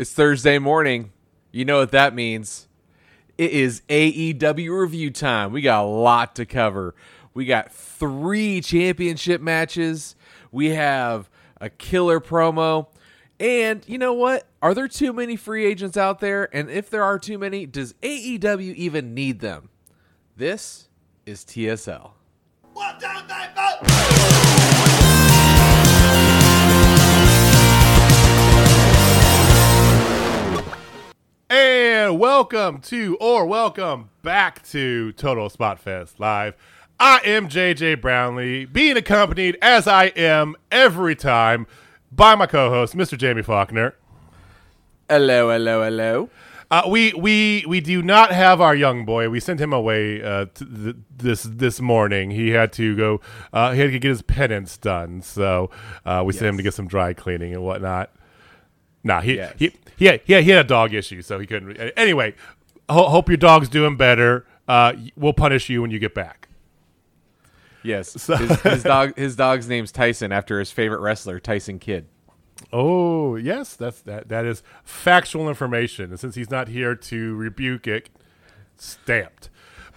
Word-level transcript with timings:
It's 0.00 0.14
Thursday 0.14 0.58
morning. 0.58 1.12
You 1.52 1.66
know 1.66 1.80
what 1.80 1.90
that 1.90 2.14
means. 2.14 2.68
It 3.36 3.50
is 3.50 3.82
AEW 3.90 4.80
review 4.80 5.10
time. 5.10 5.52
We 5.52 5.60
got 5.60 5.84
a 5.84 5.86
lot 5.86 6.36
to 6.36 6.46
cover. 6.46 6.94
We 7.34 7.44
got 7.44 7.70
three 7.70 8.62
championship 8.62 9.42
matches. 9.42 10.16
We 10.50 10.70
have 10.70 11.28
a 11.60 11.68
killer 11.68 12.18
promo. 12.18 12.86
And 13.38 13.84
you 13.86 13.98
know 13.98 14.14
what? 14.14 14.46
Are 14.62 14.72
there 14.72 14.88
too 14.88 15.12
many 15.12 15.36
free 15.36 15.66
agents 15.66 15.98
out 15.98 16.20
there? 16.20 16.48
And 16.50 16.70
if 16.70 16.88
there 16.88 17.04
are 17.04 17.18
too 17.18 17.36
many, 17.36 17.66
does 17.66 17.92
AEW 18.02 18.74
even 18.76 19.12
need 19.12 19.40
them? 19.40 19.68
This 20.34 20.88
is 21.26 21.44
TSL. 21.44 22.12
One, 22.72 22.98
two, 22.98 23.06
three, 23.28 23.44
four. 23.54 24.69
And 31.50 32.20
welcome 32.20 32.80
to, 32.82 33.16
or 33.20 33.44
welcome 33.44 34.10
back 34.22 34.62
to 34.68 35.10
Total 35.12 35.50
Spot 35.50 35.80
Fest 35.80 36.20
Live. 36.20 36.54
I 37.00 37.18
am 37.24 37.48
JJ 37.48 38.00
Brownlee, 38.00 38.66
being 38.66 38.96
accompanied 38.96 39.58
as 39.60 39.88
I 39.88 40.06
am 40.14 40.54
every 40.70 41.16
time 41.16 41.66
by 42.12 42.36
my 42.36 42.46
co-host, 42.46 42.94
Mr. 42.94 43.18
Jamie 43.18 43.42
Faulkner. 43.42 43.96
Hello, 45.08 45.50
hello, 45.50 45.82
hello. 45.82 46.30
Uh, 46.70 46.82
we 46.88 47.12
we 47.14 47.64
we 47.66 47.80
do 47.80 48.00
not 48.00 48.30
have 48.30 48.60
our 48.60 48.76
young 48.76 49.04
boy. 49.04 49.28
We 49.28 49.40
sent 49.40 49.60
him 49.60 49.72
away 49.72 50.22
uh, 50.22 50.46
th- 50.54 50.94
this 51.16 51.42
this 51.42 51.80
morning. 51.80 52.30
He 52.30 52.50
had 52.50 52.72
to 52.74 52.94
go. 52.94 53.20
Uh, 53.52 53.72
he 53.72 53.80
had 53.80 53.90
to 53.90 53.98
get 53.98 54.08
his 54.08 54.22
penance 54.22 54.76
done. 54.78 55.20
So 55.20 55.70
uh, 56.06 56.22
we 56.24 56.32
sent 56.32 56.46
him 56.46 56.56
to 56.58 56.62
get 56.62 56.74
some 56.74 56.86
dry 56.86 57.12
cleaning 57.12 57.52
and 57.54 57.64
whatnot. 57.64 58.12
Nah, 59.02 59.20
he 59.20 59.34
Yes. 59.36 59.54
he 59.58 59.72
he 60.00 60.06
had, 60.06 60.20
he 60.24 60.32
had, 60.32 60.42
he 60.44 60.50
had 60.50 60.64
a 60.64 60.68
dog 60.68 60.92
issue, 60.92 61.22
so 61.22 61.38
he 61.38 61.46
couldn't. 61.46 61.68
re- 61.68 61.92
Anyway, 61.96 62.34
ho- 62.88 63.08
hope 63.08 63.28
your 63.28 63.36
dog's 63.36 63.68
doing 63.68 63.96
better. 63.96 64.46
Uh, 64.66 64.94
we'll 65.14 65.32
punish 65.32 65.68
you 65.68 65.80
when 65.82 65.92
you 65.92 65.98
get 66.00 66.14
back. 66.14 66.48
Yes, 67.84 68.12
his, 68.26 68.60
his 68.62 68.82
dog. 68.82 69.16
His 69.16 69.36
dog's 69.36 69.68
name's 69.68 69.92
Tyson 69.92 70.32
after 70.32 70.58
his 70.58 70.72
favorite 70.72 71.00
wrestler, 71.00 71.38
Tyson 71.38 71.78
Kidd. 71.78 72.06
Oh 72.72 73.36
yes, 73.36 73.76
that's 73.76 74.00
that. 74.02 74.28
That 74.28 74.44
is 74.44 74.62
factual 74.84 75.48
information, 75.48 76.10
and 76.10 76.18
since 76.20 76.34
he's 76.34 76.50
not 76.50 76.68
here 76.68 76.94
to 76.94 77.36
rebuke 77.36 77.86
it, 77.86 78.10
stamped. 78.76 79.48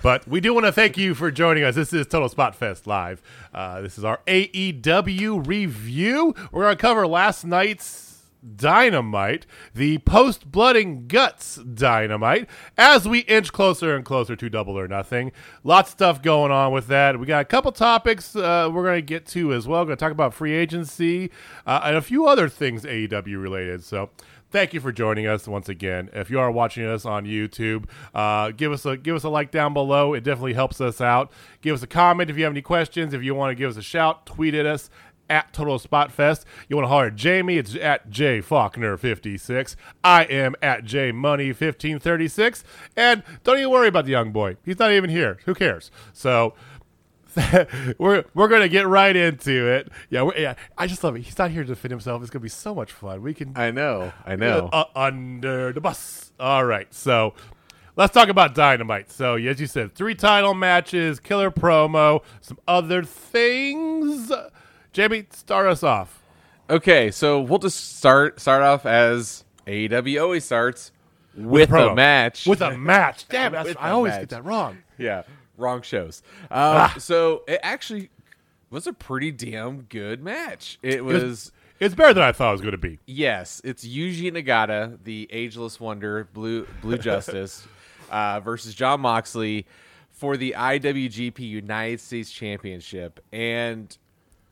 But 0.01 0.27
we 0.27 0.41
do 0.41 0.53
want 0.53 0.65
to 0.65 0.71
thank 0.73 0.97
you 0.97 1.13
for 1.15 1.31
joining 1.31 1.63
us. 1.63 1.75
This 1.75 1.93
is 1.93 2.05
Total 2.07 2.27
Spot 2.27 2.53
Fest 2.55 2.87
live. 2.87 3.21
Uh, 3.53 3.79
this 3.81 3.97
is 3.97 4.03
our 4.03 4.19
AEW 4.27 5.47
review. 5.47 6.35
We're 6.51 6.63
going 6.63 6.75
to 6.75 6.81
cover 6.81 7.07
last 7.07 7.45
night's 7.45 8.12
Dynamite, 8.55 9.45
the 9.73 9.99
post 9.99 10.51
Blood 10.51 10.75
and 10.75 11.07
Guts 11.07 11.55
Dynamite, 11.55 12.49
as 12.77 13.07
we 13.07 13.19
inch 13.19 13.51
closer 13.51 13.95
and 13.95 14.03
closer 14.03 14.35
to 14.35 14.49
Double 14.49 14.77
or 14.77 14.87
Nothing. 14.87 15.31
Lots 15.63 15.89
of 15.89 15.93
stuff 15.93 16.21
going 16.21 16.51
on 16.51 16.71
with 16.71 16.87
that. 16.87 17.19
We 17.19 17.25
got 17.25 17.41
a 17.41 17.45
couple 17.45 17.71
topics 17.71 18.35
uh, 18.35 18.69
we're 18.71 18.83
going 18.83 18.97
to 18.97 19.01
get 19.01 19.25
to 19.27 19.53
as 19.53 19.67
well. 19.67 19.85
Going 19.85 19.97
to 19.97 20.03
talk 20.03 20.11
about 20.11 20.33
free 20.33 20.53
agency 20.53 21.31
uh, 21.65 21.81
and 21.83 21.95
a 21.95 22.01
few 22.01 22.27
other 22.27 22.49
things 22.49 22.83
AEW 22.83 23.41
related. 23.41 23.83
So. 23.83 24.09
Thank 24.53 24.75
you 24.75 24.79
for 24.79 24.91
joining 24.91 25.25
us 25.25 25.47
once 25.47 25.67
again. 25.67 26.11
If 26.13 26.29
you 26.29 26.39
are 26.39 26.51
watching 26.51 26.85
us 26.85 27.07
on 27.07 27.25
YouTube, 27.25 27.85
uh, 28.13 28.51
give 28.51 28.71
us 28.71 28.85
a 28.85 28.95
give 28.95 29.15
us 29.15 29.23
a 29.23 29.29
like 29.29 29.49
down 29.49 29.73
below. 29.73 30.13
It 30.13 30.23
definitely 30.23 30.53
helps 30.53 30.79
us 30.79 31.01
out. 31.01 31.31
Give 31.61 31.73
us 31.73 31.81
a 31.81 31.87
comment 31.87 32.29
if 32.29 32.37
you 32.37 32.43
have 32.43 32.53
any 32.53 32.61
questions. 32.61 33.15
If 33.15 33.23
you 33.23 33.33
want 33.33 33.49
to 33.49 33.55
give 33.55 33.71
us 33.71 33.77
a 33.77 33.81
shout, 33.81 34.27
tweet 34.27 34.53
at 34.53 34.67
us 34.67 34.91
at 35.29 35.53
Total 35.53 35.79
Spot 35.79 36.11
Fest. 36.11 36.45
You 36.67 36.75
want 36.75 36.85
to 36.85 36.89
holler 36.89 37.07
at 37.07 37.15
Jamie? 37.15 37.57
It's 37.57 37.75
at 37.75 38.09
J 38.09 38.41
Faulkner 38.41 38.97
fifty 38.97 39.37
six. 39.37 39.75
I 40.03 40.23
am 40.23 40.55
at 40.61 40.83
J 40.83 41.11
Money 41.11 41.53
fifteen 41.53 41.99
thirty 41.99 42.27
six. 42.27 42.63
And 42.95 43.23
don't 43.43 43.57
even 43.57 43.71
worry 43.71 43.87
about 43.87 44.05
the 44.05 44.11
young 44.11 44.31
boy. 44.31 44.57
He's 44.63 44.79
not 44.79 44.91
even 44.91 45.09
here. 45.09 45.39
Who 45.45 45.53
cares? 45.53 45.91
So. 46.11 46.53
we're 47.97 48.23
we're 48.35 48.47
gonna 48.47 48.67
get 48.67 48.87
right 48.87 49.15
into 49.15 49.67
it. 49.67 49.91
Yeah, 50.11 50.21
we're, 50.21 50.37
yeah. 50.37 50.53
I 50.77 50.85
just 50.85 51.03
love 51.03 51.15
it. 51.15 51.21
He's 51.21 51.35
not 51.35 51.49
here 51.49 51.63
to 51.63 51.67
defend 51.67 51.89
himself. 51.89 52.21
It's 52.21 52.29
gonna 52.29 52.43
be 52.43 52.49
so 52.49 52.75
much 52.75 52.91
fun. 52.91 53.23
We 53.23 53.33
can 53.33 53.53
I 53.55 53.71
know, 53.71 54.13
I 54.23 54.35
know. 54.35 54.69
uh, 54.71 54.85
under 54.95 55.73
the 55.73 55.81
bus. 55.81 56.31
All 56.39 56.63
right, 56.63 56.93
so 56.93 57.33
let's 57.95 58.13
talk 58.13 58.29
about 58.29 58.53
Dynamite. 58.53 59.11
So, 59.11 59.35
as 59.35 59.59
you 59.59 59.65
said, 59.65 59.95
three 59.95 60.13
title 60.13 60.53
matches, 60.53 61.19
killer 61.19 61.49
promo, 61.49 62.21
some 62.41 62.59
other 62.67 63.03
things. 63.03 64.31
Jamie, 64.93 65.25
start 65.31 65.67
us 65.67 65.83
off. 65.83 66.23
Okay, 66.69 67.11
so 67.11 67.41
we'll 67.41 67.59
just 67.59 67.97
start 67.97 68.39
start 68.39 68.61
off 68.63 68.85
as 68.85 69.43
AEW 69.67 70.21
always 70.21 70.45
starts 70.45 70.91
with, 71.35 71.69
promo. 71.69 71.91
a 71.91 71.95
match. 71.95 72.45
With 72.45 72.61
a 72.61 72.77
match. 72.77 73.27
Damn, 73.29 73.51
With 73.51 73.75
I 73.79 73.89
always 73.89 74.11
match. 74.13 74.21
get 74.21 74.29
that 74.29 74.45
wrong. 74.45 74.77
yeah, 74.97 75.23
wrong 75.57 75.81
shows. 75.81 76.21
Um, 76.51 76.91
So 76.99 77.43
it 77.47 77.59
actually 77.63 78.09
was 78.69 78.87
a 78.87 78.93
pretty 78.93 79.31
damn 79.31 79.81
good 79.83 80.23
match. 80.23 80.79
It 80.81 80.95
It 80.95 81.05
was. 81.05 81.23
was- 81.23 81.51
It's 81.79 81.95
better 81.95 82.13
than 82.13 82.23
I 82.23 82.31
thought 82.31 82.49
it 82.49 82.53
was 82.53 82.61
going 82.61 82.71
to 82.71 82.77
be. 82.77 82.99
Yes, 83.05 83.61
it's 83.65 83.85
Yuji 83.85 84.31
Nagata, 84.31 84.97
the 85.03 85.27
ageless 85.31 85.79
wonder, 85.79 86.27
Blue 86.33 86.65
Blue 86.81 86.97
Justice, 87.09 87.67
uh, 88.09 88.39
versus 88.39 88.73
John 88.73 89.01
Moxley 89.01 89.65
for 90.11 90.37
the 90.37 90.55
IWGP 90.57 91.39
United 91.39 91.99
States 91.99 92.31
Championship. 92.31 93.19
And 93.33 93.95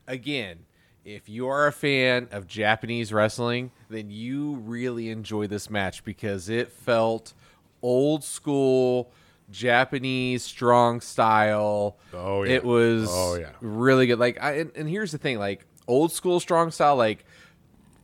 again, 0.07 0.59
if 1.03 1.27
you 1.29 1.47
are 1.47 1.67
a 1.67 1.71
fan 1.71 2.27
of 2.31 2.47
Japanese 2.47 3.11
wrestling, 3.11 3.71
then 3.89 4.09
you 4.11 4.55
really 4.55 5.09
enjoy 5.09 5.47
this 5.47 5.69
match 5.69 6.03
because 6.03 6.47
it 6.49 6.71
felt 6.71 7.33
old 7.81 8.23
school 8.23 9.11
Japanese 9.49 10.43
strong 10.43 11.01
style. 11.01 11.97
Oh, 12.13 12.43
yeah. 12.43 12.53
It 12.53 12.63
was 12.63 13.09
Oh, 13.11 13.35
yeah. 13.35 13.49
really 13.61 14.07
good. 14.07 14.19
Like, 14.19 14.41
I, 14.41 14.59
and, 14.59 14.71
and 14.75 14.87
here's 14.89 15.11
the 15.11 15.17
thing: 15.17 15.39
like 15.39 15.65
old 15.87 16.11
school 16.11 16.39
strong 16.39 16.71
style, 16.71 16.95
like 16.95 17.25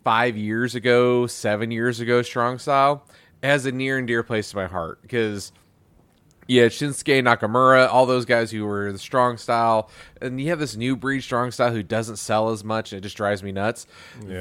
five 0.04 0.36
years 0.36 0.76
ago, 0.76 1.28
seven 1.28 1.72
years 1.72 2.00
ago, 2.00 2.22
strong 2.22 2.58
style 2.60 3.06
has 3.44 3.66
a 3.66 3.72
near 3.72 3.98
and 4.00 4.08
dear 4.08 4.24
place 4.24 4.50
to 4.52 4.56
my 4.58 4.66
heart 4.66 5.02
because 5.04 5.52
yeah, 6.48 6.68
Shinsuke 6.68 7.22
Nakamura, 7.24 7.90
all 7.92 8.06
those 8.06 8.26
guys 8.26 8.52
who 8.52 8.66
were 8.66 8.92
the 8.92 8.98
strong 9.00 9.38
style, 9.38 9.90
and 10.22 10.40
you 10.40 10.50
have 10.50 10.60
this 10.60 10.76
new 10.76 10.96
breed 10.96 11.22
strong 11.22 11.52
style 11.52 11.72
who 11.72 11.84
doesn't 11.84 12.16
sell 12.18 12.50
as 12.50 12.64
much, 12.64 12.92
and 12.92 13.00
it 13.00 13.02
just 13.02 13.18
drives 13.18 13.44
me 13.44 13.52
nuts. 13.52 13.86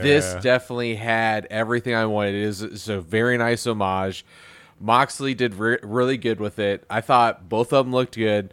This 0.02 0.34
definitely 0.40 0.94
had 0.94 1.46
everything 1.50 1.94
I 1.94 2.06
wanted. 2.06 2.34
It 2.36 2.42
is 2.42 2.62
it's 2.62 2.88
a 2.88 3.00
very 3.00 3.36
nice 3.36 3.66
homage. 3.66 4.24
Moxley 4.80 5.34
did 5.34 5.54
re- 5.54 5.78
really 5.82 6.16
good 6.18 6.38
with 6.38 6.58
it. 6.58 6.84
I 6.90 7.00
thought 7.00 7.48
both 7.48 7.72
of 7.72 7.86
them 7.86 7.92
looked 7.92 8.16
good. 8.16 8.52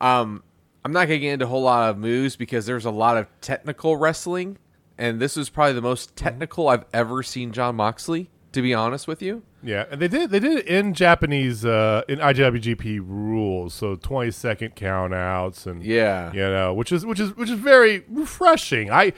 Um, 0.00 0.42
I'm 0.84 0.92
not 0.92 1.06
gonna 1.06 1.18
get 1.18 1.32
into 1.32 1.44
a 1.46 1.48
whole 1.48 1.62
lot 1.62 1.90
of 1.90 1.98
moves 1.98 2.36
because 2.36 2.66
there's 2.66 2.84
a 2.84 2.90
lot 2.90 3.16
of 3.16 3.26
technical 3.40 3.96
wrestling, 3.96 4.58
and 4.98 5.18
this 5.20 5.36
was 5.36 5.48
probably 5.48 5.72
the 5.74 5.80
most 5.80 6.14
technical 6.16 6.68
I've 6.68 6.84
ever 6.92 7.22
seen 7.22 7.52
John 7.52 7.76
Moxley. 7.76 8.28
To 8.52 8.60
be 8.62 8.74
honest 8.74 9.08
with 9.08 9.22
you, 9.22 9.42
Yeah, 9.62 9.86
and 9.90 10.00
they 10.00 10.08
did 10.08 10.30
they 10.30 10.38
did 10.38 10.58
it 10.58 10.66
in 10.66 10.92
Japanese 10.94 11.64
uh, 11.64 12.02
in 12.06 12.18
IWGP 12.18 13.00
rules, 13.02 13.72
so 13.72 13.96
twenty 13.96 14.30
second 14.30 14.74
count 14.76 15.14
outs 15.14 15.66
and 15.66 15.82
Yeah. 15.82 16.30
you 16.32 16.40
know, 16.40 16.74
which 16.74 16.92
is 16.92 17.06
which 17.06 17.18
is 17.18 17.34
which 17.36 17.48
is 17.48 17.58
very 17.58 18.04
refreshing. 18.10 18.90
I 18.90 19.12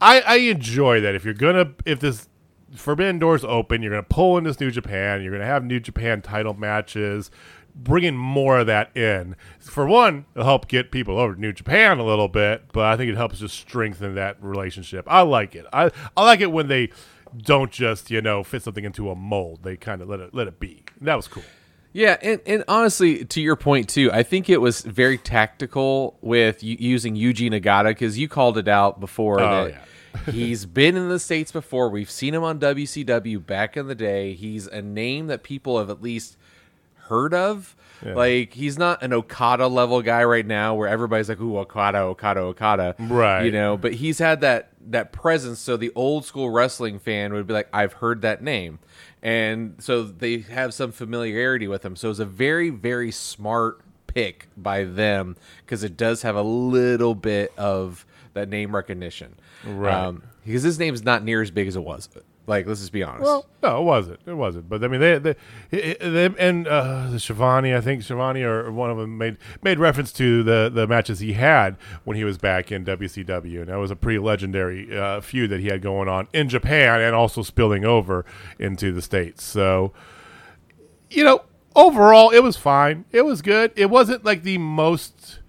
I, 0.00 0.20
I 0.22 0.36
enjoy 0.38 1.00
that. 1.02 1.14
If 1.14 1.24
you're 1.24 1.34
gonna 1.34 1.72
if 1.84 2.00
this 2.00 2.28
Forbidden 2.74 3.18
Doors 3.20 3.44
open, 3.44 3.80
you're 3.82 3.90
gonna 3.92 4.02
pull 4.02 4.36
in 4.38 4.44
this 4.44 4.58
New 4.58 4.70
Japan, 4.70 5.22
you're 5.22 5.32
gonna 5.32 5.44
have 5.46 5.64
New 5.64 5.78
Japan 5.78 6.20
title 6.22 6.54
matches, 6.54 7.30
bringing 7.74 8.16
more 8.16 8.58
of 8.60 8.66
that 8.66 8.96
in. 8.96 9.36
For 9.60 9.86
one, 9.86 10.24
it'll 10.34 10.46
help 10.46 10.66
get 10.68 10.90
people 10.90 11.18
over 11.18 11.34
to 11.34 11.40
New 11.40 11.52
Japan 11.52 11.98
a 11.98 12.04
little 12.04 12.28
bit, 12.28 12.64
but 12.72 12.84
I 12.86 12.96
think 12.96 13.10
it 13.10 13.16
helps 13.16 13.38
just 13.38 13.56
strengthen 13.56 14.14
that 14.16 14.36
relationship. 14.42 15.04
I 15.08 15.20
like 15.22 15.54
it. 15.54 15.66
I 15.72 15.90
I 16.16 16.24
like 16.24 16.40
it 16.40 16.50
when 16.50 16.66
they 16.68 16.90
don't 17.36 17.70
just 17.70 18.10
you 18.10 18.20
know 18.20 18.42
fit 18.42 18.62
something 18.62 18.84
into 18.84 19.10
a 19.10 19.14
mold. 19.14 19.62
They 19.62 19.76
kind 19.76 20.02
of 20.02 20.08
let 20.08 20.20
it 20.20 20.34
let 20.34 20.46
it 20.48 20.58
be. 20.60 20.84
That 21.00 21.14
was 21.16 21.28
cool. 21.28 21.42
Yeah, 21.92 22.16
and, 22.22 22.40
and 22.46 22.62
honestly, 22.68 23.24
to 23.24 23.40
your 23.40 23.56
point 23.56 23.88
too, 23.88 24.12
I 24.12 24.22
think 24.22 24.48
it 24.48 24.58
was 24.58 24.82
very 24.82 25.18
tactical 25.18 26.16
with 26.20 26.62
u- 26.62 26.76
using 26.78 27.16
Yuji 27.16 27.50
Nagata 27.50 27.88
because 27.88 28.16
you 28.16 28.28
called 28.28 28.58
it 28.58 28.68
out 28.68 29.00
before 29.00 29.40
Oh, 29.40 29.72
that 29.72 30.32
he's 30.32 30.66
been 30.66 30.96
in 30.96 31.08
the 31.08 31.18
states 31.18 31.50
before. 31.50 31.88
We've 31.88 32.10
seen 32.10 32.32
him 32.32 32.44
on 32.44 32.60
WCW 32.60 33.44
back 33.44 33.76
in 33.76 33.88
the 33.88 33.96
day. 33.96 34.34
He's 34.34 34.68
a 34.68 34.80
name 34.82 35.26
that 35.28 35.42
people 35.42 35.78
have 35.78 35.90
at 35.90 36.00
least 36.00 36.36
heard 37.08 37.34
of. 37.34 37.74
Like 38.02 38.54
he's 38.54 38.78
not 38.78 39.02
an 39.02 39.12
Okada 39.12 39.66
level 39.66 40.02
guy 40.02 40.24
right 40.24 40.46
now, 40.46 40.74
where 40.74 40.88
everybody's 40.88 41.28
like, 41.28 41.40
"Ooh, 41.40 41.58
Okada, 41.58 41.98
Okada, 41.98 42.40
Okada," 42.40 42.94
Right. 42.98 43.44
You 43.44 43.52
know, 43.52 43.76
but 43.76 43.94
he's 43.94 44.18
had 44.18 44.40
that 44.40 44.70
that 44.88 45.12
presence. 45.12 45.58
So 45.60 45.76
the 45.76 45.92
old 45.94 46.24
school 46.24 46.50
wrestling 46.50 46.98
fan 46.98 47.32
would 47.32 47.46
be 47.46 47.54
like, 47.54 47.68
"I've 47.72 47.94
heard 47.94 48.22
that 48.22 48.42
name," 48.42 48.78
and 49.22 49.74
so 49.78 50.02
they 50.04 50.38
have 50.38 50.72
some 50.72 50.92
familiarity 50.92 51.68
with 51.68 51.84
him. 51.84 51.96
So 51.96 52.10
it's 52.10 52.18
a 52.18 52.24
very 52.24 52.70
very 52.70 53.10
smart 53.10 53.80
pick 54.06 54.48
by 54.56 54.84
them 54.84 55.36
because 55.64 55.84
it 55.84 55.96
does 55.96 56.22
have 56.22 56.34
a 56.36 56.42
little 56.42 57.14
bit 57.14 57.52
of 57.56 58.04
that 58.34 58.48
name 58.48 58.74
recognition, 58.74 59.34
Right. 59.64 59.92
Um, 59.92 60.22
because 60.44 60.62
his 60.62 60.78
name's 60.78 61.04
not 61.04 61.22
near 61.22 61.42
as 61.42 61.50
big 61.50 61.68
as 61.68 61.76
it 61.76 61.84
was. 61.84 62.08
Like, 62.50 62.66
let's 62.66 62.80
just 62.80 62.92
be 62.92 63.04
honest. 63.04 63.22
Well, 63.22 63.46
no, 63.62 63.80
it 63.80 63.84
wasn't. 63.84 64.20
It 64.26 64.34
wasn't. 64.34 64.68
But 64.68 64.82
I 64.82 64.88
mean, 64.88 65.00
they, 65.00 65.18
they, 65.18 65.36
they 65.70 66.26
and 66.36 66.66
uh, 66.66 67.08
the 67.08 67.20
Schiavone, 67.20 67.74
I 67.74 67.80
think 67.80 68.02
Schiavone 68.02 68.42
or 68.42 68.72
one 68.72 68.90
of 68.90 68.98
them 68.98 69.16
made 69.16 69.38
made 69.62 69.78
reference 69.78 70.12
to 70.14 70.42
the 70.42 70.68
the 70.68 70.88
matches 70.88 71.20
he 71.20 71.34
had 71.34 71.76
when 72.02 72.16
he 72.16 72.24
was 72.24 72.38
back 72.38 72.72
in 72.72 72.84
WCW, 72.84 73.60
and 73.60 73.68
that 73.68 73.76
was 73.76 73.92
a 73.92 73.96
pretty 73.96 74.18
legendary 74.18 74.98
uh, 74.98 75.20
feud 75.20 75.50
that 75.50 75.60
he 75.60 75.68
had 75.68 75.80
going 75.80 76.08
on 76.08 76.26
in 76.32 76.48
Japan 76.48 77.00
and 77.00 77.14
also 77.14 77.42
spilling 77.42 77.84
over 77.84 78.24
into 78.58 78.92
the 78.92 79.00
states. 79.00 79.44
So, 79.44 79.92
you 81.08 81.22
know, 81.22 81.44
overall, 81.76 82.30
it 82.30 82.40
was 82.40 82.56
fine. 82.56 83.04
It 83.12 83.22
was 83.22 83.42
good. 83.42 83.72
It 83.76 83.90
wasn't 83.90 84.24
like 84.24 84.42
the 84.42 84.58
most 84.58 85.39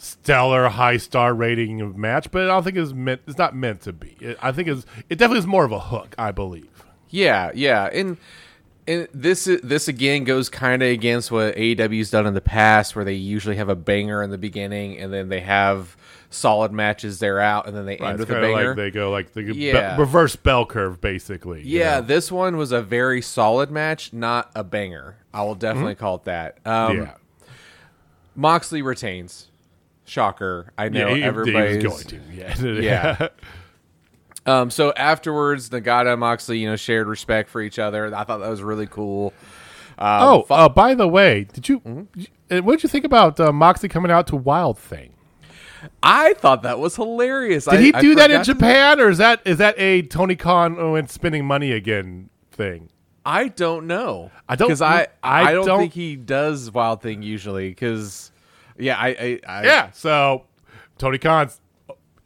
stellar 0.00 0.68
high 0.68 0.96
star 0.96 1.34
rating 1.34 1.80
of 1.80 1.96
match, 1.96 2.30
but 2.30 2.44
I 2.44 2.46
don't 2.46 2.64
think 2.64 2.76
it's 2.76 2.92
meant. 2.92 3.20
It's 3.26 3.38
not 3.38 3.54
meant 3.54 3.82
to 3.82 3.92
be. 3.92 4.16
It, 4.20 4.38
I 4.40 4.50
think 4.52 4.68
it's 4.68 4.86
it 5.08 5.16
definitely 5.16 5.40
is 5.40 5.46
more 5.46 5.64
of 5.64 5.72
a 5.72 5.78
hook. 5.80 6.14
I 6.18 6.32
believe. 6.32 6.84
Yeah, 7.10 7.50
yeah, 7.54 7.84
and 7.92 8.16
and 8.86 9.08
this 9.12 9.44
this 9.62 9.88
again 9.88 10.24
goes 10.24 10.48
kind 10.48 10.82
of 10.82 10.88
against 10.88 11.30
what 11.30 11.54
AEW's 11.54 12.10
done 12.10 12.26
in 12.26 12.34
the 12.34 12.40
past, 12.40 12.96
where 12.96 13.04
they 13.04 13.14
usually 13.14 13.56
have 13.56 13.68
a 13.68 13.76
banger 13.76 14.22
in 14.22 14.30
the 14.30 14.38
beginning 14.38 14.98
and 14.98 15.12
then 15.12 15.28
they 15.28 15.40
have 15.40 15.96
solid 16.30 16.72
matches 16.72 17.18
there 17.18 17.40
out, 17.40 17.66
and 17.66 17.76
then 17.76 17.84
they 17.86 17.96
end 17.98 18.18
with 18.20 18.30
a 18.30 18.34
banger. 18.34 18.68
like 18.68 18.76
they 18.76 18.90
go 18.90 19.10
like 19.10 19.32
the 19.32 19.42
be- 19.42 19.54
Yeah. 19.56 19.96
reverse 19.98 20.36
bell 20.36 20.64
curve, 20.64 21.00
basically. 21.00 21.62
you 21.62 21.80
yeah, 21.80 21.96
know? 21.96 22.06
this 22.06 22.30
one 22.32 22.56
was 22.56 22.70
a 22.72 22.80
very 22.80 23.20
solid 23.20 23.70
match, 23.70 24.12
not 24.12 24.50
a 24.54 24.62
banger. 24.64 25.16
I 25.34 25.42
will 25.42 25.56
definitely 25.56 25.96
call 25.96 26.16
it 26.16 26.24
that. 26.24 26.58
Um, 26.64 26.96
yeah. 26.98 27.14
Moxley 28.36 28.80
retains. 28.80 29.49
Shocker. 30.10 30.72
I 30.76 30.88
know 30.88 31.08
yeah, 31.08 31.14
he, 31.14 31.22
everybody's 31.22 31.82
going 31.82 32.04
to. 32.04 32.20
Yeah, 32.34 32.56
Yeah. 32.58 33.28
Um, 34.46 34.70
so 34.70 34.90
afterwards, 34.94 35.68
Nagata 35.68 36.12
and 36.12 36.20
Moxley, 36.20 36.58
you 36.58 36.68
know, 36.68 36.74
shared 36.74 37.06
respect 37.06 37.50
for 37.50 37.60
each 37.60 37.78
other. 37.78 38.06
I 38.12 38.24
thought 38.24 38.38
that 38.38 38.48
was 38.48 38.62
really 38.62 38.86
cool. 38.86 39.34
Um, 39.98 40.22
oh, 40.22 40.42
fu- 40.48 40.54
uh, 40.54 40.68
by 40.70 40.94
the 40.94 41.06
way, 41.06 41.44
did 41.44 41.68
you? 41.68 41.80
Mm-hmm. 41.80 42.22
uh, 42.50 42.62
What 42.62 42.76
did 42.76 42.82
you 42.82 42.88
think 42.88 43.04
about 43.04 43.38
uh, 43.38 43.52
Moxley 43.52 43.90
coming 43.90 44.10
out 44.10 44.26
to 44.28 44.36
Wild 44.36 44.78
Thing? 44.78 45.12
I 46.02 46.32
thought 46.34 46.62
that 46.62 46.78
was 46.78 46.96
hilarious. 46.96 47.66
Did 47.66 47.74
I, 47.74 47.82
he 47.82 47.94
I 47.94 48.00
do 48.00 48.14
that 48.14 48.30
in 48.30 48.42
Japan, 48.42 48.98
or 48.98 49.10
is 49.10 49.18
that 49.18 49.42
is 49.44 49.58
that 49.58 49.74
a 49.78 50.02
Tony 50.02 50.36
Khan 50.36 50.76
oh, 50.78 50.94
and 50.94 51.08
spending 51.10 51.44
money 51.44 51.72
again 51.72 52.30
thing? 52.50 52.88
I 53.26 53.48
don't 53.48 53.86
know. 53.86 54.30
I 54.48 54.56
don't- 54.56 54.68
because 54.68 54.80
I, 54.80 55.08
I 55.22 55.42
I 55.42 55.52
don't, 55.52 55.66
don't- 55.66 55.80
think 55.80 55.92
he 55.92 56.16
does 56.16 56.72
Wild 56.72 57.02
Thing 57.02 57.22
usually. 57.22 57.68
Because 57.68 58.32
yeah, 58.80 58.98
I, 58.98 59.08
I, 59.08 59.40
I 59.46 59.64
Yeah. 59.64 59.90
So 59.92 60.46
Tony 60.98 61.18
Khan's 61.18 61.60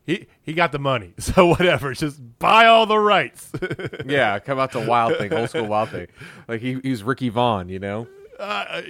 he 0.07 0.27
he 0.43 0.53
got 0.53 0.73
the 0.73 0.79
money, 0.79 1.15
so 1.19 1.47
whatever. 1.47 1.95
Just 1.95 2.21
buy 2.39 2.67
all 2.67 2.87
the 2.87 2.99
rights. 2.99 3.51
yeah, 4.07 4.39
come 4.39 4.59
out 4.59 4.73
to 4.73 4.81
Wild 4.81 5.17
Thing, 5.17 5.33
old 5.33 5.51
school 5.51 5.67
Wild 5.67 5.91
Thing. 5.91 6.09
Like 6.47 6.61
he, 6.61 6.79
he 6.83 6.91
was 6.91 7.03
Ricky 7.03 7.31
Vaughn, 7.31 7.69
you 7.69 7.79
know. 7.79 8.07
uh, 8.39 8.83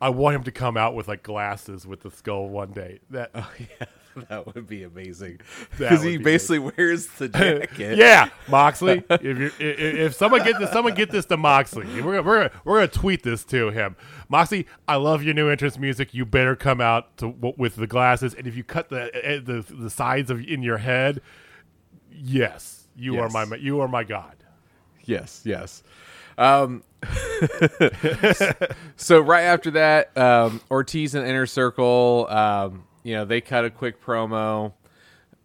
I 0.00 0.10
want 0.10 0.36
him 0.36 0.42
to 0.44 0.52
come 0.52 0.76
out 0.76 0.94
with 0.94 1.08
like 1.08 1.22
glasses 1.22 1.86
with 1.86 2.00
the 2.02 2.10
skull 2.10 2.48
one 2.48 2.72
day. 2.72 3.00
That 3.10 3.30
oh, 3.34 3.50
yeah, 3.58 3.86
that 4.28 4.54
would 4.54 4.66
be 4.66 4.84
amazing. 4.84 5.40
Because 5.70 6.02
he 6.02 6.16
be 6.16 6.24
basically 6.24 6.58
wears 6.58 7.06
the 7.06 7.28
jacket. 7.28 7.96
yeah, 7.96 8.28
Moxley. 8.48 9.04
If 9.10 9.60
if, 9.60 9.78
if 9.78 10.14
someone 10.14 10.44
get 10.44 10.58
this, 10.58 10.70
someone 10.70 10.94
get 10.94 11.10
this 11.10 11.26
to 11.26 11.36
Moxley. 11.36 11.86
We're 12.00 12.16
gonna, 12.16 12.22
we're 12.22 12.36
gonna, 12.38 12.50
we're 12.64 12.76
gonna 12.76 12.88
tweet 12.88 13.22
this 13.22 13.44
to 13.46 13.70
him. 13.70 13.96
Moxley, 14.28 14.66
I 14.86 14.96
love 14.96 15.22
your 15.22 15.34
new 15.34 15.48
entrance 15.48 15.78
music. 15.78 16.14
You 16.14 16.24
better 16.24 16.56
come 16.56 16.80
out 16.80 17.16
to 17.18 17.28
with 17.28 17.76
the 17.76 17.86
glasses. 17.86 18.34
And 18.34 18.46
if 18.46 18.56
you 18.56 18.64
cut 18.64 18.88
the 18.88 19.10
eh, 19.14 19.40
the 19.42 19.64
the 19.68 19.90
sides 19.90 20.30
of 20.30 20.40
in 20.40 20.62
your 20.62 20.78
head, 20.78 21.20
yes, 22.10 22.88
you 22.96 23.18
are 23.20 23.28
my 23.28 23.44
you 23.56 23.80
are 23.80 23.88
my 23.88 24.04
god. 24.04 24.36
Yes, 25.04 25.42
yes. 25.44 25.82
Um, 26.36 26.84
so 28.96 29.20
right 29.20 29.42
after 29.42 29.72
that, 29.72 30.16
um, 30.16 30.60
Ortiz 30.70 31.14
and 31.14 31.26
Inner 31.26 31.46
Circle, 31.46 32.26
um, 32.30 32.84
you 33.08 33.14
know, 33.14 33.24
they 33.24 33.40
cut 33.40 33.64
a 33.64 33.70
quick 33.70 34.04
promo. 34.04 34.72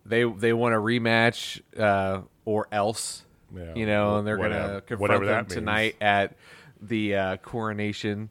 They 0.06 0.24
they 0.26 0.52
want 0.52 0.76
a 0.76 0.78
rematch 0.78 1.62
uh, 1.80 2.22
or 2.46 2.68
else, 2.72 3.24
Yeah, 3.56 3.74
you 3.74 3.86
know, 3.86 4.18
and 4.18 4.28
they're 4.28 4.38
whatever- 4.38 4.68
gonna 4.68 4.82
confront 4.82 5.00
whatever 5.02 5.26
them 5.26 5.36
that 5.36 5.44
means. 5.44 5.54
tonight 5.54 5.96
at 6.02 6.36
the 6.82 7.16
uh, 7.16 7.38
coronation, 7.38 8.30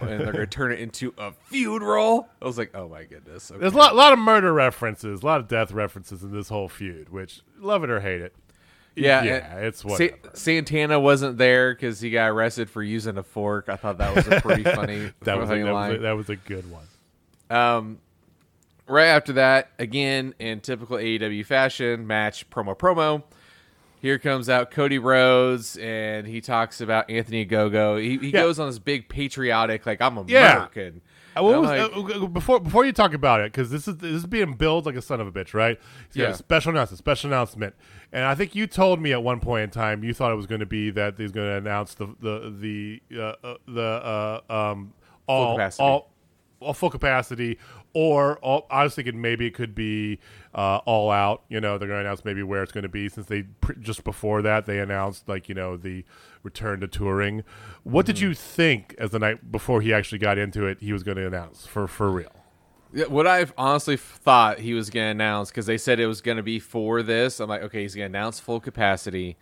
and 0.00 0.20
they're 0.20 0.32
gonna 0.32 0.46
turn 0.46 0.72
it 0.72 0.80
into 0.80 1.14
a 1.16 1.32
feud 1.32 1.82
roll. 1.82 2.28
I 2.42 2.44
was 2.44 2.58
like, 2.58 2.72
oh 2.74 2.88
my 2.88 3.04
goodness. 3.04 3.50
Okay. 3.50 3.60
There's 3.60 3.72
a 3.72 3.78
lot, 3.78 3.96
lot 3.96 4.12
of 4.12 4.18
murder 4.18 4.52
references, 4.52 5.22
a 5.22 5.26
lot 5.26 5.40
of 5.40 5.48
death 5.48 5.72
references 5.72 6.22
in 6.22 6.32
this 6.32 6.50
whole 6.50 6.68
feud. 6.68 7.08
Which 7.08 7.40
love 7.58 7.82
it 7.82 7.88
or 7.88 8.00
hate 8.00 8.20
it, 8.20 8.34
Yeah, 8.94 9.22
yeah, 9.22 9.56
it's 9.60 9.80
Sa- 9.80 9.88
whatever. 9.88 10.16
Santana 10.34 11.00
wasn't 11.00 11.38
there 11.38 11.72
because 11.74 12.00
he 12.02 12.10
got 12.10 12.26
arrested 12.28 12.68
for 12.68 12.82
using 12.82 13.16
a 13.16 13.22
fork. 13.22 13.70
I 13.70 13.76
thought 13.76 13.96
that 13.96 14.14
was 14.14 14.26
a 14.28 14.38
pretty 14.42 14.64
funny, 14.76 15.10
that 15.22 15.38
was 15.38 15.48
a, 15.48 15.54
that, 15.54 15.64
was 15.64 15.72
line. 15.72 15.94
a, 15.94 15.98
that 16.00 16.12
was 16.12 16.28
a 16.28 16.36
good 16.36 16.70
one. 16.70 16.84
Um, 17.48 17.98
right 18.90 19.06
after 19.08 19.32
that, 19.34 19.70
again 19.78 20.34
in 20.38 20.60
typical 20.60 20.96
AEW 20.96 21.44
fashion, 21.46 22.06
match 22.06 22.48
promo 22.50 22.76
promo. 22.76 23.22
Here 24.00 24.18
comes 24.18 24.48
out 24.48 24.70
Cody 24.70 24.98
Rhodes, 24.98 25.76
and 25.76 26.26
he 26.26 26.40
talks 26.40 26.80
about 26.80 27.10
Anthony 27.10 27.44
Ogogo. 27.44 28.00
He, 28.02 28.16
he 28.16 28.26
Yeah. 28.28 28.40
goes 28.42 28.58
on 28.58 28.66
this 28.68 28.78
big 28.78 29.08
patriotic, 29.10 29.84
like 29.84 30.00
I'm 30.00 30.16
Yeah. 30.26 30.52
American. 30.52 31.02
Uh, 31.36 31.42
what 31.42 31.60
was- 31.60 31.68
like, 31.68 31.80
uh, 32.20 32.24
uh, 32.24 32.26
before 32.26 32.58
before 32.60 32.84
you 32.86 32.92
talk 32.92 33.12
about 33.12 33.40
it, 33.40 33.52
because 33.52 33.70
this 33.70 33.86
is 33.86 33.98
this 33.98 34.10
is 34.12 34.26
being 34.26 34.54
billed 34.54 34.86
like 34.86 34.96
a 34.96 35.02
son 35.02 35.20
of 35.20 35.26
a 35.26 35.32
bitch, 35.32 35.52
right? 35.54 35.78
He's 36.08 36.16
got 36.16 36.22
Yeah. 36.28 36.30
a 36.30 36.34
special 36.34 36.70
announcement, 36.72 36.98
special 36.98 37.28
announcement, 37.30 37.74
and 38.10 38.24
I 38.24 38.34
think 38.34 38.54
you 38.54 38.66
told 38.66 39.00
me 39.02 39.12
at 39.12 39.22
one 39.22 39.38
point 39.38 39.64
in 39.64 39.70
time 39.70 40.02
you 40.02 40.14
thought 40.14 40.32
it 40.32 40.36
was 40.36 40.46
going 40.46 40.60
to 40.60 40.66
be 40.66 40.90
that 40.90 41.18
he's 41.18 41.30
going 41.30 41.46
to 41.48 41.56
announce 41.56 41.94
the 41.94 42.06
the 42.20 43.00
the 43.10 43.20
uh, 43.20 43.34
uh, 43.46 43.54
the 43.68 43.82
uh, 44.50 44.52
um 44.70 44.92
all 45.28 45.60
all 45.78 46.10
all 46.58 46.74
full 46.74 46.90
capacity, 46.90 47.58
or 47.92 48.38
all, 48.38 48.66
I 48.70 48.84
was 48.84 48.94
thinking 48.94 49.20
maybe 49.20 49.46
it 49.46 49.54
could 49.54 49.74
be 49.74 50.18
uh, 50.54 50.78
all 50.84 51.10
out. 51.10 51.42
You 51.48 51.60
know, 51.60 51.78
they're 51.78 51.88
going 51.88 52.02
to 52.02 52.06
announce 52.06 52.24
maybe 52.24 52.42
where 52.42 52.62
it's 52.62 52.72
going 52.72 52.82
to 52.82 52.88
be 52.88 53.08
since 53.08 53.26
they 53.26 53.44
just 53.80 54.04
before 54.04 54.42
that 54.42 54.66
they 54.66 54.78
announced 54.78 55.28
like 55.28 55.48
you 55.48 55.54
know 55.54 55.76
the 55.76 56.04
return 56.42 56.80
to 56.80 56.88
touring. 56.88 57.42
What 57.82 58.06
did 58.06 58.18
you 58.18 58.34
think 58.34 58.94
as 58.98 59.10
the 59.10 59.18
night 59.18 59.50
before 59.50 59.80
he 59.80 59.92
actually 59.92 60.18
got 60.18 60.38
into 60.38 60.66
it? 60.66 60.78
He 60.80 60.92
was 60.92 61.02
going 61.02 61.16
to 61.16 61.26
announce 61.26 61.66
for 61.66 61.86
for 61.86 62.10
real. 62.10 62.32
Yeah, 62.92 63.06
what 63.06 63.26
I've 63.26 63.52
honestly 63.56 63.96
thought 63.96 64.58
he 64.58 64.74
was 64.74 64.90
going 64.90 65.06
to 65.06 65.10
announce 65.10 65.50
because 65.50 65.66
they 65.66 65.78
said 65.78 66.00
it 66.00 66.06
was 66.06 66.20
going 66.20 66.38
to 66.38 66.42
be 66.42 66.58
for 66.58 67.02
this. 67.02 67.38
I'm 67.38 67.48
like, 67.48 67.62
okay, 67.62 67.82
he's 67.82 67.94
going 67.94 68.10
to 68.10 68.18
announce 68.18 68.40
full 68.40 68.58
capacity, 68.58 69.36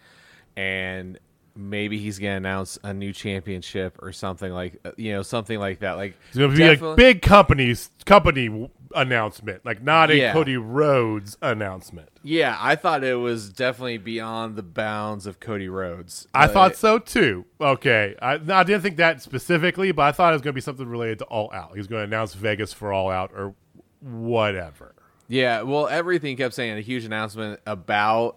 and 0.56 1.18
maybe 1.58 1.98
he's 1.98 2.18
going 2.20 2.32
to 2.32 2.36
announce 2.36 2.78
a 2.84 2.94
new 2.94 3.12
championship 3.12 3.98
or 4.00 4.12
something 4.12 4.52
like 4.52 4.78
uh, 4.84 4.92
you 4.96 5.12
know 5.12 5.22
something 5.22 5.58
like 5.58 5.80
that. 5.80 5.92
Like 5.96 6.14
It's 6.28 6.38
going 6.38 6.50
to 6.52 6.56
be 6.56 6.62
definitely- 6.62 6.88
like 6.90 6.96
big 6.96 7.22
companies 7.22 7.90
company 8.06 8.70
announcement, 8.94 9.66
like 9.66 9.82
not 9.82 10.10
a 10.10 10.16
Yeah. 10.16 10.32
Cody 10.32 10.56
Rhodes 10.56 11.36
announcement. 11.42 12.08
Yeah, 12.22 12.56
I 12.58 12.74
thought 12.74 13.04
it 13.04 13.16
was 13.16 13.50
definitely 13.52 13.98
beyond 13.98 14.56
the 14.56 14.62
bounds 14.62 15.26
of 15.26 15.40
Cody 15.40 15.68
Rhodes. 15.68 16.26
I 16.32 16.46
thought 16.46 16.74
so 16.76 16.98
too. 16.98 17.44
Okay, 17.60 18.14
I, 18.22 18.34
I 18.34 18.62
didn't 18.64 18.80
think 18.80 18.96
that 18.96 19.20
specifically, 19.20 19.92
but 19.92 20.02
I 20.02 20.12
thought 20.12 20.32
it 20.32 20.36
was 20.36 20.42
going 20.42 20.52
to 20.52 20.56
be 20.56 20.60
something 20.62 20.88
related 20.88 21.18
to 21.18 21.24
All 21.26 21.50
Out. 21.52 21.72
He 21.72 21.78
was 21.78 21.86
going 21.86 22.00
to 22.00 22.04
announce 22.04 22.32
Vegas 22.34 22.72
for 22.72 22.90
All 22.92 23.10
Out 23.10 23.30
or 23.34 23.54
whatever. 24.00 24.94
Yeah, 25.28 25.62
well, 25.62 25.86
everything 25.88 26.36
kept 26.38 26.54
saying 26.54 26.78
a 26.78 26.80
huge 26.80 27.04
announcement 27.04 27.60
about 27.66 28.36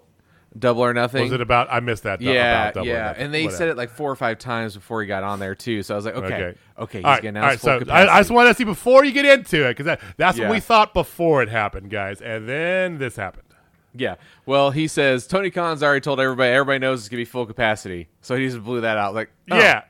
Double 0.58 0.82
or 0.84 0.94
Nothing. 0.94 1.24
Was 1.24 1.32
it 1.32 1.40
about? 1.42 1.68
I 1.72 1.80
missed 1.80 2.04
that. 2.04 2.20
yeah, 2.20 2.64
about 2.64 2.74
Double 2.74 2.88
yeah, 2.88 3.14
and 3.18 3.34
they 3.34 3.44
Whatever. 3.46 3.58
said 3.58 3.70
it 3.70 3.78
like 3.78 3.90
four 3.90 4.12
or 4.12 4.16
five 4.18 4.38
times 4.38 4.76
before 4.76 5.02
he 5.02 5.08
got 5.08 5.24
on 5.24 5.40
there 5.40 5.56
too. 5.56 5.82
So 5.84 5.94
I 5.94 5.98
was 5.98 6.06
like, 6.06 6.16
okay, 6.16 6.26
okay, 6.34 6.56
Okay. 6.80 6.98
he's 7.00 7.06
All 7.06 7.12
right, 7.12 7.26
all 7.26 7.42
right, 7.42 7.60
so 7.60 7.76
I, 7.76 7.80
capacity. 7.80 8.10
I 8.10 8.20
just 8.20 8.32
want 8.32 8.50
to 8.50 8.54
see 8.56 8.64
before 8.66 9.06
you 9.06 9.12
get 9.14 9.26
into 9.26 9.66
it 9.66 9.70
because 9.72 9.86
that, 9.86 10.02
that's 10.18 10.38
Yeah. 10.38 10.50
what 10.50 10.56
we 10.56 10.60
thought 10.60 10.94
before 10.94 11.42
it 11.42 11.48
happened, 11.50 11.90
guys, 11.90 12.22
and 12.22 12.50
then 12.50 12.98
this 12.98 13.16
happened. 13.16 13.46
Yeah. 13.94 14.16
Well, 14.46 14.72
he 14.72 14.88
says 14.88 15.28
Tony 15.28 15.50
Khan's 15.52 15.84
already 15.84 16.00
told 16.02 16.20
everybody. 16.22 16.50
Everybody 16.52 16.80
knows 16.80 17.00
it's 17.02 17.10
gonna 17.10 17.20
be 17.22 17.26
full 17.26 17.46
capacity. 17.46 18.08
So 18.22 18.36
he 18.38 18.46
just 18.48 18.64
blew 18.64 18.82
that 18.82 18.98
out. 18.98 19.14
Like, 19.14 19.32
oh, 19.52 19.58
Yeah. 19.58 19.84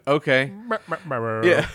okay, 0.06 0.52
yeah. 1.44 1.66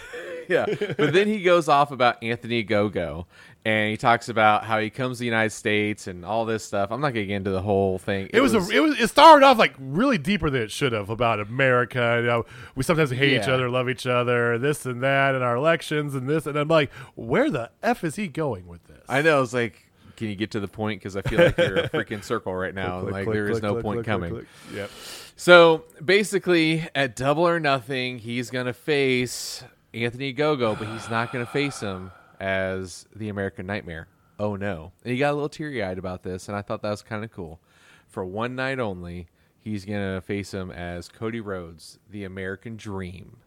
Yeah, 0.47 0.65
yeah. 0.81 0.93
But 0.97 1.13
then 1.13 1.27
he 1.27 1.41
goes 1.41 1.67
off 1.67 1.91
about 1.91 2.21
Anthony 2.23 2.63
Ogogo, 2.63 3.25
and 3.65 3.89
he 3.89 3.97
talks 3.97 4.29
about 4.29 4.63
how 4.63 4.79
he 4.79 4.89
comes 4.89 5.17
to 5.17 5.19
the 5.21 5.25
United 5.25 5.49
States 5.49 6.07
and 6.07 6.23
all 6.23 6.45
this 6.45 6.63
stuff. 6.63 6.91
I'm 6.91 7.01
not 7.01 7.09
gonna 7.09 7.25
get 7.25 7.35
into 7.35 7.49
the 7.49 7.61
whole 7.61 7.97
thing. 7.97 8.29
It 8.31 8.41
was, 8.41 8.53
a, 8.53 8.59
it 8.69 8.79
was 8.79 8.99
it 8.99 9.09
started 9.09 9.45
off 9.45 9.57
like 9.57 9.73
really 9.79 10.19
deeper 10.19 10.49
than 10.49 10.61
it 10.61 10.71
should 10.71 10.91
have 10.91 11.09
about 11.09 11.39
America. 11.39 12.19
You 12.21 12.27
know, 12.27 12.45
we 12.75 12.83
sometimes 12.83 13.09
hate 13.09 13.33
each 13.33 13.47
other, 13.47 13.69
love 13.69 13.89
each 13.89 14.05
other, 14.05 14.57
this 14.59 14.85
and 14.85 15.01
that, 15.01 15.33
and 15.33 15.43
our 15.43 15.55
elections 15.55 16.13
and 16.13 16.29
this. 16.29 16.45
And 16.45 16.57
I'm 16.57 16.67
like, 16.67 16.91
where 17.15 17.49
the 17.49 17.71
f 17.81 18.03
is 18.03 18.15
he 18.15 18.27
going 18.27 18.67
with 18.67 18.83
this? 18.85 19.03
I 19.09 19.21
know. 19.23 19.41
It's 19.41 19.53
like, 19.53 19.85
can 20.15 20.29
you 20.29 20.35
get 20.35 20.51
to 20.51 20.59
the 20.59 20.67
point? 20.67 21.01
Because 21.01 21.17
I 21.17 21.21
feel 21.23 21.39
like 21.39 21.57
you're 21.57 21.77
a 21.77 21.89
freaking 21.93 22.23
circle 22.23 22.53
right 22.53 22.73
now. 22.73 23.01
Click, 23.01 23.13
like 23.13 23.23
click, 23.25 23.33
there 23.33 23.49
is 23.49 23.59
click, 23.59 23.63
no 23.63 23.81
point 23.81 24.05
coming. 24.05 24.45
Yep. 24.73 24.89
So 25.35 25.85
basically, 26.03 26.87
at 26.95 27.15
Double 27.15 27.47
or 27.47 27.59
Nothing, 27.59 28.19
he's 28.19 28.49
gonna 28.49 28.73
face 28.73 29.63
Anthony 29.95 30.33
Ogogo, 30.33 30.77
but 30.77 30.87
he's 30.87 31.09
not 31.09 31.31
gonna 31.31 31.45
face 31.53 31.79
him 31.79 32.11
as 32.39 33.05
the 33.15 33.29
American 33.29 33.65
Nightmare. 33.65 34.07
Oh 34.37 34.55
no! 34.55 34.91
And 35.03 35.13
he 35.13 35.17
got 35.17 35.31
a 35.31 35.35
little 35.35 35.49
teary 35.49 35.81
eyed 35.81 35.97
about 35.97 36.23
this, 36.23 36.47
and 36.47 36.57
I 36.57 36.61
thought 36.61 36.81
that 36.81 36.89
was 36.89 37.01
kind 37.01 37.23
of 37.23 37.31
cool. 37.31 37.59
For 38.07 38.25
one 38.25 38.55
night 38.55 38.79
only, 38.79 39.27
he's 39.59 39.85
gonna 39.85 40.21
face 40.21 40.53
him 40.53 40.71
as 40.71 41.07
Cody 41.07 41.39
Rhodes, 41.39 41.99
the 42.09 42.23
American 42.25 42.75
Dream. 42.75 43.37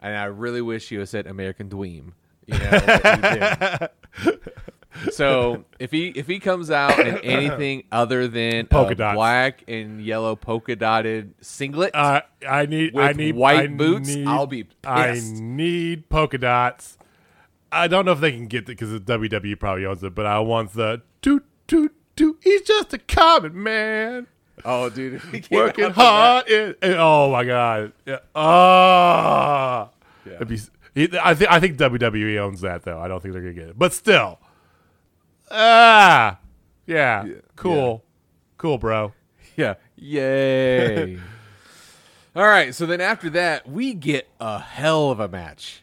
And 0.00 0.16
I 0.16 0.24
really 0.24 0.62
wish 0.62 0.88
he 0.88 0.96
would 0.96 1.08
said 1.08 1.26
American 1.26 1.68
Dweem. 1.68 2.12
You 2.46 2.58
know, 2.58 2.70
but 2.70 3.16
he 3.16 3.22
didn't. 3.22 3.90
So 5.10 5.64
if 5.78 5.90
he 5.90 6.08
if 6.08 6.26
he 6.26 6.38
comes 6.40 6.70
out 6.70 6.98
in 6.98 7.18
anything 7.24 7.84
other 7.92 8.28
than 8.28 8.66
Polka 8.66 8.94
dots. 8.94 9.14
black 9.16 9.64
and 9.68 10.00
yellow 10.04 10.34
polka 10.36 10.76
dotted 10.76 11.34
singlet, 11.40 11.94
Uh, 11.94 12.22
I 12.48 12.66
need. 12.66 12.96
I 12.98 13.12
need 13.12 13.36
white 13.36 13.58
I 13.60 13.66
boots, 13.68 14.14
need- 14.14 14.26
I'll 14.26 14.46
be 14.46 14.66
I 14.84 15.20
need 15.22 16.08
polka 16.08 16.38
dots. 16.38 16.98
I 17.70 17.86
don't 17.86 18.04
know 18.06 18.12
if 18.12 18.20
they 18.20 18.32
can 18.32 18.46
get 18.46 18.60
it 18.64 18.66
because 18.66 18.90
WWE 19.00 19.58
probably 19.58 19.84
owns 19.84 20.02
it, 20.02 20.14
but 20.14 20.24
I 20.26 20.38
want 20.40 20.72
the 20.72 21.02
toot 21.22 21.44
toot 21.66 21.94
toot. 22.16 22.38
He's 22.42 22.62
just 22.62 22.92
a 22.94 22.98
common 22.98 23.62
man 23.62 24.26
oh 24.64 24.88
dude, 24.90 25.14
if 25.14 25.24
he 25.30 25.40
came 25.40 25.58
out 25.60 25.64
working 25.66 25.90
hard. 25.90 26.48
And, 26.48 26.74
and- 26.82 26.94
oh 26.98 27.30
my 27.30 27.44
god! 27.44 27.92
Yeah. 28.06 28.18
Oh, 28.34 29.90
Yeah. 30.26 30.44
Be- 30.44 31.18
I 31.20 31.34
think 31.34 31.50
I 31.52 31.60
think 31.60 31.76
WWE 31.78 32.38
owns 32.38 32.60
that 32.62 32.82
though. 32.82 32.98
I 32.98 33.06
don't 33.06 33.22
think 33.22 33.32
they're 33.32 33.42
gonna 33.42 33.54
get 33.54 33.68
it, 33.68 33.78
but 33.78 33.92
still, 33.92 34.40
ah, 35.50 36.38
yeah, 36.86 37.26
cool, 37.56 38.04
cool, 38.56 38.78
bro. 38.78 39.12
Yeah. 39.56 39.74
Yay. 39.96 41.18
All 42.36 42.46
right. 42.46 42.72
So 42.74 42.86
then 42.86 43.00
after 43.00 43.28
that, 43.30 43.68
we 43.68 43.94
get 43.94 44.28
a 44.40 44.60
hell 44.60 45.10
of 45.10 45.18
a 45.18 45.26
match. 45.28 45.82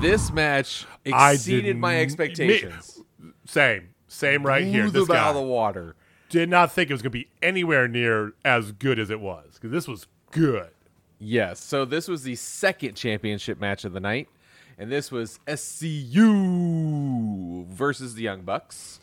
This 0.00 0.32
match 0.32 0.86
I 1.12 1.32
exceeded 1.32 1.76
my 1.76 2.00
expectations. 2.00 3.00
Same, 3.44 3.90
same 4.08 4.46
right 4.46 4.64
here. 4.64 4.84
Blew 4.84 4.92
This 4.92 5.08
them 5.08 5.16
guy. 5.16 5.22
out 5.22 5.30
of 5.30 5.34
the 5.36 5.42
water. 5.42 5.96
did 6.30 6.48
not 6.48 6.72
think 6.72 6.88
it 6.88 6.94
was 6.94 7.02
going 7.02 7.12
to 7.12 7.18
be 7.18 7.28
anywhere 7.42 7.86
near 7.88 8.32
as 8.44 8.72
good 8.72 8.98
as 8.98 9.10
it 9.10 9.20
was 9.20 9.54
because 9.54 9.72
this 9.72 9.86
was 9.88 10.06
good. 10.30 10.70
Yes. 11.18 11.60
So 11.60 11.84
this 11.84 12.08
was 12.08 12.22
the 12.22 12.36
second 12.36 12.94
championship 12.94 13.60
match 13.60 13.84
of 13.84 13.92
the 13.92 14.00
night, 14.00 14.28
and 14.78 14.90
this 14.90 15.10
was 15.10 15.38
SCU 15.46 16.06
versus 17.66 18.14
the 18.14 18.22
Young 18.22 18.42
Bucks. 18.42 18.99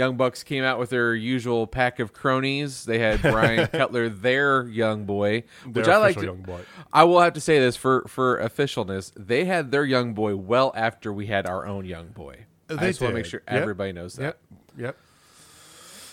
Young 0.00 0.16
Bucks 0.16 0.42
came 0.42 0.64
out 0.64 0.78
with 0.78 0.88
their 0.88 1.14
usual 1.14 1.66
pack 1.66 1.98
of 1.98 2.14
cronies. 2.14 2.86
They 2.86 2.98
had 2.98 3.20
Brian 3.20 3.66
Cutler, 3.72 4.08
their 4.08 4.66
young 4.66 5.04
boy, 5.04 5.44
which 5.70 5.84
Their 5.84 5.94
I 5.94 5.98
like. 5.98 6.16
boy. 6.46 6.60
I 6.90 7.04
will 7.04 7.20
have 7.20 7.34
to 7.34 7.40
say 7.40 7.58
this 7.58 7.76
for 7.76 8.04
for 8.08 8.38
officialness. 8.38 9.12
They 9.14 9.44
had 9.44 9.70
their 9.70 9.84
young 9.84 10.14
boy 10.14 10.36
well 10.36 10.72
after 10.74 11.12
we 11.12 11.26
had 11.26 11.46
our 11.46 11.66
own 11.66 11.84
young 11.84 12.08
boy. 12.08 12.46
I 12.70 12.76
They 12.76 12.86
just 12.86 13.02
want 13.02 13.10
to 13.12 13.16
make 13.16 13.26
sure 13.26 13.42
Yep. 13.46 13.60
everybody 13.60 13.92
knows 13.92 14.14
that. 14.14 14.22
Yep, 14.22 14.38
yep. 14.78 14.96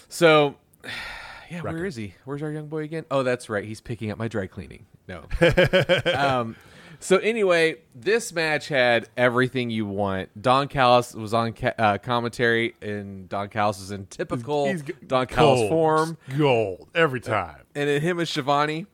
So, 0.10 0.56
yeah, 1.50 1.62
where 1.62 1.74
Record. 1.74 1.86
is 1.86 1.96
he? 1.96 2.14
Where's 2.26 2.44
our 2.44 2.52
young 2.52 2.68
boy 2.68 2.84
again? 2.84 3.06
Oh, 3.10 3.24
that's 3.24 3.48
right. 3.50 3.64
He's 3.64 3.80
picking 3.80 4.12
up 4.12 4.18
my 4.18 4.28
dry 4.28 4.48
cleaning. 4.48 4.86
No. 5.08 5.24
um, 6.14 6.56
so 7.00 7.18
anyway, 7.18 7.76
this 7.96 8.34
match 8.34 8.68
had 8.68 9.08
everything 9.18 9.70
you 9.70 9.86
want. 9.86 10.30
Don 10.42 10.68
Callis 10.68 11.14
was 11.14 11.34
on 11.34 11.54
ca- 11.54 11.74
uh, 11.78 11.98
commentary, 12.00 12.76
and 12.82 13.28
Don 13.30 13.50
Callis 13.50 13.80
is 13.80 13.92
in 13.92 14.06
typical 14.08 14.68
He's 14.68 14.82
g- 14.82 14.94
Don 15.06 15.26
Callis 15.28 15.60
gold. 15.62 15.70
form. 15.70 16.18
gold 16.38 16.88
every 16.96 17.22
time. 17.22 17.62
And 17.76 17.88
then 17.88 18.02
him 18.02 18.20
and 18.20 18.28
Schiavone. 18.28 18.88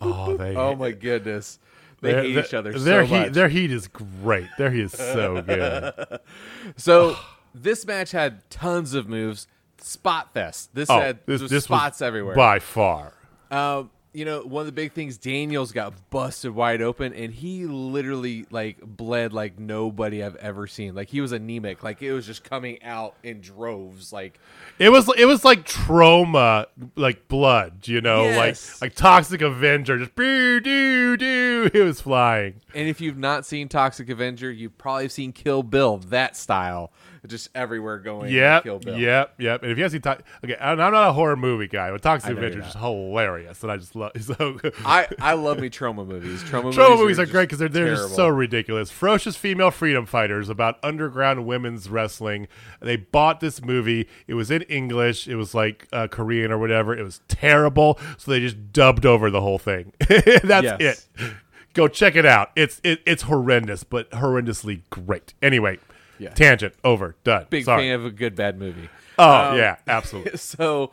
Oh, 0.00 0.36
they. 0.36 0.54
Oh 0.56 0.74
my 0.76 0.92
goodness, 0.92 1.58
they 2.00 2.12
hate 2.14 2.36
each 2.44 2.54
other 2.54 2.72
Their 2.78 3.04
so 3.06 3.14
heat, 3.14 3.20
much. 3.26 3.32
their 3.32 3.48
heat 3.48 3.70
is 3.72 3.88
great. 3.88 4.48
Their 4.58 4.70
heat 4.70 4.84
is 4.84 4.92
so 4.92 5.42
good. 5.42 5.92
So 6.76 7.16
this 7.54 7.86
match 7.86 8.12
had 8.12 8.48
tons 8.50 8.94
of 8.94 9.08
moves. 9.08 9.46
Spot 9.78 10.32
fest. 10.34 10.70
This 10.74 10.88
Oh, 10.90 11.00
had 11.00 11.20
this, 11.26 11.40
this 11.50 11.64
spots 11.64 12.02
everywhere. 12.02 12.34
by 12.36 12.58
far. 12.58 13.14
Um, 13.50 13.90
you 14.12 14.24
know, 14.24 14.42
one 14.42 14.62
of 14.62 14.66
the 14.66 14.72
big 14.72 14.92
things, 14.92 15.16
Daniels 15.16 15.70
got 15.70 16.10
busted 16.10 16.52
wide 16.52 16.82
open, 16.82 17.12
and 17.14 17.32
he 17.32 17.64
literally 17.66 18.44
like 18.50 18.78
bled 18.82 19.32
like 19.32 19.58
nobody 19.58 20.22
I've 20.24 20.34
ever 20.36 20.66
seen. 20.66 20.94
Like 20.94 21.08
he 21.10 21.20
was 21.20 21.30
anemic. 21.32 21.82
Like 21.84 22.02
it 22.02 22.12
was 22.12 22.26
just 22.26 22.42
coming 22.42 22.82
out 22.82 23.14
in 23.22 23.40
droves. 23.40 24.12
Like 24.12 24.40
It 24.78 24.88
was 24.88 25.08
it 25.16 25.26
was 25.26 25.44
like 25.44 25.64
Troma, 25.66 26.66
like 26.96 27.28
blood. 27.28 27.86
You 27.86 28.00
know, 28.00 28.24
Yes. 28.24 28.80
like 28.80 28.90
like 28.90 28.94
Toxic 28.96 29.42
Avenger, 29.42 29.98
just 29.98 30.14
boo 30.14 30.60
doo 30.60 31.16
doo. 31.16 31.70
It 31.72 31.82
was 31.84 32.00
flying. 32.00 32.54
And 32.74 32.88
if 32.88 33.00
you've 33.00 33.18
not 33.18 33.44
seen 33.46 33.68
Toxic 33.68 34.08
Avenger, 34.08 34.50
you've 34.50 34.76
probably 34.78 35.08
seen 35.08 35.32
Kill 35.32 35.62
Bill, 35.62 35.98
that 36.08 36.36
style, 36.36 36.90
just 37.26 37.48
everywhere 37.54 37.98
going. 37.98 38.32
Yep, 38.32 38.62
Kill 38.62 38.78
Bill. 38.78 38.98
yep, 38.98 39.34
yep. 39.38 39.62
And 39.62 39.70
if 39.70 39.78
you 39.78 39.84
haven't 39.84 40.02
seen, 40.02 40.14
okay, 40.44 40.56
I'm 40.60 40.80
I'm 40.80 40.92
not 40.92 41.08
a 41.08 41.12
horror 41.12 41.36
movie 41.36 41.68
guy, 41.68 41.90
but 41.90 42.02
Toxic 42.02 42.30
Avenger 42.30 42.60
is 42.60 42.64
just 42.66 42.78
hilarious, 42.78 43.62
and 43.62 43.70
I 43.72 43.76
just 43.76 43.94
love. 43.96 44.12
So 44.20 44.58
I, 44.84 45.08
I 45.20 45.32
love 45.34 45.58
me 45.58 45.68
Troma 45.70 46.06
movies. 46.06 46.42
Troma, 46.44 46.72
Troma 46.72 46.90
movies 46.90 47.00
movies 47.00 47.18
are 47.18 47.22
just 47.24 47.32
great 47.32 47.44
because 47.44 47.58
they're 47.58 47.68
they're 47.68 47.94
just 47.96 48.14
so 48.14 48.28
ridiculous. 48.28 48.90
Ferocious 48.90 49.36
female 49.36 49.70
freedom 49.70 50.06
fighters 50.06 50.48
about 50.48 50.78
underground 50.82 51.46
women's 51.46 51.88
wrestling. 51.90 52.48
They 52.80 52.96
bought 52.96 53.40
this 53.40 53.62
movie. 53.62 54.08
It 54.26 54.34
was 54.34 54.50
in 54.50 54.62
English. 54.62 55.26
It 55.28 55.36
was 55.36 55.54
like 55.54 55.86
uh, 55.92 56.06
Korean 56.08 56.50
or 56.52 56.58
whatever. 56.58 56.96
It 56.96 57.02
was 57.02 57.20
terrible, 57.28 57.98
so 58.18 58.30
they 58.30 58.40
just 58.40 58.72
dubbed 58.72 59.04
over 59.06 59.30
the 59.30 59.40
whole 59.40 59.58
thing. 59.58 59.92
That's 60.08 60.64
Yes. 60.80 61.08
it. 61.16 61.32
Go 61.72 61.86
check 61.88 62.16
it 62.16 62.26
out. 62.26 62.50
It's 62.56 62.80
it, 62.82 63.00
it's 63.06 63.22
horrendous, 63.22 63.84
but 63.84 64.10
horrendously 64.10 64.82
great. 64.90 65.34
Anyway, 65.40 65.78
Yeah. 66.20 66.30
tangent 66.34 66.74
over. 66.84 67.16
Done. 67.24 67.46
big 67.50 67.64
Sorry. 67.64 67.82
fan 67.84 67.94
of 67.94 68.04
a 68.04 68.10
good 68.10 68.34
bad 68.36 68.58
movie. 68.58 68.88
oh 69.18 69.50
Um, 69.52 69.56
yeah, 69.56 69.76
absolutely. 69.88 70.36
so 70.36 70.92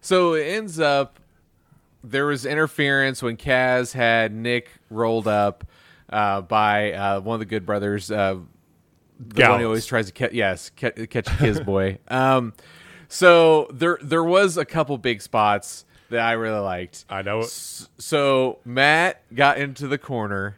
so 0.00 0.34
it 0.34 0.44
ends 0.44 0.80
up 0.80 1.20
there 2.02 2.26
was 2.26 2.44
interference 2.44 3.22
when 3.22 3.36
Kaz 3.36 3.92
had 3.92 4.32
Nick 4.34 4.68
rolled 4.90 5.28
up 5.28 5.64
uh, 6.10 6.40
by 6.40 6.92
uh, 6.92 7.20
one 7.20 7.34
of 7.34 7.40
the 7.40 7.46
good 7.46 7.64
brothers. 7.64 8.10
Uh, 8.10 8.38
the 9.18 9.24
one 9.24 9.34
Gallows. 9.34 9.60
who 9.60 9.66
always 9.66 9.86
tries 9.86 10.06
to 10.06 10.12
catch, 10.12 10.32
yes, 10.32 10.70
ca- 10.76 10.90
catch 11.06 11.28
his 11.28 11.60
boy. 11.60 11.98
Um, 12.08 12.54
so 13.08 13.68
there 13.72 13.98
there 14.02 14.24
was 14.24 14.56
a 14.56 14.64
couple 14.64 14.96
big 14.98 15.22
spots 15.22 15.84
that 16.10 16.20
I 16.20 16.32
really 16.32 16.58
liked. 16.60 17.04
I 17.08 17.22
know. 17.22 17.42
So 17.42 18.58
Matt 18.64 19.22
got 19.34 19.58
into 19.58 19.86
the 19.86 19.98
corner. 19.98 20.56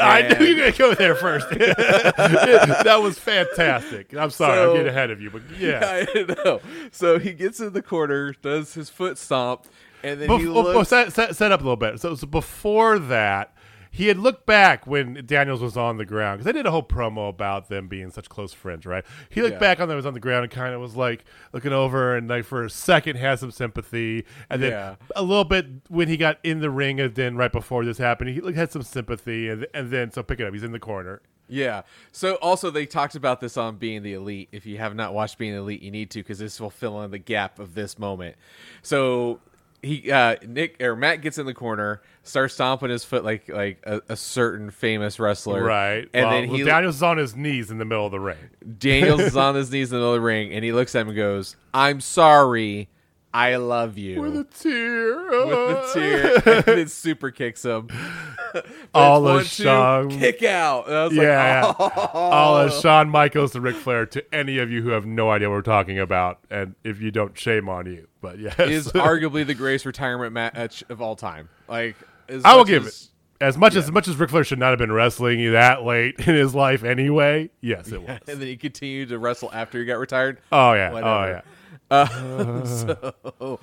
I 0.00 0.36
knew 0.38 0.46
you 0.46 0.54
were 0.56 0.60
gonna 0.70 0.72
go 0.76 0.94
there 0.94 1.14
first. 1.14 1.48
that 1.50 2.98
was 3.02 3.18
fantastic. 3.18 4.14
I'm 4.14 4.30
sorry, 4.30 4.56
So- 4.56 4.70
I'm 4.70 4.76
getting 4.76 4.88
ahead 4.88 5.10
of 5.10 5.20
you, 5.20 5.30
but 5.30 5.42
yeah. 5.58 6.06
I 6.14 6.22
know. 6.44 6.60
So 6.92 7.18
he 7.18 7.32
gets 7.32 7.60
in 7.60 7.72
the 7.72 7.82
corner, 7.82 8.32
does 8.42 8.74
his 8.74 8.90
foot 8.90 9.18
stomp, 9.18 9.64
and 10.02 10.20
then 10.20 10.28
Bef- 10.28 10.40
he 10.40 10.46
oh, 10.48 10.78
oh, 10.78 10.82
set, 10.82 11.12
set, 11.12 11.34
set 11.36 11.52
up 11.52 11.60
a 11.60 11.62
little 11.64 11.76
bit. 11.76 12.00
So, 12.00 12.14
so 12.14 12.26
before 12.26 12.98
that, 12.98 13.55
he 13.96 14.08
had 14.08 14.18
looked 14.18 14.44
back 14.46 14.86
when 14.86 15.22
Daniels 15.26 15.60
was 15.62 15.76
on 15.76 15.96
the 15.96 16.04
ground 16.04 16.38
because 16.38 16.44
they 16.44 16.56
did 16.56 16.66
a 16.66 16.70
whole 16.70 16.82
promo 16.82 17.28
about 17.30 17.68
them 17.68 17.88
being 17.88 18.10
such 18.10 18.28
close 18.28 18.52
friends, 18.52 18.84
right? 18.84 19.04
He 19.30 19.40
looked 19.40 19.54
Yeah. 19.54 19.58
back 19.60 19.80
on 19.80 19.88
them 19.88 19.96
was 19.96 20.04
on 20.06 20.14
the 20.14 20.20
ground 20.20 20.44
and 20.44 20.52
kind 20.52 20.74
of 20.74 20.80
was 20.80 20.96
like 20.96 21.24
looking 21.52 21.72
over 21.72 22.14
and 22.16 22.28
like 22.28 22.44
for 22.44 22.64
a 22.64 22.70
second 22.70 23.16
had 23.16 23.38
some 23.38 23.50
sympathy, 23.50 24.24
and 24.50 24.62
then 24.62 24.72
Yeah. 24.72 24.94
a 25.14 25.22
little 25.22 25.44
bit 25.44 25.66
when 25.88 26.08
he 26.08 26.16
got 26.16 26.38
in 26.42 26.60
the 26.60 26.70
ring, 26.70 27.00
and 27.00 27.14
then 27.14 27.36
right 27.36 27.50
before 27.52 27.84
this 27.84 27.98
happened, 27.98 28.30
he 28.30 28.52
had 28.52 28.70
some 28.70 28.82
sympathy, 28.82 29.48
and 29.48 29.66
and 29.72 29.90
then 29.90 30.10
so 30.10 30.22
pick 30.22 30.40
it 30.40 30.46
up, 30.46 30.52
he's 30.52 30.62
in 30.62 30.72
the 30.72 30.78
corner. 30.78 31.22
Yeah. 31.48 31.82
So 32.12 32.34
also 32.36 32.70
they 32.70 32.86
talked 32.86 33.14
about 33.14 33.40
this 33.40 33.56
on 33.56 33.76
Being 33.76 34.02
the 34.02 34.14
Elite. 34.14 34.48
If 34.52 34.66
you 34.66 34.78
have 34.78 34.94
not 34.96 35.14
watched 35.14 35.38
Being 35.38 35.52
the 35.52 35.60
Elite, 35.60 35.80
you 35.82 35.90
need 35.92 36.10
to 36.10 36.18
because 36.20 36.40
this 36.40 36.60
will 36.60 36.70
fill 36.70 37.00
in 37.02 37.12
the 37.12 37.18
gap 37.18 37.58
of 37.58 37.74
this 37.74 37.98
moment. 37.98 38.36
So 38.82 39.40
he 39.82 40.10
uh 40.10 40.36
Nick 40.44 40.82
or 40.82 40.96
Matt 40.96 41.20
gets 41.20 41.38
in 41.38 41.46
the 41.46 41.54
corner, 41.54 42.02
starts 42.26 42.54
stomping 42.54 42.90
his 42.90 43.04
foot 43.04 43.24
like 43.24 43.48
like 43.48 43.80
a, 43.84 44.00
a 44.08 44.16
certain 44.16 44.70
famous 44.70 45.18
wrestler. 45.20 45.62
Right, 45.62 46.08
And 46.12 46.24
Well, 46.26 46.30
then 46.30 46.48
well, 46.48 46.58
he 46.58 46.64
Daniels 46.64 46.96
is 46.96 47.02
on 47.02 47.18
his 47.18 47.34
knees 47.36 47.70
in 47.70 47.78
the 47.78 47.84
middle 47.84 48.06
of 48.06 48.12
the 48.12 48.20
ring. 48.20 48.38
Daniels 48.78 49.20
is 49.20 49.36
on 49.36 49.54
his 49.54 49.70
knees 49.72 49.90
in 49.92 49.96
the 49.96 50.00
middle 50.00 50.14
of 50.14 50.20
the 50.20 50.26
ring 50.26 50.52
and 50.52 50.64
he 50.64 50.72
looks 50.72 50.94
at 50.94 51.00
him 51.02 51.08
and 51.08 51.16
goes, 51.16 51.56
I'm 51.72 52.00
sorry, 52.00 52.88
I 53.34 53.56
love 53.56 53.98
you. 53.98 54.20
With 54.20 54.36
a 54.36 54.44
tear, 54.44 55.16
with 55.44 55.50
the 55.50 55.90
tear, 55.94 56.34
and 56.56 56.64
then 56.64 56.88
super 56.88 57.30
kicks 57.30 57.64
him. 57.64 57.88
All 58.94 59.28
of 59.28 59.46
Shawn- 59.46 60.08
kick 60.10 60.42
out. 60.42 60.88
I 60.88 61.04
was 61.04 61.12
Yeah. 61.12 61.66
like, 61.66 61.76
oh. 61.78 62.10
all 62.14 62.56
of 62.56 62.72
Shawn 62.72 63.10
Michaels 63.10 63.54
and 63.54 63.62
Ric 63.62 63.76
Flair 63.76 64.06
to 64.06 64.34
any 64.34 64.56
of 64.58 64.70
you 64.70 64.80
who 64.82 64.90
have 64.90 65.04
no 65.04 65.30
idea 65.30 65.50
what 65.50 65.56
we're 65.56 65.62
talking 65.62 65.98
about, 65.98 66.38
and 66.50 66.74
if 66.82 67.00
you 67.02 67.10
don't, 67.10 67.36
shame 67.38 67.68
on 67.68 67.84
you. 67.84 68.08
But 68.22 68.38
yes, 68.38 68.58
is 68.58 68.86
arguably 68.92 69.46
the 69.46 69.52
greatest 69.54 69.84
retirement 69.84 70.32
match 70.32 70.82
of 70.88 71.02
all 71.02 71.16
time. 71.16 71.50
Like, 71.68 71.96
I 72.44 72.56
will 72.56 72.64
give 72.64 72.86
as- 72.86 73.02
it 73.02 73.10
as 73.38 73.58
much 73.58 73.76
as, 73.76 73.84
as 73.84 73.92
much 73.92 74.08
as 74.08 74.16
Ric 74.16 74.30
Flair 74.30 74.44
should 74.44 74.58
not 74.58 74.70
have 74.70 74.78
been 74.78 74.90
wrestling 74.92 75.38
you 75.38 75.52
that 75.52 75.84
late 75.84 76.14
in 76.20 76.34
his 76.34 76.54
life 76.54 76.84
anyway. 76.84 77.50
Yes, 77.60 77.92
it 77.92 78.00
was. 78.00 78.18
And 78.26 78.40
then 78.40 78.46
he 78.48 78.56
continued 78.56 79.10
to 79.10 79.18
wrestle 79.18 79.50
after 79.52 79.78
he 79.78 79.84
got 79.84 79.98
retired. 79.98 80.40
Oh 80.50 80.72
yeah, 80.72 80.88
oh, 80.90 80.94
Whatever. 80.94 81.10
oh 81.10 81.26
yeah. 81.26 81.40
Uh, 81.88 82.64
so 82.64 83.60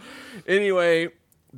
anyway, 0.47 1.09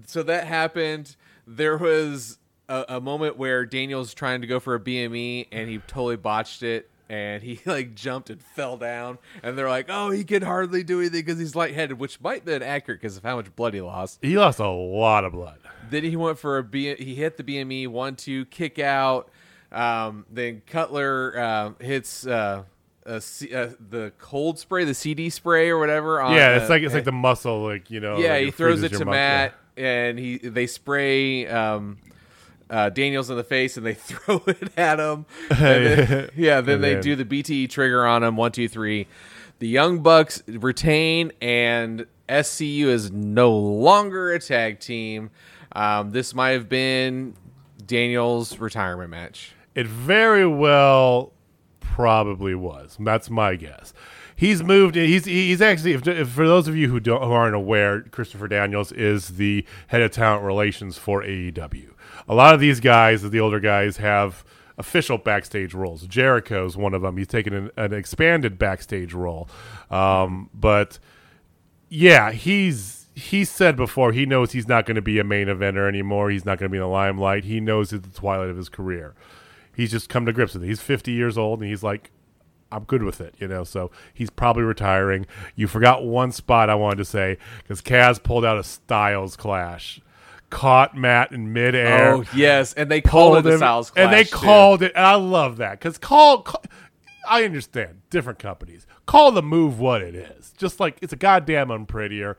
so 0.07 0.23
that 0.23 0.47
happened. 0.47 1.15
There 1.45 1.77
was 1.77 2.39
a, 2.67 2.85
a 2.89 3.01
moment 3.01 3.37
where 3.37 3.65
Daniel's 3.67 4.13
trying 4.15 4.41
to 4.41 4.47
go 4.47 4.59
for 4.59 4.73
a 4.73 4.79
BME 4.79 5.47
and 5.51 5.69
he 5.69 5.77
totally 5.79 6.15
botched 6.15 6.63
it. 6.63 6.89
And 7.09 7.43
he 7.43 7.59
like 7.65 7.95
jumped 7.95 8.29
and 8.29 8.41
fell 8.41 8.77
down. 8.77 9.17
And 9.43 9.57
they're 9.57 9.69
like, 9.69 9.87
"Oh, 9.89 10.09
he 10.11 10.23
can 10.23 10.41
hardly 10.41 10.83
do 10.83 10.99
anything 10.99 11.23
because 11.25 11.39
he's 11.39 11.55
lightheaded," 11.55 11.99
which 11.99 12.19
might 12.21 12.35
have 12.35 12.45
been 12.45 12.63
accurate 12.63 13.01
because 13.01 13.17
of 13.17 13.23
how 13.23 13.35
much 13.35 13.55
blood 13.55 13.73
he 13.73 13.81
lost. 13.81 14.19
He 14.21 14.37
lost 14.37 14.59
a 14.59 14.67
lot 14.69 15.23
of 15.23 15.33
blood. 15.33 15.59
Then 15.89 16.03
he 16.03 16.15
went 16.15 16.39
for 16.39 16.57
a 16.57 16.63
B. 16.63 16.95
He 16.95 17.15
hit 17.15 17.37
the 17.37 17.43
BME 17.43 17.87
one 17.87 18.15
two 18.15 18.45
kick 18.45 18.79
out. 18.79 19.29
Um, 19.71 20.25
then 20.31 20.61
Cutler 20.67 21.37
uh, 21.37 21.83
hits 21.83 22.25
uh, 22.25 22.63
a 23.05 23.21
C, 23.21 23.53
uh, 23.53 23.69
the 23.89 24.13
cold 24.17 24.57
spray, 24.57 24.83
the 24.85 24.93
CD 24.93 25.29
spray 25.29 25.69
or 25.69 25.77
whatever. 25.77 26.21
On, 26.21 26.33
Yeah, 26.33 26.57
it's 26.57 26.69
like 26.69 26.81
it's 26.83 26.93
like 26.93 27.03
the 27.03 27.11
muscle, 27.11 27.63
like 27.63 27.91
you 27.91 27.99
know. 27.99 28.17
yeah, 28.17 28.33
like 28.33 28.45
he 28.45 28.51
throws 28.51 28.79
freezes 28.79 28.95
it 28.95 28.97
to 28.99 29.05
muscle. 29.05 29.11
Matt, 29.11 29.53
and 29.77 30.17
he 30.17 30.37
they 30.37 30.65
spray 30.67 31.45
um, 31.47 31.97
uh, 32.69 32.89
Daniels 32.89 33.29
in 33.29 33.37
the 33.37 33.43
face, 33.43 33.77
and 33.77 33.85
they 33.85 33.93
throw 33.95 34.41
it 34.47 34.71
at 34.77 34.99
him. 34.99 35.25
Then- 35.49 36.29
yeah, 36.35 36.61
then 36.61 36.81
they 36.81 36.99
do 36.99 37.15
the 37.15 37.25
BTE 37.25 37.69
trigger 37.69 38.05
on 38.05 38.23
him. 38.23 38.35
One, 38.37 38.51
two, 38.51 38.67
three. 38.67 39.07
The 39.59 39.67
Young 39.67 39.99
Bucks 39.99 40.43
retain, 40.47 41.31
and 41.41 42.05
SCU 42.27 42.87
is 42.87 43.11
no 43.11 43.55
longer 43.55 44.31
a 44.33 44.39
tag 44.39 44.79
team. 44.79 45.31
Um, 45.71 46.11
this 46.11 46.33
might 46.33 46.51
have 46.51 46.67
been 46.67 47.35
Daniels' 47.85 48.59
retirement 48.59 49.09
match. 49.11 49.53
It 49.75 49.87
very 49.87 50.45
well 50.47 51.33
probably 51.79 52.55
was. 52.55 52.97
That's 52.99 53.29
my 53.29 53.55
guess. 53.55 53.93
He's 54.35 54.61
moved. 54.61 54.95
He's 54.95 55.23
he's 55.25 55.61
actually. 55.61 55.93
If, 55.93 56.05
if 56.07 56.29
for 56.29 56.45
those 56.45 56.67
of 56.67 56.75
you 56.75 56.89
who 56.89 56.99
don't 56.99 57.21
who 57.23 57.31
aren't 57.31 57.55
aware, 57.55 58.01
Christopher 58.01 58.49
Daniels 58.49 58.91
is 58.91 59.29
the 59.29 59.65
head 59.87 60.01
of 60.01 60.11
talent 60.11 60.43
relations 60.43 60.97
for 60.97 61.23
AEW. 61.23 61.91
A 62.27 62.35
lot 62.35 62.53
of 62.53 62.59
these 62.59 62.79
guys, 62.79 63.29
the 63.29 63.39
older 63.39 63.59
guys, 63.59 63.97
have 63.97 64.43
official 64.77 65.17
backstage 65.17 65.73
roles. 65.73 66.05
Jericho's 66.07 66.75
one 66.75 66.93
of 66.93 67.01
them. 67.01 67.17
He's 67.17 67.27
taken 67.27 67.53
an, 67.53 67.71
an 67.77 67.93
expanded 67.93 68.57
backstage 68.57 69.13
role, 69.13 69.47
um, 69.89 70.49
but 70.53 70.99
yeah, 71.89 72.31
he's 72.31 73.05
he 73.15 73.45
said 73.45 73.77
before 73.77 74.11
he 74.11 74.25
knows 74.25 74.51
he's 74.51 74.67
not 74.67 74.85
going 74.85 74.95
to 74.95 75.01
be 75.01 75.19
a 75.19 75.23
main 75.23 75.47
eventer 75.47 75.87
anymore. 75.87 76.29
He's 76.29 76.45
not 76.45 76.59
going 76.59 76.69
to 76.69 76.71
be 76.71 76.77
in 76.77 76.83
the 76.83 76.89
limelight. 76.89 77.45
He 77.45 77.61
knows 77.61 77.93
it's 77.93 78.07
the 78.07 78.13
twilight 78.13 78.49
of 78.49 78.57
his 78.57 78.69
career. 78.69 79.15
He's 79.73 79.91
just 79.91 80.09
come 80.09 80.25
to 80.25 80.33
grips 80.33 80.53
with 80.53 80.63
it. 80.63 80.67
He's 80.67 80.81
50 80.81 81.11
years 81.11 81.37
old 81.37 81.61
and 81.61 81.69
he's 81.69 81.83
like, 81.83 82.11
I'm 82.71 82.83
good 82.83 83.03
with 83.03 83.21
it, 83.21 83.35
you 83.37 83.47
know. 83.47 83.63
So 83.63 83.91
he's 84.13 84.29
probably 84.29 84.63
retiring. 84.63 85.25
You 85.55 85.67
forgot 85.67 86.03
one 86.03 86.31
spot 86.31 86.69
I 86.69 86.75
wanted 86.75 86.97
to 86.97 87.05
say 87.05 87.37
because 87.59 87.81
Kaz 87.81 88.21
pulled 88.21 88.43
out 88.43 88.57
a 88.57 88.63
Styles 88.63 89.37
clash, 89.37 90.01
caught 90.55 90.95
Matt 90.95 91.31
in 91.33 91.51
midair, 91.51 92.13
Oh 92.15 92.23
yes, 92.33 92.73
and 92.73 92.89
they 92.89 93.01
called 93.01 93.37
it 93.37 93.41
the 93.43 93.51
him, 93.51 93.57
Styles 93.57 93.91
Clash, 93.91 94.03
and 94.05 94.13
they 94.13 94.23
too. 94.23 94.35
called 94.35 94.81
it. 94.83 94.93
And 94.95 95.05
I 95.05 95.15
love 95.15 95.57
that 95.57 95.71
because 95.71 95.97
call, 95.97 96.41
call. 96.43 96.63
I 97.27 97.43
understand 97.43 98.01
different 98.09 98.39
companies 98.39 98.85
call 99.05 99.31
the 99.31 99.41
move 99.43 99.79
what 99.79 100.01
it 100.01 100.15
is. 100.15 100.53
Just 100.57 100.79
like 100.79 100.97
it's 101.01 101.11
a 101.13 101.17
goddamn 101.17 101.69
unprettier. 101.71 102.37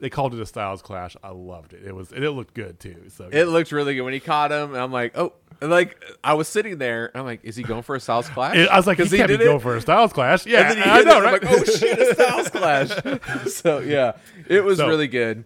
They 0.00 0.10
called 0.10 0.34
it 0.34 0.40
a 0.40 0.46
Styles 0.46 0.82
Clash. 0.82 1.16
I 1.22 1.30
loved 1.30 1.72
it. 1.72 1.82
It 1.84 1.94
was 1.94 2.12
and 2.12 2.22
it 2.24 2.32
looked 2.32 2.52
good 2.52 2.78
too. 2.80 3.04
So 3.08 3.28
It 3.32 3.44
looked 3.46 3.72
really 3.72 3.94
good 3.94 4.02
when 4.02 4.12
he 4.12 4.20
caught 4.20 4.50
him. 4.52 4.74
And 4.74 4.78
I'm 4.82 4.92
like, 4.92 5.16
oh, 5.16 5.32
and 5.62 5.70
like 5.70 5.96
I 6.22 6.34
was 6.34 6.48
sitting 6.48 6.76
there. 6.78 7.10
I'm 7.14 7.24
like, 7.24 7.40
is 7.44 7.56
he 7.56 7.62
going 7.62 7.82
for 7.82 7.94
a 7.94 8.00
Styles 8.00 8.28
Clash? 8.28 8.56
I 8.68 8.76
was 8.76 8.86
like, 8.86 8.98
he 8.98 9.04
'Cause 9.04 9.12
can't 9.12 9.28
be 9.28 9.38
going 9.38 9.60
for 9.60 9.76
a 9.76 9.80
Styles 9.80 10.12
Clash. 10.12 10.44
Yeah, 10.46 10.68
And 10.72 10.78
then 10.78 10.84
he 10.84 10.90
I 10.90 11.00
know, 11.02 11.12
it. 11.12 11.16
I'm 11.16 11.22
right? 11.32 11.42
like, 11.42 11.50
oh 11.52 11.64
shit, 11.64 11.98
a 11.98 12.14
Styles 12.14 12.50
Clash. 12.50 13.52
so 13.52 13.78
yeah, 13.78 14.12
it 14.48 14.62
was 14.64 14.78
So- 14.78 14.88
really 14.88 15.08
good. 15.08 15.44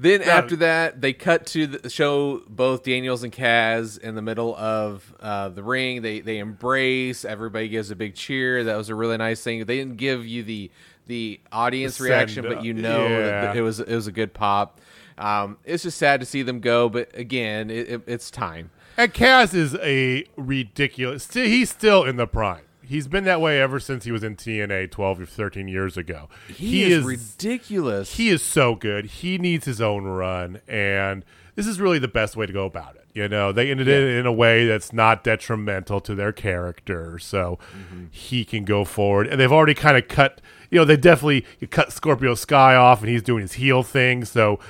Then 0.00 0.22
after 0.22 0.54
that, 0.56 1.00
they 1.00 1.12
cut 1.12 1.44
to 1.46 1.66
the 1.66 1.90
show 1.90 2.42
both 2.48 2.84
Daniels 2.84 3.24
and 3.24 3.32
Kaz 3.32 3.98
in 3.98 4.14
the 4.14 4.22
middle 4.22 4.54
of 4.56 5.12
uh, 5.18 5.48
the 5.48 5.62
ring. 5.62 6.02
They 6.02 6.20
they 6.20 6.38
embrace. 6.38 7.24
Everybody 7.24 7.68
gives 7.68 7.90
a 7.90 7.96
big 7.96 8.14
cheer. 8.14 8.62
That 8.64 8.76
was 8.76 8.88
a 8.90 8.94
really 8.94 9.16
nice 9.16 9.42
thing. 9.42 9.64
They 9.64 9.76
didn't 9.78 9.96
give 9.96 10.24
you 10.24 10.44
the 10.44 10.70
the 11.06 11.40
audience 11.50 11.98
The 11.98 12.04
reaction, 12.04 12.44
send 12.44 12.54
but 12.54 12.64
you 12.64 12.74
know 12.74 13.08
Yeah. 13.08 13.18
that 13.40 13.56
it 13.56 13.62
was 13.62 13.80
it 13.80 13.88
was 13.94 14.06
a 14.06 14.12
good 14.12 14.34
pop. 14.34 14.80
Um, 15.16 15.58
it's 15.64 15.82
just 15.82 15.98
sad 15.98 16.20
to 16.20 16.26
see 16.26 16.42
them 16.42 16.60
go, 16.60 16.88
but 16.88 17.10
again, 17.18 17.68
it, 17.70 17.88
it, 17.88 18.02
it's 18.06 18.30
time. 18.30 18.70
And 18.96 19.12
Kaz 19.12 19.52
is 19.52 19.74
a 19.82 20.24
ridiculous. 20.36 21.32
He's 21.32 21.70
still 21.70 22.04
in 22.04 22.16
the 22.16 22.26
prime. 22.28 22.62
He's 22.88 23.06
been 23.06 23.24
that 23.24 23.40
way 23.40 23.60
ever 23.60 23.78
since 23.78 24.04
he 24.04 24.12
was 24.12 24.24
in 24.24 24.36
TNA 24.36 24.90
12 24.90 25.20
or 25.20 25.26
13 25.26 25.68
years 25.68 25.96
ago. 25.96 26.28
He, 26.48 26.90
is, 26.90 27.04
ridiculous. 27.04 28.16
he 28.16 28.30
is 28.30 28.42
so 28.42 28.74
good. 28.74 29.06
He 29.06 29.38
needs 29.38 29.66
his 29.66 29.80
own 29.80 30.04
run, 30.04 30.60
and 30.66 31.24
this 31.54 31.66
is 31.66 31.80
really 31.80 31.98
the 31.98 32.08
best 32.08 32.36
way 32.36 32.46
to 32.46 32.52
go 32.52 32.64
about 32.64 32.96
it. 32.96 33.04
You 33.14 33.28
know, 33.28 33.50
they 33.50 33.70
ended 33.70 33.88
it 33.88 34.16
in 34.16 34.26
a 34.26 34.32
way 34.32 34.66
that's 34.66 34.92
not 34.92 35.24
detrimental 35.24 36.00
to 36.02 36.14
their 36.14 36.32
character, 36.32 37.18
so 37.18 37.58
mm-hmm. 37.76 38.06
he 38.12 38.44
can 38.44 38.64
go 38.64 38.84
forward. 38.84 39.26
And 39.26 39.40
they've 39.40 39.50
already 39.50 39.74
kind 39.74 39.96
of 39.96 40.06
cut. 40.06 40.40
You 40.70 40.78
know, 40.78 40.84
they 40.84 40.96
definitely 40.96 41.44
cut 41.70 41.92
Scorpio 41.92 42.36
Sky 42.36 42.76
off, 42.76 43.00
and 43.00 43.08
he's 43.08 43.22
doing 43.22 43.42
his 43.42 43.54
heel 43.54 43.82
thing. 43.82 44.24
So 44.24 44.60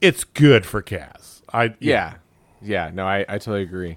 it's 0.00 0.24
good 0.24 0.66
for 0.66 0.82
Kaz. 0.82 1.40
I 1.54 1.74
Yeah, 1.80 2.16
yeah. 2.60 2.90
No, 2.92 3.06
I, 3.06 3.20
I 3.20 3.38
totally 3.38 3.62
agree. 3.62 3.96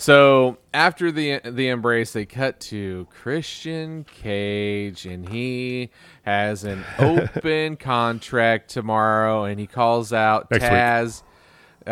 So 0.00 0.58
after 0.72 1.10
the 1.10 1.40
the 1.44 1.68
embrace, 1.68 2.12
they 2.12 2.24
cut 2.24 2.60
to 2.60 3.08
Christian 3.10 4.04
Cage, 4.04 5.06
and 5.06 5.28
he 5.28 5.90
has 6.22 6.62
an 6.62 6.84
open 7.00 7.76
contract 7.76 8.70
tomorrow, 8.70 9.42
and 9.44 9.58
he 9.58 9.66
calls 9.66 10.12
out 10.12 10.52
Next. 10.52 10.64
Taz. 10.64 11.22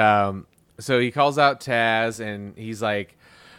Um, 0.01 0.47
so 0.79 1.01
he 1.01 1.11
calls 1.11 1.37
out 1.37 1.61
Taz, 1.61 2.21
and 2.21 2.57
he's 2.57 2.81
like, 2.81 3.19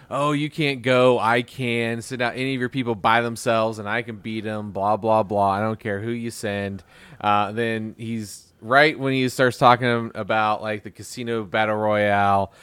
"Oh, 0.09 0.31
you 0.31 0.49
can't 0.49 0.81
go. 0.81 1.19
I 1.19 1.41
can 1.41 2.01
send 2.01 2.21
out 2.21 2.37
any 2.37 2.55
of 2.55 2.61
your 2.61 2.69
people 2.69 2.95
by 2.95 3.19
themselves, 3.19 3.79
and 3.79 3.89
I 3.89 4.01
can 4.01 4.15
beat 4.15 4.45
them." 4.45 4.71
Blah 4.71 4.95
blah 4.95 5.23
blah. 5.23 5.49
I 5.49 5.59
don't 5.59 5.79
care 5.79 5.99
who 5.99 6.11
you 6.11 6.31
send. 6.31 6.85
Uh, 7.19 7.51
then 7.51 7.95
he's 7.97 8.47
right 8.61 8.97
when 8.97 9.11
he 9.11 9.27
starts 9.27 9.57
talking 9.57 10.09
about 10.15 10.61
like 10.61 10.83
the 10.83 10.91
casino 10.91 11.43
battle 11.43 11.75
royale. 11.75 12.53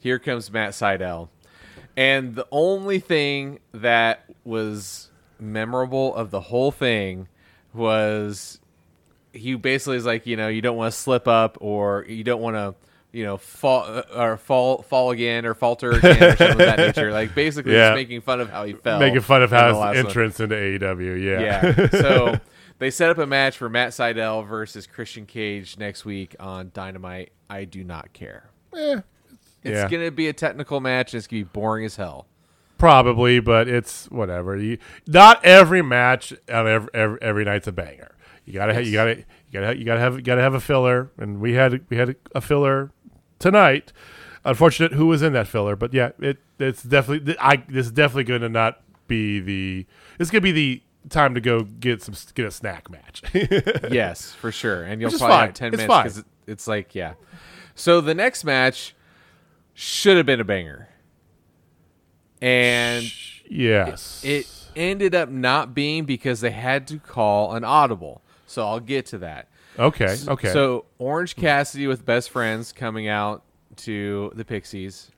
Here 0.00 0.18
comes 0.18 0.50
Matt 0.50 0.70
Sydal, 0.72 1.28
and 1.96 2.34
the 2.34 2.46
only 2.52 2.98
thing 3.00 3.58
that 3.72 4.24
was 4.44 5.10
memorable 5.40 6.14
of 6.14 6.30
the 6.30 6.40
whole 6.40 6.70
thing 6.70 7.28
was 7.74 8.60
he 9.32 9.54
basically 9.54 9.96
is 9.96 10.06
like, 10.06 10.26
you 10.26 10.36
know, 10.36 10.48
you 10.48 10.60
don't 10.62 10.76
want 10.76 10.92
to 10.92 10.98
slip 10.98 11.28
up 11.28 11.58
or 11.60 12.04
you 12.08 12.24
don't 12.24 12.40
want 12.40 12.56
to, 12.56 12.74
you 13.12 13.24
know, 13.24 13.36
fall 13.36 13.84
uh, 13.86 14.02
or 14.16 14.36
fall 14.36 14.82
fall 14.82 15.10
again 15.10 15.44
or 15.46 15.54
falter 15.54 15.90
again 15.92 16.22
or 16.22 16.36
something 16.36 16.50
of 16.52 16.58
that 16.58 16.78
nature. 16.78 17.12
Like 17.12 17.34
basically 17.34 17.72
Yeah. 17.74 17.90
just 17.90 17.96
making 17.96 18.20
fun 18.22 18.40
of 18.40 18.50
how 18.50 18.64
he 18.64 18.72
fell. 18.72 18.98
making 18.98 19.20
fun 19.20 19.42
of 19.42 19.50
how 19.50 19.68
his 19.68 19.76
one. 19.76 19.96
entrance 19.96 20.40
into 20.40 20.54
AEW. 20.56 21.22
Yeah. 21.22 21.74
Yeah. 21.78 21.88
So 21.92 22.40
they 22.78 22.90
set 22.90 23.10
up 23.10 23.18
a 23.18 23.26
match 23.26 23.56
for 23.58 23.68
Matt 23.68 23.90
Sydal 23.90 24.46
versus 24.46 24.86
Christian 24.86 25.26
Cage 25.26 25.76
next 25.78 26.04
week 26.04 26.34
on 26.40 26.70
Dynamite. 26.74 27.30
I 27.50 27.64
do 27.64 27.84
not 27.84 28.12
care. 28.12 28.50
Eh, 28.76 29.00
It's 29.64 29.74
Yeah. 29.74 29.88
gonna 29.88 30.10
be 30.10 30.28
a 30.28 30.32
technical 30.32 30.80
match. 30.80 31.12
and 31.12 31.18
It's 31.18 31.26
gonna 31.26 31.40
be 31.40 31.44
boring 31.44 31.84
as 31.84 31.96
hell. 31.96 32.26
probably, 32.78 33.40
but 33.40 33.68
it's 33.68 34.06
whatever. 34.10 34.56
You, 34.56 34.78
not 35.06 35.44
every 35.44 35.82
match 35.82 36.32
on 36.52 36.68
every, 36.68 36.88
every, 36.94 37.18
every 37.22 37.44
night's 37.44 37.66
a 37.66 37.72
banger. 37.72 38.14
You 38.44 38.52
gotta, 38.54 38.72
ha- 38.74 38.80
you 38.80 38.92
gotta, 38.92 39.16
you 39.18 39.24
gotta, 39.52 39.76
you 39.76 39.84
gotta 39.84 40.00
have, 40.00 40.14
you 40.16 40.22
gotta 40.22 40.40
have 40.42 40.54
a 40.54 40.60
filler, 40.60 41.10
and 41.18 41.40
we 41.40 41.54
had, 41.54 41.84
we 41.90 41.96
had 41.96 42.14
a 42.34 42.40
filler 42.40 42.90
tonight. 43.38 43.92
Unfortunate 44.44 44.92
who 44.92 45.06
was 45.06 45.20
in 45.22 45.32
that 45.34 45.46
filler, 45.48 45.76
but 45.76 45.92
yeah, 45.92 46.10
it, 46.20 46.38
it's 46.58 46.82
definitely, 46.82 47.36
I, 47.40 47.56
this 47.68 47.86
is 47.86 47.92
definitely 47.92 48.24
going 48.24 48.40
to 48.42 48.48
not 48.48 48.80
be 49.06 49.40
the, 49.40 49.86
it's 50.18 50.30
gonna 50.30 50.40
be 50.40 50.52
the 50.52 50.82
time 51.10 51.34
to 51.34 51.40
go 51.40 51.62
get 51.62 52.00
some, 52.02 52.14
get 52.34 52.46
a 52.46 52.50
snack 52.50 52.88
match. 52.90 53.22
yes, 53.90 54.32
for 54.34 54.50
sure. 54.52 54.84
And 54.84 55.00
you'll 55.00 55.10
probably 55.10 55.28
fine. 55.28 55.46
have 55.46 55.54
ten 55.54 55.74
It's 55.74 55.82
minutes 55.86 56.02
because 56.16 56.24
it's 56.46 56.66
like 56.68 56.94
yeah. 56.94 57.14
So 57.74 58.00
the 58.00 58.14
next 58.14 58.44
match 58.44 58.94
should 59.80 60.16
have 60.16 60.26
been 60.26 60.40
a 60.40 60.44
banger, 60.44 60.88
and 62.42 63.04
yes, 63.48 64.22
it 64.24 64.46
ended 64.76 65.14
up 65.14 65.28
not 65.28 65.72
being 65.74 66.04
because 66.04 66.40
they 66.40 66.50
had 66.50 66.86
to 66.88 66.98
call 66.98 67.54
an 67.54 67.62
audible. 67.64 68.22
So 68.46 68.66
I'll 68.66 68.80
get 68.80 69.06
to 69.06 69.18
that. 69.18 69.48
okay, 69.78 70.16
okay. 70.26 70.52
So 70.52 70.86
Orange 70.98 71.36
Cassidy 71.36 71.86
with 71.86 72.04
best 72.04 72.30
friends 72.30 72.72
coming 72.72 73.06
out 73.08 73.44
to 73.76 74.32
the 74.34 74.44
Pixies. 74.44 75.10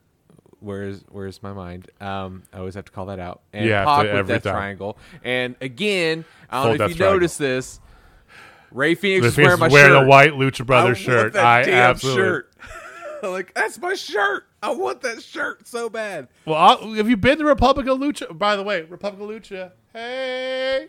Where's 0.59 1.03
Where's 1.09 1.41
my 1.41 1.53
mind? 1.53 1.89
Um, 1.99 2.43
I 2.53 2.59
always 2.59 2.75
have 2.75 2.85
to 2.85 2.91
call 2.91 3.07
that 3.07 3.19
out. 3.19 3.41
And 3.53 3.65
Yeah, 3.65 3.83
Pac 3.83 4.13
with 4.13 4.27
Death 4.27 4.43
time. 4.43 4.53
Triangle. 4.53 4.97
And 5.23 5.55
again, 5.59 6.23
I 6.51 6.63
don't 6.63 6.77
know 6.77 6.85
if 6.85 6.91
you 6.91 6.95
Triangle. 6.97 7.15
noticed 7.15 7.39
this. 7.39 7.79
Rey 8.69 8.93
Fenix 8.95 9.25
is 9.25 9.37
wearing 9.37 9.59
my 9.59 9.67
wearing 9.69 9.91
shirt. 9.91 10.05
a 10.05 10.07
white 10.07 10.33
Lucha 10.33 10.61
I 10.61 10.63
Brothers 10.65 10.97
shirt. 10.99 11.35
I 11.35 11.63
absolutely. 11.63 12.21
shirt. 12.21 12.53
like 13.23 13.53
that's 13.53 13.79
my 13.79 13.95
shirt. 13.95 14.45
I 14.61 14.71
want 14.71 15.01
that 15.01 15.21
shirt 15.23 15.67
so 15.67 15.89
bad. 15.89 16.27
Well, 16.45 16.55
I'll, 16.57 16.93
have 16.93 17.09
you 17.09 17.17
been 17.17 17.37
to 17.39 17.45
Republic 17.45 17.87
of 17.87 17.97
Lucha? 17.99 18.37
By 18.37 18.55
the 18.55 18.63
way, 18.63 18.83
Republic 18.83 19.21
of 19.21 19.27
Lucha. 19.43 19.71
Hey, 19.93 20.87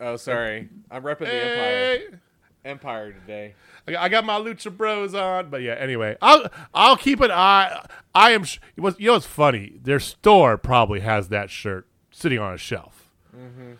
Oh, 0.00 0.16
sorry. 0.16 0.68
I'm 0.90 1.02
repping 1.04 1.20
the 1.20 1.32
Empire. 1.32 2.20
Empire 2.64 3.12
today. 3.12 3.54
I 3.88 4.08
got- 4.08 4.24
my 4.24 4.38
Lucha 4.38 4.76
Bros 4.76 5.14
on, 5.14 5.50
but 5.50 5.62
yeah. 5.62 5.74
Anyway, 5.74 6.16
I'll 6.22 6.48
I'll 6.74 6.96
keep 6.96 7.20
an 7.20 7.30
eye. 7.30 7.84
I 8.14 8.30
am. 8.32 8.44
sh- 8.44 8.58
You 8.76 8.92
know 8.98 9.12
what's 9.14 9.26
funny? 9.26 9.78
Their 9.82 9.98
store 10.00 10.56
probably 10.58 11.00
has 11.00 11.28
that 11.28 11.50
shirt 11.50 11.86
sitting 12.10 12.38
on 12.38 12.54
a 12.54 12.58
shelf. 12.58 13.10
Mm-hmm. 13.36 13.72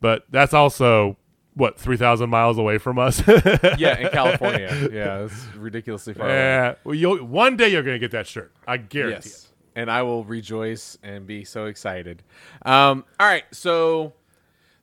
But 0.00 0.24
that's 0.30 0.52
also 0.52 1.16
what 1.56 1.78
three 1.78 1.96
thousand 1.96 2.30
miles 2.30 2.58
away 2.58 2.78
from 2.78 2.98
us. 2.98 3.20
yeah, 3.78 3.98
in 3.98 4.10
California. 4.10 4.88
Yeah, 4.92 5.24
it's 5.24 5.46
ridiculously 5.56 6.14
far. 6.14 6.26
away. 6.26 6.36
Yeah. 6.36 6.74
Well, 6.84 6.94
you'll, 6.94 7.24
one 7.24 7.56
day 7.56 7.68
you're 7.68 7.82
going 7.82 7.96
to 7.96 7.98
get 7.98 8.12
that 8.12 8.26
shirt. 8.26 8.52
I 8.68 8.76
guarantee 8.76 9.30
Yes. 9.30 9.48
And 9.74 9.90
I 9.90 10.02
will 10.02 10.24
rejoice 10.24 10.96
and 11.02 11.26
be 11.26 11.44
so 11.44 11.66
excited. 11.66 12.22
Um, 12.64 13.04
all 13.20 13.26
right, 13.26 13.44
so 13.52 14.14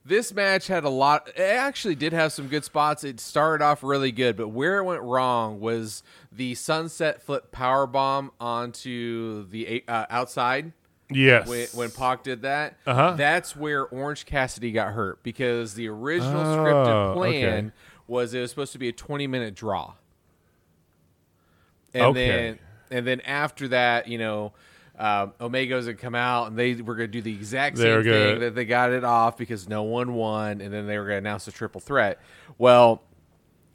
this 0.06 0.34
match 0.34 0.68
had 0.68 0.84
a 0.84 0.90
lot. 0.90 1.30
It 1.36 1.42
actually 1.42 1.96
did 1.96 2.14
have 2.14 2.32
some 2.32 2.48
good 2.48 2.64
spots. 2.64 3.04
It 3.04 3.20
started 3.20 3.64
off 3.64 3.82
really 3.84 4.12
good, 4.12 4.36
but 4.36 4.50
where 4.50 4.78
it 4.78 4.84
went 4.84 5.02
wrong 5.02 5.60
was 5.60 6.04
the 6.32 6.54
sunset 6.56 7.22
flip 7.24 7.52
power 7.52 7.88
bomb 7.88 8.32
onto 8.40 9.48
the 9.48 9.84
uh, 9.88 10.06
outside. 10.10 10.74
Yes. 11.15 11.47
When, 11.47 11.67
when 11.73 11.91
Pac 11.91 12.23
did 12.23 12.41
that, 12.43 12.78
Uh-huh. 12.86 13.13
that's 13.17 13.56
where 13.56 13.86
Orange 13.86 14.26
Cassidy 14.26 14.71
got 14.71 14.93
hurt 14.93 15.23
because 15.23 15.73
the 15.76 15.88
original 15.89 16.41
Oh, 16.41 16.58
scripted 16.58 17.13
plan 17.15 17.65
okay. 17.67 17.71
was 18.08 18.34
it 18.34 18.41
was 18.41 18.49
supposed 18.49 18.73
to 18.73 18.80
be 18.80 18.89
a 18.89 18.93
20 18.93 19.28
minute 19.28 19.56
draw. 19.56 19.93
And 21.93 22.04
Okay. 22.06 22.28
then 22.28 22.60
and 22.91 23.08
then 23.08 23.21
after 23.21 23.69
that, 23.69 24.08
you 24.08 24.17
know, 24.19 24.54
um, 24.99 25.34
Omega's 25.39 25.88
would 25.88 25.97
come 25.97 26.13
out 26.13 26.47
and 26.47 26.58
they 26.58 26.76
were 26.76 26.95
going 26.95 27.08
to 27.10 27.12
do 27.12 27.21
the 27.21 27.34
exact 27.34 27.78
same 27.80 28.04
thing 28.04 28.12
gonna- 28.36 28.39
that 28.41 28.56
they 28.56 28.65
got 28.65 28.91
it 28.91 29.04
off 29.04 29.36
because 29.38 29.67
no 29.67 29.82
one 29.84 30.13
won, 30.13 30.62
and 30.62 30.71
then 30.71 30.86
they 30.86 30.99
were 30.99 31.06
going 31.06 31.15
to 31.23 31.28
announce 31.30 31.47
a 31.47 31.52
triple 31.52 31.82
threat. 31.82 32.19
Well, 32.60 33.02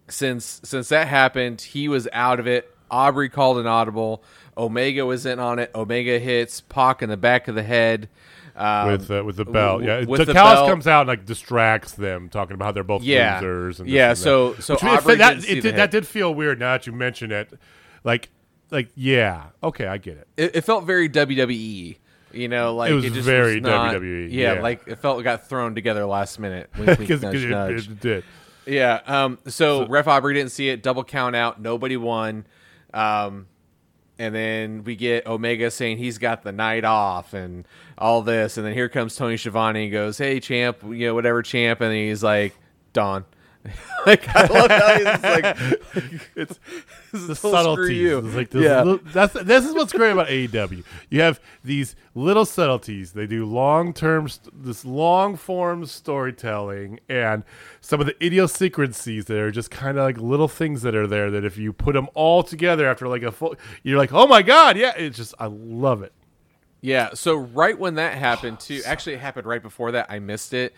since 0.09 0.61
since 0.65 0.89
that 0.91 1.09
happened, 1.09 1.61
he 1.61 1.89
was 1.89 2.07
out 2.13 2.39
of 2.39 2.47
it. 2.47 2.73
Aubrey 2.91 3.29
called 3.29 3.59
an 3.59 3.67
audible. 3.67 4.23
Omega 4.59 5.07
was 5.07 5.25
in 5.25 5.39
on 5.39 5.59
it. 5.59 5.71
Omega 5.75 6.19
hits 6.19 6.61
Pac 6.61 7.03
in 7.03 7.09
the 7.09 7.17
back 7.17 7.49
of 7.49 7.55
the 7.55 7.63
head. 7.63 8.09
Um, 8.57 8.89
with 8.91 9.09
uh, 9.11 9.23
with 9.25 9.37
the 9.37 9.45
belt, 9.45 9.85
yeah. 9.85 10.05
with 10.05 10.19
the 10.19 10.25
the 10.25 10.33
Callis 10.33 10.69
comes 10.69 10.89
out 10.89 11.03
and 11.03 11.09
like 11.09 11.25
distracts 11.25 11.93
them, 11.93 12.29
talking 12.29 12.55
about 12.55 12.65
how 12.65 12.73
they're 12.73 12.83
both 12.83 13.03
Yeah. 13.05 13.37
losers. 13.37 13.79
And 13.79 13.89
Yeah, 13.89 14.11
and 14.11 14.19
so- 14.19 14.55
so 14.55 14.75
it- 14.75 15.19
that 15.19 15.49
it 15.49 15.61
did, 15.63 15.77
that 15.77 15.93
did 15.93 16.05
feel 16.09 16.35
weird. 16.35 16.59
Now 16.59 16.73
that 16.73 16.85
you 16.85 16.93
mention 16.93 17.31
it, 17.31 17.53
like 18.03 18.31
like 18.73 18.89
yeah, 18.97 19.45
okay, 19.63 19.87
I 19.87 19.99
get 19.99 20.17
it. 20.17 20.29
it, 20.37 20.57
it 20.57 20.61
felt 20.63 20.85
very 20.87 21.09
WWE. 21.09 21.99
You 22.33 22.49
know, 22.49 22.75
like 22.75 22.91
It 22.91 22.95
was 22.95 23.05
just 23.05 23.21
very 23.21 23.61
not- 23.61 23.95
WWE, 23.95 24.29
Yeah, 24.33 24.55
yeah. 24.55 24.61
like 24.61 24.83
it 24.89 24.97
felt 24.99 25.21
it 25.21 25.23
got 25.23 25.49
thrown 25.49 25.75
together 25.77 26.05
last 26.05 26.39
minute. 26.41 26.69
Because 26.77 27.23
it, 27.23 27.35
it 27.35 28.01
did. 28.01 28.25
Yeah. 28.67 29.01
Um. 29.07 29.39
So, 29.47 29.87
Ref 29.87 30.09
Aubrey 30.09 30.35
didn't 30.35 30.51
see 30.53 30.69
it. 30.69 30.83
Double 30.83 31.05
count 31.05 31.37
out. 31.37 31.61
Nobody 31.63 31.97
won. 31.97 32.45
Um. 32.93 33.47
And 34.19 34.35
then 34.35 34.83
we 34.85 34.97
get 34.97 35.27
Omega 35.27 35.71
saying 35.71 35.99
he's 35.99 36.19
got 36.19 36.43
the 36.43 36.51
night 36.51 36.85
off 36.85 37.35
and 37.35 37.67
all 37.97 38.23
this, 38.23 38.57
and 38.57 38.67
then 38.67 38.75
here 38.75 38.89
comes 38.89 39.15
Tony 39.15 39.37
Schiavone 39.37 39.85
and 39.85 39.93
goes, 39.93 40.19
"Hey, 40.19 40.41
champ, 40.41 40.79
you 40.83 41.07
know 41.07 41.15
whatever, 41.15 41.41
champ," 41.43 41.81
and 41.81 41.95
he's 41.95 42.23
like, 42.23 42.55
"Dawn." 42.93 43.25
like 44.07 44.27
I 44.35 44.47
love 44.47 44.71
how 44.71 44.99
just 44.99 45.23
like, 45.23 45.57
It's 46.37 46.59
"This 47.13 47.27
the 47.27 47.33
is 47.33 47.39
so 47.39 47.51
subtleties. 47.51 47.85
screw 47.87 47.95
you." 47.95 48.19
It's 48.19 48.35
like 48.37 48.51
this 48.51 48.65
yeah. 48.65 48.83
little- 48.83 49.01
that's 49.13 49.33
this 49.35 49.67
is 49.67 49.75
what's 49.75 49.93
great 49.93 50.13
about 50.13 50.29
AEW. 50.29 50.85
You 51.11 51.21
have 51.23 51.41
these 51.65 51.97
little 52.15 52.45
subtleties. 52.45 53.13
They 53.13 53.27
do 53.27 53.45
long 53.45 53.93
term, 53.93 54.29
this 54.53 54.85
long 54.85 55.37
form 55.37 55.85
storytelling, 55.87 57.01
and 57.09 57.45
some 57.81 58.01
of 58.01 58.07
the 58.07 58.25
idiosyncrasies 58.25 59.27
that 59.27 59.39
are 59.39 59.51
just 59.51 59.71
kind 59.71 59.99
of 59.99 60.05
like 60.05 60.19
little 60.19 60.49
things 60.49 60.83
that 60.83 60.95
are 60.95 61.07
there. 61.07 61.31
That 61.31 61.45
if 61.45 61.59
you 61.59 61.73
put 61.73 61.95
them 61.95 62.09
all 62.15 62.43
together 62.43 62.87
after 62.89 63.09
like 63.09 63.23
a 63.23 63.33
full, 63.33 63.57
you're 63.83 63.99
like, 63.99 64.13
oh 64.13 64.27
my 64.27 64.43
god, 64.43 64.77
yeah. 64.77 64.93
It's 64.97 65.17
just 65.17 65.35
I 65.39 65.47
love 65.47 66.03
it. 66.03 66.13
Yeah. 66.81 67.11
So 67.15 67.35
right 67.37 67.77
when 67.79 67.97
that 67.97 68.15
happened 68.17 68.61
too, 68.61 68.81
actually 68.87 69.15
it 69.15 69.21
happened 69.21 69.47
right 69.47 69.63
before 69.63 69.93
that. 69.93 70.07
I 70.09 70.21
missed 70.21 70.55
it. 70.55 70.75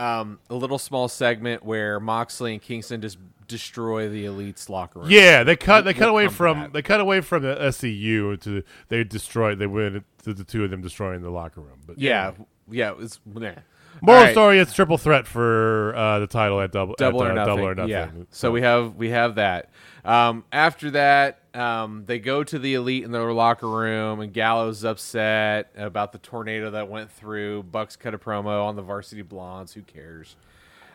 Um, 0.00 0.38
a 0.48 0.54
little 0.54 0.78
small 0.78 1.08
segment 1.08 1.62
where 1.62 2.00
Moxley 2.00 2.54
and 2.54 2.62
Kingston 2.62 3.02
just 3.02 3.18
destroy 3.48 4.08
the 4.08 4.24
Elite's 4.24 4.70
locker 4.70 5.00
room. 5.00 5.10
Yeah, 5.10 5.42
they 5.44 5.56
cut. 5.56 5.84
They 5.84 5.92
We'll 5.92 5.98
cut 5.98 6.08
away 6.08 6.28
from. 6.28 6.70
They 6.72 6.80
cut 6.80 7.00
away 7.00 7.20
from 7.20 7.42
the 7.42 7.54
SCU 7.56 8.40
to. 8.40 8.62
They 8.88 9.04
destroyed. 9.04 9.58
They 9.58 9.66
went 9.66 10.04
to 10.22 10.32
the 10.32 10.44
two 10.44 10.64
of 10.64 10.70
them 10.70 10.80
destroying 10.80 11.20
the 11.20 11.30
locker 11.30 11.60
room. 11.60 11.80
But 11.86 11.98
Yeah. 11.98 12.32
Yeah. 12.70 12.90
It 12.90 12.96
was, 12.96 13.20
nah. 13.26 13.52
Moral 14.00 14.22
right. 14.22 14.32
story: 14.32 14.58
It's 14.58 14.72
triple 14.72 14.96
threat 14.96 15.26
for 15.26 15.94
uh, 15.94 16.20
the 16.20 16.26
title 16.26 16.60
at 16.60 16.72
double. 16.72 16.94
double 16.96 17.22
at, 17.22 17.28
or 17.28 17.32
uh, 17.32 17.34
nothing. 17.34 17.56
Double 17.56 17.68
or 17.68 17.74
nothing. 17.74 17.90
Yeah. 17.90 18.08
So 18.30 18.50
we 18.50 18.62
have 18.62 18.94
we 18.94 19.10
have 19.10 19.34
that. 19.34 19.70
Um, 20.04 20.44
after 20.52 20.90
that, 20.92 21.40
um, 21.54 22.04
they 22.06 22.18
go 22.18 22.42
to 22.44 22.58
the 22.58 22.74
elite 22.74 23.04
in 23.04 23.10
their 23.10 23.32
locker 23.32 23.68
room, 23.68 24.20
and 24.20 24.32
Gallows 24.32 24.84
upset 24.84 25.72
about 25.76 26.12
the 26.12 26.18
tornado 26.18 26.70
that 26.70 26.88
went 26.88 27.10
through. 27.10 27.64
Bucks 27.64 27.96
cut 27.96 28.14
a 28.14 28.18
promo 28.18 28.64
on 28.64 28.76
the 28.76 28.82
Varsity 28.82 29.22
Blondes. 29.22 29.74
Who 29.74 29.82
cares? 29.82 30.36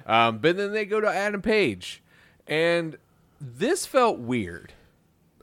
Um, 0.05 0.39
but 0.39 0.57
then 0.57 0.71
they 0.71 0.85
go 0.85 1.01
to 1.01 1.07
Adam 1.07 1.41
Page, 1.41 2.01
and 2.47 2.97
this 3.39 3.85
felt 3.85 4.19
weird 4.19 4.73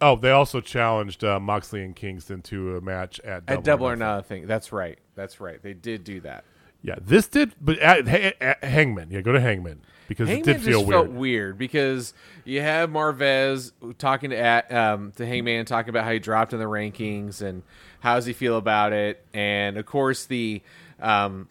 Oh, 0.03 0.16
they 0.16 0.33
also 0.33 0.61
challenged 0.61 1.22
uh, 1.22 1.38
Moxley 1.38 1.85
and 1.85 1.94
Kingston 1.94 2.42
to 2.42 2.77
a 2.77 2.81
match 2.81 3.20
at 3.20 3.46
Double, 3.46 3.59
at 3.59 3.64
Double 3.64 3.87
or 3.87 3.94
Nothing. 3.94 4.42
Nothing. 4.42 4.46
That's 4.48 4.72
right. 4.72 4.98
That's 5.14 5.40
right. 5.40 5.62
They 5.62 5.75
did 5.75 6.03
do 6.03 6.20
that. 6.22 6.44
Yeah, 6.83 6.96
this 7.01 7.29
did, 7.29 7.55
but 7.61 7.79
at, 7.79 8.09
at, 8.09 8.42
at 8.42 8.64
Hangman. 8.64 9.12
Yeah, 9.12 9.20
go 9.20 9.31
to 9.31 9.40
Hangman 9.40 9.81
because 10.12 10.29
Hangman 10.29 10.48
it 10.57 10.59
did 10.59 10.62
feel 10.62 10.81
just 10.81 10.87
weird. 10.88 11.05
felt 11.07 11.16
weird 11.16 11.59
because 11.59 12.14
you 12.44 12.61
have 12.61 12.90
Marvez 12.90 13.72
talking 13.98 14.31
to 14.31 14.37
at, 14.38 14.72
um, 14.72 15.12
to 15.16 15.27
Hangman 15.27 15.64
talking 15.66 15.90
about 15.90 16.05
how 16.05 16.12
he 16.12 16.18
dropped 16.18 16.53
in 16.53 16.59
the 16.59 16.64
rankings 16.66 17.42
and 17.42 17.62
how 18.01 18.14
does 18.16 18.27
he 18.27 18.33
feel 18.33 18.57
about 18.57 18.92
it, 18.92 19.25
and 19.35 19.77
of 19.79 19.87
course 19.87 20.25
the 20.27 20.61
um, 21.01 21.48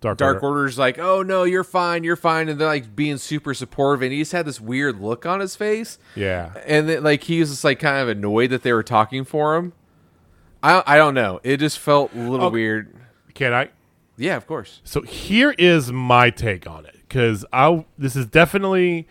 Dark, 0.00 0.18
Dark 0.18 0.42
Order. 0.42 0.46
Order's 0.58 0.78
like, 0.78 0.98
"Oh 0.98 1.22
no, 1.22 1.44
you're 1.44 1.64
fine, 1.64 2.04
you're 2.04 2.14
fine," 2.16 2.48
and 2.48 2.60
they're 2.60 2.68
like 2.68 2.94
being 2.94 3.16
super 3.16 3.54
supportive, 3.54 4.02
and 4.02 4.12
he 4.12 4.18
just 4.18 4.32
had 4.32 4.44
this 4.46 4.60
weird 4.60 5.00
look 5.00 5.24
on 5.26 5.40
his 5.40 5.56
face, 5.56 5.98
Yeah, 6.14 6.52
and 6.66 6.88
then, 6.88 7.02
like 7.02 7.22
he 7.24 7.40
was 7.40 7.50
just 7.50 7.64
like 7.64 7.78
kind 7.80 7.98
of 8.02 8.08
annoyed 8.08 8.50
that 8.50 8.62
they 8.62 8.72
were 8.72 8.82
talking 8.82 9.24
for 9.24 9.56
him. 9.56 9.72
I 10.62 10.82
I 10.86 10.96
don't 10.96 11.14
know, 11.14 11.40
it 11.42 11.56
just 11.58 11.78
felt 11.78 12.12
a 12.14 12.18
little 12.18 12.46
Okay. 12.46 12.52
weird. 12.52 12.94
can 13.34 13.52
I? 13.54 13.70
Yeah, 14.16 14.36
of 14.36 14.46
course. 14.46 14.80
So 14.84 15.02
here 15.02 15.54
is 15.58 15.90
my 15.90 16.30
take 16.30 16.68
on 16.68 16.86
it 16.86 16.93
because 17.14 17.44
I 17.52 17.84
this 17.96 18.16
is 18.16 18.26
definitely 18.26 19.06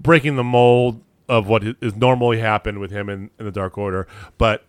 breaking 0.00 0.36
the 0.36 0.44
mold 0.44 1.02
of 1.28 1.46
what 1.46 1.62
is 1.82 1.94
normally 1.94 2.38
happened 2.38 2.78
with 2.78 2.90
him 2.90 3.10
in, 3.10 3.30
in 3.38 3.44
the 3.44 3.52
Dark 3.52 3.76
Order, 3.76 4.08
but 4.38 4.64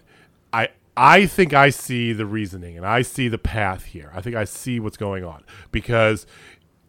I 0.51 0.67
I 0.97 1.27
think 1.27 1.53
I 1.53 1.69
see 1.69 2.11
the 2.11 2.25
reasoning 2.25 2.75
and 2.75 2.85
I 2.85 3.03
see 3.03 3.29
the 3.29 3.37
path 3.37 3.85
here. 3.85 4.11
I 4.13 4.19
think 4.19 4.35
I 4.35 4.43
see 4.43 4.81
what's 4.81 4.97
going 4.97 5.23
on 5.23 5.45
because 5.71 6.27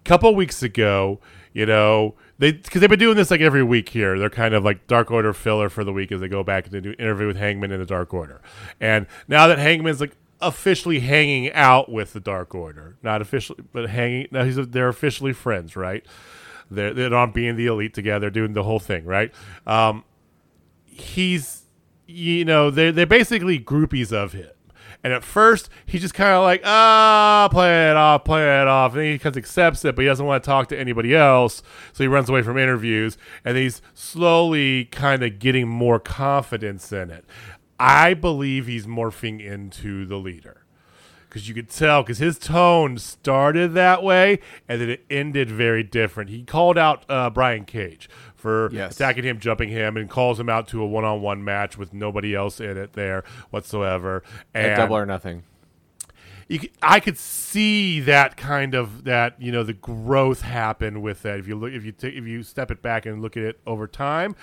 a 0.04 0.08
couple 0.08 0.34
weeks 0.34 0.64
ago, 0.64 1.20
you 1.52 1.64
know, 1.64 2.16
they 2.38 2.50
because 2.50 2.80
they've 2.80 2.90
been 2.90 2.98
doing 2.98 3.16
this 3.16 3.30
like 3.30 3.40
every 3.40 3.62
week 3.62 3.90
here. 3.90 4.18
They're 4.18 4.28
kind 4.28 4.52
of 4.52 4.64
like 4.64 4.88
Dark 4.88 5.12
Order 5.12 5.32
filler 5.32 5.68
for 5.68 5.84
the 5.84 5.92
week 5.92 6.10
as 6.10 6.20
they 6.20 6.28
go 6.28 6.42
back 6.42 6.64
and 6.64 6.74
they 6.74 6.80
do 6.80 6.92
interview 6.98 7.28
with 7.28 7.36
Hangman 7.36 7.70
in 7.70 7.78
the 7.78 7.86
Dark 7.86 8.12
Order, 8.12 8.42
and 8.80 9.06
now 9.28 9.46
that 9.46 9.58
Hangman's 9.58 10.00
like 10.00 10.16
officially 10.40 11.00
hanging 11.00 11.52
out 11.52 11.90
with 11.90 12.12
the 12.12 12.20
Dark 12.20 12.54
Order, 12.54 12.96
not 13.02 13.22
officially, 13.22 13.60
but 13.72 13.88
hanging. 13.90 14.28
Now 14.30 14.44
he's 14.44 14.56
they're 14.56 14.88
officially 14.88 15.32
friends, 15.32 15.76
right? 15.76 16.04
They're 16.70 16.92
they're 16.92 17.14
on 17.14 17.32
being 17.32 17.56
the 17.56 17.66
elite 17.66 17.94
together, 17.94 18.30
doing 18.30 18.52
the 18.52 18.62
whole 18.62 18.80
thing, 18.80 19.04
right? 19.04 19.32
Um, 19.66 20.04
he's 20.84 21.62
you 22.06 22.44
know 22.44 22.70
they're 22.70 22.92
they're 22.92 23.06
basically 23.06 23.58
groupies 23.58 24.12
of 24.12 24.32
him. 24.32 24.50
And 25.04 25.12
at 25.12 25.22
first, 25.22 25.68
he's 25.84 26.00
just 26.00 26.14
kind 26.14 26.32
of 26.32 26.42
like, 26.42 26.62
ah, 26.64 27.48
play 27.50 27.90
it 27.90 27.96
off, 27.96 28.24
play 28.24 28.60
it 28.60 28.66
off. 28.66 28.94
And 28.94 29.04
he 29.04 29.18
kind 29.18 29.36
of 29.36 29.38
accepts 29.38 29.84
it, 29.84 29.94
but 29.94 30.02
he 30.02 30.08
doesn't 30.08 30.24
want 30.26 30.42
to 30.42 30.46
talk 30.46 30.68
to 30.70 30.78
anybody 30.78 31.14
else. 31.14 31.62
So 31.92 32.02
he 32.02 32.08
runs 32.08 32.28
away 32.28 32.42
from 32.42 32.58
interviews. 32.58 33.16
And 33.44 33.56
he's 33.56 33.82
slowly 33.94 34.86
kind 34.86 35.22
of 35.22 35.38
getting 35.38 35.68
more 35.68 36.00
confidence 36.00 36.92
in 36.92 37.10
it. 37.10 37.24
I 37.78 38.14
believe 38.14 38.66
he's 38.66 38.86
morphing 38.86 39.44
into 39.44 40.06
the 40.06 40.16
leader 40.16 40.62
because 41.28 41.48
you 41.48 41.54
could 41.54 41.68
tell 41.68 42.02
because 42.02 42.18
his 42.18 42.38
tone 42.38 42.96
started 42.98 43.74
that 43.74 44.02
way 44.02 44.38
and 44.68 44.80
then 44.80 44.88
it 44.90 45.04
ended 45.10 45.50
very 45.50 45.82
different. 45.82 46.30
He 46.30 46.42
called 46.44 46.78
out 46.78 47.04
uh, 47.10 47.28
Brian 47.30 47.64
Cage 47.64 48.08
for 48.34 48.70
Yes. 48.72 48.94
attacking 48.94 49.24
him, 49.24 49.38
jumping 49.40 49.68
him, 49.68 49.96
and 49.96 50.08
calls 50.08 50.40
him 50.40 50.48
out 50.48 50.68
to 50.68 50.80
a 50.82 50.86
one-on-one 50.86 51.44
match 51.44 51.76
with 51.76 51.92
nobody 51.92 52.34
else 52.34 52.60
in 52.60 52.76
it 52.78 52.94
there 52.94 53.24
whatsoever. 53.50 54.22
And 54.54 54.72
At 54.72 54.76
Double 54.76 54.96
or 54.96 55.04
Nothing. 55.04 55.42
you 56.48 56.60
I 56.80 57.00
could 57.00 57.18
see 57.18 58.00
that 58.00 58.36
kind 58.38 58.74
of 58.74 59.04
that 59.04 59.34
you 59.42 59.52
know 59.52 59.64
the 59.64 59.72
growth 59.74 60.40
happen 60.42 61.02
with 61.02 61.22
that. 61.22 61.38
If 61.40 61.48
you 61.48 61.56
look, 61.56 61.72
if 61.72 61.84
you 61.84 61.92
ta- 61.92 62.06
if 62.06 62.24
you 62.24 62.42
step 62.42 62.70
it 62.70 62.80
back 62.80 63.04
and 63.04 63.20
look 63.20 63.36
at 63.36 63.42
it 63.42 63.60
over 63.66 63.86
time, 63.86 64.34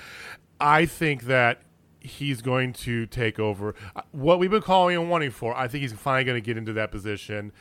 I 0.60 0.86
think 0.86 1.24
that 1.24 1.62
he's 2.04 2.42
going 2.42 2.74
to 2.74 3.06
take 3.08 3.39
over 3.39 3.74
Uh, 3.96 4.02
what 4.12 4.38
we've 4.39 4.52
been 4.52 4.62
calling 4.62 4.96
and 4.98 5.10
wanting 5.10 5.32
for. 5.32 5.56
I 5.56 5.68
think 5.68 5.82
he's 5.82 5.94
finally 5.94 6.24
going 6.26 6.42
to 6.42 6.46
get 6.46 6.58
into 6.58 6.74
that 6.74 6.92
position. 6.92 7.52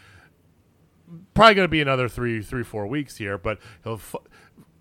Probably 1.34 1.54
going 1.54 1.64
to 1.64 1.70
be 1.70 1.80
another 1.80 2.08
three, 2.08 2.42
three, 2.42 2.62
four 2.64 2.86
weeks 2.86 3.16
here, 3.16 3.38
but 3.38 3.58
he'll. 3.84 3.94
F- 3.94 4.16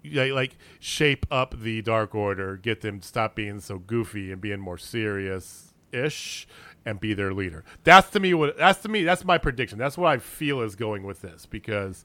like 0.03 0.57
shape 0.79 1.27
up 1.29 1.61
the 1.61 1.79
Dark 1.83 2.15
Order, 2.15 2.57
get 2.57 2.81
them 2.81 3.01
to 3.01 3.07
stop 3.07 3.35
being 3.35 3.59
so 3.59 3.77
goofy 3.77 4.31
and 4.31 4.41
being 4.41 4.59
more 4.59 4.79
serious 4.79 5.75
ish, 5.91 6.47
and 6.87 6.99
be 6.99 7.13
their 7.13 7.31
leader. 7.35 7.63
That's 7.83 8.09
to 8.09 8.19
me 8.19 8.33
what 8.33 8.57
that's 8.57 8.79
to 8.81 8.89
me 8.89 9.03
that's 9.03 9.23
my 9.23 9.37
prediction. 9.37 9.77
That's 9.77 9.99
what 9.99 10.07
I 10.11 10.17
feel 10.17 10.61
is 10.61 10.75
going 10.75 11.03
with 11.03 11.21
this 11.21 11.45
because 11.45 12.03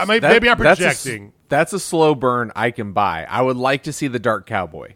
I 0.00 0.04
mean 0.04 0.20
That- 0.20 0.32
maybe 0.32 0.48
I'm 0.48 0.58
that's 0.58 0.80
a 0.80 0.82
projecting. 0.84 1.32
That's 1.48 1.72
a, 1.72 1.78
slow 1.78 2.16
burn 2.16 2.50
I 2.56 2.72
can 2.72 2.92
buy. 2.92 3.24
I 3.30 3.40
would 3.42 3.56
like 3.56 3.84
to 3.84 3.92
see 3.92 4.08
the 4.08 4.18
Dark 4.18 4.44
Cowboy. 4.44 4.94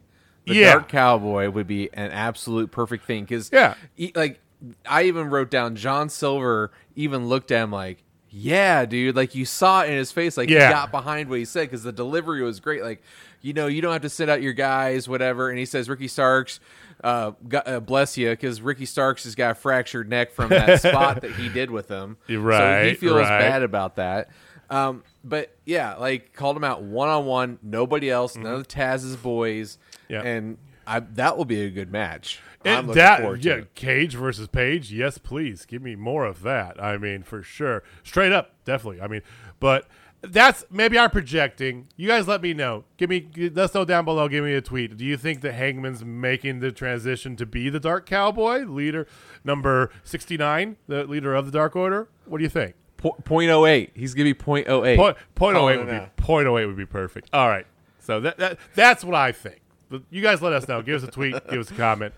The 0.48 0.54
Yeah. 0.54 0.72
Dark 0.72 0.88
Cowboy 0.88 1.48
would 1.50 1.66
be 1.66 1.88
an 1.92 2.10
absolute 2.10 2.70
perfect 2.70 3.04
thing 3.04 3.24
because 3.24 3.50
Yeah. 3.52 3.74
like 4.14 4.40
I 4.86 5.04
even 5.04 5.30
wrote 5.30 5.50
down 5.50 5.76
John 5.76 6.08
Silver 6.08 6.70
even 6.96 7.26
looked 7.28 7.50
at 7.52 7.62
him 7.62 7.70
like, 7.72 8.02
yeah, 8.30 8.84
dude, 8.84 9.16
like 9.16 9.34
you 9.34 9.44
saw 9.44 9.82
it 9.82 9.90
in 9.90 9.96
his 9.96 10.12
face, 10.12 10.36
like 10.36 10.50
Yeah. 10.50 10.66
he 10.68 10.72
got 10.74 10.90
behind 10.90 11.28
what 11.30 11.38
he 11.38 11.44
said 11.44 11.68
because 11.68 11.82
the 11.82 11.92
delivery 11.92 12.42
was 12.42 12.60
great. 12.60 12.82
Like, 12.82 13.02
you 13.40 13.52
know, 13.52 13.68
you 13.68 13.80
don't 13.80 13.92
have 13.92 14.02
to 14.02 14.08
send 14.08 14.30
out 14.30 14.42
your 14.42 14.52
guys, 14.52 15.08
whatever. 15.08 15.48
And 15.48 15.58
he 15.58 15.64
says 15.64 15.88
Ricky 15.88 16.08
Starks. 16.08 16.60
Uh, 17.04 17.30
got, 17.48 17.68
uh, 17.68 17.78
bless 17.78 18.18
you, 18.18 18.28
because 18.30 18.60
Ricky 18.60 18.84
Starks 18.84 19.22
has 19.22 19.36
got 19.36 19.52
a 19.52 19.54
fractured 19.54 20.08
neck 20.10 20.32
from 20.32 20.48
that 20.48 20.80
spot 20.82 21.20
that 21.20 21.30
he 21.30 21.48
did 21.48 21.70
with 21.70 21.88
him. 21.88 22.16
so 22.26 22.82
he 22.84 22.94
feels 22.94 23.14
right. 23.18 23.38
bad 23.38 23.62
about 23.62 23.94
that. 23.96 24.30
Um, 24.68 25.04
but 25.24 25.56
yeah, 25.66 25.94
like 25.96 26.32
called 26.32 26.56
him 26.56 26.64
out 26.64 26.82
one 26.82 27.08
on 27.08 27.26
one, 27.26 27.58
nobody 27.62 28.10
else, 28.10 28.36
none 28.36 28.54
of 28.54 28.58
the 28.60 28.66
Taz's 28.68 29.16
boys, 29.16 29.78
Mm-hmm. 30.10 30.12
Yeah. 30.14 30.22
and 30.22 30.58
I, 30.86 31.00
that 31.00 31.36
will 31.36 31.44
be 31.44 31.60
a 31.62 31.70
good 31.70 31.92
match. 31.92 32.40
I'm 32.64 32.86
that 32.88 33.44
yeah, 33.44 33.54
it. 33.56 33.74
Cage 33.74 34.14
versus 34.14 34.48
Page. 34.48 34.90
Yes, 34.90 35.18
please 35.18 35.66
give 35.66 35.82
me 35.82 35.94
more 35.96 36.24
of 36.24 36.42
that. 36.42 36.82
I 36.82 36.96
mean, 36.96 37.22
for 37.22 37.42
sure, 37.42 37.82
straight 38.02 38.32
up, 38.32 38.54
definitely. 38.64 39.00
I 39.02 39.06
mean, 39.06 39.20
but 39.60 39.86
that's 40.22 40.64
maybe 40.70 40.98
I'm 40.98 41.10
projecting. 41.10 41.88
You 41.96 42.08
guys, 42.08 42.26
let 42.26 42.42
me 42.42 42.54
know. 42.54 42.84
Give 42.96 43.10
me 43.10 43.28
let 43.36 43.58
us 43.58 43.74
know 43.74 43.84
down 43.84 44.04
below. 44.04 44.28
Give 44.28 44.42
me 44.44 44.54
a 44.54 44.60
tweet. 44.60 44.96
Do 44.96 45.04
you 45.04 45.16
think 45.16 45.42
that 45.42 45.52
Hangman's 45.52 46.04
making 46.04 46.60
the 46.60 46.72
transition 46.72 47.36
to 47.36 47.46
be 47.46 47.68
the 47.68 47.78
Dark 47.80 48.06
Cowboy 48.06 48.64
leader, 48.64 49.06
number 49.44 49.90
sixty 50.04 50.36
nine, 50.36 50.76
the 50.88 51.04
leader 51.04 51.34
of 51.34 51.46
the 51.46 51.52
Dark 51.52 51.76
Order? 51.76 52.08
What 52.24 52.38
do 52.38 52.44
you 52.44 52.50
think? 52.50 52.74
Po- 52.98 53.16
point 53.24 53.50
oh 53.50 53.64
eight. 53.64 53.92
He's 53.94 54.12
gonna 54.12 54.24
be 54.24 54.34
point 54.34 54.68
oh 54.68 54.84
eight. 54.84 54.98
Point, 54.98 55.16
point 55.34 55.56
oh 55.56 55.68
eight 55.68 55.76
Calling 55.76 55.86
would 55.86 55.94
it 55.94 56.16
be 56.16 56.22
point 56.22 56.46
oh 56.46 56.58
eight 56.58 56.66
would 56.66 56.76
be 56.76 56.86
perfect. 56.86 57.30
All 57.32 57.48
right, 57.48 57.66
so 58.00 58.20
that, 58.20 58.36
that 58.38 58.58
that's 58.74 59.02
what 59.02 59.14
I 59.14 59.32
think. 59.32 59.60
But 59.88 60.02
you 60.10 60.20
guys 60.20 60.42
let 60.42 60.52
us 60.52 60.68
know. 60.68 60.82
Give 60.82 61.02
us 61.02 61.08
a 61.08 61.10
tweet. 61.10 61.34
give 61.48 61.60
us 61.60 61.70
a 61.70 61.74
comment. 61.74 62.12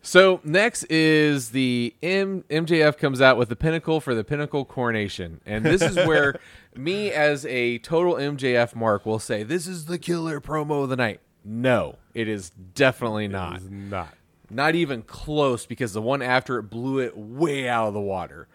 So 0.00 0.40
next 0.44 0.84
is 0.84 1.50
the 1.50 1.94
M- 2.02 2.44
MJF 2.48 2.98
comes 2.98 3.20
out 3.20 3.36
with 3.36 3.48
the 3.48 3.56
pinnacle 3.56 4.00
for 4.00 4.14
the 4.14 4.22
pinnacle 4.22 4.64
coronation, 4.64 5.40
and 5.44 5.64
this 5.64 5.82
is 5.82 5.96
where 5.96 6.38
me 6.76 7.10
as 7.10 7.44
a 7.46 7.78
total 7.78 8.14
MJF 8.14 8.74
mark 8.76 9.04
will 9.04 9.18
say 9.18 9.42
this 9.42 9.66
is 9.66 9.86
the 9.86 9.98
killer 9.98 10.40
promo 10.40 10.84
of 10.84 10.88
the 10.88 10.96
night. 10.96 11.20
No, 11.44 11.96
it 12.14 12.28
is 12.28 12.50
definitely 12.74 13.26
not. 13.26 13.62
Not. 13.62 14.14
Not 14.50 14.74
even 14.74 15.02
close 15.02 15.66
because 15.66 15.92
the 15.92 16.02
one 16.02 16.22
after 16.22 16.58
it 16.58 16.64
blew 16.64 17.00
it 17.00 17.16
way 17.16 17.68
out 17.68 17.88
of 17.88 17.94
the 17.94 18.00
water. 18.00 18.48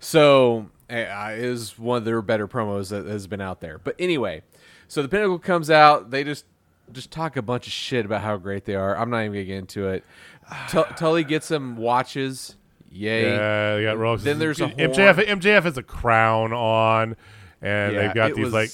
So 0.00 0.70
is 0.90 1.78
one 1.78 1.98
of 1.98 2.04
their 2.04 2.22
better 2.22 2.48
promos 2.48 2.90
that 2.90 3.06
has 3.06 3.26
been 3.26 3.40
out 3.40 3.60
there. 3.60 3.78
But 3.78 3.96
anyway, 3.98 4.42
so 4.86 5.02
the 5.02 5.08
Pinnacle 5.08 5.38
comes 5.38 5.70
out. 5.70 6.10
They 6.10 6.24
just 6.24 6.44
just 6.92 7.10
talk 7.10 7.36
a 7.36 7.42
bunch 7.42 7.66
of 7.66 7.72
shit 7.72 8.06
about 8.06 8.22
how 8.22 8.36
great 8.36 8.64
they 8.64 8.74
are. 8.74 8.96
I'm 8.96 9.10
not 9.10 9.20
even 9.20 9.32
gonna 9.32 9.44
get 9.44 9.58
into 9.58 9.88
it. 9.88 10.04
T- 10.68 10.82
Tully 10.96 11.24
gets 11.24 11.46
some 11.46 11.76
watches. 11.76 12.56
Yay! 12.90 13.30
Yeah, 13.32 13.76
they 13.76 13.82
got 13.82 13.96
Rolex. 13.98 14.22
Then 14.22 14.38
there's 14.38 14.60
a 14.60 14.68
MJF. 14.68 15.14
horn. 15.26 15.40
MJF 15.40 15.62
has 15.64 15.76
a 15.76 15.82
crown 15.82 16.54
on, 16.54 17.16
and 17.60 17.94
Yeah, 17.94 18.00
they've 18.06 18.14
got 18.14 18.34
these 18.34 18.52
like 18.52 18.70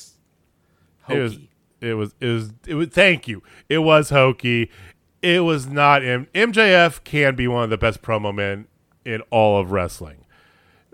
it 1.08 1.18
was, 1.20 1.38
it 1.80 1.94
was 1.94 2.14
it 2.20 2.28
was 2.28 2.52
it 2.66 2.74
was. 2.74 2.88
Thank 2.88 3.26
you. 3.26 3.42
It 3.68 3.78
was 3.78 4.10
hokey. 4.10 4.70
It 5.20 5.40
was 5.40 5.66
not. 5.66 6.04
M- 6.04 6.28
MJF 6.34 7.02
can 7.02 7.34
be 7.34 7.48
one 7.48 7.64
of 7.64 7.70
the 7.70 7.78
best 7.78 8.02
promo 8.02 8.32
men 8.32 8.66
in 9.04 9.20
all 9.30 9.58
of 9.58 9.72
wrestling. 9.72 10.23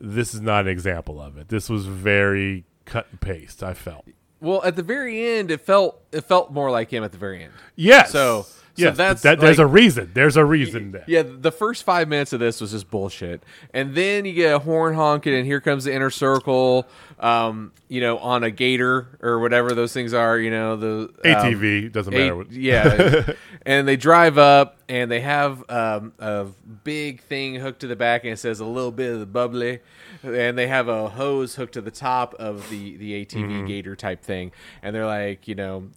This 0.00 0.34
is 0.34 0.40
not 0.40 0.62
an 0.62 0.68
example 0.68 1.20
of 1.20 1.36
it. 1.36 1.48
This 1.48 1.68
was 1.68 1.86
very 1.86 2.64
cut 2.86 3.06
and 3.10 3.20
paste. 3.20 3.62
I 3.62 3.74
felt. 3.74 4.06
Well, 4.40 4.62
at 4.64 4.74
the 4.76 4.82
very 4.82 5.38
end, 5.38 5.50
it 5.50 5.60
felt 5.60 6.00
it 6.12 6.22
felt 6.22 6.50
more 6.52 6.70
like 6.70 6.90
him 6.90 7.04
at 7.04 7.12
the 7.12 7.18
very 7.18 7.44
end. 7.44 7.52
Yes. 7.76 8.10
So- 8.12 8.46
so 8.76 8.84
yes, 8.84 8.96
that's 8.96 9.22
that, 9.22 9.40
there's 9.40 9.58
like- 9.58 9.64
a 9.64 9.68
reason. 9.68 10.10
There's 10.14 10.36
a 10.36 10.44
reason 10.44 10.92
there. 10.92 11.04
Yeah, 11.06 11.22
the 11.26 11.52
first 11.52 11.82
five 11.84 12.08
minutes 12.08 12.32
of 12.32 12.40
this 12.40 12.60
was 12.60 12.70
just 12.70 12.90
bullshit, 12.90 13.42
and 13.74 13.94
then 13.94 14.24
you 14.24 14.32
get 14.32 14.54
a 14.54 14.58
horn 14.58 14.94
honking, 14.94 15.34
and 15.34 15.44
here 15.46 15.60
comes 15.60 15.84
the 15.84 15.92
inner 15.94 16.10
circle. 16.10 16.86
Um, 17.18 17.72
you 17.88 18.00
know, 18.00 18.16
on 18.18 18.44
a 18.44 18.50
gator 18.50 19.18
or 19.20 19.40
whatever 19.40 19.72
those 19.74 19.92
things 19.92 20.14
are. 20.14 20.38
You 20.38 20.50
know, 20.50 20.76
the 20.76 20.88
um, 20.88 21.10
ATV 21.24 21.92
doesn't 21.92 22.14
matter. 22.14 22.32
A- 22.32 22.36
what- 22.36 22.50
yeah, 22.52 23.32
and 23.66 23.86
they 23.86 23.96
drive 23.96 24.38
up 24.38 24.78
and 24.88 25.10
they 25.10 25.20
have 25.20 25.62
um, 25.68 26.12
a 26.18 26.46
big 26.84 27.20
thing 27.22 27.56
hooked 27.56 27.80
to 27.80 27.86
the 27.88 27.96
back 27.96 28.24
and 28.24 28.32
it 28.32 28.38
says 28.38 28.60
a 28.60 28.64
little 28.64 28.90
bit 28.92 29.12
of 29.12 29.20
the 29.20 29.26
bubbly, 29.26 29.80
and 30.22 30.56
they 30.56 30.66
have 30.68 30.88
a 30.88 31.10
hose 31.10 31.56
hooked 31.56 31.74
to 31.74 31.82
the 31.82 31.90
top 31.90 32.32
of 32.34 32.70
the 32.70 32.96
the 32.96 33.24
ATV 33.26 33.40
Mm-hmm. 33.50 33.66
gator 33.66 33.96
type 33.96 34.22
thing, 34.22 34.52
and 34.82 34.94
they're 34.94 35.04
like, 35.06 35.46
you 35.48 35.54
know. 35.54 35.88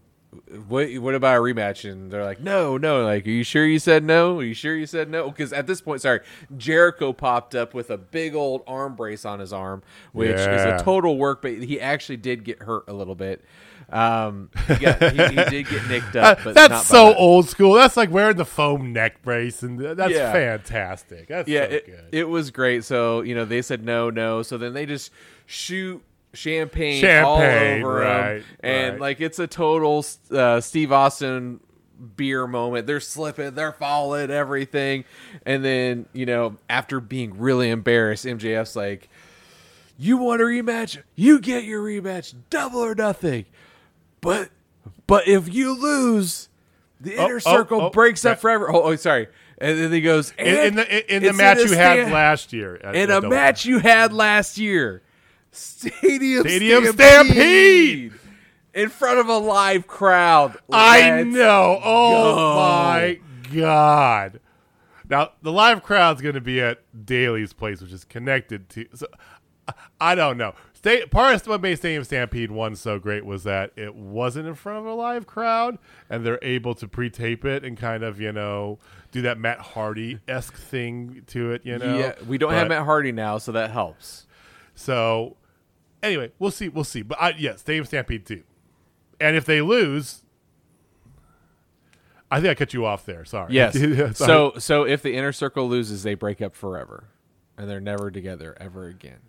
What 0.67 0.93
what 0.99 1.15
about 1.15 1.37
a 1.37 1.39
rematch? 1.39 1.89
And 1.89 2.11
they're 2.11 2.23
like, 2.23 2.39
no, 2.41 2.77
no. 2.77 3.03
Like, 3.03 3.25
are 3.25 3.29
you 3.31 3.43
sure 3.43 3.65
you 3.65 3.79
said 3.79 4.03
no? 4.03 4.39
Are 4.39 4.43
you 4.43 4.53
sure 4.53 4.75
you 4.75 4.85
said 4.85 5.09
no? 5.09 5.29
Because 5.29 5.53
at 5.53 5.67
this 5.67 5.81
point, 5.81 6.01
sorry, 6.01 6.21
Jericho 6.57 7.13
popped 7.13 7.55
up 7.55 7.73
with 7.73 7.89
a 7.89 7.97
big 7.97 8.35
old 8.35 8.63
arm 8.67 8.95
brace 8.95 9.25
on 9.25 9.39
his 9.39 9.53
arm, 9.53 9.83
which 10.11 10.31
is 10.37 10.63
a 10.63 10.79
total 10.83 11.17
work, 11.17 11.41
but 11.41 11.53
he 11.53 11.79
actually 11.79 12.17
did 12.17 12.43
get 12.43 12.61
hurt 12.63 12.83
a 12.87 12.93
little 12.93 13.15
bit. 13.15 13.43
Um, 13.89 14.49
he, 14.67 14.73
he, 14.75 14.85
he 14.85 15.35
did 15.49 15.67
get 15.67 15.87
nicked 15.87 16.15
up, 16.15 16.39
Uh, 16.39 16.43
but 16.45 16.55
that's 16.55 16.87
so 16.87 17.07
that. 17.09 17.17
old 17.17 17.47
school. 17.49 17.73
That's 17.73 17.97
like 17.97 18.09
wearing 18.09 18.37
the 18.37 18.45
foam 18.45 18.93
neck 18.93 19.21
brace, 19.21 19.61
and 19.61 19.77
that's 19.79 20.13
Yeah. 20.13 20.31
fantastic. 20.31 21.27
That's 21.27 21.47
Yeah, 21.49 21.65
so 21.67 21.71
it, 21.75 21.85
good. 21.85 22.05
it 22.11 22.29
was 22.29 22.49
great. 22.49 22.83
So 22.85 23.21
you 23.21 23.35
know 23.35 23.45
they 23.45 23.61
said 23.61 23.83
no, 23.85 24.09
no. 24.09 24.41
So 24.41 24.57
then 24.57 24.73
they 24.73 24.85
just 24.85 25.11
shoot 25.45 26.01
champagne, 26.33 26.99
Champagne, 26.99 27.83
all 27.83 27.87
over 27.87 28.01
right, 28.01 28.35
him, 28.37 28.43
and 28.61 28.91
right. 28.93 29.01
like 29.01 29.21
it's 29.21 29.39
a 29.39 29.47
total 29.47 30.05
uh, 30.31 30.59
Steve 30.61 30.91
Austin 30.91 31.59
beer 32.15 32.47
moment. 32.47 32.87
They're 32.87 32.99
slipping, 32.99 33.53
they're 33.53 33.71
falling, 33.71 34.31
everything, 34.31 35.05
and 35.45 35.63
then 35.63 36.07
you 36.13 36.25
know 36.25 36.57
after 36.69 36.99
being 36.99 37.37
really 37.37 37.69
embarrassed, 37.69 38.25
MJF's 38.25 38.75
like, 38.75 39.09
"You 39.97 40.17
want 40.17 40.41
a 40.41 40.45
rematch? 40.45 41.01
You 41.15 41.39
get 41.39 41.63
your 41.63 41.83
rematch, 41.83 42.33
double 42.49 42.79
or 42.79 42.95
nothing." 42.95 43.45
But 44.21 44.49
but 45.07 45.27
if 45.27 45.53
you 45.53 45.79
lose. 45.79 46.49
The 47.01 47.17
Oh, 47.17 47.25
inner 47.25 47.35
oh, 47.35 47.39
circle 47.39 47.81
oh, 47.81 47.89
breaks 47.89 48.23
right. 48.23 48.31
up 48.31 48.39
forever. 48.39 48.73
Oh, 48.73 48.83
oh, 48.83 48.95
sorry. 48.95 49.27
And 49.57 49.77
then 49.77 49.91
he 49.91 49.99
goes, 49.99 50.31
in, 50.37 50.47
in 50.47 50.75
the 50.75 51.13
in 51.15 51.21
the 51.21 51.33
match 51.33 51.59
in 51.59 51.67
you 51.67 51.73
had 51.75 52.11
last 52.13 52.53
year, 52.53 52.75
in 52.75 53.11
a 53.11 53.19
match 53.21 53.65
you 53.65 53.79
had 53.79 54.13
last 54.13 54.57
year, 54.57 55.02
Stadium, 55.53 56.43
Stadium 56.43 56.85
Stampede, 56.93 57.31
Stampede! 57.31 58.13
in 58.73 58.89
front 58.89 59.19
of 59.19 59.27
a 59.27 59.37
live 59.37 59.87
crowd. 59.87 60.57
I 60.71 61.11
Let's 61.21 61.27
know. 61.35 61.79
Oh 61.83 62.35
go. 62.35 62.55
my 62.55 63.19
god! 63.53 64.39
Now 65.09 65.31
the 65.41 65.51
live 65.51 65.83
crowd's 65.83 66.21
going 66.21 66.35
to 66.35 66.41
be 66.41 66.59
at 66.61 66.79
Daily's 67.05 67.53
place, 67.53 67.81
which 67.81 67.91
is 67.91 68.03
connected 68.03 68.69
to. 68.69 68.87
So 68.95 69.07
I- 69.67 69.73
I 70.01 70.15
don't 70.15 70.37
know. 70.37 70.53
Stay, 70.73 71.05
part 71.05 71.33
of 71.35 71.47
what 71.47 71.61
made 71.61 71.75
Stadium 71.77 72.03
Stampede 72.03 72.51
one 72.51 72.75
so 72.75 72.99
great 72.99 73.23
was 73.25 73.45
that 73.45 73.71
it 73.77 73.95
wasn't 73.95 74.45
in 74.49 74.55
front 74.55 74.79
of 74.79 74.85
a 74.85 74.93
live 74.93 75.25
crowd, 75.25 75.77
and 76.09 76.25
they're 76.25 76.39
able 76.41 76.75
to 76.75 76.89
pre-tape 76.89 77.45
it 77.45 77.63
and 77.63 77.77
kind 77.77 78.03
of 78.03 78.19
you 78.19 78.33
know 78.33 78.79
do 79.11 79.21
that 79.21 79.37
Matt 79.37 79.59
Hardy 79.59 80.19
esque 80.27 80.57
thing 80.57 81.21
to 81.27 81.51
it. 81.51 81.65
You 81.65 81.77
know, 81.79 81.97
Yeah, 81.97 82.15
we 82.27 82.37
don't 82.37 82.51
have 82.51 82.67
Matt 82.67 82.83
Hardy 82.83 83.13
now, 83.13 83.37
so 83.37 83.53
that 83.53 83.71
helps. 83.71 84.25
So 84.75 85.37
anyway, 86.03 86.31
we'll 86.37 86.51
see. 86.51 86.69
We'll 86.69 86.83
see. 86.83 87.01
But 87.01 87.19
I, 87.19 87.29
yes, 87.37 87.61
Stadium 87.61 87.85
Stampede 87.85 88.25
too. 88.25 88.43
And 89.19 89.35
if 89.35 89.45
they 89.45 89.61
lose, 89.61 90.23
I 92.29 92.39
think 92.41 92.51
I 92.51 92.55
cut 92.55 92.73
you 92.73 92.85
off 92.85 93.05
there. 93.05 93.25
Sorry. 93.25 93.53
Yes. 93.53 93.73
Sorry. 93.79 94.13
so 94.13 94.53
so 94.57 94.83
if 94.83 95.01
the 95.01 95.15
inner 95.15 95.31
circle 95.31 95.67
loses, 95.67 96.03
they 96.03 96.13
break 96.13 96.41
up 96.41 96.55
forever, 96.55 97.05
and 97.57 97.69
they're 97.69 97.79
never 97.81 98.11
together 98.11 98.55
ever 98.59 98.87
again. 98.87 99.19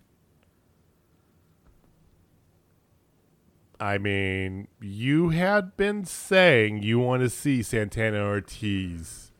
I 3.80 3.98
mean, 3.98 4.68
you 4.80 5.30
had 5.30 5.76
been 5.76 6.04
saying 6.04 6.82
you 6.82 6.98
want 6.98 7.22
to 7.22 7.28
see 7.28 7.62
Santana 7.62 8.24
Ortiz. 8.24 9.32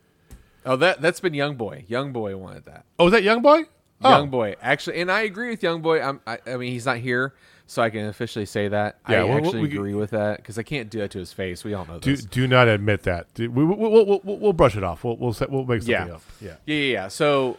Oh, 0.67 0.77
that 0.77 1.01
that's 1.01 1.21
been 1.21 1.35
Young 1.35 1.57
Boy. 1.57 1.85
Young 1.89 2.13
Boy 2.13 2.37
wanted 2.37 2.65
that. 2.65 2.85
Oh, 2.99 3.07
is 3.07 3.13
that 3.13 3.23
Young 3.23 3.43
Boy? 3.43 3.65
Oh. 4.03 4.11
Young 4.11 4.29
Boy, 4.31 4.57
actually, 4.61 5.01
and 5.01 5.11
I 5.11 5.23
agree 5.23 5.49
with 5.51 5.63
Young 5.63 5.81
Boy. 5.81 6.03
I'm, 6.03 6.21
I, 6.27 6.39
I 6.47 6.57
mean, 6.57 6.73
he's 6.73 6.85
not 6.85 6.99
here, 6.99 7.35
so 7.67 7.81
I 7.83 7.89
can 7.91 8.07
officially 8.07 8.45
say 8.45 8.69
that. 8.69 8.99
Yeah, 9.09 9.21
I 9.23 9.25
well, 9.25 9.39
actually 9.39 9.61
we- 9.63 9.69
agree 9.69 9.95
with 9.95 10.11
that 10.11 10.39
because 10.39 10.59
I 10.59 10.63
can't 10.63 10.91
do 10.91 10.99
that 10.99 11.11
to 11.13 11.19
his 11.19 11.33
face. 11.33 11.65
We 11.65 11.73
all 11.75 11.87
know 11.87 12.01
Do, 12.01 12.15
this. 12.15 12.25
do 12.25 12.47
not 12.47 12.69
admit 12.69 13.05
that. 13.05 13.29
We, 13.39 13.49
we, 13.49 13.65
we'll, 13.65 13.79
we'll, 14.05 14.21
we'll, 14.23 14.39
we'll 14.39 14.53
brush 14.53 14.77
it 14.77 14.85
off. 14.85 15.05
We'll 15.05 15.17
we'll, 15.17 15.33
set, 15.33 15.49
we'll 15.51 15.65
make 15.65 15.83
something 15.83 16.09
Yeah. 16.09 16.15
up. 16.15 16.23
Yeah. 16.41 16.49
Yeah, 16.67 16.77
yeah, 16.77 16.93
yeah. 16.93 17.09
So 17.09 17.57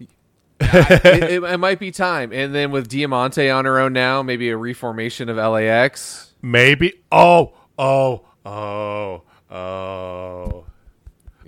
I- 0.60 1.00
it, 1.04 1.04
it, 1.24 1.42
it 1.42 1.58
might 1.58 1.80
be 1.80 1.90
time, 1.90 2.32
and 2.32 2.54
then 2.54 2.70
with 2.70 2.88
Diamante 2.88 3.50
on 3.50 3.64
her 3.64 3.80
own 3.80 3.92
now, 3.92 4.22
maybe 4.22 4.50
a 4.50 4.56
reformation 4.56 5.28
of 5.28 5.36
LAX. 5.36 6.32
Maybe. 6.42 6.92
Oh, 7.10 7.54
oh, 7.78 8.24
oh, 8.46 9.22
oh. 9.50 10.64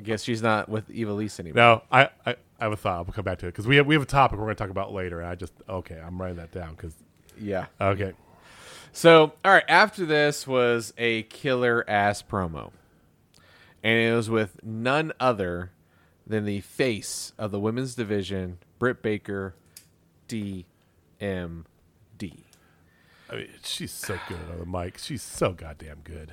Guess 0.05 0.23
she's 0.23 0.43
not 0.43 0.69
with 0.69 0.91
Eva 0.91 1.13
Ivelisse 1.13 1.41
anymore. 1.41 1.57
No, 1.57 1.83
I, 1.91 2.09
I, 2.27 2.37
I 2.61 2.65
have 2.65 2.73
a 2.73 2.77
thought. 2.77 3.07
We'll 3.07 3.15
come 3.15 3.25
back 3.25 3.39
to 3.39 3.47
it 3.47 3.53
because 3.53 3.67
we 3.67 3.77
have 3.77 3.87
we 3.87 3.95
have 3.95 4.03
a 4.03 4.07
topic 4.07 4.39
we're 4.39 4.45
going 4.45 4.57
to 4.57 4.63
talk 4.63 4.71
about 4.71 4.93
later. 4.93 5.21
And 5.21 5.29
I 5.29 5.35
just 5.35 5.53
okay, 5.69 6.01
I'm 6.05 6.21
writing 6.21 6.37
that 6.37 6.53
down 6.53 6.75
because 6.75 6.95
Yeah. 7.41 7.67
okay, 7.81 8.13
So, 8.93 9.33
all 9.45 9.53
right, 9.53 9.65
after 9.69 10.05
this 10.07 10.47
was 10.47 10.93
a 10.99 11.23
killer 11.25 11.85
ass 11.89 12.23
promo. 12.23 12.71
And 13.83 13.99
it 13.99 14.15
was 14.15 14.31
with 14.31 14.63
none 14.63 15.13
other 15.21 15.71
than 16.27 16.47
the 16.47 16.61
face 16.61 17.33
of 17.37 17.51
the 17.51 17.61
women's 17.61 17.95
division, 17.95 18.57
Britt 18.79 19.03
Baker, 19.03 19.55
DMD. 20.29 20.65
I 21.21 23.37
mean 23.37 23.49
she's 23.63 23.93
so 23.93 24.19
good 24.29 24.39
on 24.53 24.59
the 24.59 24.67
mic. 24.67 24.99
She's 24.99 25.23
so 25.23 25.53
goddamn 25.53 25.99
good. 26.05 26.33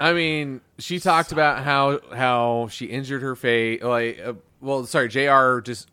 I 0.00 0.12
mean, 0.12 0.60
she 0.78 0.98
talked 0.98 1.32
about 1.32 1.62
how 1.64 2.00
how 2.14 2.68
she 2.70 2.86
injured 2.86 3.22
her 3.22 3.36
face. 3.36 3.82
Like, 3.82 4.20
uh, 4.24 4.34
well, 4.60 4.84
sorry, 4.86 5.08
Jr. 5.08 5.60
just 5.60 5.90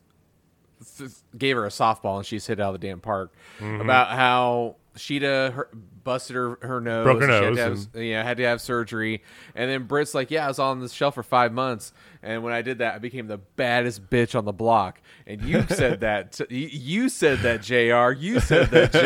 th- 0.98 1.12
gave 1.38 1.56
her 1.56 1.66
a 1.66 1.70
softball 1.70 2.18
and 2.18 2.26
she's 2.26 2.46
hit 2.48 2.60
out 2.60 2.74
of 2.74 2.82
the 2.82 2.88
damn 2.88 3.00
park. 3.02 3.34
Mm-hmm. 3.60 3.82
About 3.82 4.10
how 4.10 4.76
Shida 4.96 5.52
her, 5.54 5.70
busted 6.04 6.36
her 6.36 6.58
her 6.62 6.80
nose, 6.82 7.04
Broke 7.04 7.22
her 7.22 7.30
and 7.30 7.56
she 7.56 7.62
had 7.62 7.70
nose 7.70 7.86
to 7.88 7.98
have, 8.00 8.06
yeah, 8.08 8.24
had 8.24 8.38
to 8.38 8.44
have 8.44 8.62
surgery. 8.62 9.22
And 9.56 9.70
then 9.70 9.84
Britt's 9.84 10.14
like, 10.14 10.32
yeah, 10.32 10.46
I 10.46 10.48
was 10.48 10.60
on 10.60 10.80
the 10.80 10.90
shelf 10.90 11.16
for 11.16 11.24
five 11.24 11.52
months, 11.52 11.94
and 12.24 12.44
when 12.44 12.54
I 12.54 12.62
did 12.62 12.80
that, 12.80 12.96
I 12.96 12.98
became 13.00 13.28
the 13.28 13.38
baddest 13.38 14.10
bitch 14.10 14.36
on 14.38 14.46
the 14.46 14.54
block. 14.54 15.02
And 15.28 15.42
you 15.42 15.64
said 15.70 16.00
that, 16.02 16.32
t- 16.34 16.46
you- 16.56 17.10
said 17.10 17.40
that, 17.40 17.62
Jr. 17.62 18.18
You 18.20 18.40
said 18.40 18.70
that, 18.72 18.92
Jr. 18.92 19.00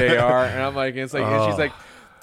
And 0.51 0.61
I'm 0.61 0.75
like, 0.75 0.95
it's 0.95 1.13
like, 1.13 1.23
and 1.23 1.45
she's 1.45 1.55
Oh. 1.55 1.63
like. 1.63 1.73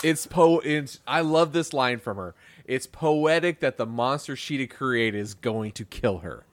It's 0.03 0.27
po. 0.27 0.61
It's, 0.61 1.01
I 1.07 1.21
love 1.21 1.53
this 1.53 1.73
line 1.73 1.99
from 1.99 2.17
her. 2.17 2.35
It's 2.65 2.87
poetic 2.87 3.61
that 3.61 3.77
the 3.77 3.87
monster 3.87 4.37
she 4.37 4.57
to 4.59 4.67
create 4.67 5.15
is 5.15 5.35
going 5.35 5.73
to 5.73 5.85
kill 5.85 6.19
her. 6.19 6.45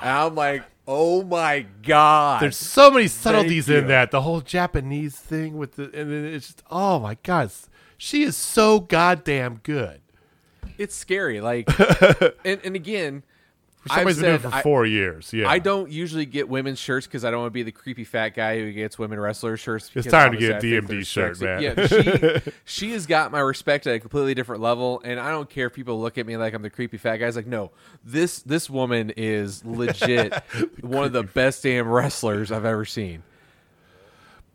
And 0.00 0.10
I'm 0.10 0.34
like, 0.34 0.62
oh 0.86 1.22
my 1.22 1.66
god. 1.82 2.42
There's 2.42 2.56
so 2.56 2.90
many 2.90 3.08
subtleties 3.08 3.68
in 3.68 3.88
that. 3.88 4.10
The 4.10 4.22
whole 4.22 4.40
Japanese 4.40 5.16
thing 5.16 5.56
with 5.56 5.76
the 5.76 5.84
and 5.84 6.10
then 6.10 6.24
it's 6.26 6.46
just 6.46 6.62
oh 6.70 6.98
my 6.98 7.16
god, 7.22 7.50
she 7.98 8.22
is 8.22 8.36
so 8.36 8.80
goddamn 8.80 9.60
good. 9.62 10.00
it's 10.78 10.94
scary. 10.94 11.40
Like, 11.40 11.68
and, 12.44 12.60
and 12.64 12.74
again, 12.76 13.22
Somebody's 13.86 14.16
I've 14.18 14.22
been 14.22 14.30
doing 14.30 14.40
said 14.40 14.46
it 14.46 14.50
for 14.50 14.56
I- 14.56 14.62
four 14.62 14.86
years. 14.86 15.32
Yeah, 15.32 15.48
I 15.48 15.58
don't 15.58 15.90
usually 15.90 16.24
get 16.26 16.48
women's 16.48 16.78
shirts 16.78 17.06
because 17.06 17.24
I 17.24 17.30
don't 17.30 17.40
want 17.40 17.50
to 17.52 17.54
be 17.54 17.62
the 17.62 17.72
creepy 17.72 18.04
fat 18.04 18.30
guy 18.30 18.58
who 18.58 18.72
gets 18.72 18.98
women 18.98 19.20
wrestler 19.20 19.56
shirts. 19.56 19.90
It's 19.94 20.06
time 20.06 20.32
to 20.32 20.38
get 20.38 20.62
a 20.64 20.66
DMD 20.66 21.06
shirt, 21.06 21.36
sexy. 21.36 21.44
man. 21.44 21.62
Yeah, 21.62 21.86
she, 22.42 22.50
she 22.64 22.92
has 22.92 23.06
got 23.06 23.30
my 23.32 23.40
respect 23.40 23.86
at 23.86 23.94
a 23.94 24.00
completely 24.00 24.34
different 24.34 24.62
level, 24.62 25.02
and 25.04 25.20
I 25.20 25.30
don't 25.30 25.48
care 25.50 25.66
if 25.66 25.74
people 25.74 26.00
look 26.00 26.16
at 26.18 26.26
me 26.26 26.36
like 26.36 26.54
I'm 26.54 26.62
the 26.62 26.70
creepy 26.70 26.96
fat 26.96 27.18
guy. 27.18 27.26
It's 27.26 27.36
like, 27.36 27.46
no, 27.46 27.72
this 28.04 28.40
this 28.40 28.70
woman 28.70 29.12
is 29.16 29.64
legit 29.64 30.34
one 30.80 31.04
of 31.04 31.12
the 31.12 31.22
best 31.22 31.62
damn 31.62 31.86
wrestlers 31.88 32.50
I've 32.50 32.64
ever 32.64 32.84
seen. 32.84 33.22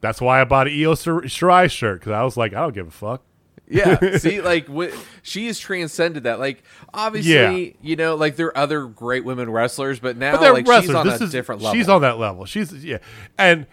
That's 0.02 0.22
why 0.22 0.40
I 0.42 0.46
bought 0.46 0.68
an 0.68 0.74
Io 0.82 0.96
Shir- 0.96 1.22
Shirai 1.24 1.70
shirt 1.70 2.00
because 2.00 2.14
I 2.14 2.24
was 2.24 2.38
like, 2.38 2.54
I 2.54 2.62
don't 2.62 2.74
give 2.74 2.88
a 2.88 2.92
fuck. 2.92 3.22
Yeah, 3.70 4.18
see, 4.18 4.42
like 4.42 4.68
wh- 4.68 4.94
she 5.22 5.46
has 5.48 5.60
transcended 5.60 6.24
that. 6.24 6.40
Like, 6.40 6.64
obviously, 6.94 7.34
Yeah. 7.34 7.74
you 7.82 7.96
know, 7.96 8.16
like 8.16 8.36
there 8.36 8.48
are 8.48 8.58
other 8.58 8.86
great 8.88 9.24
women 9.24 9.50
wrestlers, 9.50 10.00
but 10.00 10.18
now 10.18 10.38
But 10.40 10.54
like 10.54 10.68
wrestlers. 10.68 10.86
she's 10.88 10.96
on 10.96 11.06
this 11.08 11.22
a 11.22 11.26
is 11.26 11.32
different 11.32 11.62
level. 11.62 11.78
She's 11.80 11.88
on 11.90 12.02
that 12.02 12.18
level. 12.18 12.46
She's 12.46 12.74
yeah, 12.84 12.98
and 13.38 13.68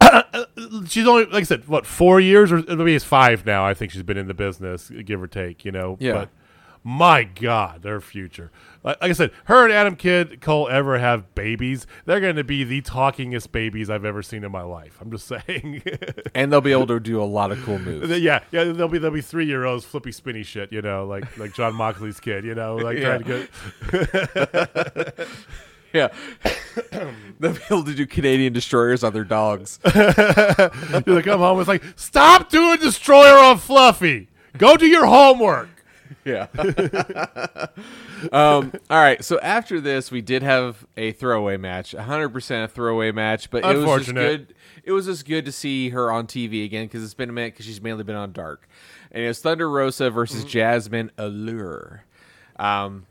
she's 0.88 1.06
only 1.06 1.24
like 1.26 1.42
I 1.42 1.42
said, 1.42 1.68
what 1.68 1.86
four 1.86 2.20
years 2.20 2.50
or 2.52 2.62
maybe 2.62 2.94
it's 2.94 3.04
five 3.04 3.44
now. 3.46 3.64
I 3.66 3.74
think 3.74 3.92
she's 3.92 4.02
been 4.02 4.16
in 4.16 4.26
the 4.28 4.34
business, 4.34 4.90
give 5.04 5.22
or 5.22 5.26
take. 5.26 5.64
You 5.64 5.72
know, 5.72 5.96
Yeah. 6.00 6.12
But 6.14 6.28
my 6.84 7.22
God, 7.24 7.82
their 7.82 8.00
future. 8.00 8.50
Like, 8.82 9.00
like 9.00 9.10
I 9.10 9.12
said, 9.12 9.30
her 9.44 9.64
and 9.64 9.72
Adam 9.72 9.94
Kidd 9.96 10.40
Cole 10.40 10.68
ever 10.68 10.98
have 10.98 11.34
babies, 11.34 11.86
they're 12.04 12.20
going 12.20 12.36
to 12.36 12.42
be 12.44 12.64
the 12.64 12.82
talkingest 12.82 13.52
babies 13.52 13.88
I've 13.88 14.04
ever 14.04 14.22
seen 14.22 14.42
in 14.42 14.50
my 14.50 14.62
life. 14.62 14.98
I'm 15.00 15.10
just 15.10 15.26
saying. 15.46 15.82
and 16.34 16.52
they'll 16.52 16.60
be 16.60 16.72
able 16.72 16.88
to 16.88 16.98
do 17.00 17.22
a 17.22 17.24
lot 17.24 17.52
of 17.52 17.62
cool 17.62 17.78
moves. 17.78 18.10
yeah, 18.18 18.40
yeah, 18.50 18.64
they'll 18.64 18.88
be 18.88 18.98
they'll 18.98 19.10
be 19.12 19.20
three 19.20 19.46
year 19.46 19.64
olds 19.64 19.84
flippy 19.84 20.10
spinny 20.12 20.42
shit, 20.42 20.72
you 20.72 20.82
know, 20.82 21.06
like 21.06 21.38
like 21.38 21.54
Jon 21.54 21.74
Moxley's 21.74 22.18
kid, 22.20 22.44
you 22.44 22.54
know, 22.54 22.76
like 22.76 22.98
Yeah. 22.98 23.18
trying 23.18 23.24
to 23.24 25.12
get 25.16 25.28
Yeah. 25.94 26.08
They'll 27.38 27.52
be 27.52 27.60
able 27.70 27.84
to 27.84 27.94
do 27.94 28.06
Canadian 28.06 28.52
destroyers 28.52 29.04
on 29.04 29.12
their 29.12 29.24
dogs. 29.24 29.78
They 29.84 31.22
come 31.22 31.40
home. 31.40 31.58
It's 31.60 31.68
like, 31.68 31.82
stop 31.96 32.48
doing 32.50 32.78
destroyer 32.78 33.36
on 33.38 33.58
Fluffy. 33.58 34.28
Go 34.56 34.76
do 34.76 34.86
your 34.86 35.06
homework. 35.06 35.68
Yeah. 36.24 36.46
um, 38.32 38.72
all 38.90 38.98
right. 38.98 39.24
So 39.24 39.38
after 39.40 39.80
this, 39.80 40.10
we 40.10 40.20
did 40.20 40.42
have 40.42 40.86
a 40.96 41.12
throwaway 41.12 41.56
match, 41.56 41.94
100% 41.96 42.64
a 42.64 42.68
throwaway 42.68 43.12
match, 43.12 43.50
but 43.50 43.64
it 43.64 43.78
was 43.78 44.04
just 44.06 44.14
good. 44.14 44.54
It 44.84 44.92
was 44.92 45.06
just 45.06 45.26
good 45.26 45.44
to 45.44 45.52
see 45.52 45.90
her 45.90 46.10
on 46.10 46.26
TV 46.26 46.64
again 46.64 46.86
because 46.86 47.04
it's 47.04 47.14
been 47.14 47.30
a 47.30 47.32
minute 47.32 47.54
because 47.54 47.66
she's 47.66 47.80
mainly 47.80 48.04
been 48.04 48.16
on 48.16 48.32
Dark. 48.32 48.68
And 49.10 49.22
it 49.22 49.28
was 49.28 49.40
Thunder 49.40 49.68
Rosa 49.70 50.10
versus 50.10 50.44
Mm-hmm. 50.44 50.58
Jazmin 50.58 51.10
Allure. 51.18 52.04
Um, 52.56 53.06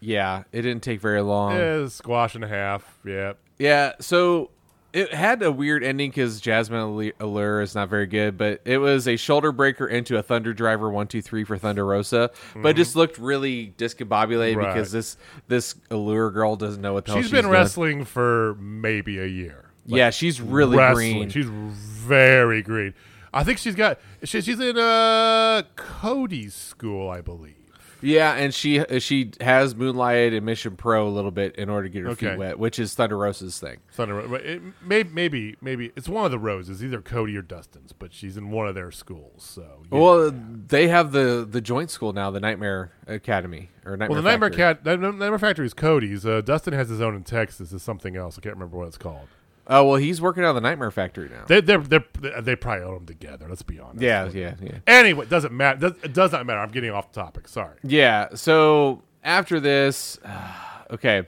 yeah, 0.00 0.44
it 0.52 0.62
didn't 0.62 0.82
take 0.82 1.00
very 1.00 1.20
long. 1.20 1.56
Yeah, 1.56 1.88
squash 1.88 2.34
and 2.34 2.44
a 2.44 2.48
half. 2.48 2.98
Yeah. 3.04 3.34
Yeah, 3.58 3.92
so 4.00 4.50
it 4.92 5.14
had 5.14 5.42
a 5.42 5.52
weird 5.52 5.84
ending 5.84 6.10
because 6.10 6.40
Jazmin 6.40 7.12
Allure- 7.20 7.60
is 7.62 7.74
not 7.74 7.88
very 7.88 8.06
good, 8.06 8.36
but 8.36 8.60
it 8.64 8.78
was 8.78 9.06
a 9.06 9.16
shoulder 9.16 9.52
breaker 9.52 9.86
into 9.86 10.16
a 10.18 10.22
Thunder 10.22 10.52
Driver 10.52 10.90
one 10.90 11.06
two 11.06 11.22
three 11.22 11.44
for 11.44 11.56
Thunder 11.58 11.84
Rosa, 11.86 12.30
but 12.56 12.70
it 12.70 12.76
just 12.76 12.96
looked 12.96 13.18
really 13.18 13.72
discombobulated 13.78 14.50
Mm-hmm. 14.54 14.58
Right. 14.58 14.74
because 14.74 14.92
this 14.92 15.16
this 15.48 15.74
Allure 15.90 16.30
girl 16.30 16.56
doesn't 16.56 16.80
know 16.82 16.94
what 16.94 17.04
the 17.04 17.12
hell 17.12 17.20
she's 17.22 17.30
she's 17.30 17.40
been 17.40 17.48
wrestling 17.50 18.04
for 18.04 18.56
maybe 18.60 19.18
a 19.18 19.26
year. 19.26 19.70
Like, 19.86 19.98
yeah, 19.98 20.10
she's 20.10 20.40
really 20.40 20.76
wrestling. 20.76 21.16
green. 21.16 21.28
She's 21.30 21.46
very 21.46 22.62
green. 22.62 22.94
I 23.32 23.44
think 23.44 23.58
she's 23.58 23.74
got. 23.76 23.98
She, 24.24 24.40
she's 24.40 24.58
in 24.58 24.76
uh 24.76 25.62
Cody's 25.76 26.54
school, 26.54 27.08
I 27.08 27.20
believe. 27.20 27.54
Yeah, 28.02 28.32
and 28.34 28.52
she 28.54 28.84
she 29.00 29.32
has 29.40 29.74
moonlighted 29.74 30.32
in 30.34 30.44
Mission 30.44 30.76
Pro 30.76 31.06
a 31.06 31.10
little 31.10 31.30
bit 31.30 31.56
in 31.56 31.68
order 31.68 31.88
to 31.88 31.92
get 31.92 32.02
her 32.04 32.10
Okay. 32.10 32.30
feet 32.30 32.38
wet, 32.38 32.58
which 32.58 32.78
is 32.78 32.94
Thunder 32.94 33.16
Rosa's 33.18 33.58
thing. 33.58 33.78
Thunder. 33.92 34.22
but 34.28 34.40
It, 34.44 34.62
may, 34.82 35.02
maybe, 35.02 35.56
maybe 35.60 35.92
it's 35.96 36.08
one 36.08 36.24
of 36.24 36.30
the 36.30 36.38
Rhodeses, 36.38 36.82
either 36.82 37.00
Cody 37.00 37.36
or 37.36 37.42
Dustin's, 37.42 37.92
but 37.92 38.12
she's 38.12 38.36
in 38.36 38.50
one 38.50 38.66
of 38.68 38.74
their 38.74 38.90
schools. 38.90 39.42
So 39.44 39.82
yeah. 39.92 39.98
Well, 39.98 40.30
they 40.32 40.88
have 40.88 41.12
the 41.12 41.46
the 41.48 41.60
joint 41.60 41.90
school 41.90 42.12
now, 42.12 42.30
the 42.30 42.40
Nightmare 42.40 42.92
Academy 43.06 43.70
or 43.84 43.92
Nightmare. 43.92 44.08
Well, 44.08 44.22
the 44.22 44.28
Nightmare 44.30 44.50
Factory. 44.50 44.92
Cat, 44.94 45.00
Nightmare 45.00 45.38
Factory 45.38 45.66
is 45.66 45.74
Cody's. 45.74 46.24
Uh, 46.24 46.40
Dustin 46.40 46.72
has 46.72 46.88
his 46.88 47.00
own 47.00 47.14
in 47.14 47.24
Texas. 47.24 47.72
Is 47.72 47.82
something 47.82 48.16
else. 48.16 48.38
I 48.38 48.40
can't 48.40 48.54
remember 48.56 48.76
what 48.78 48.88
it's 48.88 48.98
called. 48.98 49.28
Oh 49.72 49.84
well, 49.84 49.96
he's 49.96 50.20
working 50.20 50.42
out 50.42 50.48
of 50.50 50.54
the 50.56 50.60
Nightmare 50.62 50.90
Factory 50.90 51.28
now. 51.28 51.44
They 51.46 51.60
they're, 51.60 51.78
they're, 51.78 52.04
they 52.42 52.56
probably 52.56 52.84
own 52.84 52.94
them 52.94 53.06
together. 53.06 53.46
Let's 53.48 53.62
be 53.62 53.78
honest. 53.78 54.02
yeah, 54.02 54.28
yeah, 54.34 54.54
yeah. 54.60 54.78
Anyway, 54.86 55.26
doesn't 55.26 55.52
matter. 55.52 55.78
Does, 55.90 55.92
it 56.02 56.12
does 56.12 56.32
not 56.32 56.44
matter. 56.44 56.58
I'm 56.58 56.70
getting 56.72 56.90
off 56.90 57.12
topic. 57.12 57.46
Sorry. 57.46 57.76
Yeah. 57.84 58.30
So 58.34 59.02
after 59.22 59.60
this, 59.60 60.18
okay. 60.90 61.22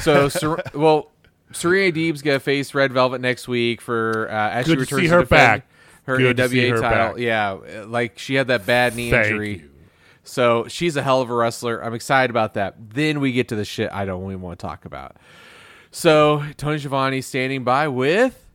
So 0.00 0.28
Ser- 0.30 0.62
well, 0.74 1.10
Serena 1.52 1.92
Deeb's 1.94 2.22
gonna 2.22 2.40
face 2.40 2.72
Red 2.74 2.92
Velvet 2.92 3.20
next 3.20 3.46
week 3.46 3.82
for 3.82 4.26
uh, 4.30 4.50
as 4.50 4.64
Good 4.66 4.70
she 4.70 4.74
to 4.76 4.80
returns 4.80 5.02
see 5.02 5.08
her 5.08 5.20
defend 5.20 5.28
back. 5.62 5.66
Her 6.04 6.16
Good 6.16 6.36
to 6.38 6.44
AWA 6.44 6.68
her 6.70 6.80
title. 6.80 7.08
back. 7.14 7.18
Yeah, 7.18 7.58
like 7.86 8.18
she 8.18 8.34
had 8.36 8.48
that 8.48 8.64
bad 8.64 8.96
knee 8.96 9.10
Thank 9.10 9.26
injury. 9.26 9.58
you. 9.58 9.68
So 10.24 10.66
she's 10.68 10.96
a 10.96 11.02
hell 11.02 11.20
of 11.20 11.30
a 11.30 11.34
wrestler. 11.34 11.84
I'm 11.84 11.94
excited 11.94 12.30
about 12.30 12.54
that. 12.54 12.76
Then 12.94 13.20
we 13.20 13.32
get 13.32 13.48
to 13.48 13.56
the 13.56 13.64
shit 13.64 13.90
I 13.92 14.04
don't 14.04 14.22
even 14.24 14.40
want 14.40 14.58
to 14.58 14.66
talk 14.66 14.84
about. 14.84 15.16
So 15.92 16.42
Tony 16.56 16.78
Schiavone 16.78 17.20
standing 17.20 17.64
by 17.64 17.86
with 17.88 18.48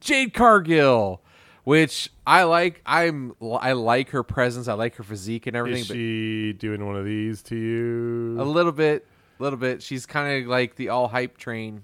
Jade 0.00 0.32
Cargill, 0.32 1.20
which 1.64 2.10
I 2.26 2.44
like. 2.44 2.80
I'm 2.86 3.34
I 3.60 3.72
like 3.72 4.10
her 4.10 4.22
presence. 4.22 4.66
I 4.66 4.72
like 4.72 4.96
her 4.96 5.02
physique 5.02 5.46
and 5.46 5.54
everything. 5.54 5.82
Is 5.82 5.86
she 5.88 6.52
doing 6.54 6.84
one 6.86 6.96
of 6.96 7.04
these 7.04 7.42
to 7.44 7.56
you? 7.56 8.40
a 8.40 8.44
little 8.44 8.72
bit, 8.72 9.06
a 9.38 9.42
little 9.42 9.58
bit. 9.58 9.82
She's 9.82 10.06
kind 10.06 10.42
of 10.42 10.48
like 10.48 10.76
the 10.76 10.88
all 10.88 11.08
hype 11.08 11.36
train. 11.36 11.82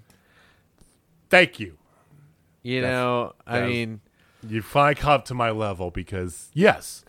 Thank 1.29 1.59
you. 1.59 1.77
You 2.63 2.81
That's- 2.81 2.97
know, 2.97 3.33
I 3.45 3.61
mean, 3.67 4.01
You 4.47 4.61
finally 4.61 4.95
caught 4.95 5.19
up 5.19 5.25
to 5.25 5.33
my 5.35 5.51
level 5.51 5.91
because 5.91 6.49
yes, 6.53 7.05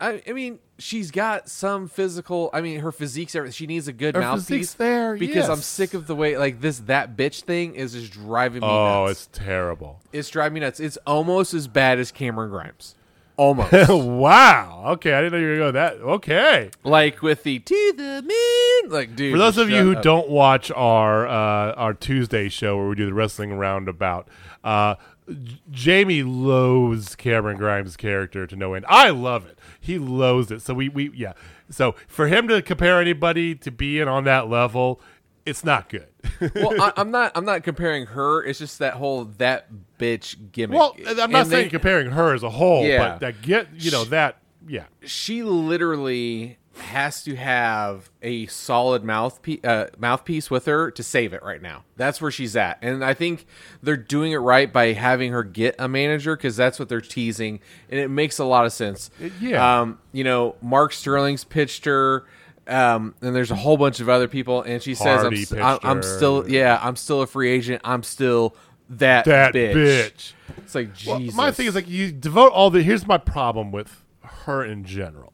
I, 0.00 0.22
I 0.26 0.32
mean, 0.32 0.58
she's 0.78 1.10
got 1.10 1.48
some 1.48 1.88
physical. 1.88 2.50
I 2.52 2.60
mean, 2.60 2.80
her 2.80 2.92
physique's 2.92 3.34
everything. 3.34 3.52
She 3.52 3.66
needs 3.66 3.88
a 3.88 3.92
good 3.92 4.14
Her 4.14 4.20
mouthpiece 4.20 4.46
physique's 4.46 4.74
there, 4.74 5.16
because 5.16 5.48
I'm 5.48 5.60
sick 5.60 5.94
of 5.94 6.06
the 6.06 6.16
way 6.16 6.36
like 6.38 6.60
this 6.60 6.80
that 6.80 7.16
bitch 7.16 7.42
thing 7.42 7.74
is 7.74 7.92
just 7.92 8.12
driving 8.12 8.62
me 8.62 8.68
oh, 8.68 9.06
nuts. 9.06 9.12
it's 9.12 9.28
terrible. 9.32 10.00
It's 10.12 10.28
driving 10.28 10.54
me 10.54 10.60
nuts. 10.60 10.80
It's 10.80 10.96
almost 11.06 11.54
as 11.54 11.68
bad 11.68 11.98
as 11.98 12.10
Cameron 12.10 12.50
Grimes. 12.50 12.94
Almost. 13.36 13.72
wow. 13.88 14.82
Okay, 14.88 15.14
I 15.14 15.22
didn't 15.22 15.32
know 15.32 15.38
you 15.38 15.48
were 15.48 15.56
going 15.56 15.72
to 15.72 15.80
go 15.80 16.06
that. 16.06 16.12
Okay. 16.14 16.70
like 16.84 17.22
with 17.22 17.42
the 17.42 17.58
to 17.58 17.92
the 17.96 18.22
moon. 18.22 18.92
Like, 18.92 19.16
dude. 19.16 19.32
For 19.32 19.38
those 19.38 19.56
of 19.56 19.70
you 19.70 19.76
shut 19.76 19.84
who 19.84 19.96
up. 19.96 20.02
don't 20.02 20.28
watch 20.28 20.70
our 20.72 21.26
uh, 21.26 21.72
our 21.72 21.94
Tuesday 21.94 22.48
show 22.48 22.76
where 22.76 22.88
we 22.88 22.96
do 22.96 23.06
the 23.06 23.14
wrestling 23.14 23.54
roundabout, 23.54 24.28
uh, 24.62 24.96
J- 25.28 25.60
Jamie 25.70 26.22
loathes 26.22 27.14
Cameron 27.16 27.56
Grimes' 27.56 27.96
character 27.96 28.46
to 28.46 28.56
no 28.56 28.74
end. 28.74 28.84
I 28.88 29.10
love 29.10 29.46
it. 29.46 29.58
He 29.80 29.98
loathes 29.98 30.50
it. 30.50 30.60
So 30.62 30.74
we 30.74 30.88
we 30.88 31.10
yeah. 31.14 31.32
So 31.70 31.94
for 32.06 32.26
him 32.28 32.46
to 32.48 32.60
compare 32.62 33.00
anybody 33.00 33.54
to 33.56 33.70
being 33.70 34.06
on 34.08 34.24
that 34.24 34.48
level, 34.48 35.00
it's 35.46 35.64
not 35.64 35.88
good. 35.88 36.06
well, 36.54 36.80
I, 36.80 36.92
I'm 36.96 37.10
not. 37.10 37.32
I'm 37.34 37.44
not 37.46 37.62
comparing 37.62 38.06
her. 38.06 38.44
It's 38.44 38.58
just 38.58 38.78
that 38.80 38.94
whole 38.94 39.24
that 39.38 39.68
bitch 39.98 40.36
gimmick. 40.52 40.78
well, 40.78 40.94
I'm 41.06 41.30
not 41.30 41.42
And 41.42 41.48
saying 41.50 41.64
they- 41.66 41.70
comparing 41.70 42.10
her 42.10 42.34
as 42.34 42.42
a 42.42 42.50
whole, 42.50 42.84
Yeah. 42.86 43.08
but 43.12 43.20
that 43.20 43.42
get 43.42 43.68
you 43.74 43.90
know 43.90 44.04
that 44.04 44.36
yeah. 44.68 44.84
she 45.02 45.42
literally 45.42 46.58
has 46.80 47.22
to 47.24 47.36
have 47.36 48.10
a 48.22 48.46
solid 48.46 49.04
mouthpiece, 49.04 49.64
uh, 49.64 49.88
mouthpiece 49.98 50.50
with 50.50 50.66
her 50.66 50.90
to 50.90 51.02
save 51.02 51.32
it 51.32 51.42
right 51.42 51.60
now. 51.62 51.84
That's 51.96 52.20
where 52.20 52.30
she's 52.30 52.56
at, 52.56 52.78
and 52.82 53.04
I 53.04 53.14
think 53.14 53.46
they're 53.82 53.96
doing 53.96 54.32
it 54.32 54.38
right 54.38 54.72
by 54.72 54.92
having 54.92 55.32
her 55.32 55.42
get 55.44 55.76
a 55.78 55.88
manager 55.88 56.36
because 56.36 56.56
that's 56.56 56.78
what 56.78 56.88
they're 56.88 57.00
teasing, 57.00 57.60
and 57.88 58.00
it 58.00 58.08
makes 58.08 58.38
a 58.38 58.44
lot 58.44 58.66
of 58.66 58.72
sense. 58.72 59.10
yeah. 59.40 59.80
um, 59.80 59.98
you 60.12 60.24
know, 60.24 60.56
Mark 60.60 60.92
Sterling's 60.92 61.44
pitched 61.44 61.84
her. 61.84 62.24
Um, 62.66 63.16
and 63.20 63.34
there's 63.34 63.50
a 63.50 63.56
whole 63.56 63.76
bunch 63.76 63.98
of 63.98 64.08
other 64.08 64.28
people, 64.28 64.62
and 64.62 64.80
she 64.80 64.94
says, 64.94 65.24
I'm, 65.24 65.60
I'm, 65.60 65.78
I'm 65.82 66.02
still, 66.04 66.48
yeah, 66.48 66.78
I'm 66.80 66.94
still 66.94 67.20
a 67.22 67.26
free 67.26 67.50
agent. 67.50 67.80
I'm 67.82 68.04
still 68.04 68.54
that, 68.90 69.24
That 69.24 69.54
bitch. 69.54 69.74
bitch. 69.74 70.32
It's 70.58 70.74
like, 70.76 70.90
Well, 71.04 71.18
Jesus. 71.18 71.34
my 71.36 71.50
thing 71.50 71.66
is 71.66 71.74
like 71.74 71.88
you 71.88 72.12
devote 72.12 72.52
all 72.52 72.70
the. 72.70 72.82
Here's 72.82 73.06
my 73.08 73.18
problem 73.18 73.72
with 73.72 74.04
her 74.22 74.64
in 74.64 74.84
general. 74.84 75.32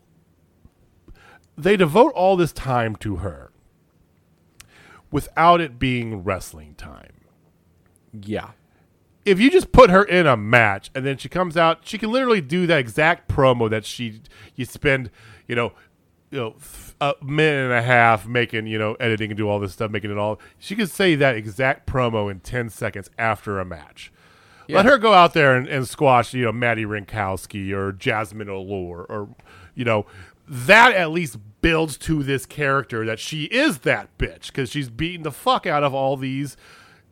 They 1.56 1.76
devote 1.76 2.12
all 2.14 2.36
this 2.36 2.52
time 2.52 2.96
to 2.96 3.16
her 3.16 3.50
without 5.10 5.60
it 5.60 5.78
being 5.78 6.22
wrestling 6.24 6.74
time. 6.74 7.12
yeah. 8.12 8.50
If 9.24 9.40
you 9.40 9.50
just 9.50 9.72
put 9.72 9.90
her 9.90 10.04
in 10.04 10.24
a 10.24 10.36
match 10.36 10.88
and 10.94 11.04
then 11.04 11.16
she 11.16 11.28
comes 11.28 11.56
out, 11.56 11.80
she 11.82 11.98
can 11.98 12.12
literally 12.12 12.40
do 12.40 12.64
that 12.68 12.78
exact 12.78 13.28
promo 13.28 13.68
that 13.68 13.84
she 13.84 14.22
you 14.54 14.64
spend, 14.64 15.10
you 15.48 15.56
know, 15.56 15.72
you 16.30 16.38
know, 16.38 16.56
a 17.00 17.14
minute 17.24 17.64
and 17.64 17.72
a 17.72 17.82
half 17.82 18.28
making, 18.28 18.68
you 18.68 18.78
know, 18.78 18.94
editing 19.00 19.32
and 19.32 19.36
do 19.36 19.48
all 19.48 19.58
this 19.58 19.72
stuff, 19.72 19.90
making 19.90 20.12
it 20.12 20.18
all. 20.18 20.38
She 20.60 20.76
could 20.76 20.90
say 20.90 21.16
that 21.16 21.34
exact 21.34 21.88
promo 21.88 22.30
in 22.30 22.38
ten 22.38 22.70
seconds 22.70 23.10
after 23.18 23.58
a 23.58 23.64
match. 23.64 24.12
Let 24.68 24.86
her 24.86 24.96
go 24.98 25.12
out 25.12 25.32
there 25.32 25.56
and, 25.56 25.66
and 25.66 25.88
squash, 25.88 26.32
you 26.32 26.44
know, 26.44 26.52
Madi 26.52 26.84
Wrenkowski 26.84 27.72
or 27.72 27.92
Jazmin 27.92 28.48
Allure 28.48 29.06
or, 29.08 29.28
you 29.74 29.84
know, 29.84 30.06
that 30.48 30.92
at 30.92 31.10
least 31.10 31.38
builds 31.60 31.96
to 31.96 32.22
this 32.22 32.46
character 32.46 33.04
that 33.06 33.18
she 33.18 33.44
is 33.44 33.78
that 33.78 34.16
bitch 34.18 34.46
because 34.48 34.70
she's 34.70 34.88
beating 34.88 35.22
the 35.22 35.32
fuck 35.32 35.66
out 35.66 35.82
of 35.82 35.94
all 35.94 36.16
these, 36.16 36.56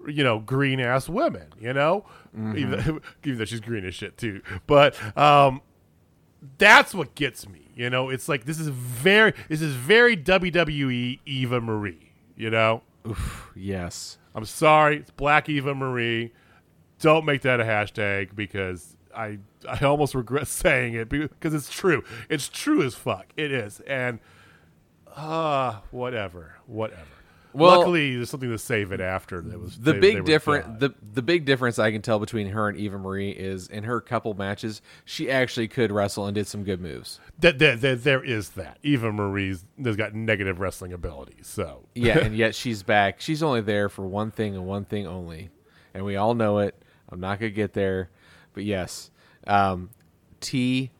you 0.06 0.22
know, 0.22 0.38
green 0.38 0.80
ass 0.80 1.08
women, 1.08 1.48
you 1.58 1.72
know? 1.72 2.04
Even, 2.36 2.70
though, 2.70 3.00
even 3.24 3.38
though 3.38 3.44
she's 3.44 3.60
green 3.60 3.84
as 3.84 3.94
shit 3.94 4.16
too. 4.16 4.42
But, 4.66 4.96
um, 5.18 5.60
that's 6.58 6.94
what 6.94 7.14
gets 7.14 7.48
me, 7.48 7.70
you 7.74 7.90
know? 7.90 8.10
It's 8.10 8.28
like, 8.28 8.44
this 8.44 8.60
is 8.60 8.68
very, 8.68 9.32
this 9.48 9.62
is 9.62 9.74
very 9.74 10.16
WWE 10.16 11.20
Eva 11.26 11.60
Marie, 11.60 12.12
you 12.36 12.50
know? 12.50 12.82
Yes. 13.56 14.18
I'm 14.34 14.44
sorry, 14.44 14.98
it's 14.98 15.10
Black 15.10 15.48
Eva 15.48 15.74
Marie. 15.74 16.32
Don't 17.00 17.24
make 17.24 17.42
that 17.42 17.60
a 17.60 17.64
hashtag 17.64 18.34
because 18.34 18.96
I 19.14 19.38
I 19.68 19.84
almost 19.84 20.14
regret 20.14 20.46
saying 20.48 20.94
it 20.94 21.08
because 21.08 21.54
it's 21.54 21.70
true. 21.70 22.02
It's 22.28 22.48
true 22.48 22.82
as 22.82 22.94
fuck. 22.94 23.26
It 23.36 23.52
is, 23.52 23.80
and 23.80 24.18
uh 25.16 25.80
whatever, 25.90 26.56
whatever. 26.66 27.00
Well- 27.52 27.78
Luckily, 27.78 28.16
there's 28.16 28.30
something 28.30 28.50
to 28.50 28.58
save 28.58 28.90
it 28.90 29.00
after. 29.00 29.40
That 29.40 29.60
was 29.60 29.78
the 29.78 29.92
they- 29.92 30.00
big 30.00 30.24
difference 30.24 30.80
the 30.80 30.92
the 31.12 31.22
big 31.22 31.44
difference 31.44 31.78
I 31.78 31.92
can 31.92 32.02
tell 32.02 32.18
between 32.18 32.48
her 32.48 32.68
and 32.68 32.76
Eva 32.76 32.98
Marie 32.98 33.30
is 33.30 33.68
in 33.68 33.84
her 33.84 34.00
couple 34.00 34.34
matches 34.34 34.82
she 35.04 35.30
actually 35.30 35.68
could 35.68 35.92
wrestle 35.92 36.26
and 36.26 36.34
did 36.34 36.48
some 36.48 36.64
good 36.64 36.80
moves. 36.80 37.20
that, 37.38 37.60
that, 37.60 37.80
that 37.80 38.02
there 38.02 38.24
is 38.24 38.50
that. 38.50 38.78
Eva 38.82 39.12
Marie's 39.12 39.64
has 39.84 39.94
got 39.94 40.14
negative 40.14 40.58
wrestling 40.58 40.92
abilities, 40.92 41.46
so 41.46 41.84
Yeah, 41.94 42.18
and 42.22 42.34
yet 42.36 42.56
she's 42.56 42.82
back. 42.82 43.20
She's 43.20 43.40
only 43.42 43.60
there 43.60 43.88
for 43.88 44.04
one 44.04 44.32
thing 44.32 44.56
and 44.56 44.66
one 44.66 44.84
thing 44.84 45.06
only, 45.06 45.50
and 45.94 46.04
we 46.04 46.16
all 46.16 46.34
know 46.34 46.58
it. 46.58 46.74
I'm 47.08 47.20
not 47.20 47.38
gonna 47.38 47.50
get 47.50 47.72
there, 47.74 48.10
but 48.52 48.64
yes, 48.64 49.12
um, 49.46 49.90
T 50.40 50.90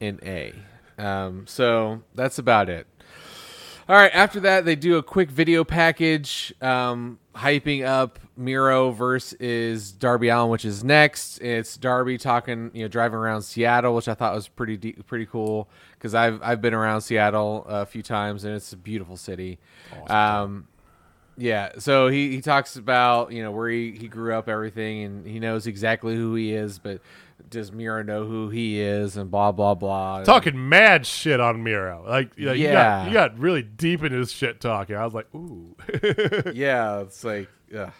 and 0.00 0.20
A. 0.22 0.54
Um, 0.98 1.46
so 1.46 2.02
that's 2.14 2.38
about 2.38 2.68
it. 2.68 2.86
All 3.88 3.96
right. 3.96 4.14
After 4.14 4.38
that, 4.40 4.64
they 4.64 4.76
do 4.76 4.98
a 4.98 5.02
quick 5.02 5.30
video 5.30 5.64
package, 5.64 6.54
um, 6.60 7.18
hyping 7.34 7.84
up 7.84 8.20
Miro 8.36 8.92
versus 8.92 9.90
Darby 9.90 10.28
Allin, 10.28 10.48
which 10.48 10.64
is 10.64 10.84
next. 10.84 11.38
It's 11.38 11.76
Darby 11.76 12.16
talking, 12.16 12.70
you 12.72 12.82
know, 12.82 12.88
driving 12.88 13.18
around 13.18 13.42
Seattle, 13.42 13.94
which 13.96 14.06
I 14.06 14.14
thought 14.14 14.32
was 14.32 14.46
pretty 14.46 14.76
de- 14.76 14.92
pretty 14.92 15.26
cool 15.26 15.68
because 15.94 16.14
I've 16.14 16.40
I've 16.40 16.60
been 16.60 16.72
around 16.72 17.00
Seattle 17.00 17.64
a 17.68 17.84
few 17.84 18.02
times 18.02 18.44
and 18.44 18.54
it's 18.54 18.72
a 18.72 18.76
beautiful 18.76 19.16
city. 19.16 19.58
Um, 20.06 20.68
yeah, 21.36 21.72
so 21.78 22.08
he, 22.08 22.30
he 22.30 22.40
talks 22.42 22.76
about 22.76 23.32
you 23.32 23.42
know 23.42 23.50
where 23.50 23.70
he, 23.70 23.92
he 23.92 24.08
grew 24.08 24.34
up, 24.34 24.48
everything, 24.48 25.02
and 25.04 25.26
he 25.26 25.40
knows 25.40 25.66
exactly 25.66 26.14
who 26.14 26.34
he 26.34 26.52
is, 26.52 26.78
but 26.78 27.00
does 27.48 27.72
Miro 27.72 28.02
know 28.02 28.26
who 28.26 28.48
he 28.50 28.80
is, 28.80 29.16
and 29.16 29.30
blah 29.30 29.52
blah 29.52 29.74
blah. 29.74 30.22
talking 30.24 30.68
mad 30.68 31.06
shit 31.06 31.40
on 31.40 31.62
Miro. 31.62 32.04
Like, 32.06 32.32
you, 32.36 32.46
know, 32.46 32.52
you 32.52 32.64
Yeah. 32.64 32.72
got 32.72 33.06
you 33.06 33.12
got 33.12 33.38
really 33.38 33.62
deep 33.62 34.02
in 34.02 34.12
his 34.12 34.32
shit 34.32 34.60
talking. 34.60 34.96
I 34.96 35.04
was 35.04 35.14
like, 35.14 35.32
ooh. 35.34 35.76
yeah, 36.52 37.00
it's 37.00 37.24
like, 37.24 37.48
ugh. 37.76 37.92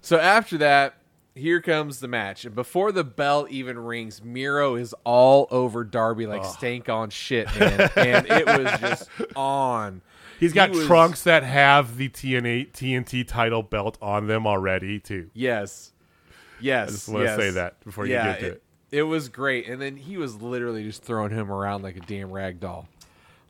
so 0.00 0.18
after 0.18 0.58
that, 0.58 0.98
here 1.34 1.60
comes 1.60 2.00
the 2.00 2.08
match, 2.08 2.44
and 2.44 2.54
before 2.54 2.92
the 2.92 3.04
bell 3.04 3.46
even 3.50 3.78
rings, 3.78 4.22
Miro 4.22 4.74
is 4.74 4.94
all 5.04 5.46
over 5.50 5.84
Darby 5.84 6.26
like 6.26 6.44
stank 6.44 6.88
on 6.88 7.10
shit, 7.10 7.46
man, 7.58 7.90
and 7.96 8.26
it 8.26 8.46
was 8.46 8.80
just 8.80 9.10
on. 9.36 10.02
He's 10.40 10.52
got 10.52 10.70
He 10.70 10.78
was- 10.78 10.86
trunks 10.86 11.22
that 11.24 11.42
have 11.44 11.96
the 11.96 12.08
TNA 12.10 12.70
TNT 12.72 13.26
title 13.26 13.62
belt 13.62 13.96
on 14.02 14.26
them 14.26 14.46
already 14.46 14.98
too. 15.00 15.30
Yes. 15.34 15.92
Yes. 16.60 16.88
I 16.88 16.92
just 16.92 17.08
wanna 17.10 17.36
say 17.36 17.50
that 17.50 17.84
before 17.84 18.06
you 18.06 18.12
get 18.14 18.40
to 18.40 18.46
it. 18.46 18.52
It 18.52 18.62
was 18.92 19.28
great. 19.28 19.68
And 19.68 19.80
then 19.80 19.96
he 19.96 20.16
was 20.16 20.40
literally 20.40 20.84
just 20.84 21.02
throwing 21.02 21.32
him 21.32 21.50
around 21.50 21.82
like 21.82 21.96
a 21.96 22.00
damn 22.00 22.30
rag 22.30 22.60
doll. 22.60 22.88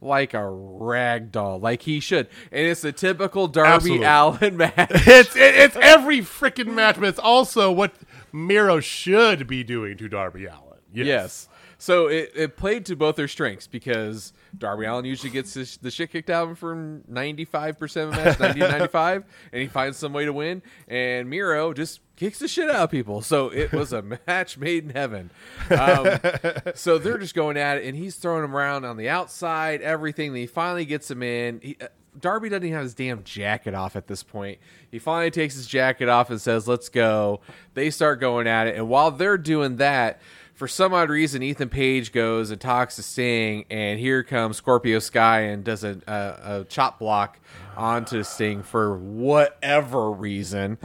Like 0.01 0.34
a 0.34 0.49
rag 0.49 1.32
doll. 1.32 1.59
Like 1.59 1.82
he 1.82 2.01
should. 2.01 2.28
And 2.53 2.66
it's 2.66 2.84
a 2.84 2.93
typical 2.93 3.49
Darby 3.49 3.70
Absolutely. 4.01 4.07
Allin 4.07 4.57
match. 4.76 4.91
It's 5.07 5.37
it, 5.37 5.55
it's 5.55 5.76
every 5.76 6.20
freaking 6.20 6.74
match, 6.74 6.97
but 6.97 7.09
it's 7.09 7.18
also 7.18 7.72
what 7.72 7.93
Miro 8.32 8.80
should 8.80 9.47
be 9.47 9.64
doing 9.64 9.97
to 9.99 10.09
Darby 10.09 10.47
Allin. 10.47 10.80
Yes. 10.93 11.07
Yes. 11.07 11.49
So 11.78 12.07
it, 12.07 12.32
it 12.34 12.57
played 12.57 12.87
to 12.87 12.97
both 12.97 13.16
their 13.16 13.28
strengths 13.28 13.66
because 13.66 14.32
Darby 14.59 14.87
Allin 14.87 15.05
usually 15.05 15.31
gets 15.31 15.55
his, 15.55 15.77
the 15.79 15.91
shit 15.91 16.11
kicked 16.11 16.31
out 16.31 16.45
of 16.45 16.49
him 16.51 16.55
from 16.57 17.03
95% 17.11 18.09
of 18.09 18.11
match, 18.11 18.41
90 18.41 18.61
95, 18.61 19.25
and 19.53 19.63
he 19.63 19.69
finds 19.69 19.99
some 19.99 20.13
way 20.13 20.25
to 20.25 20.33
win. 20.33 20.63
And 20.89 21.29
Miro 21.29 21.73
just 21.73 22.01
kicks 22.17 22.39
the 22.39 22.49
shit 22.49 22.69
out 22.71 22.85
of 22.85 22.91
people. 22.91 23.23
So 23.23 23.49
it 23.49 23.73
was 23.73 23.93
a 23.93 24.03
match 24.27 24.59
made 24.59 24.85
in 24.85 24.91
heaven. 24.91 25.31
Um, 25.71 26.19
so 26.75 26.99
they're 26.99 27.19
just 27.19 27.35
going 27.35 27.57
at 27.57 27.79
it, 27.79 27.85
and 27.85 27.97
he's 27.97 28.17
throwing 28.17 28.45
him 28.45 28.55
around 28.55 28.85
on 28.85 28.97
the 28.97 29.09
outside, 29.09 29.83
everything. 29.83 30.33
Then 30.33 30.41
he 30.41 30.47
finally 30.47 30.85
gets 30.85 31.11
him 31.11 31.23
in. 31.23 31.61
He, 31.63 31.77
uh, 31.81 31.89
Darby 32.19 32.49
doesn't 32.49 32.65
even 32.65 32.75
have 32.75 32.85
his 32.85 32.95
damn 32.95 33.23
jacket 33.25 33.75
off 33.75 33.95
at 33.95 34.07
this 34.07 34.23
point. 34.23 34.59
He 34.91 34.99
finally 34.99 35.31
takes 35.31 35.55
his 35.55 35.67
jacket 35.67 36.09
off 36.09 36.31
and 36.31 36.41
says, 36.41 36.67
Let's 36.67 36.89
go. 36.89 37.41
They 37.75 37.91
start 37.91 38.21
going 38.21 38.47
at 38.47 38.67
it. 38.69 38.77
And 38.77 38.89
while 38.89 39.11
they're 39.11 39.37
doing 39.39 39.77
that, 39.77 40.21
for 40.57 40.67
some 40.67 40.93
odd 40.95 41.11
reason, 41.11 41.43
Ethan 41.43 41.69
Page 41.69 42.13
goes 42.13 42.51
and 42.51 42.61
talks 42.61 42.97
to 42.97 43.03
Sting, 43.03 43.65
and 43.71 44.01
here 44.01 44.23
comes 44.23 44.57
Scorpio 44.57 44.99
Sky 44.99 45.41
and 45.43 45.63
does 45.63 45.85
a, 45.85 46.01
a, 46.07 46.61
a 46.61 46.65
chop 46.65 46.99
block 46.99 47.39
onto 47.77 48.23
Sting 48.23 48.63
for 48.63 48.97
whatever 48.99 50.11
reason. 50.11 50.79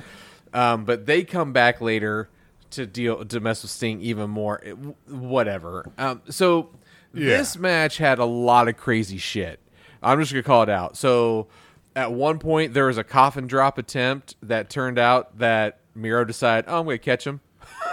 Um, 0.54 0.84
but 0.86 1.06
they 1.06 1.24
come 1.24 1.54
back 1.54 1.80
later 1.82 2.30
to 2.72 2.86
deal 2.86 3.24
to 3.26 3.40
mess 3.40 3.64
with 3.64 3.72
Sting 3.72 4.02
even 4.02 4.30
more. 4.30 4.60
It- 4.64 4.78
whatever. 5.08 5.90
Um, 5.98 6.22
so 6.30 6.70
Yeah. 7.14 7.38
this 7.38 7.58
match 7.58 7.98
had 7.98 8.20
a 8.20 8.26
lot 8.26 8.68
of 8.68 8.78
crazy 8.78 9.18
shit. 9.18 9.60
I'm 10.04 10.20
just 10.20 10.32
gonna 10.34 10.44
call 10.44 10.64
it 10.64 10.70
out. 10.70 10.98
So 10.98 11.48
at 11.96 12.12
one 12.12 12.40
point 12.40 12.74
there 12.74 12.88
was 12.88 12.98
a 12.98 13.04
coffin 13.04 13.48
drop 13.48 13.78
attempt 13.78 14.36
that 14.44 14.70
turned 14.70 14.98
out 15.00 15.38
that 15.40 15.80
Miro 15.96 16.24
decided, 16.26 16.66
oh, 16.70 16.80
I'm 16.80 16.86
gonna 16.86 16.98
catch 16.98 17.26
him 17.28 17.40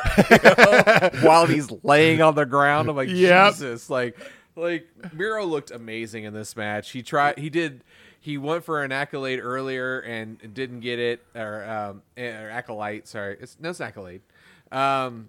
while 1.23 1.47
he's 1.47 1.69
laying 1.83 2.21
on 2.23 2.35
the 2.35 2.47
ground. 2.47 2.89
I'm 2.89 2.97
like, 2.97 3.09
Yep. 3.09 3.53
Jesus, 3.55 3.89
like, 3.91 4.17
like 4.57 4.87
Miro 5.13 5.45
looked 5.45 5.71
amazing 5.71 6.25
in 6.25 6.35
this 6.35 6.57
match. 6.57 6.91
He 6.91 7.03
tried, 7.03 7.39
he 7.39 7.51
did, 7.51 7.85
he 8.21 8.37
went 8.39 8.65
for 8.65 8.83
an 8.83 8.93
accolade 8.93 9.41
earlier 9.43 10.01
and 10.01 10.53
didn't 10.55 10.81
get 10.81 10.99
it, 10.99 11.25
or 11.35 11.65
um, 11.65 12.03
or 12.19 12.51
acolyte. 12.51 13.07
Sorry, 13.07 13.37
it's 13.41 13.57
no, 13.61 13.71
it's 13.71 13.81
accolade. 13.81 14.23
Um, 14.73 15.29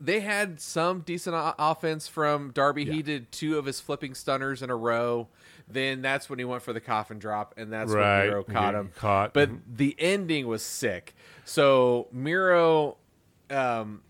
they 0.00 0.20
had 0.20 0.60
some 0.60 1.00
decent 1.00 1.34
o- 1.36 1.54
offense 1.58 2.06
from 2.08 2.50
Darby. 2.50 2.84
He 2.84 3.02
did 3.02 3.32
two 3.32 3.58
of 3.58 3.64
his 3.64 3.80
flipping 3.80 4.14
stunners 4.14 4.62
in 4.62 4.70
a 4.70 4.76
row. 4.76 5.28
Then 5.68 6.00
that's 6.02 6.28
when 6.30 6.38
he 6.38 6.44
went 6.44 6.62
for 6.62 6.72
the 6.72 6.80
coffin 6.80 7.18
drop, 7.18 7.54
and 7.56 7.72
that's 7.72 7.90
Right. 7.90 8.20
when 8.20 8.28
Miro 8.28 8.44
caught 8.44 8.74
him. 8.74 8.92
caught. 8.96 9.32
But 9.34 9.50
Mhm. 9.50 9.60
the 9.76 9.96
ending 9.98 10.46
was 10.46 10.62
sick. 10.62 11.14
So 11.44 12.08
Miro, 12.12 12.98
um, 13.50 14.02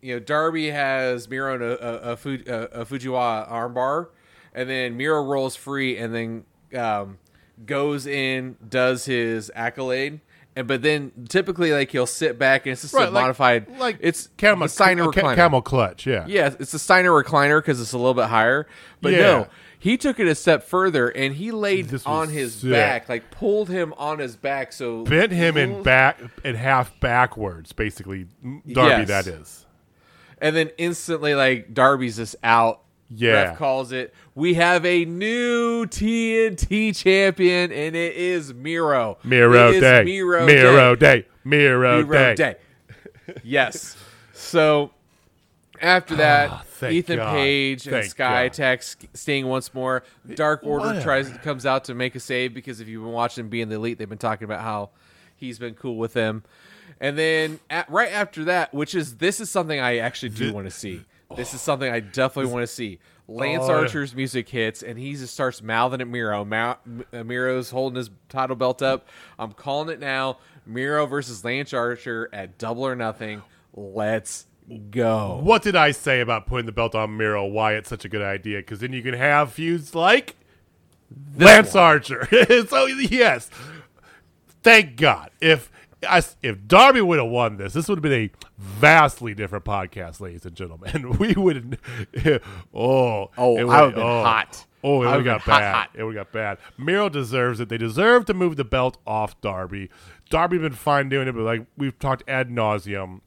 you 0.00 0.14
know, 0.14 0.20
Darby 0.20 0.70
has 0.70 1.28
Miro 1.28 1.54
in 1.54 1.62
a, 1.62 1.66
a, 1.66 2.12
a, 2.12 2.16
Fu- 2.16 2.42
a, 2.46 2.62
a 2.80 2.84
Fujiwara 2.84 3.50
armbar, 3.50 4.08
and 4.54 4.68
then 4.68 4.96
Miro 4.96 5.22
rolls 5.22 5.56
free, 5.56 5.96
and 5.96 6.14
then 6.14 6.44
um, 6.78 7.18
goes 7.64 8.06
in, 8.06 8.56
does 8.68 9.04
his 9.06 9.50
accolade, 9.54 10.20
and 10.56 10.66
but 10.68 10.82
then 10.82 11.10
typically 11.28 11.72
like 11.72 11.90
he'll 11.90 12.06
sit 12.06 12.38
back 12.38 12.66
and 12.66 12.72
it's 12.72 12.82
just 12.82 12.94
a 12.94 12.98
Right, 12.98 13.12
like- 13.12 13.22
modified 13.22 13.78
like 13.78 13.96
it's 14.00 14.28
camel 14.36 14.68
Steiner 14.68 15.04
a 15.04 15.06
recliner. 15.08 15.34
camel 15.34 15.62
clutch. 15.62 16.06
Yeah, 16.06 16.26
Yeah, 16.28 16.54
it's 16.60 16.74
a 16.74 16.78
Steiner 16.78 17.10
recliner 17.10 17.58
because 17.58 17.80
it's 17.80 17.92
a 17.92 17.98
little 17.98 18.14
bit 18.14 18.26
higher. 18.26 18.66
But 19.00 19.12
Yeah. 19.12 19.18
no, 19.20 19.46
he 19.84 19.98
took 19.98 20.18
it 20.18 20.26
a 20.26 20.34
step 20.34 20.62
further 20.62 21.08
and 21.08 21.34
he 21.34 21.50
laid 21.50 21.84
This 21.84 21.92
was 21.92 22.06
on 22.06 22.28
his 22.30 22.54
sick. 22.54 22.70
back, 22.70 23.06
like 23.10 23.30
pulled 23.30 23.68
him 23.68 23.92
on 23.98 24.18
his 24.18 24.34
back. 24.34 24.72
So 24.72 25.04
bent 25.04 25.30
him 25.30 25.58
in 25.58 25.82
back 25.82 26.18
in 26.42 26.54
half 26.54 26.98
backwards, 27.00 27.72
basically. 27.72 28.26
Darby, 28.42 29.04
Yes. 29.04 29.08
that 29.08 29.26
is. 29.26 29.66
and 30.38 30.56
then 30.56 30.70
instantly 30.78 31.34
like 31.34 31.74
Darby's 31.74 32.16
just 32.16 32.34
out. 32.42 32.80
Yeah. 33.10 33.32
Ref 33.50 33.58
calls 33.58 33.92
it. 33.92 34.14
We 34.34 34.54
have 34.54 34.86
a 34.86 35.04
new 35.04 35.84
TNT 35.84 36.96
champion, 36.96 37.70
and 37.70 37.94
it 37.94 38.16
is 38.16 38.54
Miro. 38.54 39.18
Miro 39.22 39.68
It 39.68 39.74
is 39.76 39.80
day. 39.82 40.04
Miro, 40.04 40.46
Miro 40.46 40.94
day. 40.96 41.20
day. 41.20 41.28
Miro, 41.44 42.02
Miro 42.02 42.34
day. 42.34 42.56
day. 43.26 43.34
yes. 43.44 43.98
So 44.32 44.90
after 45.84 46.16
that, 46.16 46.50
Ah, 46.50 46.86
Ethan 46.88 47.16
God. 47.16 47.32
Page 47.34 47.86
and 47.86 47.92
Thank 47.96 48.06
Sky 48.10 48.42
God. 48.44 48.52
attacks 48.52 48.96
Sting 49.14 49.46
once 49.46 49.72
more. 49.74 50.02
Dark 50.34 50.60
Order 50.64 50.86
Whatever. 50.86 51.02
tries 51.04 51.28
comes 51.38 51.66
out 51.66 51.84
to 51.84 51.94
make 51.94 52.14
a 52.14 52.20
save 52.20 52.54
because 52.54 52.80
if 52.80 52.88
you've 52.88 53.02
been 53.02 53.12
watching 53.12 53.48
Being 53.48 53.68
the 53.68 53.76
Elite, 53.76 53.98
they've 53.98 54.08
been 54.08 54.18
talking 54.18 54.44
about 54.44 54.60
how 54.62 54.90
he's 55.36 55.58
been 55.58 55.74
cool 55.74 55.96
with 55.96 56.12
them. 56.14 56.42
And 57.00 57.18
then 57.18 57.60
at, 57.70 57.88
right 57.90 58.12
after 58.12 58.44
that, 58.44 58.72
which 58.72 58.94
is 58.94 59.16
this 59.16 59.40
is 59.40 59.50
something 59.50 59.78
I 59.78 59.98
actually 59.98 60.30
do 60.30 60.52
want 60.52 60.66
to 60.66 60.70
see. 60.70 61.02
This 61.36 61.52
is 61.54 61.60
something 61.60 61.90
I 61.92 62.00
definitely 62.00 62.52
want 62.52 62.62
to 62.62 62.66
see. 62.72 62.98
Lance 63.26 63.64
Oh, 63.64 63.68
yeah. 63.68 63.74
Archer's 63.78 64.14
music 64.14 64.48
hits, 64.50 64.82
and 64.82 64.98
he 64.98 65.14
just 65.14 65.32
starts 65.32 65.62
mouthing 65.62 66.00
at 66.02 66.06
Miro. 66.08 66.44
Ma- 66.44 66.76
Miro's 67.10 67.70
holding 67.70 67.96
his 67.96 68.10
title 68.28 68.54
belt 68.54 68.82
up. 68.82 69.08
I'm 69.38 69.52
calling 69.52 69.88
it 69.88 69.98
now. 69.98 70.38
Miro 70.66 71.06
versus 71.06 71.42
Lance 71.44 71.72
Archer 71.72 72.28
at 72.32 72.58
Double 72.58 72.86
or 72.86 72.94
Nothing. 72.94 73.42
Let's 73.72 74.46
go. 74.90 75.40
What 75.42 75.62
did 75.62 75.76
I 75.76 75.90
say 75.90 76.20
about 76.20 76.46
putting 76.46 76.66
the 76.66 76.72
belt 76.72 76.94
on 76.94 77.16
Miro? 77.16 77.44
Why 77.46 77.74
it's 77.74 77.88
such 77.88 78.04
a 78.04 78.08
good 78.08 78.22
idea? 78.22 78.58
Because 78.58 78.80
then 78.80 78.92
you 78.92 79.02
can 79.02 79.14
have 79.14 79.52
feuds 79.52 79.94
like 79.94 80.36
Lance 81.36 81.74
Archer. 81.74 82.26
so 82.68 82.86
yes, 82.86 83.50
thank 84.62 84.96
God. 84.96 85.30
If 85.40 85.70
I, 86.08 86.22
if 86.42 86.66
Darby 86.66 87.00
would 87.00 87.18
have 87.18 87.30
won 87.30 87.56
this, 87.56 87.72
this 87.72 87.88
would 87.88 87.98
have 87.98 88.02
been 88.02 88.12
a 88.12 88.30
vastly 88.58 89.34
different 89.34 89.64
podcast, 89.64 90.20
ladies 90.20 90.44
and 90.44 90.54
gentlemen. 90.54 91.16
We 91.18 91.34
would, 91.34 91.78
oh, 92.74 93.30
Oh, 93.38 93.56
it 93.56 93.64
would- 93.64 93.66
would've 93.66 93.94
been 93.94 94.02
oh. 94.04 94.22
hot. 94.22 94.66
Oh, 94.86 95.02
it 95.02 95.16
would 95.16 95.24
got 95.24 95.46
bad. 95.46 95.74
hot. 95.74 95.90
It 95.94 96.04
would 96.04 96.14
got 96.14 96.30
bad. 96.30 96.58
Miro 96.76 97.08
deserves 97.08 97.58
it. 97.58 97.70
They 97.70 97.78
deserve 97.78 98.26
to 98.26 98.34
move 98.34 98.56
the 98.56 98.64
belt 98.64 98.98
off 99.06 99.40
Darby. 99.40 99.88
Darby 100.28 100.58
been 100.58 100.74
fine 100.74 101.08
doing 101.08 101.26
it, 101.26 101.32
but 101.32 101.40
like 101.40 101.64
we've 101.78 101.98
talked 101.98 102.22
ad 102.28 102.50
nauseum 102.50 103.22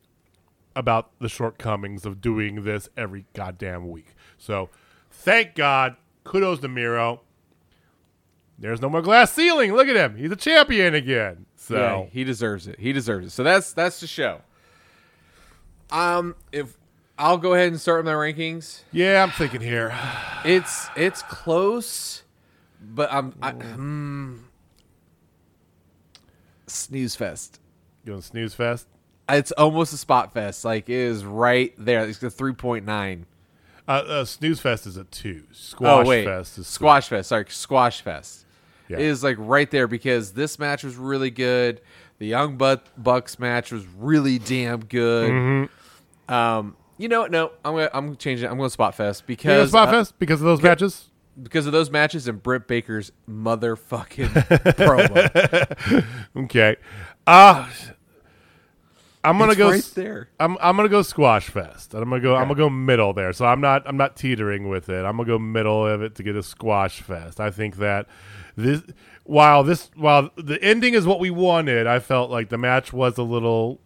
about 0.78 1.10
the 1.20 1.28
shortcomings 1.28 2.06
of 2.06 2.22
doing 2.22 2.64
this 2.64 2.88
every 2.96 3.26
goddamn 3.34 3.90
week. 3.90 4.14
So, 4.38 4.70
thank 5.12 5.56
God. 5.56 5.96
Kudos 6.24 6.60
to 6.60 6.68
Miro. 6.68 7.22
There's 8.60 8.82
no 8.82 8.90
more 8.90 9.02
glass 9.02 9.32
ceiling. 9.32 9.74
Look 9.74 9.88
at 9.88 9.96
him. 9.96 10.16
He's 10.16 10.32
a 10.32 10.36
champion 10.36 10.94
again. 10.94 11.46
So, 11.56 11.76
Yeah, 11.78 12.06
he 12.12 12.24
deserves 12.24 12.68
it. 12.68 12.80
He 12.80 12.92
deserves 12.94 13.28
it. 13.28 13.30
So 13.32 13.44
that's 13.44 13.74
that's 13.74 14.00
the 14.00 14.08
show. 14.08 14.42
Um, 15.92 16.36
if 16.52 16.78
I'll 17.18 17.38
go 17.38 17.54
ahead 17.54 17.70
and 17.70 17.80
start 17.80 18.04
with 18.04 18.06
my 18.06 18.14
rankings. 18.14 18.82
yeah, 18.92 19.24
I'm 19.24 19.32
thinking 19.32 19.62
here. 19.62 19.96
It's 20.44 20.88
it's 20.96 21.22
close, 21.24 22.24
but 22.82 23.12
I'm 23.12 23.34
I, 23.42 23.52
mm, 23.54 24.40
snooze 26.68 27.16
fest. 27.16 27.60
You 28.04 28.12
going 28.12 28.22
snooze 28.22 28.54
fest. 28.54 28.88
It's 29.30 29.52
almost 29.54 29.94
a 29.94 29.98
spot 29.98 30.34
fest. 30.34 30.64
Like 30.66 30.90
it 30.90 30.96
is 30.96 31.26
right 31.26 31.74
there. 31.78 32.06
It's 32.08 32.22
a 32.24 32.30
three 32.30 32.54
point 32.54 32.86
nine. 32.86 33.26
Uh, 33.88 33.92
uh, 34.08 34.26
snooze 34.26 34.60
fest 34.60 34.86
is 34.86 34.98
a 34.98 35.06
two. 35.06 35.44
Squash 35.52 36.06
oh 36.06 36.10
wait, 36.10 36.26
fest 36.26 36.58
is 36.58 36.68
squash 36.68 37.08
fest. 37.08 37.30
Sorry, 37.30 37.46
squash 37.48 38.02
fest 38.02 38.46
Yeah. 38.90 38.98
is 38.98 39.24
like 39.24 39.38
right 39.40 39.70
there 39.72 39.88
because 39.88 40.34
this 40.34 40.60
match 40.60 40.84
was 40.84 40.96
really 40.98 41.30
good. 41.32 41.80
The 42.20 42.28
Young 42.28 42.58
Bucks 42.58 43.40
match 43.40 43.72
was 43.72 43.86
really 43.98 44.40
damn 44.40 44.84
good. 44.84 45.32
Mm-hmm. 45.32 46.34
Um, 46.34 46.76
you 46.98 47.08
know 47.08 47.22
what? 47.22 47.32
No, 47.32 47.52
I'm 47.64 47.76
gonna 47.76 47.90
I'm 47.94 48.16
changing. 48.18 48.46
it. 48.48 48.52
I'm 48.52 48.58
going 48.58 48.68
to 48.68 48.74
spot 48.74 48.96
fest 48.96 49.26
because 49.28 49.70
spot 49.70 49.88
uh, 49.90 49.92
fest 49.92 50.20
because 50.20 50.42
of 50.42 50.46
those 50.46 50.62
matches. 50.62 51.06
because 51.42 51.66
of 51.66 51.72
those 51.72 51.90
matches 51.92 52.28
and 52.28 52.42
Britt 52.44 52.68
Baker's 52.68 53.12
motherfucking 53.30 54.30
promo. 54.76 56.06
Okay. 56.44 56.76
Uh 57.26 57.70
I'm 59.30 59.38
gonna 59.38 59.52
It's 59.52 59.58
go. 59.58 59.70
right 59.72 59.92
there. 59.96 60.30
I'm 60.40 60.58
I'm 60.62 60.76
gonna 60.76 60.90
go 60.90 61.02
squash 61.02 61.50
fest. 61.50 61.94
I'm 61.94 62.04
gonna 62.10 62.20
go. 62.20 62.36
I'm 62.36 62.44
gonna 62.48 62.56
go 62.56 62.70
middle 62.70 63.14
there. 63.14 63.34
So 63.34 63.46
I'm 63.46 63.62
not. 63.62 63.84
I'm 63.86 63.98
not 63.98 64.16
teetering 64.16 64.70
with 64.70 64.90
it. 64.90 65.06
I'm 65.06 65.18
gonna 65.18 65.28
go 65.28 65.40
middle 65.40 65.86
of 65.86 66.02
it 66.02 66.16
to 66.16 66.24
get 66.24 66.36
a 66.36 66.44
squash 66.44 67.02
fest. 67.02 67.40
I 67.40 67.52
think 67.52 67.78
that 67.78 68.08
this, 68.56 68.82
while 69.24 69.64
this, 69.64 69.90
while 69.96 70.30
the 70.36 70.62
ending 70.64 70.94
is 70.94 71.06
what 71.06 71.20
we 71.20 71.30
wanted, 71.30 71.88
I 71.88 72.00
felt 72.00 72.32
like 72.32 72.50
the 72.50 72.58
match 72.58 72.92
was 72.94 73.18
a 73.18 73.24
little. 73.24 73.80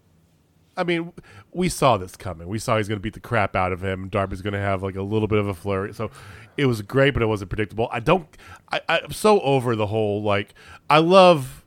I 0.78 0.86
mean, 0.86 1.12
we 1.52 1.68
saw 1.68 1.98
this 1.98 2.16
coming. 2.16 2.48
We 2.48 2.58
saw 2.58 2.78
he's 2.78 2.88
going 2.88 2.98
to 2.98 3.02
beat 3.04 3.14
the 3.14 3.20
crap 3.20 3.58
out 3.58 3.74
of 3.74 3.84
him. 3.84 4.08
Darby's 4.08 4.42
going 4.42 4.54
to 4.54 4.60
have 4.60 4.82
like 4.82 4.96
a 4.96 5.02
little 5.02 5.28
bit 5.28 5.38
of 5.38 5.48
a 5.50 5.54
flurry. 5.54 5.94
So 5.94 6.10
it 6.56 6.66
was 6.66 6.82
great, 6.82 7.14
but 7.14 7.22
it 7.22 7.26
wasn't 7.26 7.50
predictable. 7.50 7.90
I 7.92 8.00
don't. 8.00 8.26
I, 8.72 8.80
I'm 8.88 9.12
so 9.12 9.42
over 9.42 9.76
the 9.76 9.88
whole 9.88 10.24
like. 10.24 10.54
I 10.90 11.00
love 11.00 11.66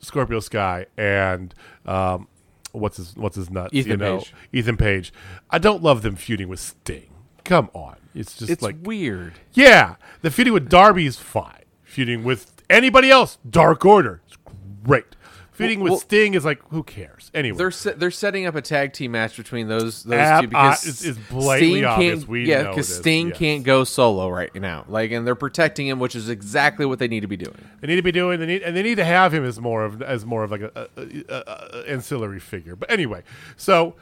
Scorpio 0.00 0.40
Sky 0.40 0.86
and 0.96 1.54
um, 1.86 2.26
what's 2.72 2.96
his 2.96 3.16
what's 3.16 3.36
his 3.36 3.50
nuts? 3.50 3.74
Ethan 3.74 3.90
you 3.92 3.96
know, 3.96 4.18
Page. 4.18 4.34
Ethan 4.52 4.76
Page. 4.76 5.12
I 5.50 5.58
don't 5.58 5.82
love 5.82 6.02
them 6.02 6.16
feuding 6.16 6.48
with 6.48 6.60
Sting. 6.60 7.10
Come 7.44 7.70
on, 7.72 7.96
it's 8.14 8.36
just 8.36 8.50
It's 8.50 8.62
like 8.62 8.76
weird. 8.82 9.34
yeah, 9.52 9.96
the 10.22 10.30
feuding 10.30 10.52
with 10.52 10.68
Darby 10.68 11.06
is 11.06 11.16
fine. 11.16 11.64
Feuding 11.82 12.22
with 12.22 12.52
anybody 12.68 13.10
else, 13.10 13.38
Dark 13.48 13.84
Order, 13.84 14.20
is 14.30 14.36
great. 14.84 15.16
Feuding 15.60 15.80
with 15.80 15.90
well- 15.90 16.00
Sting 16.00 16.34
is 16.34 16.44
like 16.44 16.60
who 16.70 16.82
cares 16.82 17.30
anyway. 17.34 17.56
They're 17.58 17.70
se- 17.70 17.94
they're 17.96 18.10
setting 18.10 18.46
up 18.46 18.54
a 18.54 18.62
tag 18.62 18.92
team 18.92 19.12
match 19.12 19.36
between 19.36 19.68
those 19.68 20.02
those 20.04 20.18
Ab- 20.18 20.42
two 20.42 20.48
because 20.48 20.86
uh, 20.86 20.88
it's- 20.88 21.04
it's 21.04 21.18
blatantly 21.30 21.78
Sting 21.80 21.84
obvious. 21.84 22.18
can't 22.20 22.28
We 22.28 22.44
yeah 22.48 22.68
because 22.68 22.96
Sting 22.96 23.28
yes. 23.28 23.38
can't 23.38 23.64
go 23.64 23.84
solo 23.84 24.28
right 24.30 24.54
now 24.54 24.84
like 24.88 25.10
and 25.12 25.26
they're 25.26 25.34
protecting 25.34 25.86
him 25.86 25.98
which 25.98 26.14
is 26.16 26.28
exactly 26.28 26.86
what 26.86 26.98
they 26.98 27.08
need 27.08 27.20
to 27.20 27.28
be 27.28 27.36
doing. 27.36 27.56
They 27.80 27.86
need 27.88 27.96
to 27.96 28.02
be 28.02 28.12
doing. 28.12 28.40
They 28.40 28.46
need 28.46 28.62
and 28.62 28.76
they 28.76 28.82
need 28.82 28.96
to 28.96 29.04
have 29.04 29.32
him 29.34 29.44
as 29.44 29.60
more 29.60 29.84
of 29.84 30.02
as 30.02 30.24
more 30.26 30.44
of 30.44 30.50
like 30.50 30.62
a, 30.62 30.88
a, 30.96 31.02
a, 31.28 31.34
a 31.78 31.84
ancillary 31.90 32.40
figure. 32.40 32.76
But 32.76 32.90
anyway, 32.90 33.22
so 33.56 33.94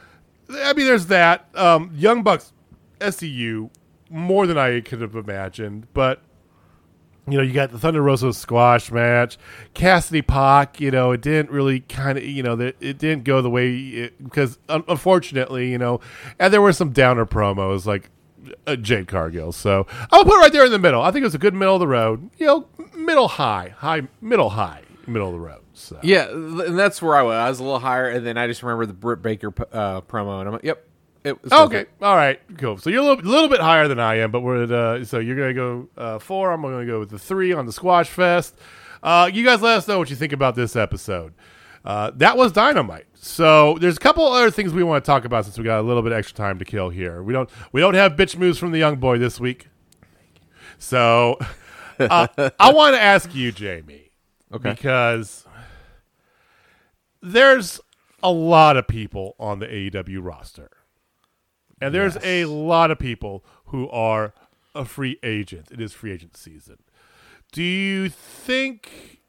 I 0.51 0.73
mean, 0.73 0.85
there's 0.87 1.05
that. 1.07 1.47
Um, 1.53 1.91
Young 1.93 2.23
Bucks, 2.23 2.53
SCU, 2.99 3.69
more 4.09 4.47
than 4.47 4.57
I 4.57 4.81
could 4.81 5.01
have 5.01 5.15
imagined. 5.15 5.87
But 5.93 6.21
you 7.31 7.37
know, 7.37 7.43
you 7.43 7.53
got 7.53 7.71
the 7.71 7.79
Thunder 7.79 8.01
Rosa 8.01 8.33
squash 8.33 8.91
match, 8.91 9.37
Cassidy 9.73 10.21
Pac. 10.21 10.79
You 10.79 10.91
know, 10.91 11.11
it 11.11 11.21
didn't 11.21 11.51
really 11.51 11.81
kind 11.81 12.17
of 12.17 12.23
you 12.23 12.43
know 12.43 12.55
that 12.55 12.75
it 12.79 12.97
didn't 12.97 13.23
go 13.23 13.41
the 13.41 13.49
way 13.49 13.75
it, 13.75 14.23
because 14.23 14.57
un- 14.69 14.83
unfortunately, 14.87 15.71
you 15.71 15.77
know, 15.77 15.99
and 16.39 16.53
there 16.53 16.61
were 16.61 16.73
some 16.73 16.91
downer 16.91 17.25
promos 17.25 17.85
like 17.85 18.09
uh, 18.67 18.75
Jade 18.75 19.07
Cargill. 19.07 19.51
So 19.51 19.87
I'll 20.11 20.23
put 20.23 20.35
it 20.35 20.39
right 20.39 20.51
there 20.51 20.65
in 20.65 20.71
the 20.71 20.79
middle. 20.79 21.01
I 21.01 21.11
think 21.11 21.23
it 21.23 21.27
was 21.27 21.35
a 21.35 21.39
good 21.39 21.53
middle 21.53 21.75
of 21.75 21.79
the 21.79 21.87
road. 21.87 22.29
You 22.37 22.45
know, 22.45 22.67
middle 22.95 23.27
high, 23.27 23.73
high, 23.77 24.03
middle 24.21 24.49
high, 24.49 24.81
middle 25.07 25.27
of 25.27 25.33
the 25.33 25.39
road. 25.39 25.61
So 25.73 25.99
Yeah, 26.03 26.29
and 26.29 26.77
that's 26.77 27.01
where 27.01 27.15
I 27.15 27.21
was. 27.21 27.35
I 27.35 27.49
was 27.49 27.59
a 27.59 27.63
little 27.63 27.79
higher, 27.79 28.09
and 28.09 28.25
then 28.25 28.37
I 28.37 28.47
just 28.47 28.61
remember 28.63 28.85
the 28.85 28.93
Britt 28.93 29.21
Baker 29.21 29.53
uh, 29.71 30.01
promo, 30.01 30.39
and 30.39 30.47
I'm 30.47 30.53
like, 30.53 30.63
yep. 30.63 30.85
It 31.23 31.41
was 31.43 31.51
Okay, 31.51 31.83
good. 31.83 31.87
all 32.05 32.15
right, 32.15 32.39
cool. 32.57 32.77
So 32.77 32.89
you're 32.89 33.01
a 33.01 33.05
little, 33.05 33.23
little 33.29 33.49
bit 33.49 33.59
higher 33.59 33.87
than 33.89 33.99
I 33.99 34.15
am, 34.19 34.31
but 34.31 34.39
we're 34.41 34.63
at, 34.63 34.71
uh, 34.71 35.03
so 35.03 35.19
you're 35.19 35.35
gonna 35.35 35.53
go 35.53 35.89
uh, 35.97 36.19
four. 36.19 36.51
I'm 36.51 36.61
gonna 36.61 36.85
go 36.85 36.99
with 36.99 37.09
the 37.09 37.19
three 37.19 37.51
on 37.51 37.65
the 37.65 37.73
Squash 37.73 38.07
Fest. 38.09 38.55
Uh, 39.03 39.29
you 39.31 39.43
guys 39.43 39.61
let 39.61 39.77
us 39.77 39.87
know 39.87 39.97
what 39.99 40.09
you 40.09 40.15
think 40.15 40.31
about 40.33 40.55
this 40.55 40.75
episode. 40.75 41.33
Uh, 41.85 42.11
that 42.15 42.37
was 42.37 42.51
dynamite. 42.51 43.05
So 43.15 43.77
there's 43.79 43.97
a 43.97 43.99
couple 43.99 44.25
other 44.27 44.51
things 44.51 44.73
we 44.73 44.83
want 44.83 45.03
to 45.03 45.09
talk 45.09 45.25
about 45.25 45.45
since 45.45 45.57
we 45.57 45.63
got 45.63 45.79
a 45.79 45.83
little 45.83 46.01
bit 46.03 46.11
extra 46.13 46.35
time 46.37 46.57
to 46.59 46.65
kill 46.65 46.89
here. 46.89 47.21
We 47.23 47.33
don't 47.33 47.49
we 47.73 47.81
don't 47.81 47.93
have 47.95 48.13
bitch 48.13 48.37
moves 48.37 48.57
from 48.57 48.71
the 48.71 48.77
young 48.79 48.95
boy 48.97 49.17
this 49.17 49.39
week. 49.41 49.67
So 50.77 51.37
uh, 51.99 52.27
I 52.59 52.71
want 52.73 52.95
to 52.95 53.01
ask 53.01 53.33
you, 53.35 53.51
Jamie, 53.51 54.11
Okay. 54.53 54.69
because 54.71 55.45
there's 57.21 57.79
a 58.23 58.31
lot 58.31 58.77
of 58.77 58.87
people 58.87 59.35
on 59.39 59.59
the 59.59 59.67
AEW 59.67 60.19
roster. 60.21 60.69
And 61.81 61.93
there's 61.93 62.17
a 62.23 62.45
lot 62.45 62.91
of 62.91 62.99
people 62.99 63.43
who 63.65 63.89
are 63.89 64.33
a 64.75 64.85
free 64.85 65.17
agent. 65.23 65.69
It 65.71 65.81
is 65.81 65.93
free 65.93 66.11
agent 66.11 66.37
season. 66.37 66.77
Do 67.51 67.63
you 67.63 68.09
think 68.09 69.21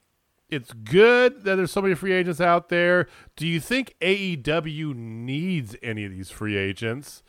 it's 0.48 0.72
good 0.72 1.44
that 1.44 1.56
there's 1.56 1.70
so 1.70 1.80
many 1.80 1.94
free 1.94 2.12
agents 2.12 2.40
out 2.40 2.68
there? 2.68 3.06
Do 3.36 3.46
you 3.46 3.60
think 3.60 3.94
AEW 4.00 4.94
needs 4.94 5.76
any 5.82 6.04
of 6.04 6.10
these 6.10 6.30
free 6.30 6.56
agents? 6.56 7.22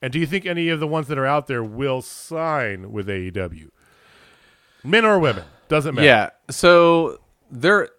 And 0.00 0.12
do 0.12 0.18
you 0.18 0.26
think 0.26 0.46
any 0.46 0.68
of 0.68 0.78
the 0.78 0.86
ones 0.86 1.08
that 1.08 1.18
are 1.18 1.26
out 1.26 1.48
there 1.48 1.62
will 1.62 2.02
sign 2.02 2.92
with 2.92 3.08
AEW? 3.08 3.70
men 4.84 5.04
or 5.04 5.18
women 5.18 5.44
doesn't 5.68 5.94
matter. 5.94 6.06
Yeah. 6.06 6.30
So 6.50 7.20
there, 7.50 7.90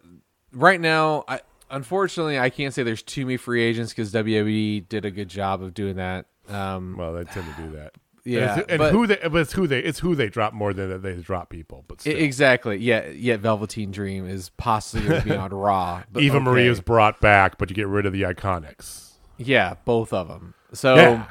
right 0.52 0.80
now, 0.80 1.24
I 1.28 1.42
unfortunately 1.70 2.40
I 2.40 2.50
can't 2.50 2.74
say 2.74 2.84
there's 2.84 3.04
too 3.04 3.26
many 3.26 3.38
free 3.38 3.64
agents 3.64 3.92
because 3.92 4.12
WWE 4.12 4.88
did 4.90 5.06
a 5.06 5.12
good 5.12 5.30
job 5.30 5.62
of 5.62 5.74
doing 5.74 5.96
that. 5.98 6.26
Um, 6.50 6.96
Well, 6.98 7.14
they 7.14 7.24
tend 7.26 7.46
to 7.56 7.62
do 7.62 7.72
that. 7.78 7.94
Yeah, 8.26 8.52
and, 8.52 8.62
it's, 8.62 8.70
and 8.70 8.80
but- 8.80 8.92
who 8.92 9.08
they, 9.08 9.16
but 9.16 9.36
it's 9.38 9.54
who 9.54 9.66
they, 9.66 9.80
it's 9.80 10.00
who 10.00 10.14
they 10.14 10.28
drop 10.28 10.54
more 10.54 10.74
than 10.74 10.90
that 10.90 11.02
they 11.02 11.16
drop 11.16 11.50
people. 11.50 11.86
But 11.88 12.02
still. 12.02 12.16
Exactly. 12.18 12.78
Yeah. 12.78 13.08
Yet 13.08 13.40
Velveteen 13.40 13.92
Dream 13.92 14.28
is 14.28 14.50
possibly 14.50 15.08
going 15.08 15.22
to 15.22 15.28
be 15.30 15.36
on 15.36 15.52
Raw. 15.54 16.04
But 16.12 16.22
Eva 16.22 16.36
okay. 16.36 16.44
Marie 16.44 16.68
is 16.68 16.82
brought 16.82 17.22
back, 17.22 17.58
but 17.58 17.70
you 17.70 17.76
get 17.76 17.88
rid 17.88 18.06
of 18.06 18.12
the 18.14 18.24
iconics. 18.24 19.14
Yeah, 19.38 19.76
both 19.86 20.12
of 20.12 20.28
them. 20.28 20.54
So, 20.74 20.96
Yeah. 20.96 21.26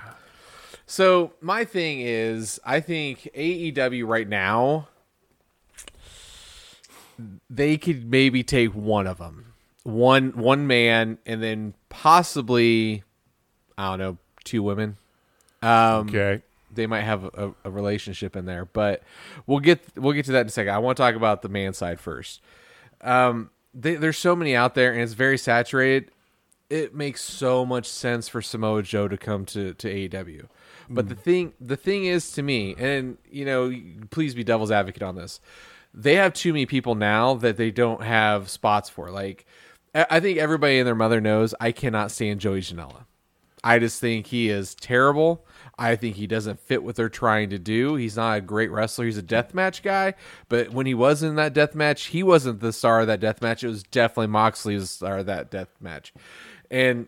so 0.86 1.34
my 1.42 1.64
thing 1.64 2.00
is, 2.00 2.58
I 2.64 2.80
think 2.80 3.28
AEW 3.36 4.08
right 4.08 4.26
now, 4.28 4.88
they 7.50 7.76
could 7.76 8.10
maybe 8.10 8.42
take 8.42 8.74
one 8.74 9.06
of 9.06 9.18
them, 9.18 9.52
one 9.82 10.30
one 10.32 10.66
man, 10.66 11.18
and 11.26 11.42
then 11.42 11.74
possibly, 11.90 13.04
I 13.76 13.90
don't 13.90 13.98
know, 13.98 14.18
two 14.44 14.62
women. 14.62 14.96
Um, 15.62 16.08
Okay. 16.08 16.42
they 16.72 16.86
might 16.86 17.02
have 17.02 17.24
a, 17.24 17.54
a 17.64 17.70
relationship 17.70 18.36
in 18.36 18.44
there, 18.46 18.64
but 18.64 19.02
we'll 19.46 19.60
get 19.60 19.82
we'll 19.96 20.12
get 20.12 20.24
to 20.26 20.32
that 20.32 20.42
in 20.42 20.46
a 20.46 20.50
second. 20.50 20.72
I 20.74 20.78
want 20.78 20.96
to 20.96 21.02
talk 21.02 21.14
about 21.14 21.42
the 21.42 21.48
man 21.48 21.72
side 21.72 21.98
first. 22.00 22.40
Um, 23.00 23.50
they, 23.74 23.94
there's 23.96 24.18
so 24.18 24.34
many 24.36 24.54
out 24.56 24.74
there, 24.74 24.92
and 24.92 25.00
it's 25.02 25.12
very 25.14 25.38
saturated. 25.38 26.10
It 26.70 26.94
makes 26.94 27.22
so 27.22 27.64
much 27.64 27.86
sense 27.86 28.28
for 28.28 28.42
Samoa 28.42 28.82
Joe 28.82 29.08
to 29.08 29.16
come 29.16 29.44
to 29.46 29.74
to 29.74 29.88
AEW. 30.08 30.46
But 30.90 31.08
the 31.10 31.14
thing 31.14 31.52
the 31.60 31.76
thing 31.76 32.06
is 32.06 32.30
to 32.32 32.42
me, 32.42 32.74
and 32.78 33.18
you 33.30 33.44
know, 33.44 33.74
please 34.10 34.34
be 34.34 34.42
devil's 34.44 34.70
advocate 34.70 35.02
on 35.02 35.16
this. 35.16 35.38
They 35.92 36.14
have 36.14 36.32
too 36.32 36.52
many 36.52 36.64
people 36.66 36.94
now 36.94 37.34
that 37.34 37.56
they 37.58 37.70
don't 37.70 38.02
have 38.02 38.48
spots 38.48 38.88
for. 38.88 39.10
Like, 39.10 39.44
I 39.94 40.06
I 40.10 40.20
think 40.20 40.38
everybody 40.38 40.78
and 40.78 40.86
their 40.86 40.94
mother 40.94 41.20
knows 41.20 41.54
I 41.60 41.72
cannot 41.72 42.10
stand 42.10 42.40
Joey 42.40 42.60
Janela. 42.60 43.04
I 43.62 43.78
just 43.78 44.00
think 44.00 44.28
he 44.28 44.48
is 44.48 44.74
terrible. 44.74 45.44
I 45.78 45.94
think 45.94 46.16
he 46.16 46.26
doesn't 46.26 46.58
fit 46.58 46.82
what 46.82 46.96
they're 46.96 47.08
trying 47.08 47.50
to 47.50 47.58
do. 47.58 47.94
He's 47.94 48.16
not 48.16 48.38
a 48.38 48.40
great 48.40 48.70
wrestler. 48.70 49.04
He's 49.04 49.16
a 49.16 49.22
deathmatch 49.22 49.82
guy, 49.82 50.14
but 50.48 50.70
when 50.70 50.86
he 50.86 50.94
was 50.94 51.22
in 51.22 51.36
that 51.36 51.52
death 51.52 51.74
match, 51.74 52.06
he 52.06 52.22
wasn't 52.22 52.60
the 52.60 52.72
star 52.72 53.00
of 53.00 53.06
that 53.06 53.20
death 53.20 53.40
match. 53.40 53.62
It 53.62 53.68
was 53.68 53.84
definitely 53.84 54.26
Moxley 54.26 54.74
was 54.74 54.90
star 54.90 55.18
of 55.18 55.26
that 55.26 55.50
death 55.50 55.68
match. 55.80 56.12
And 56.70 57.06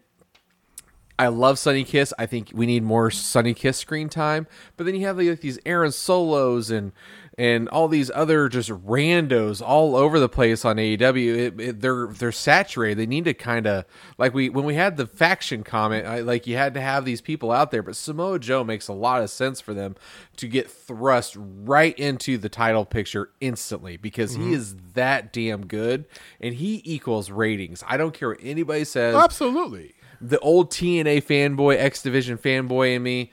I 1.19 1.29
love 1.29 1.59
Sunny 1.59 1.85
Kiss. 1.85 2.15
I 2.19 2.27
think 2.27 2.53
we 2.55 2.65
need 2.65 2.83
more 2.83 3.11
Sunny 3.11 3.55
Kiss 3.55 3.77
screen 3.77 4.09
time. 4.09 4.47
But 4.77 4.87
then 4.87 4.95
you 4.95 5.05
have 5.07 5.19
like 5.19 5.41
these 5.41 5.59
Aaron 5.67 5.91
Solows 5.91 6.71
and 6.71 6.93
and 7.41 7.71
all 7.71 7.89
these 7.89 8.11
other 8.15 8.51
just 8.51 8.69
randos 8.69 9.67
all 9.67 9.97
over 9.97 10.21
the 10.21 10.29
place 10.29 10.63
on 10.67 10.77
AEW. 10.77 11.39
It, 11.39 11.59
it, 11.59 11.81
they're 11.81 12.09
they're 12.09 12.33
saturated. 12.33 12.99
They 12.99 13.07
need 13.07 13.25
to 13.25 13.33
kind 13.33 13.67
of 13.67 13.87
like 14.19 14.35
we 14.35 14.51
when 14.51 14.67
we 14.67 14.75
had 14.75 14.99
the 14.99 15.07
faction 15.07 15.63
comment, 15.63 16.07
I, 16.07 16.21
like 16.21 16.47
you 16.47 16.59
had 16.59 16.75
to 16.75 16.83
have 16.83 17.07
these 17.07 17.23
people 17.23 17.51
out 17.51 17.71
there. 17.71 17.83
But 17.83 17.97
Samoa 17.97 18.39
Joe 18.41 18.63
makes 18.63 18.89
a 18.89 18.93
lot 18.93 19.23
of 19.23 19.31
sense 19.31 19.59
for 19.59 19.73
them 19.73 19.97
to 20.37 20.49
get 20.49 20.71
thrust 20.71 21.35
right 21.39 21.99
into 21.99 22.37
the 22.37 22.51
title 22.51 22.85
picture 22.85 23.31
instantly 23.41 23.97
because 23.97 24.35
he 24.35 24.43
mm-hmm. 24.43 24.53
is 24.53 24.77
that 24.93 25.33
damn 25.33 25.67
good 25.67 26.05
and 26.43 26.57
he 26.57 26.83
equals 26.85 27.31
ratings. 27.31 27.83
I 27.87 27.97
don't 27.97 28.13
care 28.13 28.29
what 28.29 28.39
anybody 28.43 28.85
says 28.85 29.15
Absolutely. 29.15 29.95
the 30.21 30.39
old 30.41 30.71
TNA 30.71 31.25
fanboy, 31.25 31.79
X 31.79 32.03
Division 32.03 32.37
fanboy 32.37 32.97
in 32.97 33.03
me. 33.03 33.33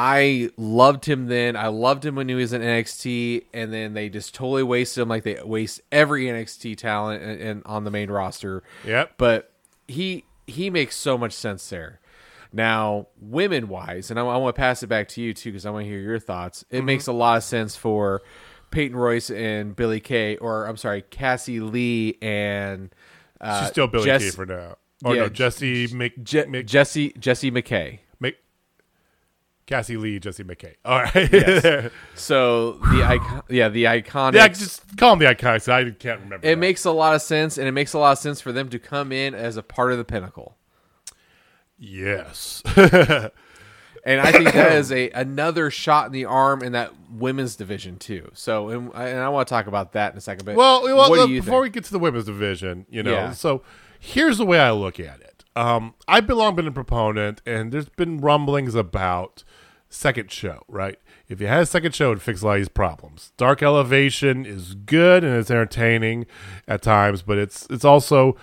I 0.00 0.50
loved 0.56 1.06
him 1.06 1.26
then. 1.26 1.56
I 1.56 1.66
loved 1.66 2.06
him 2.06 2.14
when 2.14 2.28
he 2.28 2.36
was 2.36 2.52
in 2.52 2.62
NXT, 2.62 3.46
and 3.52 3.72
then 3.72 3.94
they 3.94 4.08
just 4.08 4.32
totally 4.32 4.62
wasted 4.62 5.02
him, 5.02 5.08
like 5.08 5.24
they 5.24 5.42
waste 5.42 5.80
every 5.90 6.26
NXT 6.26 6.76
talent 6.76 7.20
and, 7.20 7.40
and 7.40 7.62
on 7.66 7.82
the 7.82 7.90
main 7.90 8.08
roster. 8.08 8.62
Yep. 8.86 9.14
But 9.16 9.50
he 9.88 10.24
he 10.46 10.70
makes 10.70 10.94
so 10.94 11.18
much 11.18 11.32
sense 11.32 11.68
there. 11.68 11.98
Now, 12.52 13.08
women 13.20 13.66
wise, 13.66 14.12
and 14.12 14.20
I, 14.20 14.22
I 14.22 14.36
want 14.36 14.54
to 14.54 14.60
pass 14.60 14.84
it 14.84 14.86
back 14.86 15.08
to 15.08 15.20
you 15.20 15.34
too 15.34 15.50
because 15.50 15.66
I 15.66 15.70
want 15.70 15.84
to 15.86 15.90
hear 15.90 15.98
your 15.98 16.20
thoughts. 16.20 16.64
It 16.70 16.84
makes 16.84 17.08
a 17.08 17.12
lot 17.12 17.38
of 17.38 17.42
sense 17.42 17.74
for 17.74 18.22
Peyton 18.70 18.96
Royce 18.96 19.30
and 19.30 19.74
Billie 19.74 19.98
Kay, 19.98 20.36
or 20.36 20.66
I'm 20.66 20.76
sorry, 20.76 21.02
Cassie 21.02 21.58
Lee 21.58 22.18
and 22.22 22.94
uh, 23.40 23.62
She's 23.62 23.70
still 23.70 23.88
Billy 23.88 24.04
Jess- 24.04 24.22
Kay 24.22 24.30
for 24.30 24.46
now. 24.46 24.76
Oh 25.04 25.12
yeah, 25.12 25.22
no, 25.22 25.28
Jesse 25.28 25.92
Mc, 25.92 26.22
Je- 26.22 26.46
Mc, 26.46 26.64
Jesse 26.66 27.14
Jessie 27.18 27.50
McKay. 27.50 27.98
Cassie 29.68 29.98
Lee, 29.98 30.18
Jessie 30.18 30.44
McKay. 30.44 30.74
All 30.84 31.02
right. 31.02 31.92
So 32.14 32.72
the 32.90 33.04
icon, 33.04 33.42
yeah, 33.50 33.68
the 33.68 33.84
iconic. 33.84 34.34
yeah, 34.34 34.48
just 34.48 34.96
call 34.96 35.14
them 35.14 35.18
the 35.28 35.34
iconics. 35.34 35.70
I 35.70 35.84
can't 35.90 36.20
remember. 36.20 36.46
it 36.46 36.54
that. 36.54 36.58
makes 36.58 36.84
a 36.86 36.90
lot 36.90 37.14
of 37.14 37.20
sense, 37.22 37.58
and 37.58 37.68
it 37.68 37.72
makes 37.72 37.92
a 37.92 37.98
lot 37.98 38.12
of 38.12 38.18
sense 38.18 38.40
for 38.40 38.50
them 38.50 38.70
to 38.70 38.78
come 38.78 39.12
in 39.12 39.34
as 39.34 39.56
a 39.58 39.62
part 39.62 39.92
of 39.92 39.98
the 39.98 40.04
pinnacle. 40.04 40.56
yes. 41.78 42.62
And 44.04 44.20
I 44.22 44.32
think 44.32 44.52
that 44.52 44.72
is 44.72 44.90
a 44.90 45.10
another 45.14 45.70
shot 45.70 46.06
in 46.06 46.12
the 46.12 46.24
arm 46.24 46.62
in 46.62 46.72
that 46.72 46.92
women's 47.10 47.56
division 47.56 47.98
too. 47.98 48.30
So, 48.32 48.70
and, 48.70 48.90
I- 48.94 49.08
and 49.08 49.18
I 49.20 49.28
want 49.28 49.48
to 49.48 49.52
talk 49.52 49.66
about 49.66 49.92
that 49.92 50.12
in 50.12 50.18
a 50.18 50.20
second. 50.20 50.46
But 50.46 50.54
Well, 50.56 50.84
well 50.84 50.96
what 50.96 51.10
look, 51.10 51.28
do 51.28 51.34
you 51.34 51.42
before 51.42 51.60
we 51.60 51.68
get 51.68 51.84
to 51.84 51.90
the 51.90 51.98
women's 51.98 52.24
division, 52.24 52.86
you 52.88 53.02
know, 53.02 53.10
Yeah. 53.12 53.32
so 53.32 53.62
here's 54.00 54.38
the 54.38 54.46
way 54.46 54.60
I 54.60 54.70
look 54.70 54.98
at 54.98 55.20
it. 55.20 55.27
Um, 55.58 55.94
I've 56.06 56.28
been 56.28 56.36
long 56.36 56.54
been 56.54 56.68
a 56.68 56.72
proponent, 56.72 57.42
and 57.44 57.72
there's 57.72 57.88
been 57.88 58.18
rumblings 58.18 58.76
about 58.76 59.42
second 59.88 60.30
show, 60.30 60.62
right? 60.68 61.00
If 61.28 61.40
you 61.40 61.48
had 61.48 61.62
a 61.62 61.66
second 61.66 61.96
show, 61.96 62.12
it'd 62.12 62.22
fix 62.22 62.42
a 62.42 62.46
lot 62.46 62.52
of 62.52 62.60
these 62.60 62.68
problems. 62.68 63.32
Dark 63.36 63.60
Elevation 63.60 64.46
is 64.46 64.74
good 64.74 65.24
and 65.24 65.34
it's 65.34 65.50
entertaining 65.50 66.26
at 66.68 66.80
times, 66.80 67.22
but 67.22 67.38
it's 67.38 67.66
it's 67.70 67.84
also 67.84 68.36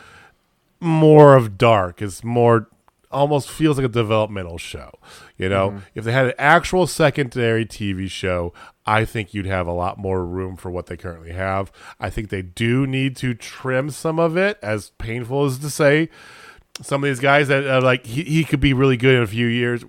more 0.81 1.37
of 1.37 1.57
dark. 1.57 2.01
It's 2.01 2.21
more 2.21 2.67
almost 3.11 3.49
feels 3.49 3.77
like 3.77 3.85
a 3.85 3.89
developmental 3.89 4.57
show. 4.57 4.91
You 5.37 5.47
know, 5.47 5.69
if 5.93 6.03
they 6.03 6.11
had 6.11 6.25
an 6.25 6.33
actual 6.37 6.85
secondary 6.85 7.65
TV 7.65 8.09
show, 8.09 8.51
I 8.85 9.05
think 9.05 9.33
you'd 9.33 9.45
have 9.45 9.67
a 9.67 9.71
lot 9.71 9.97
more 9.97 10.25
room 10.25 10.57
for 10.57 10.69
what 10.69 10.87
they 10.87 10.97
currently 10.97 11.31
have. 11.31 11.71
I 11.97 12.09
think 12.09 12.27
they 12.27 12.41
do 12.41 12.85
need 12.85 13.15
to 13.17 13.33
trim 13.33 13.89
some 13.89 14.19
of 14.19 14.35
it, 14.35 14.59
as 14.61 14.89
painful 14.97 15.45
as 15.45 15.59
to 15.59 15.69
say. 15.69 16.09
Some 16.81 17.03
of 17.03 17.07
these 17.07 17.19
guys 17.19 17.47
that 17.47 17.65
are 17.65 17.81
like 17.81 18.05
he, 18.05 18.23
he 18.23 18.43
could 18.43 18.59
be 18.59 18.73
really 18.73 18.97
good 18.97 19.15
in 19.15 19.23
a 19.23 19.27
few 19.27 19.47
years. 19.47 19.85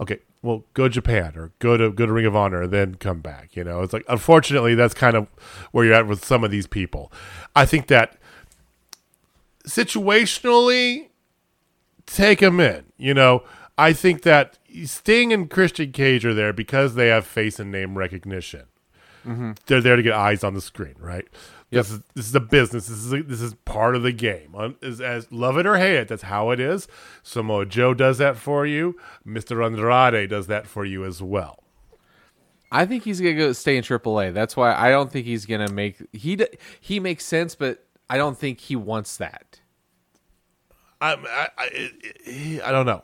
Okay, 0.00 0.18
well, 0.42 0.64
go 0.74 0.84
to 0.84 0.90
Japan 0.90 1.32
or 1.36 1.52
go 1.58 1.76
to 1.76 1.90
go 1.90 2.06
to 2.06 2.12
Ring 2.12 2.26
of 2.26 2.36
Honor, 2.36 2.62
and 2.62 2.72
then 2.72 2.94
come 2.96 3.20
back. 3.20 3.56
You 3.56 3.64
know, 3.64 3.82
it's 3.82 3.92
like 3.92 4.04
unfortunately 4.08 4.74
that's 4.74 4.94
kind 4.94 5.16
of 5.16 5.28
where 5.72 5.84
you're 5.84 5.94
at 5.94 6.06
with 6.06 6.24
some 6.24 6.44
of 6.44 6.50
these 6.50 6.66
people. 6.66 7.10
I 7.54 7.64
think 7.64 7.86
that 7.88 8.18
situationally, 9.66 11.08
take 12.06 12.40
them 12.40 12.60
in. 12.60 12.84
You 12.96 13.14
know, 13.14 13.42
I 13.78 13.92
think 13.92 14.22
that 14.22 14.58
Sting 14.84 15.32
and 15.32 15.50
Christian 15.50 15.92
Cage 15.92 16.24
are 16.24 16.34
there 16.34 16.52
because 16.52 16.94
they 16.94 17.08
have 17.08 17.26
face 17.26 17.58
and 17.58 17.70
name 17.70 17.96
recognition. 17.96 18.64
Mm-hmm. 19.26 19.52
They're 19.66 19.80
there 19.80 19.96
to 19.96 20.02
get 20.02 20.12
eyes 20.12 20.44
on 20.44 20.54
the 20.54 20.60
screen, 20.60 20.94
right? 20.98 21.26
This 21.70 21.90
is 21.90 22.00
this 22.14 22.26
is 22.28 22.34
a 22.34 22.40
business. 22.40 22.86
This 22.86 22.98
is 22.98 23.12
a, 23.12 23.22
this 23.22 23.40
is 23.40 23.54
part 23.64 23.96
of 23.96 24.02
the 24.02 24.12
game. 24.12 24.54
Un- 24.54 24.76
As, 24.82 25.00
as 25.00 25.30
love 25.32 25.58
it 25.58 25.66
or 25.66 25.76
hate 25.76 25.96
it, 25.96 26.08
that's 26.08 26.22
how 26.22 26.50
it 26.50 26.60
is. 26.60 26.86
Samoa 27.22 27.66
Joe 27.66 27.92
does 27.92 28.18
that 28.18 28.36
for 28.36 28.64
you. 28.66 28.96
Mister 29.24 29.62
Andrade 29.62 30.30
does 30.30 30.46
that 30.46 30.66
for 30.66 30.84
you 30.84 31.04
as 31.04 31.20
well. 31.22 31.64
I 32.70 32.86
think 32.86 33.04
he's 33.04 33.20
gonna 33.20 33.34
go 33.34 33.52
stay 33.52 33.76
in 33.76 33.82
AAA. 33.82 34.32
That's 34.32 34.56
why 34.56 34.74
I 34.74 34.90
don't 34.90 35.10
think 35.10 35.26
he's 35.26 35.44
gonna 35.46 35.70
make 35.70 35.96
he 36.12 36.38
he 36.80 37.00
makes 37.00 37.24
sense, 37.24 37.54
but 37.54 37.84
I 38.08 38.16
don't 38.16 38.38
think 38.38 38.60
he 38.60 38.76
wants 38.76 39.16
that. 39.16 39.60
I 41.00 41.14
I, 41.14 41.48
I, 41.58 42.60
I 42.64 42.72
don't 42.72 42.86
know. 42.86 43.02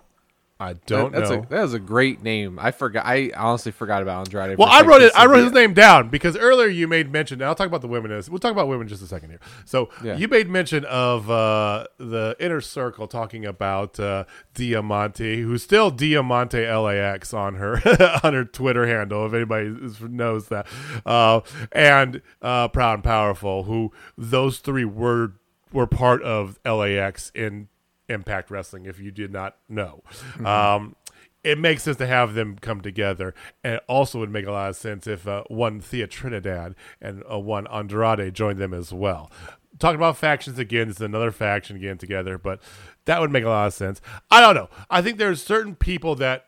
I 0.62 0.74
don't 0.86 1.12
That's 1.12 1.30
know. 1.30 1.40
a 1.40 1.46
that 1.46 1.62
was 1.62 1.74
a 1.74 1.78
great 1.78 2.22
name. 2.22 2.58
I 2.58 2.70
forgot. 2.70 3.04
I 3.06 3.30
honestly 3.36 3.72
forgot 3.72 4.02
about 4.02 4.18
Andrade. 4.26 4.56
Well, 4.58 4.68
I 4.68 4.82
wrote 4.82 5.02
it. 5.02 5.12
I 5.16 5.26
wrote 5.26 5.42
his 5.44 5.52
name 5.52 5.74
down 5.74 6.08
because 6.08 6.36
earlier 6.36 6.68
you 6.68 6.86
made 6.88 7.10
mention. 7.10 7.40
And 7.40 7.48
I'll 7.48 7.54
talk 7.54 7.66
about 7.66 7.80
the 7.80 7.88
women. 7.88 8.12
As, 8.12 8.30
we'll 8.30 8.38
talk 8.38 8.52
about 8.52 8.68
women 8.68 8.82
in 8.82 8.88
just 8.88 9.02
a 9.02 9.06
second 9.06 9.30
here. 9.30 9.40
So 9.64 9.90
Yeah. 10.02 10.16
you 10.16 10.28
made 10.28 10.48
mention 10.48 10.84
of 10.84 11.30
uh, 11.30 11.86
the 11.98 12.36
inner 12.38 12.60
circle 12.60 13.06
talking 13.08 13.44
about 13.44 13.98
uh, 13.98 14.24
Diamante, 14.54 15.40
who's 15.42 15.62
still 15.62 15.90
Diamante 15.90 16.66
LAX 16.66 17.34
on 17.34 17.54
her 17.56 17.80
on 18.24 18.34
her 18.34 18.44
Twitter 18.44 18.86
handle. 18.86 19.26
If 19.26 19.34
anybody 19.34 19.74
knows 20.08 20.48
that, 20.48 20.66
uh, 21.04 21.40
and 21.72 22.22
uh, 22.40 22.68
Proud 22.68 22.94
and 22.94 23.04
Powerful, 23.04 23.64
who 23.64 23.92
those 24.16 24.58
three 24.58 24.84
were 24.84 25.32
were 25.72 25.86
part 25.86 26.22
of 26.22 26.58
LAX 26.66 27.32
in 27.34 27.68
Impact 28.12 28.50
Wrestling. 28.50 28.86
If 28.86 29.00
you 29.00 29.10
did 29.10 29.32
not 29.32 29.56
know. 29.68 30.02
Um, 30.44 30.96
it 31.44 31.58
makes 31.58 31.82
sense 31.82 31.96
to 31.96 32.06
have 32.06 32.34
them 32.34 32.56
come 32.60 32.80
together, 32.80 33.34
and 33.64 33.74
it 33.74 33.82
also 33.88 34.18
would 34.20 34.30
make 34.30 34.46
a 34.46 34.52
lot 34.52 34.70
of 34.70 34.76
sense 34.76 35.06
if 35.06 35.26
uh, 35.26 35.42
one 35.48 35.80
Thea 35.80 36.06
Trinidad 36.06 36.74
and 37.00 37.24
uh, 37.30 37.38
one 37.38 37.66
Andrade 37.66 38.32
joined 38.32 38.58
them 38.58 38.72
as 38.72 38.92
well. 38.92 39.30
Talking 39.78 39.96
about 39.96 40.16
factions 40.16 40.58
again, 40.58 40.88
it's 40.88 41.00
another 41.00 41.32
faction 41.32 41.76
again 41.76 41.98
together, 41.98 42.38
but 42.38 42.60
that 43.06 43.20
would 43.20 43.32
make 43.32 43.44
a 43.44 43.48
lot 43.48 43.66
of 43.66 43.74
sense. 43.74 44.00
I 44.30 44.40
don't 44.40 44.54
know. 44.54 44.68
I 44.88 45.02
think 45.02 45.18
there's 45.18 45.42
certain 45.42 45.74
people 45.74 46.14
that 46.16 46.46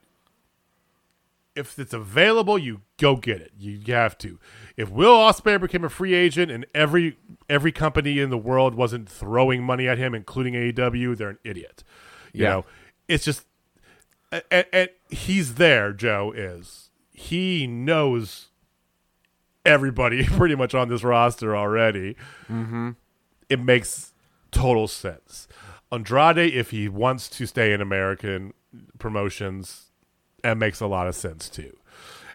if 1.56 1.78
it's 1.78 1.92
available, 1.94 2.58
you 2.58 2.80
go 2.98 3.16
get 3.16 3.40
it. 3.40 3.52
You 3.58 3.80
have 3.94 4.18
to. 4.18 4.38
If 4.76 4.90
Will 4.90 5.14
Ospreay 5.16 5.60
became 5.60 5.84
a 5.84 5.88
free 5.88 6.14
agent 6.14 6.50
and 6.50 6.66
every 6.74 7.16
every 7.48 7.72
company 7.72 8.18
in 8.18 8.30
the 8.30 8.38
world 8.38 8.74
wasn't 8.74 9.08
throwing 9.08 9.62
money 9.62 9.86
at 9.88 9.98
him, 9.98 10.14
including 10.14 10.54
AEW, 10.54 11.16
they're 11.16 11.30
an 11.30 11.38
idiot. 11.44 11.84
You 12.32 12.44
Yeah. 12.44 12.50
know, 12.50 12.64
it's 13.08 13.24
just 13.24 13.46
and, 14.50 14.66
and 14.72 14.88
he's 15.10 15.54
there. 15.54 15.92
Joe 15.92 16.32
is 16.34 16.90
he 17.12 17.66
knows 17.66 18.48
everybody 19.64 20.24
pretty 20.26 20.54
much 20.56 20.74
on 20.74 20.88
this 20.88 21.04
roster 21.04 21.56
already. 21.56 22.16
Mm-hmm. 22.50 22.90
It 23.48 23.60
makes 23.60 24.12
total 24.50 24.88
sense. 24.88 25.46
Andrade, 25.92 26.38
if 26.38 26.70
he 26.70 26.88
wants 26.88 27.28
to 27.28 27.46
stay 27.46 27.72
in 27.72 27.80
American 27.80 28.52
promotions, 28.98 29.83
that 30.44 30.56
makes 30.58 30.80
a 30.80 30.86
lot 30.86 31.06
of 31.08 31.14
sense 31.14 31.48
too. 31.48 31.76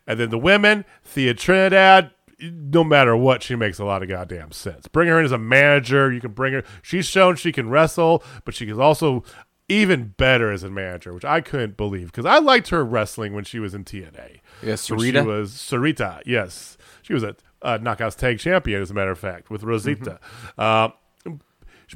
And 0.05 0.19
then 0.19 0.29
the 0.29 0.37
women, 0.39 0.85
Thea 1.03 1.33
Trinidad, 1.35 2.11
no 2.41 2.83
matter 2.83 3.15
what, 3.15 3.43
she 3.43 3.55
makes 3.55 3.79
a 3.79 3.85
lot 3.85 4.01
of 4.01 4.09
goddamn 4.09 4.51
sense. 4.51 4.87
Bring 4.87 5.07
her 5.07 5.19
in 5.19 5.25
as 5.25 5.31
a 5.31 5.37
manager. 5.37 6.11
You 6.11 6.19
can 6.19 6.31
bring 6.31 6.53
her. 6.53 6.63
She's 6.81 7.05
shown 7.05 7.35
she 7.35 7.51
can 7.51 7.69
wrestle, 7.69 8.23
but 8.43 8.55
she 8.55 8.67
is 8.67 8.79
also 8.79 9.23
even 9.67 10.15
better 10.17 10.51
as 10.51 10.63
a 10.63 10.69
manager, 10.69 11.13
which 11.13 11.25
I 11.25 11.41
couldn't 11.41 11.77
believe 11.77 12.07
because 12.07 12.25
I 12.25 12.39
liked 12.39 12.69
her 12.69 12.83
wrestling 12.83 13.33
when 13.33 13.43
she 13.43 13.59
was 13.59 13.75
in 13.75 13.83
TNA. 13.85 14.39
Yeah, 14.63 14.69
When 14.69 14.75
Sarita? 14.77 15.21
She 15.21 15.27
was 15.27 15.51
Sarita. 15.51 16.21
Yes, 16.25 16.77
she 17.03 17.13
was 17.13 17.23
a 17.23 17.35
uh, 17.61 17.77
Knockouts 17.77 18.15
Tag 18.15 18.39
Champion, 18.39 18.81
as 18.81 18.89
a 18.89 18.93
matter 18.93 19.11
of 19.11 19.19
fact, 19.19 19.49
with 19.51 19.63
Rosita. 19.63 20.19
Uh, 20.57 20.89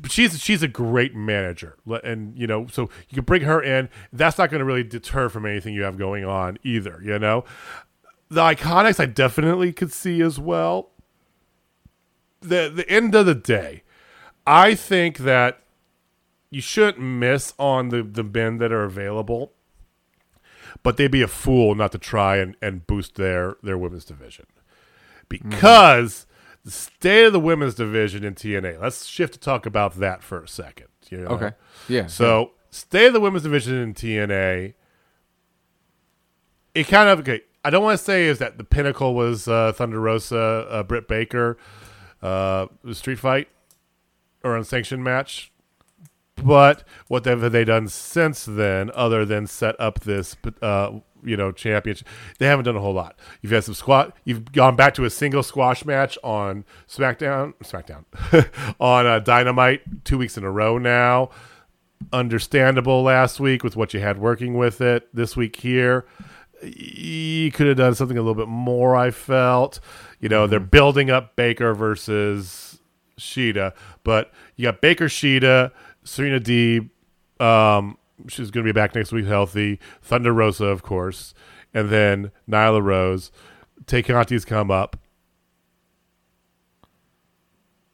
but 0.01 0.11
she's 0.11 0.39
she's 0.39 0.63
a 0.63 0.67
great 0.67 1.15
manager, 1.15 1.77
and 2.03 2.37
you 2.37 2.47
know, 2.47 2.67
so 2.67 2.89
you 3.09 3.15
can 3.15 3.23
bring 3.23 3.43
her 3.43 3.61
in. 3.61 3.89
That's 4.11 4.37
not 4.37 4.49
going 4.49 4.59
to 4.59 4.65
really 4.65 4.83
deter 4.83 5.29
from 5.29 5.45
anything 5.45 5.73
you 5.73 5.83
have 5.83 5.97
going 5.97 6.25
on 6.25 6.57
either. 6.63 6.99
You 7.03 7.19
know, 7.19 7.45
the 8.29 8.41
Iconics 8.41 8.99
I 8.99 9.05
definitely 9.05 9.71
could 9.71 9.91
see 9.91 10.21
as 10.21 10.39
well. 10.39 10.89
The 12.41 12.71
the 12.73 12.89
end 12.89 13.15
of 13.15 13.25
the 13.25 13.35
day, 13.35 13.83
I 14.47 14.75
think 14.75 15.19
that 15.19 15.59
you 16.49 16.61
shouldn't 16.61 16.99
miss 16.99 17.53
on 17.59 17.89
the 17.89 18.03
the 18.03 18.23
men 18.23 18.57
that 18.57 18.71
are 18.71 18.83
available, 18.83 19.53
but 20.81 20.97
they'd 20.97 21.11
be 21.11 21.21
a 21.21 21.27
fool 21.27 21.75
not 21.75 21.91
to 21.91 21.97
try 21.97 22.37
and, 22.37 22.55
and 22.61 22.85
boost 22.87 23.15
their 23.15 23.57
their 23.61 23.77
women's 23.77 24.05
division 24.05 24.45
mm-hmm. 25.29 25.49
because 25.49 26.25
the 26.63 26.71
state 26.71 27.25
of 27.25 27.33
the 27.33 27.39
women's 27.39 27.75
division 27.75 28.23
in 28.23 28.35
TNA. 28.35 28.81
Let's 28.81 29.05
shift 29.05 29.33
to 29.33 29.39
talk 29.39 29.65
about 29.65 29.95
that 29.95 30.23
for 30.23 30.43
a 30.43 30.47
second. 30.47 30.87
You 31.09 31.19
know? 31.19 31.27
Okay. 31.27 31.51
Yeah. 31.87 32.07
So, 32.07 32.51
state 32.69 33.07
of 33.07 33.13
the 33.13 33.19
women's 33.19 33.43
division 33.43 33.75
in 33.75 33.93
TNA. 33.93 34.73
It 36.73 36.87
kind 36.87 37.09
of 37.09 37.19
okay. 37.19 37.41
I 37.65 37.69
don't 37.69 37.83
want 37.83 37.97
to 37.97 38.03
say 38.03 38.25
is 38.25 38.39
that 38.39 38.57
the 38.57 38.63
pinnacle 38.63 39.13
was 39.13 39.47
uh, 39.47 39.71
Thunder 39.73 39.99
Rosa, 39.99 40.37
uh, 40.37 40.83
Britt 40.83 41.07
Baker, 41.07 41.57
uh, 42.21 42.67
the 42.83 42.95
street 42.95 43.19
fight 43.19 43.47
or 44.43 44.57
unsanctioned 44.57 45.03
match. 45.03 45.51
But 46.35 46.83
what 47.07 47.25
have 47.25 47.51
they 47.51 47.63
done 47.63 47.87
since 47.87 48.43
then, 48.45 48.91
other 48.95 49.23
than 49.23 49.47
set 49.47 49.79
up 49.79 50.01
this, 50.01 50.35
uh, 50.61 50.99
you 51.23 51.37
know, 51.37 51.51
championship? 51.51 52.07
They 52.39 52.47
haven't 52.47 52.65
done 52.65 52.75
a 52.75 52.79
whole 52.81 52.93
lot. 52.93 53.17
You've 53.41 53.51
had 53.51 53.63
some 53.63 53.73
squat. 53.73 54.15
You've 54.23 54.51
gone 54.51 54.75
back 54.75 54.93
to 54.95 55.05
a 55.05 55.09
single 55.09 55.43
squash 55.43 55.85
match 55.85 56.17
on 56.23 56.65
SmackDown, 56.87 57.53
SmackDown, 57.63 58.05
on 58.79 59.05
uh, 59.05 59.19
Dynamite 59.19 60.03
two 60.03 60.17
weeks 60.17 60.37
in 60.37 60.43
a 60.43 60.51
row 60.51 60.77
now. 60.77 61.29
Understandable 62.11 63.03
last 63.03 63.39
week 63.39 63.63
with 63.63 63.75
what 63.75 63.93
you 63.93 63.99
had 63.99 64.17
working 64.17 64.55
with 64.55 64.81
it. 64.81 65.07
This 65.13 65.37
week 65.37 65.55
here, 65.55 66.05
you 66.61 67.51
could 67.51 67.67
have 67.67 67.77
done 67.77 67.95
something 67.95 68.17
a 68.17 68.21
little 68.21 68.35
bit 68.35 68.47
more. 68.47 68.95
I 68.95 69.11
felt, 69.11 69.79
you 70.19 70.29
know, 70.29 70.47
they're 70.47 70.59
building 70.59 71.09
up 71.09 71.35
Baker 71.35 71.73
versus 71.73 72.79
Shida, 73.17 73.73
but 74.03 74.31
you 74.55 74.63
got 74.65 74.81
Baker 74.81 75.05
Shida, 75.05 75.71
Serena 76.03 76.39
Deeb. 76.39 76.89
Um, 77.39 77.97
she's 78.27 78.51
going 78.51 78.65
to 78.65 78.73
be 78.73 78.75
back 78.75 78.95
next 78.95 79.11
week, 79.11 79.25
healthy. 79.25 79.79
Thunder 80.01 80.33
Rosa, 80.33 80.65
of 80.65 80.83
course, 80.83 81.33
and 81.73 81.89
then 81.89 82.31
Nyla 82.49 82.83
Rose. 82.83 83.31
Tay 83.85 84.01
Conti's 84.01 84.45
come 84.45 84.71
up, 84.71 84.97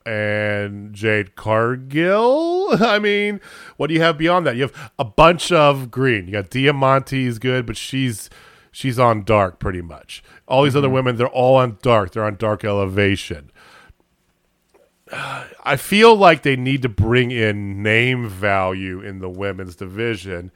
and 0.05 0.93
Jade 0.93 1.35
Cargill. 1.35 2.69
I 2.79 2.99
mean, 2.99 3.39
what 3.77 3.87
do 3.87 3.93
you 3.93 4.01
have 4.01 4.17
beyond 4.17 4.45
that? 4.47 4.55
You 4.55 4.63
have 4.63 4.91
a 4.97 5.05
bunch 5.05 5.51
of 5.51 5.91
green. 5.91 6.25
You 6.25 6.33
got 6.33 6.49
Diamante 6.49 7.25
is 7.25 7.39
good, 7.39 7.65
but 7.65 7.77
she's 7.77 8.29
she's 8.71 8.99
on 8.99 9.23
dark 9.23 9.59
pretty 9.59 9.81
much. 9.81 10.23
All 10.47 10.63
these 10.63 10.75
other 10.75 10.87
mm-hmm. 10.87 10.95
women, 10.95 11.17
they're 11.17 11.27
all 11.27 11.57
on 11.57 11.77
dark. 11.81 12.11
They're 12.11 12.25
on 12.25 12.35
dark 12.35 12.63
elevation. 12.63 13.51
I 15.11 15.75
feel 15.77 16.15
like 16.15 16.43
they 16.43 16.55
need 16.55 16.81
to 16.83 16.89
bring 16.89 17.31
in 17.31 17.81
name 17.81 18.29
value 18.29 19.01
in 19.01 19.19
the 19.19 19.29
women's 19.29 19.75
division 19.75 20.51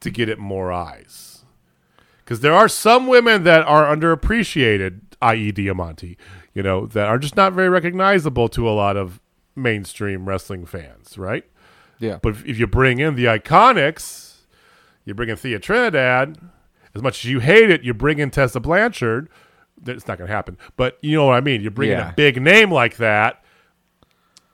to 0.00 0.10
get 0.10 0.28
it 0.28 0.38
more 0.38 0.70
eyes. 0.70 1.44
Because 2.24 2.40
there 2.40 2.54
are 2.54 2.68
some 2.68 3.06
women 3.06 3.44
that 3.44 3.62
are 3.66 3.84
underappreciated, 3.94 5.00
i.e., 5.22 5.52
Diamante, 5.52 6.18
you 6.54 6.62
know, 6.62 6.86
that 6.86 7.06
are 7.06 7.18
just 7.18 7.36
not 7.36 7.52
very 7.52 7.68
recognizable 7.68 8.48
to 8.50 8.68
a 8.68 8.70
lot 8.70 8.96
of 8.96 9.20
mainstream 9.54 10.28
wrestling 10.28 10.66
fans, 10.66 11.16
right? 11.18 11.44
yeah. 11.98 12.18
But 12.20 12.30
if, 12.30 12.46
if 12.46 12.58
you 12.58 12.66
bring 12.66 12.98
in 12.98 13.14
the 13.14 13.24
Iconics, 13.26 14.38
you 15.04 15.14
bring 15.14 15.28
in 15.28 15.36
Thea 15.36 15.58
Trinidad, 15.58 16.38
as 16.94 17.02
much 17.02 17.24
as 17.24 17.30
you 17.30 17.40
hate 17.40 17.70
it, 17.70 17.82
you 17.82 17.94
bring 17.94 18.18
in 18.18 18.30
Tessa 18.30 18.60
Blanchard. 18.60 19.28
It's 19.86 20.08
not 20.08 20.18
going 20.18 20.28
to 20.28 20.34
happen. 20.34 20.58
But 20.76 20.98
you 21.00 21.16
know 21.16 21.26
what 21.26 21.34
I 21.36 21.40
mean. 21.40 21.60
You 21.60 21.70
bring 21.70 21.90
in 21.90 21.98
a 22.00 22.14
big 22.16 22.40
name 22.40 22.70
like 22.70 22.96
that. 22.96 23.44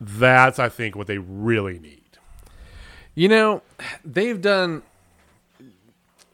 That's, 0.04 0.58
I 0.58 0.68
think, 0.68 0.96
what 0.96 1.06
they 1.06 1.18
really 1.18 1.78
need. 1.78 2.00
You 3.14 3.28
know, 3.28 3.62
they've 4.04 4.40
done. 4.40 4.82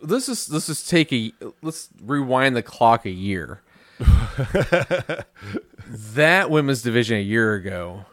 This 0.03 0.29
is 0.29 0.47
this 0.47 0.69
is 0.69 0.87
take 0.87 1.13
a 1.13 1.33
let's 1.61 1.89
rewind 2.03 2.57
the 2.57 2.63
clock 2.63 3.05
a 3.05 3.11
year. 3.11 3.63
that 5.89 6.51
women's 6.51 6.83
division 6.83 7.17
a 7.19 7.23
year 7.23 7.55
ago 7.55 8.05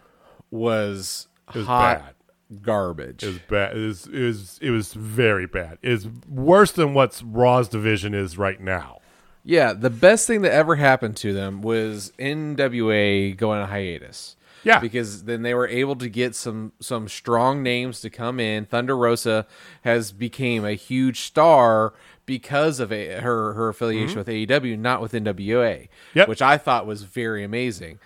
was, 0.50 1.28
was 1.54 1.66
hot 1.68 2.00
bad. 2.00 2.62
garbage. 2.64 3.24
It 3.24 3.28
was 3.28 3.40
bad. 3.50 3.78
It 3.78 3.86
was, 3.86 4.08
it 4.08 4.24
was, 4.24 4.60
it 4.64 4.70
was 4.72 4.94
very 4.94 5.46
bad. 5.46 5.78
It's 5.84 6.08
worse 6.28 6.72
than 6.72 6.96
what 6.96 7.22
Raw's 7.24 7.70
division 7.70 8.16
is 8.16 8.38
right 8.38 8.60
now. 8.60 9.00
yeah, 9.44 9.74
the 9.74 9.92
best 9.92 10.26
thing 10.26 10.42
that 10.42 10.54
ever 10.54 10.76
happened 10.76 11.18
to 11.18 11.34
them 11.34 11.62
was 11.62 12.12
NWA 12.18 13.38
going 13.38 13.62
on 13.62 13.70
hiatus. 13.70 14.36
Yeah. 14.66 14.80
because 14.80 15.24
then 15.24 15.44
they 15.44 15.54
were 15.54 15.68
able 15.68 15.96
to 15.96 16.10
get 16.10 16.36
some 16.36 16.74
some 16.82 17.08
strong 17.08 17.64
names 17.64 18.02
to 18.02 18.10
come 18.10 18.40
in. 18.42 18.66
Thunder 18.66 18.98
Rosa 18.98 19.48
has 19.84 20.12
became 20.12 20.66
a 20.66 20.74
huge 20.74 21.22
star 21.22 21.94
because 22.26 22.80
of 22.80 22.92
a, 22.92 23.22
her 23.22 23.54
her 23.54 23.70
affiliation 23.70 24.20
mm-hmm. 24.20 24.48
with 24.48 24.64
AEW, 24.64 24.78
not 24.78 25.02
with 25.02 25.14
NWA, 25.14 25.88
Yep. 26.14 26.28
which 26.28 26.42
I 26.42 26.58
thought 26.58 26.86
was 26.86 27.04
very 27.04 27.44
amazing. 27.44 28.00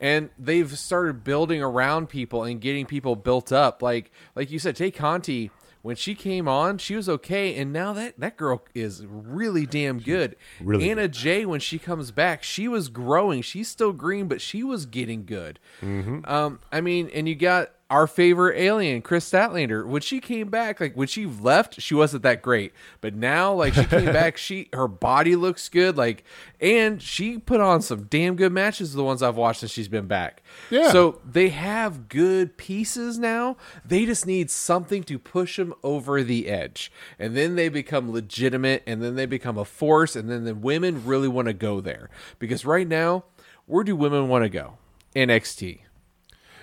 And 0.00 0.30
they've 0.38 0.76
started 0.78 1.24
building 1.24 1.62
around 1.62 2.08
people 2.08 2.42
and 2.42 2.60
getting 2.60 2.86
people 2.86 3.16
built 3.16 3.52
up. 3.52 3.82
Like 3.82 4.10
like 4.34 4.50
you 4.50 4.58
said, 4.58 4.76
Tay 4.76 4.90
Conti, 4.90 5.50
when 5.82 5.96
she 5.96 6.14
came 6.14 6.46
on, 6.46 6.78
she 6.78 6.94
was 6.94 7.08
okay, 7.08 7.54
and 7.56 7.72
now 7.72 7.92
that 7.94 8.18
that 8.18 8.36
girl 8.36 8.62
is 8.74 9.04
really 9.06 9.66
damn 9.66 9.98
good. 9.98 10.36
really 10.60 10.90
Anna 10.90 11.08
Jay, 11.08 11.46
when 11.46 11.60
she 11.60 11.78
comes 11.78 12.10
back, 12.10 12.42
she 12.42 12.68
was 12.68 12.88
growing. 12.88 13.42
She's 13.42 13.68
still 13.68 13.92
green, 13.92 14.28
but 14.28 14.40
she 14.40 14.62
was 14.62 14.86
getting 14.86 15.24
good. 15.24 15.58
Um, 15.82 16.60
I 16.70 16.80
mean, 16.80 17.10
and 17.14 17.28
you 17.28 17.34
got 17.34 17.70
our 17.90 18.06
favorite 18.06 18.56
alien, 18.56 19.02
Kris 19.02 19.28
Statlander. 19.28 19.84
When 19.84 20.00
she 20.00 20.20
came 20.20 20.48
back, 20.48 20.80
like 20.80 20.96
when 20.96 21.08
she 21.08 21.26
left, 21.26 21.80
she 21.80 21.92
wasn't 21.92 22.22
that 22.22 22.40
great, 22.40 22.72
but 23.00 23.16
now, 23.16 23.52
like 23.52 23.74
she 23.74 23.84
came 23.84 24.06
back, 24.06 24.36
she 24.36 24.68
her 24.72 24.86
body 24.86 25.34
looks 25.34 25.68
good, 25.68 25.96
like, 25.96 26.22
and 26.60 27.02
she 27.02 27.36
put 27.36 27.60
on 27.60 27.82
some 27.82 28.04
damn 28.04 28.36
good 28.36 28.52
matches. 28.52 28.92
The 28.92 29.02
ones 29.02 29.24
I've 29.24 29.36
watched 29.36 29.60
since 29.60 29.72
she's 29.72 29.88
been 29.88 30.06
back. 30.06 30.44
Yeah. 30.70 30.92
So 30.92 31.20
they 31.28 31.48
have 31.48 32.08
good 32.08 32.56
pieces 32.56 33.18
now. 33.18 33.56
They 33.84 34.06
just 34.06 34.24
need 34.24 34.52
something 34.52 35.02
to 35.04 35.18
push 35.18 35.56
them 35.56 35.74
over 35.82 36.22
the 36.22 36.48
edge, 36.48 36.92
and 37.18 37.36
then 37.36 37.56
they 37.56 37.68
become 37.68 38.12
legitimate, 38.12 38.84
and 38.86 39.02
then 39.02 39.16
they 39.16 39.26
become 39.26 39.58
a 39.58 39.64
force, 39.64 40.14
and 40.14 40.30
then 40.30 40.44
the 40.44 40.54
women 40.54 41.04
really 41.04 41.28
want 41.28 41.48
to 41.48 41.54
go 41.54 41.80
there 41.80 42.08
because 42.38 42.64
right 42.64 42.86
now, 42.86 43.24
where 43.66 43.82
do 43.82 43.96
women 43.96 44.28
want 44.28 44.44
to 44.44 44.48
go? 44.48 44.78
NXT, 45.16 45.80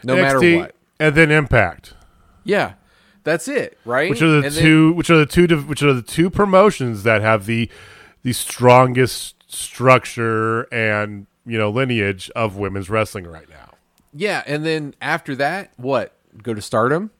no 0.05 0.15
matter 0.15 0.39
what. 0.57 0.75
And 1.00 1.16
then 1.16 1.32
Impact. 1.32 1.93
Yeah, 2.43 2.74
that's 3.24 3.48
it, 3.48 3.78
right? 3.86 4.10
which 4.10 4.22
are 4.22 4.28
the 4.30 4.36
And 4.48 4.56
then- 4.56 4.64
two 4.64 4.93
which 4.93 5.10
are 5.10 5.18
the 5.18 5.26
two 5.26 5.48
which 5.64 5.84
are 5.84 5.93
the 5.93 6.02
two 6.02 6.30
promotions 6.30 7.04
that 7.04 7.22
have 7.22 7.45
the 7.45 7.70
the 8.24 8.34
strongest 8.34 9.36
structure 9.52 10.64
and 10.74 11.28
you 11.45 11.58
know 11.58 11.70
lineage 11.70 12.30
of 12.36 12.58
women's 12.58 12.89
wrestling 12.89 13.26
right 13.28 13.48
now 13.50 13.56
yeah, 14.14 14.41
and 14.48 14.66
then 14.66 14.95
after 15.02 15.36
that, 15.36 15.72
what? 15.78 16.14
Go 16.41 16.54
to 16.56 16.62
Stardom? 16.62 17.12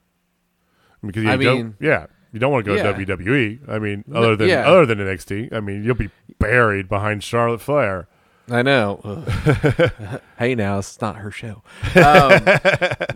because 1.06 1.24
you 1.24 1.30
I 1.30 1.38
don't 1.38 1.58
mean- 1.58 1.76
yeah 1.80 2.08
you 2.34 2.40
don't 2.40 2.52
want 2.52 2.66
to 2.66 2.72
go 2.72 2.76
Yeah. 2.76 2.92
to 2.92 3.06
WWE 3.06 3.60
I 3.70 3.78
mean 3.80 4.04
other 4.14 4.36
than 4.36 4.50
yeah. 4.50 4.68
other 4.68 4.86
than 4.86 4.98
NXT 5.00 5.54
I 5.54 5.60
mean 5.60 5.84
you'll 5.84 5.96
be 5.96 6.10
buried 6.40 6.90
behind 6.90 7.24
Charlotte 7.24 7.62
Flair. 7.62 8.08
I 8.50 8.62
know. 8.62 9.24
Hey, 10.38 10.54
now 10.56 10.78
it's 10.78 11.02
not 11.02 11.16
her 11.18 11.32
show, 11.32 11.64
um, 11.95 12.41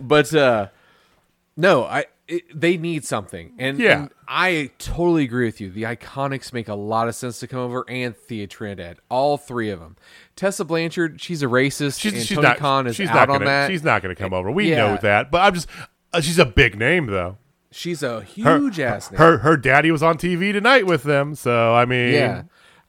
but 0.00 0.34
uh, 0.34 0.68
no, 1.56 1.84
I 1.84 2.06
it, 2.26 2.42
they 2.52 2.76
need 2.76 3.04
something, 3.04 3.52
and, 3.58 3.78
Yeah. 3.78 4.00
and 4.02 4.10
I 4.26 4.70
totally 4.78 5.22
agree 5.24 5.44
with 5.46 5.60
you. 5.60 5.70
The 5.70 5.84
Iconics 5.84 6.52
make 6.52 6.66
a 6.68 6.74
lot 6.74 7.06
of 7.08 7.14
sense 7.14 7.38
to 7.40 7.46
come 7.46 7.60
over, 7.60 7.84
and 7.88 8.16
Thea 8.16 8.46
Trinidad, 8.48 8.98
all 9.08 9.36
three 9.36 9.70
of 9.70 9.78
them. 9.78 9.96
Tessa 10.34 10.64
Blanchard, 10.64 11.20
she's 11.20 11.42
a 11.42 11.46
racist, 11.46 12.00
She's, 12.00 12.12
and 12.12 12.22
she's 12.22 12.36
Tony 12.36 12.48
not. 12.48 12.56
Khan 12.58 12.86
is 12.88 12.96
she's 12.96 13.08
out 13.08 13.14
not 13.14 13.30
on 13.30 13.34
gonna, 13.38 13.44
that. 13.46 13.70
She's 13.70 13.84
not 13.84 14.02
going 14.02 14.14
to 14.14 14.20
come 14.20 14.32
over. 14.34 14.50
We 14.50 14.70
Yeah. 14.70 14.76
know 14.78 14.98
that, 15.02 15.30
but 15.30 15.42
I'm 15.42 15.54
just. 15.54 15.68
Uh, 16.12 16.20
she's 16.20 16.38
a 16.40 16.44
big 16.46 16.76
name 16.78 17.06
though. 17.06 17.38
She's 17.70 18.02
a 18.02 18.20
Her, 18.42 18.58
huge 18.58 18.80
ass 18.80 19.10
name. 19.10 19.18
her 19.18 19.38
her 19.38 19.56
daddy 19.56 19.90
was 19.92 20.02
on 20.02 20.18
TV 20.18 20.52
tonight 20.52 20.86
with 20.86 21.04
them, 21.04 21.34
so 21.36 21.74
I 21.74 21.84
mean, 21.84 22.12
yeah. 22.14 22.42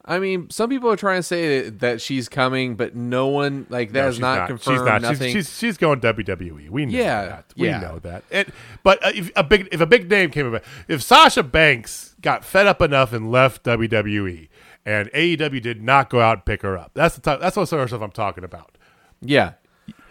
I 0.06 0.18
mean, 0.18 0.50
some 0.50 0.68
people 0.68 0.90
are 0.90 0.96
trying 0.96 1.20
to 1.20 1.22
say 1.22 1.62
that, 1.62 1.78
that 1.80 2.00
she's 2.02 2.28
coming, 2.28 2.74
but 2.76 2.94
no 2.94 3.28
one 3.28 3.66
like 3.70 3.92
that 3.92 4.02
No, 4.02 4.08
is 4.08 4.18
not, 4.20 4.38
not. 4.40 4.46
confirmed. 4.48 4.78
She's 4.78 4.84
not. 4.86 5.00
Nothing. 5.02 5.32
She's, 5.32 5.46
she's 5.48 5.58
she's 5.58 5.76
going 5.78 6.00
WWE. 6.00 6.68
We 6.68 6.84
know 6.86 6.98
Yeah, 6.98 7.24
that. 7.26 7.44
We 7.56 7.68
yeah. 7.68 7.80
know 7.80 7.98
that. 8.00 8.22
And, 8.30 8.52
but 8.82 9.02
uh, 9.04 9.12
if 9.14 9.30
a 9.34 9.42
big 9.42 9.68
if 9.72 9.80
a 9.80 9.86
big 9.86 10.10
name 10.10 10.30
came 10.30 10.44
about, 10.46 10.62
if 10.88 11.02
Sasha 11.02 11.42
Banks 11.42 12.14
got 12.20 12.44
fed 12.44 12.66
up 12.66 12.82
enough 12.82 13.14
and 13.14 13.32
left 13.32 13.64
WWE, 13.64 14.48
and 14.84 15.10
AEW 15.12 15.62
did 15.62 15.82
not 15.82 16.10
go 16.10 16.20
out 16.20 16.36
and 16.38 16.44
pick 16.44 16.60
her 16.60 16.76
up, 16.76 16.90
that's 16.92 17.14
the 17.14 17.22
type, 17.22 17.40
that's 17.40 17.56
what 17.56 17.66
sort 17.66 17.82
of 17.84 17.88
stuff 17.88 18.02
I'm 18.02 18.10
talking 18.10 18.44
about. 18.44 18.76
yeah, 19.22 19.52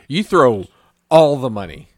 you 0.07 0.23
throw 0.23 0.65
all 1.11 1.37
the 1.37 1.51
money, 1.51 1.89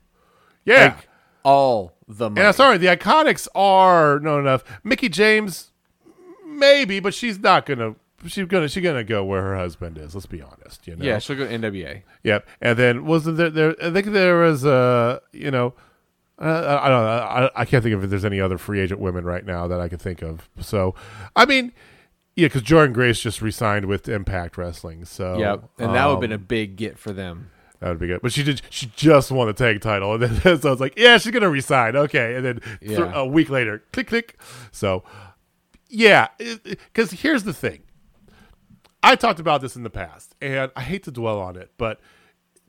Yeah. 0.66 0.96
like 0.96 1.08
all 1.44 1.94
the 2.10 2.30
money. 2.30 2.42
and 2.42 2.48
I'm 2.50 2.54
sorry, 2.54 2.78
the 2.78 2.88
Iconics 2.88 3.48
are 3.56 4.20
no 4.20 4.38
enough. 4.40 4.66
Mickie 4.84 5.08
James, 5.10 5.72
maybe, 6.56 7.00
but 7.00 7.14
she's 7.14 7.40
not 7.40 7.66
gonna. 7.66 7.96
She's 8.28 8.46
gonna 8.48 8.68
she's 8.68 8.84
gonna 8.84 9.04
go 9.04 9.24
where 9.24 9.42
her 9.42 9.56
husband 9.56 9.98
is. 9.98 10.16
Let's 10.16 10.26
be 10.26 10.42
honest. 10.42 10.88
You 10.88 10.96
know. 10.96 11.06
Yeah, 11.06 11.20
she'll 11.20 11.36
go 11.36 11.46
NWA. 11.46 12.02
Yep. 12.24 12.48
And 12.62 12.80
then 12.80 13.06
wasn't 13.06 13.38
there? 13.38 13.50
There, 13.50 13.76
I 13.84 13.92
think 13.92 14.08
there 14.08 14.38
was, 14.38 14.66
uh, 14.66 15.20
you 15.32 15.52
know, 15.52 15.74
uh, 16.40 16.80
I 16.82 16.90
don't 16.90 17.04
know. 17.04 17.08
I, 17.56 17.62
I 17.62 17.66
can't 17.66 17.84
think 17.84 17.94
of 17.94 18.04
if 18.04 18.10
there's 18.10 18.26
any 18.26 18.42
other 18.42 18.58
free 18.58 18.80
agent 18.80 19.00
women 19.00 19.26
right 19.26 19.46
now 19.46 19.68
that 19.68 19.80
I 19.80 19.88
can 19.88 20.00
think 20.00 20.22
of. 20.22 20.50
So, 20.60 20.96
I 21.36 21.46
mean, 21.46 21.72
yeah, 22.36 22.48
because 22.48 22.64
Jordynne 22.64 22.94
Grace 22.94 23.20
just 23.20 23.42
resigned 23.42 23.86
with 23.86 24.10
Impact 24.10 24.58
Wrestling. 24.58 25.06
So, 25.06 25.38
Yep, 25.38 25.70
and 25.80 25.94
that 25.96 26.06
would 26.06 26.12
have 26.12 26.16
um, 26.16 26.20
been 26.22 26.32
a 26.32 26.38
big 26.38 26.76
get 26.78 26.98
for 26.98 27.14
them. 27.14 27.52
that 27.80 27.90
would 27.90 28.00
be 28.00 28.08
good. 28.08 28.22
But 28.22 28.34
she 28.34 28.44
did. 28.44 28.62
She 28.70 28.92
just 28.96 29.32
won 29.32 29.48
the 29.48 29.54
tag 29.54 29.80
title, 29.82 30.14
and 30.22 30.24
then 30.24 30.60
so 30.60 30.70
I 30.70 30.72
was 30.72 30.82
like, 30.82 30.98
yeah, 30.98 31.18
she's 31.18 31.32
gonna 31.32 31.50
resign. 31.50 31.96
Okay, 31.96 32.36
and 32.36 32.44
then 32.46 32.60
th- 32.82 33.00
a 33.14 33.26
week 33.26 33.50
later, 33.50 33.84
click 33.94 34.08
click. 34.08 34.38
So, 34.72 35.04
yeah, 35.96 36.28
because 36.38 37.12
here's 37.12 37.44
the 37.44 37.54
thing. 37.54 37.84
I 39.02 39.16
talked 39.16 39.40
about 39.40 39.62
this 39.62 39.76
in 39.76 39.84
the 39.84 39.90
past, 39.90 40.36
and 40.42 40.72
I 40.76 40.82
hate 40.82 41.04
to 41.04 41.12
dwell 41.12 41.40
on 41.40 41.56
it, 41.56 41.72
but 41.78 42.00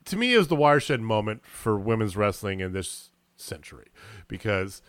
to 0.05 0.15
me, 0.15 0.33
it 0.33 0.37
was 0.37 0.47
the 0.47 0.55
watershed 0.55 1.01
moment 1.01 1.45
for 1.45 1.77
women's 1.77 2.15
wrestling 2.15 2.61
in 2.61 2.71
this 2.71 3.09
century 3.35 3.87
because 4.27 4.81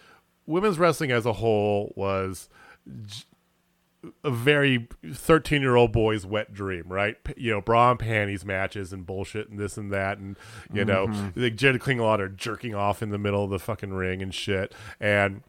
women's 0.47 0.79
wrestling 0.79 1.11
as 1.11 1.27
a 1.27 1.35
whole 1.35 1.93
was 1.97 2.49
a 4.23 4.31
very 4.31 4.89
13 5.13 5.61
year 5.61 5.75
old 5.75 5.91
boy's 5.91 6.25
wet 6.25 6.55
dream, 6.55 6.85
right? 6.87 7.17
You 7.37 7.53
know, 7.53 7.61
bra 7.61 7.91
and 7.91 7.99
panties 7.99 8.45
matches 8.45 8.93
and 8.93 9.05
bullshit 9.05 9.49
and 9.49 9.59
this 9.59 9.77
and 9.77 9.93
that. 9.93 10.19
And, 10.19 10.37
you 10.73 10.85
know, 10.85 11.09
mm-hmm. 11.09 11.43
like 11.43 11.57
Jed 11.57 11.75
Klingelauter 11.81 12.35
jerking 12.35 12.77
off 12.77 13.03
in 13.03 13.11
the 13.11 13.19
middle 13.19 13.43
of 13.43 13.51
the 13.51 13.59
fucking 13.59 13.93
ring 13.93 14.23
and 14.23 14.33
shit. 14.33 14.73
And 15.01 15.43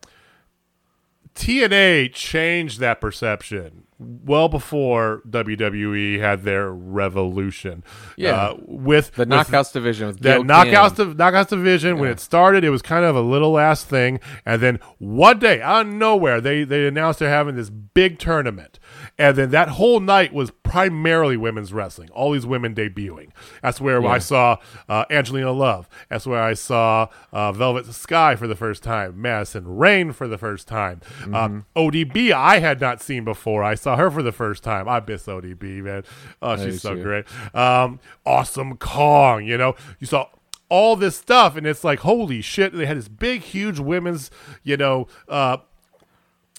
TNA 1.35 2.13
changed 2.13 2.79
that 2.79 2.99
perception 3.01 3.83
well 3.99 4.47
before 4.47 5.21
WWE 5.29 6.19
had 6.19 6.43
their 6.43 6.71
revolution. 6.71 7.83
Yeah. 8.15 8.31
Uh, 8.31 8.55
with 8.65 9.11
The 9.11 9.21
with 9.25 9.29
knockouts 9.29 9.73
division 9.73 10.07
with 10.07 10.19
that 10.21 10.41
knockouts, 10.41 10.95
div- 10.95 11.17
knockouts 11.17 11.49
division 11.49 11.99
when 11.99 12.09
it 12.09 12.19
started, 12.19 12.63
it 12.63 12.69
was 12.69 12.81
kind 12.81 13.03
of 13.03 13.15
a 13.15 13.21
little 13.21 13.59
ass 13.59 13.83
thing, 13.83 14.19
and 14.45 14.61
then 14.61 14.79
one 14.99 15.39
day 15.39 15.61
out 15.61 15.85
of 15.85 15.91
nowhere, 15.93 16.39
they 16.39 16.63
they 16.63 16.87
announced 16.87 17.19
they're 17.19 17.29
having 17.29 17.55
this 17.55 17.69
big 17.69 18.19
tournament, 18.19 18.78
and 19.17 19.35
then 19.35 19.51
that 19.51 19.69
whole 19.69 19.99
night 19.99 20.33
was 20.33 20.51
primarily 20.63 21.37
women's 21.37 21.73
wrestling. 21.73 22.09
All 22.11 22.31
these 22.31 22.45
women 22.45 22.75
debuting. 22.75 23.29
That's 23.61 23.81
where 23.81 24.05
I 24.05 24.19
saw 24.19 24.57
uh, 24.87 25.05
Angelina 25.09 25.51
Love. 25.51 25.89
That's 26.09 26.27
where 26.27 26.41
I 26.41 26.53
saw 26.53 27.07
uh, 27.31 27.51
Velvet 27.51 27.85
Sky 27.87 28.35
for 28.35 28.47
the 28.47 28.55
first 28.55 28.83
time. 28.83 29.21
Madison 29.21 29.77
Rayne 29.77 30.11
for 30.11 30.27
the 30.27 30.37
first 30.37 30.67
time. 30.67 31.01
Um, 31.33 31.65
ODB 31.75 32.31
I 32.31 32.59
had 32.59 32.79
not 32.79 33.01
seen 33.01 33.23
before. 33.23 33.63
I 33.63 33.75
saw 33.75 33.95
her 33.95 34.11
for 34.11 34.23
the 34.23 34.31
first 34.31 34.63
time. 34.63 34.87
I 34.87 35.01
miss 35.05 35.25
ODB 35.25 35.83
man. 35.83 36.03
Oh, 36.41 36.57
she's 36.57 36.81
so 36.81 36.95
great. 36.95 37.25
Um, 37.55 37.99
awesome 38.25 38.77
Kong. 38.77 39.45
You 39.45 39.57
know, 39.57 39.75
you 39.99 40.07
saw 40.07 40.27
all 40.69 40.95
this 40.95 41.15
stuff, 41.15 41.55
and 41.55 41.65
it's 41.65 41.83
like 41.83 41.99
holy 41.99 42.41
shit. 42.41 42.73
They 42.73 42.85
had 42.85 42.97
this 42.97 43.07
big, 43.07 43.41
huge 43.41 43.79
women's, 43.79 44.29
you 44.63 44.77
know, 44.77 45.07
uh, 45.27 45.57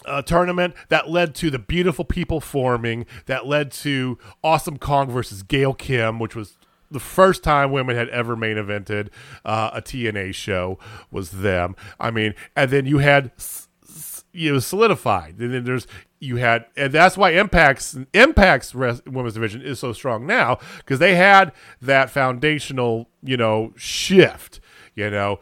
uh, 0.07 0.23
tournament 0.23 0.75
that 0.89 1.09
led 1.11 1.35
to 1.37 1.51
the 1.51 1.59
beautiful 1.59 2.05
people 2.05 2.41
forming, 2.41 3.07
that 3.27 3.47
led 3.47 3.71
to 3.73 4.19
Awesome 4.43 4.79
Kong 4.79 5.11
versus 5.11 5.43
Gail 5.43 5.75
Kim, 5.75 6.19
which 6.19 6.35
was 6.35 6.57
the 6.91 7.01
first 7.01 7.45
time 7.45 7.71
women 7.71 7.97
had 7.97 8.09
ever 8.09 8.35
main 8.37 8.57
evented 8.57 9.09
uh, 9.45 9.71
a 9.73 9.81
TNA 9.83 10.35
show 10.35 10.79
was 11.11 11.31
them. 11.31 11.77
I 12.01 12.11
mean, 12.11 12.35
and 12.57 12.71
then 12.71 12.87
you 12.87 12.99
had 12.99 13.31
s- 13.39 13.69
s- 13.89 14.25
you 14.33 14.53
know 14.55 14.59
solidified, 14.59 15.39
and 15.39 15.55
then 15.55 15.65
there's 15.65 15.87
you 16.19 16.37
had, 16.37 16.67
and 16.77 16.93
that's 16.93 17.17
why 17.17 17.31
Impact's 17.31 17.97
Impact's 18.13 18.75
women's 18.75 19.35
division 19.35 19.63
is 19.63 19.79
so 19.79 19.93
strong 19.93 20.27
now 20.27 20.59
because 20.79 20.99
they 20.99 21.15
had 21.15 21.53
that 21.81 22.11
foundational 22.11 23.09
you 23.23 23.37
know 23.37 23.73
shift, 23.77 24.61
you 24.95 25.11
know. 25.11 25.39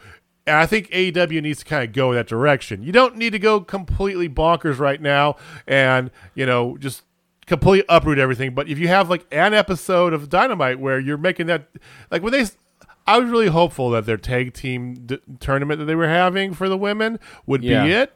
And 0.48 0.56
I 0.56 0.66
think 0.66 0.88
AEW 0.90 1.42
needs 1.42 1.60
to 1.60 1.64
kind 1.64 1.84
of 1.88 1.92
go 1.94 2.10
in 2.10 2.16
that 2.16 2.26
direction. 2.26 2.82
You 2.82 2.92
don't 2.92 3.16
need 3.16 3.30
to 3.30 3.38
go 3.38 3.60
completely 3.60 4.28
bonkers 4.28 4.78
right 4.78 5.00
now 5.00 5.36
and, 5.66 6.10
you 6.34 6.46
know, 6.46 6.76
just 6.78 7.02
completely 7.46 7.84
uproot 7.88 8.18
everything. 8.18 8.54
But 8.54 8.68
if 8.68 8.78
you 8.78 8.88
have 8.88 9.08
like 9.08 9.26
an 9.30 9.54
episode 9.54 10.12
of 10.12 10.28
Dynamite 10.28 10.80
where 10.80 10.98
you're 10.98 11.16
making 11.18 11.46
that, 11.46 11.68
like 12.10 12.22
when 12.22 12.32
they, 12.32 12.46
I 13.06 13.18
was 13.18 13.30
really 13.30 13.46
hopeful 13.48 13.90
that 13.90 14.04
their 14.06 14.16
tag 14.18 14.52
team 14.54 14.94
d- 15.06 15.18
tournament 15.40 15.78
that 15.78 15.86
they 15.86 15.94
were 15.94 16.08
having 16.08 16.52
for 16.52 16.68
the 16.68 16.76
women 16.76 17.18
would 17.46 17.62
Yeah. 17.64 17.84
be 17.84 17.92
it. 17.92 18.12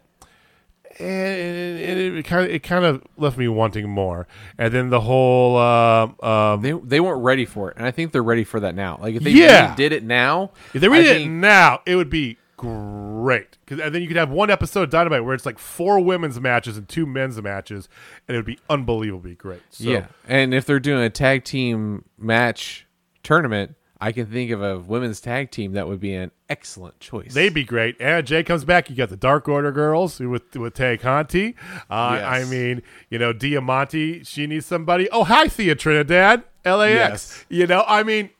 And 0.98 1.78
it, 1.78 2.16
it 2.16 2.24
kind 2.24 2.44
of 2.44 2.50
it 2.54 2.62
kind 2.62 2.84
of 2.84 3.02
left 3.16 3.38
me 3.38 3.48
wanting 3.48 3.88
more, 3.88 4.26
and 4.58 4.72
then 4.72 4.90
the 4.90 5.00
whole 5.00 5.56
um, 5.56 6.16
um, 6.22 6.60
They 6.62 6.72
they 6.72 7.00
weren't 7.00 7.22
ready 7.22 7.44
for 7.44 7.70
it, 7.70 7.76
and 7.76 7.86
I 7.86 7.90
think 7.90 8.12
they're 8.12 8.22
ready 8.22 8.44
for 8.44 8.60
that 8.60 8.74
now. 8.74 8.98
Like 9.00 9.14
if 9.14 9.22
they 9.22 9.30
Yeah. 9.30 9.62
really 9.64 9.76
did 9.76 9.92
it 9.92 10.04
now, 10.04 10.50
If 10.74 10.80
they 10.82 10.86
I 10.88 10.90
read 10.90 11.06
it 11.06 11.28
now, 11.28 11.80
it 11.86 11.96
would 11.96 12.10
be 12.10 12.36
great. 12.56 13.58
Cause, 13.66 13.80
and 13.80 13.94
then 13.94 14.02
you 14.02 14.08
could 14.08 14.16
have 14.16 14.30
one 14.30 14.50
episode 14.50 14.82
of 14.82 14.90
Dynamite 14.90 15.24
where 15.24 15.34
it's 15.34 15.46
like 15.46 15.58
four 15.58 15.98
women's 15.98 16.38
matches 16.40 16.76
and 16.76 16.88
two 16.88 17.06
men's 17.06 17.40
matches, 17.42 17.88
and 18.28 18.34
it 18.34 18.38
would 18.38 18.46
be 18.46 18.58
unbelievably 18.70 19.34
great. 19.36 19.62
So, 19.70 19.84
yeah. 19.84 20.06
And 20.28 20.54
if 20.54 20.64
they're 20.66 20.78
doing 20.80 21.02
a 21.02 21.10
tag 21.10 21.42
team 21.44 22.04
match 22.18 22.86
tournament, 23.22 23.74
I 24.04 24.10
can 24.10 24.26
think 24.26 24.50
of 24.50 24.60
a 24.60 24.80
women's 24.80 25.20
tag 25.20 25.52
team 25.52 25.74
that 25.74 25.86
would 25.86 26.00
be 26.00 26.12
an 26.12 26.32
excellent 26.50 26.98
choice. 26.98 27.32
They'd 27.34 27.54
be 27.54 27.62
great. 27.62 27.94
And 28.00 28.26
Jay 28.26 28.42
comes 28.42 28.64
back. 28.64 28.90
You 28.90 28.96
got 28.96 29.10
the 29.10 29.16
Dark 29.16 29.48
Order 29.48 29.70
girls 29.70 30.18
with 30.18 30.56
with 30.56 30.74
Tay 30.74 30.96
Conti. 30.96 31.54
Uh, 31.88 32.16
Yes. 32.18 32.24
I 32.24 32.44
mean, 32.50 32.82
you 33.10 33.18
know, 33.20 33.32
Diamante. 33.32 34.24
She 34.24 34.48
needs 34.48 34.66
somebody. 34.66 35.08
Oh, 35.10 35.22
hi, 35.22 35.46
Thea 35.46 35.76
Trinidad, 35.76 36.42
LAX. 36.64 36.90
Yes. 36.90 37.44
You 37.48 37.68
know, 37.68 37.84
I 37.86 38.02
mean, 38.02 38.30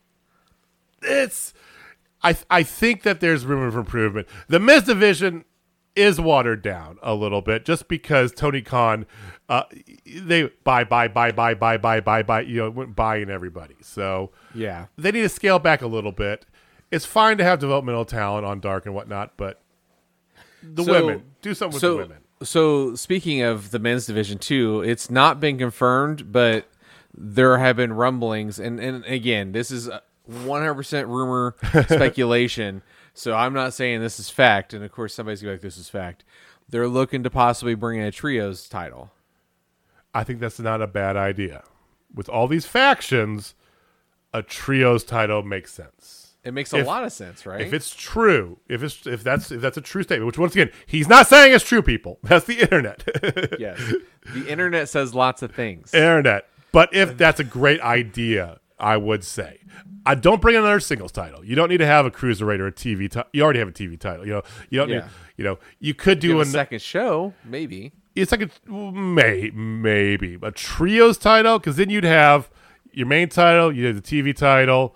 it's. 1.00 1.54
I 2.24 2.36
I 2.50 2.64
think 2.64 3.02
that 3.04 3.20
there's 3.20 3.46
room 3.46 3.70
for 3.70 3.78
improvement. 3.78 4.26
The 4.48 4.58
Miz 4.58 4.82
division 4.82 5.44
is 5.94 6.20
watered 6.20 6.62
down 6.62 6.98
a 7.02 7.14
little 7.14 7.42
bit 7.42 7.64
just 7.64 7.86
because 7.86 8.32
Tony 8.32 8.62
Khan, 8.62 9.04
uh, 9.48 9.64
they 10.06 10.44
buy, 10.64 10.84
buy, 10.84 11.08
buy, 11.08 11.32
buy, 11.32 11.54
buy, 11.54 11.76
buy, 11.76 12.00
buy, 12.00 12.22
buy. 12.22 12.40
You 12.40 12.56
know, 12.56 12.86
buying 12.86 13.28
everybody. 13.28 13.76
So 13.82 14.30
yeah, 14.54 14.86
they 14.96 15.12
need 15.12 15.22
to 15.22 15.28
scale 15.28 15.58
back 15.58 15.82
a 15.82 15.86
little 15.86 16.12
bit. 16.12 16.46
It's 16.90 17.04
fine 17.04 17.38
to 17.38 17.44
have 17.44 17.58
developmental 17.58 18.04
talent 18.04 18.46
on 18.46 18.60
Dark 18.60 18.86
and 18.86 18.94
whatnot, 18.94 19.36
but 19.36 19.62
the 20.62 20.84
so, 20.84 20.92
women 20.92 21.24
do 21.40 21.54
something 21.54 21.74
with 21.74 21.80
so, 21.80 21.92
the 21.92 22.02
women. 22.02 22.18
So 22.42 22.94
speaking 22.94 23.42
of 23.42 23.70
the 23.70 23.78
men's 23.78 24.06
division 24.06 24.38
too, 24.38 24.82
it's 24.82 25.10
not 25.10 25.40
been 25.40 25.58
confirmed, 25.58 26.32
but 26.32 26.66
there 27.14 27.58
have 27.58 27.76
been 27.76 27.92
rumblings, 27.92 28.58
and 28.58 28.80
and 28.80 29.04
again, 29.04 29.52
this 29.52 29.70
is 29.70 29.90
one 30.24 30.60
hundred 30.60 30.74
percent 30.74 31.08
rumor 31.08 31.56
speculation. 31.84 32.82
So 33.14 33.34
I'm 33.34 33.52
not 33.52 33.74
saying 33.74 34.00
this 34.00 34.18
is 34.18 34.30
fact, 34.30 34.72
and 34.72 34.84
of 34.84 34.92
course 34.92 35.14
somebody's 35.14 35.42
gonna 35.42 35.52
be 35.52 35.54
like, 35.56 35.62
"This 35.62 35.76
is 35.76 35.88
fact." 35.88 36.24
They're 36.68 36.88
looking 36.88 37.22
to 37.24 37.30
possibly 37.30 37.74
bring 37.74 38.00
in 38.00 38.06
a 38.06 38.12
trios 38.12 38.68
title. 38.68 39.10
I 40.14 40.24
think 40.24 40.40
that's 40.40 40.58
not 40.60 40.82
a 40.82 40.86
bad 40.86 41.16
idea. 41.16 41.62
With 42.14 42.28
all 42.28 42.46
these 42.48 42.66
factions, 42.66 43.54
a 44.34 44.42
trios 44.42 45.04
title 45.04 45.42
makes 45.42 45.72
sense. 45.72 46.34
It 46.44 46.52
makes 46.52 46.72
a 46.72 46.78
If- 46.78 46.86
lot 46.86 47.04
of 47.04 47.12
sense, 47.12 47.46
right? 47.46 47.60
If 47.60 47.72
it's 47.72 47.94
true, 47.94 48.58
if 48.68 48.82
it's 48.82 49.06
if 49.06 49.22
that's 49.22 49.52
if 49.52 49.60
that's 49.60 49.76
a 49.76 49.80
true 49.80 50.02
statement, 50.02 50.26
which 50.26 50.38
once 50.38 50.52
again 50.54 50.70
he's 50.86 51.08
not 51.08 51.28
saying 51.28 51.54
it's 51.54 51.64
true, 51.64 51.82
people. 51.82 52.18
That's 52.24 52.46
the 52.46 52.58
internet. 52.60 53.04
yes, 53.60 53.78
the 54.34 54.48
internet 54.48 54.88
says 54.88 55.14
lots 55.14 55.42
of 55.42 55.52
things. 55.52 55.94
internet. 55.94 56.48
But 56.72 56.92
if 56.94 57.16
that's 57.18 57.38
a 57.38 57.44
great 57.44 57.80
idea, 57.82 58.58
I 58.78 58.96
would 58.96 59.22
say. 59.24 59.58
I 60.04 60.16
don't 60.16 60.40
bring 60.42 60.56
another 60.56 60.80
singles 60.80 61.12
title. 61.12 61.44
You 61.44 61.54
don't 61.54 61.68
need 61.68 61.78
to 61.78 61.86
have 61.86 62.06
a 62.06 62.10
cruiserweight 62.10 62.58
or 62.58 62.66
a 62.66 62.72
TV 62.72 63.08
title. 63.08 63.30
You 63.32 63.42
already 63.44 63.60
have 63.60 63.68
a 63.68 63.72
TV 63.72 63.96
title. 64.00 64.26
You 64.26 64.32
know, 64.32 64.42
you 64.70 64.78
don't 64.80 64.88
Yeah. 64.88 64.96
need. 65.00 65.04
You 65.36 65.44
know, 65.44 65.58
you 65.78 65.94
could 65.94 66.18
do 66.18 66.28
Do 66.28 66.40
a 66.40 66.44
second 66.46 66.82
show, 66.82 67.34
maybe. 67.44 67.92
It's 68.14 68.32
like 68.32 68.42
a 68.42 68.70
may 68.70 69.50
maybe 69.54 70.38
a 70.42 70.50
trios 70.50 71.18
title 71.18 71.58
because 71.58 71.76
then 71.76 71.90
you'd 71.90 72.04
have 72.04 72.50
your 72.92 73.06
main 73.06 73.28
title, 73.28 73.72
you 73.74 73.86
have 73.86 73.96
the 73.96 74.02
TV 74.02 74.34
title, 74.36 74.94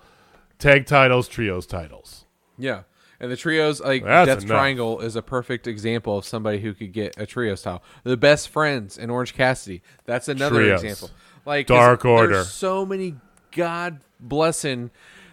tag 0.59 0.85
titles, 0.85 1.27
trios 1.27 1.65
titles. 1.65 2.25
Yeah. 2.57 2.83
And 3.19 3.31
the 3.31 3.35
trios, 3.37 3.81
like 3.81 4.03
That's 4.03 4.27
Death 4.27 4.37
enough. 4.43 4.47
Triangle, 4.57 4.99
is 4.99 5.15
a 5.15 5.23
perfect 5.23 5.65
example 5.65 6.19
of 6.19 6.25
somebody 6.25 6.59
who 6.59 6.73
could 6.75 6.93
get 6.93 7.15
a 7.19 7.25
trio 7.25 7.55
style. 7.55 7.81
The 8.03 8.15
best 8.17 8.49
friends 8.49 8.97
in 8.99 9.09
Orange 9.09 9.33
Cassidy. 9.33 9.81
That's 10.05 10.27
another 10.27 10.59
Trios. 10.63 10.83
example. 10.83 11.09
Like 11.43 11.65
'cause 11.67 11.75
Dark 11.75 12.05
Order. 12.05 12.33
There's 12.35 12.51
so 12.51 12.85
many 12.85 13.15
God 13.51 14.01
blessing 14.19 14.91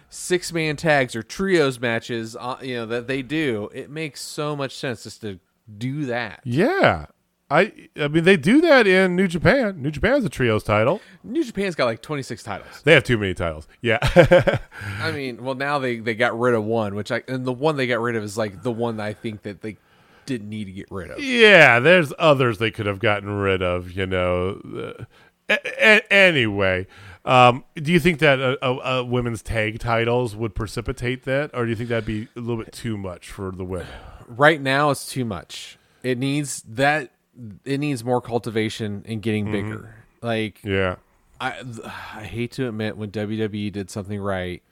six 0.09 0.51
man 0.51 0.75
tags 0.77 1.15
or 1.15 1.21
trios 1.21 1.79
matches, 1.79 2.35
uh, 2.39 2.55
you 2.61 2.73
know, 2.75 2.85
that 2.87 3.05
they 3.07 3.21
do. 3.21 3.69
It 3.73 3.91
makes 3.91 4.21
so 4.21 4.55
much 4.55 4.75
sense 4.75 5.03
just 5.03 5.21
to 5.21 5.39
do 5.77 6.05
that. 6.05 6.39
Yeah, 6.43 7.05
I 7.49 7.71
I 7.95 8.07
mean 8.07 8.23
they 8.23 8.37
do 8.37 8.59
that 8.61 8.87
in 8.87 9.15
New 9.15 9.27
Japan. 9.27 9.81
New 9.81 9.91
Japan's 9.91 10.25
a 10.25 10.29
trios 10.29 10.63
title. 10.63 10.99
New 11.23 11.43
Japan's 11.43 11.75
got 11.75 11.85
like 11.85 12.01
26 12.01 12.41
titles. 12.41 12.81
They 12.83 12.93
have 12.93 13.03
too 13.03 13.17
many 13.19 13.33
titles. 13.35 13.67
Yeah, 13.81 13.99
I 14.99 15.11
mean, 15.11 15.43
well, 15.43 15.53
now 15.55 15.77
they 15.79 15.97
they 15.99 16.15
got 16.15 16.37
rid 16.39 16.55
of 16.55 16.63
one, 16.63 16.95
which 16.95 17.11
I 17.11 17.21
and 17.27 17.45
the 17.45 17.53
one 17.53 17.75
they 17.77 17.85
got 17.87 17.99
rid 17.99 18.15
of 18.15 18.23
is 18.23 18.37
like 18.37 18.63
the 18.63 18.71
one 18.71 18.97
that 18.97 19.05
I 19.05 19.13
think 19.13 19.43
that 19.43 19.61
they 19.61 19.77
didn't 20.25 20.49
need 20.49 20.65
to 20.65 20.71
get 20.71 20.87
rid 20.89 21.11
of. 21.11 21.19
yeah. 21.19 21.79
There's 21.79 22.11
others 22.17 22.57
they 22.57 22.71
could 22.71 22.87
have 22.87 22.97
gotten 22.99 23.29
rid 23.29 23.61
of. 23.61 23.91
You 23.91 24.07
know. 24.07 24.95
Uh, 24.99 25.03
a- 25.47 25.59
a- 25.79 26.11
anyway, 26.13 26.87
um, 27.25 27.63
do 27.75 27.91
you 27.91 27.99
think 27.99 28.17
that 28.17 28.39
a, 28.39 28.57
a, 28.65 28.77
a 28.97 29.05
women's 29.05 29.43
tag 29.43 29.77
titles 29.77 30.35
would 30.35 30.55
precipitate 30.55 31.25
that, 31.25 31.51
or 31.53 31.65
do 31.65 31.69
you 31.69 31.75
think 31.75 31.89
that'd 31.89 32.03
be 32.07 32.27
a 32.35 32.39
little 32.39 32.63
bit 32.63 32.73
too 32.73 32.97
much 32.97 33.29
for 33.29 33.51
the 33.51 33.63
women? 33.63 33.85
right 34.27 34.59
now 34.59 34.89
it's 34.89 35.05
too 35.05 35.23
much. 35.23 35.77
It 36.01 36.17
needs 36.17 36.63
that. 36.67 37.11
It 37.65 37.79
needs 37.79 38.03
more 38.03 38.21
cultivation 38.21 39.03
and 39.07 39.21
getting 39.21 39.45
mm-hmm. 39.45 39.69
bigger. 39.69 39.95
Like 40.21 40.63
Yeah. 40.63 40.95
I, 41.39 41.61
I 41.85 42.23
hate 42.23 42.53
to 42.53 42.67
admit 42.67 42.97
when 42.97 43.11
WWE 43.11 43.71
did 43.71 43.89
something 43.89 44.19
right, 44.19 44.63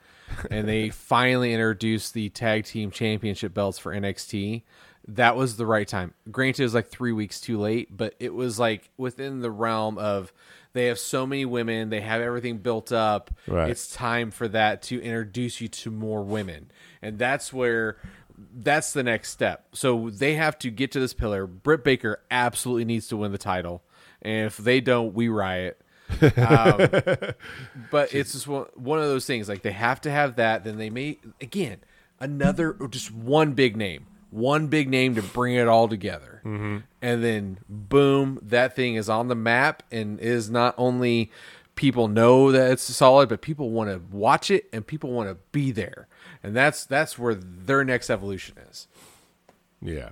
and 0.49 0.67
they 0.67 0.89
finally 0.91 1.53
introduced 1.53 2.13
the 2.13 2.29
tag 2.29 2.65
team 2.65 2.91
championship 2.91 3.53
belts 3.53 3.77
for 3.77 3.93
NXT. 3.93 4.63
That 5.09 5.35
was 5.35 5.57
the 5.57 5.65
right 5.65 5.87
time. 5.87 6.13
Granted, 6.31 6.61
it 6.61 6.65
was 6.65 6.73
like 6.73 6.87
three 6.87 7.11
weeks 7.11 7.41
too 7.41 7.59
late, 7.59 7.95
but 7.95 8.15
it 8.19 8.33
was 8.33 8.57
like 8.57 8.89
within 8.95 9.41
the 9.41 9.51
realm 9.51 9.97
of 9.97 10.31
they 10.71 10.85
have 10.85 10.97
so 10.97 11.27
many 11.27 11.45
women, 11.45 11.89
they 11.89 12.01
have 12.01 12.21
everything 12.21 12.57
built 12.59 12.91
up. 12.91 13.31
Right. 13.45 13.69
It's 13.69 13.93
time 13.93 14.31
for 14.31 14.47
that 14.47 14.81
to 14.83 15.01
introduce 15.01 15.59
you 15.59 15.67
to 15.67 15.91
more 15.91 16.23
women, 16.23 16.71
and 17.01 17.19
that's 17.19 17.51
where 17.51 17.97
that's 18.37 18.93
the 18.93 19.03
next 19.03 19.29
step. 19.31 19.65
So 19.73 20.09
they 20.09 20.35
have 20.35 20.57
to 20.59 20.69
get 20.69 20.91
to 20.93 20.99
this 20.99 21.13
pillar. 21.13 21.47
Britt 21.47 21.83
Baker 21.83 22.21
absolutely 22.31 22.85
needs 22.85 23.07
to 23.09 23.17
win 23.17 23.31
the 23.31 23.37
title, 23.37 23.83
and 24.21 24.47
if 24.47 24.57
they 24.57 24.81
don't, 24.81 25.13
we 25.13 25.27
riot. 25.27 25.79
Um, 26.21 26.77
but 27.91 28.13
it's 28.13 28.33
just 28.33 28.47
one, 28.47 28.65
one 28.75 28.99
of 28.99 29.05
those 29.05 29.25
things. 29.25 29.49
Like 29.49 29.61
they 29.61 29.71
have 29.71 30.01
to 30.01 30.11
have 30.11 30.35
that. 30.35 30.63
Then 30.63 30.77
they 30.77 30.89
may 30.89 31.19
again 31.41 31.77
another 32.19 32.73
just 32.89 33.11
one 33.11 33.53
big 33.53 33.75
name, 33.75 34.07
one 34.29 34.67
big 34.67 34.89
name 34.89 35.15
to 35.15 35.21
bring 35.21 35.55
it 35.55 35.67
all 35.67 35.87
together, 35.87 36.41
mm-hmm. 36.43 36.79
and 37.01 37.23
then 37.23 37.59
boom, 37.67 38.39
that 38.41 38.75
thing 38.75 38.95
is 38.95 39.09
on 39.09 39.27
the 39.27 39.35
map 39.35 39.83
and 39.91 40.19
is 40.19 40.49
not 40.49 40.75
only 40.77 41.31
people 41.75 42.07
know 42.07 42.51
that 42.51 42.71
it's 42.71 42.83
solid, 42.83 43.29
but 43.29 43.41
people 43.41 43.69
want 43.71 43.89
to 43.89 44.01
watch 44.15 44.51
it 44.51 44.65
and 44.71 44.85
people 44.85 45.11
want 45.11 45.29
to 45.29 45.37
be 45.51 45.71
there, 45.71 46.07
and 46.43 46.55
that's 46.55 46.85
that's 46.85 47.17
where 47.17 47.33
their 47.33 47.83
next 47.83 48.09
evolution 48.09 48.55
is. 48.69 48.87
Yeah, 49.81 50.09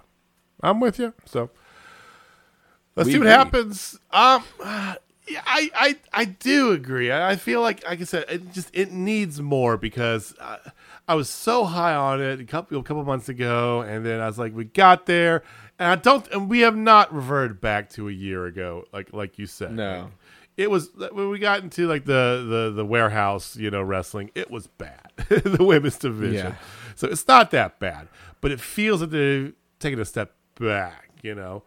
I'm 0.61 0.79
with 0.79 0.97
you. 0.99 1.13
So 1.25 1.49
let's 2.95 3.07
We 3.07 3.13
see 3.13 3.19
what 3.19 3.27
agree. 3.27 3.37
happens. 3.37 3.99
Um, 4.11 4.43
yeah, 5.27 5.41
I, 5.45 5.69
I, 5.75 5.95
I 6.13 6.25
do 6.25 6.71
agree. 6.71 7.11
I, 7.11 7.31
I 7.31 7.35
feel 7.35 7.61
like, 7.61 7.85
like 7.85 8.01
I 8.01 8.03
said, 8.05 8.25
it 8.27 8.51
just 8.51 8.69
it 8.73 8.91
needs 8.91 9.39
more 9.39 9.77
because 9.77 10.33
I, 10.41 10.57
I 11.07 11.15
was 11.15 11.29
so 11.29 11.63
high 11.63 11.93
on 11.95 12.21
it 12.21 12.39
a 12.41 12.43
couple 12.45 12.79
a 12.79 12.83
couple 12.83 13.03
months 13.05 13.29
ago, 13.29 13.81
and 13.81 14.05
then 14.05 14.19
I 14.19 14.27
was 14.27 14.37
like, 14.39 14.53
we 14.55 14.65
got 14.65 15.05
there, 15.05 15.43
and 15.79 15.87
I 15.89 15.95
don't, 15.95 16.27
and 16.31 16.49
we 16.49 16.61
have 16.61 16.75
not 16.75 17.13
reverted 17.13 17.61
back 17.61 17.89
to 17.91 18.09
a 18.09 18.11
year 18.11 18.45
ago, 18.45 18.85
like 18.91 19.13
like 19.13 19.37
you 19.39 19.45
said. 19.45 19.73
No. 19.73 20.01
Like, 20.03 20.11
it 20.57 20.69
was 20.69 20.89
when 21.13 21.29
we 21.29 21.39
got 21.39 21.63
into 21.63 21.87
like 21.87 22.03
the 22.05 22.45
the 22.47 22.73
the 22.75 22.85
warehouse, 22.85 23.55
you 23.55 23.71
know, 23.71 23.81
wrestling. 23.81 24.31
It 24.35 24.51
was 24.51 24.67
bad, 24.67 25.00
the 25.29 25.63
women's 25.63 25.97
division. 25.97 26.47
Yeah. 26.47 26.55
So 26.95 27.07
it's 27.07 27.27
not 27.27 27.51
that 27.51 27.79
bad, 27.79 28.07
but 28.41 28.51
it 28.51 28.59
feels 28.59 28.99
that 28.99 29.07
they're 29.11 29.53
taking 29.79 29.99
a 29.99 30.05
step 30.05 30.33
back, 30.59 31.09
you 31.21 31.35
know. 31.35 31.63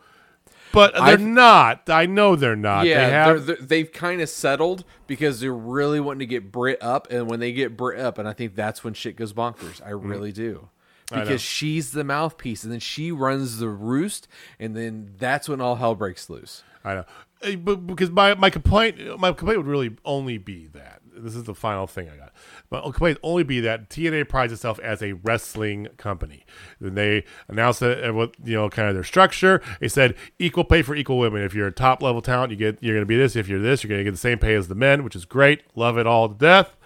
But 0.72 0.94
they're 0.94 1.02
I've- 1.02 1.24
not. 1.24 1.88
I 1.88 2.06
know 2.06 2.34
they're 2.34 2.56
not. 2.56 2.86
Yeah, 2.86 3.06
they 3.06 3.12
have. 3.12 3.26
they're, 3.46 3.56
they're, 3.56 3.66
they've 3.66 3.92
kind 3.92 4.20
of 4.20 4.28
settled 4.28 4.84
because 5.06 5.38
they're 5.40 5.52
really 5.54 6.00
wanting 6.00 6.20
to 6.20 6.26
get 6.26 6.50
Brit 6.50 6.82
up, 6.82 7.06
and 7.10 7.30
when 7.30 7.38
they 7.40 7.52
get 7.52 7.76
Brit 7.76 8.00
up, 8.00 8.18
and 8.18 8.28
I 8.28 8.32
think 8.32 8.54
that's 8.56 8.82
when 8.82 8.92
shit 8.94 9.16
goes 9.16 9.32
bonkers. 9.32 9.80
I 9.84 9.90
really 9.90 10.32
do, 10.32 10.68
Mm. 11.10 11.20
because 11.20 11.42
she's 11.42 11.92
the 11.92 12.02
mouthpiece, 12.02 12.64
and 12.64 12.72
then 12.72 12.80
she 12.80 13.12
runs 13.12 13.58
the 13.58 13.68
roost, 13.68 14.26
and 14.58 14.74
then 14.76 15.12
that's 15.18 15.48
when 15.48 15.60
all 15.60 15.76
hell 15.76 15.94
breaks 15.94 16.28
loose. 16.30 16.64
I 16.84 16.94
know, 16.94 17.04
Uh, 17.42 17.56
but 17.56 17.86
because 17.86 18.10
my 18.10 18.34
my 18.34 18.50
complaint 18.50 18.98
my 19.20 19.32
complaint 19.32 19.58
would 19.58 19.66
really 19.68 19.96
only 20.04 20.38
be 20.38 20.66
that 20.68 21.02
this 21.16 21.34
is 21.34 21.44
the 21.44 21.54
final 21.54 21.86
thing 21.86 22.08
I 22.08 22.16
got. 22.16 22.32
My 22.70 22.80
complaint 22.80 23.18
only 23.22 23.42
be 23.42 23.60
that 23.60 23.88
TNA 23.88 24.28
prides 24.28 24.52
itself 24.52 24.78
as 24.80 25.02
a 25.02 25.12
wrestling 25.12 25.88
company. 25.96 26.44
Then 26.80 26.94
they 26.94 27.24
announced 27.48 27.80
that 27.80 28.08
uh, 28.08 28.12
what 28.12 28.34
you 28.44 28.54
know, 28.54 28.68
kind 28.68 28.88
of 28.88 28.94
their 28.94 29.04
structure. 29.04 29.62
They 29.80 29.88
said 29.88 30.14
equal 30.38 30.64
pay 30.64 30.82
for 30.82 30.94
equal 30.94 31.18
women. 31.18 31.42
If 31.42 31.54
you're 31.54 31.68
a 31.68 31.72
top 31.72 32.02
level 32.02 32.22
talent, 32.22 32.50
you 32.50 32.56
get 32.56 32.82
you're 32.82 32.94
going 32.94 33.02
to 33.02 33.06
be 33.06 33.16
this. 33.16 33.36
If 33.36 33.48
you're 33.48 33.60
this, 33.60 33.82
you're 33.82 33.88
going 33.88 34.00
to 34.00 34.04
get 34.04 34.12
the 34.12 34.16
same 34.16 34.38
pay 34.38 34.54
as 34.54 34.68
the 34.68 34.74
men, 34.74 35.04
which 35.04 35.16
is 35.16 35.24
great. 35.24 35.62
Love 35.74 35.98
it 35.98 36.06
all 36.06 36.28
to 36.28 36.34
death. 36.34 36.76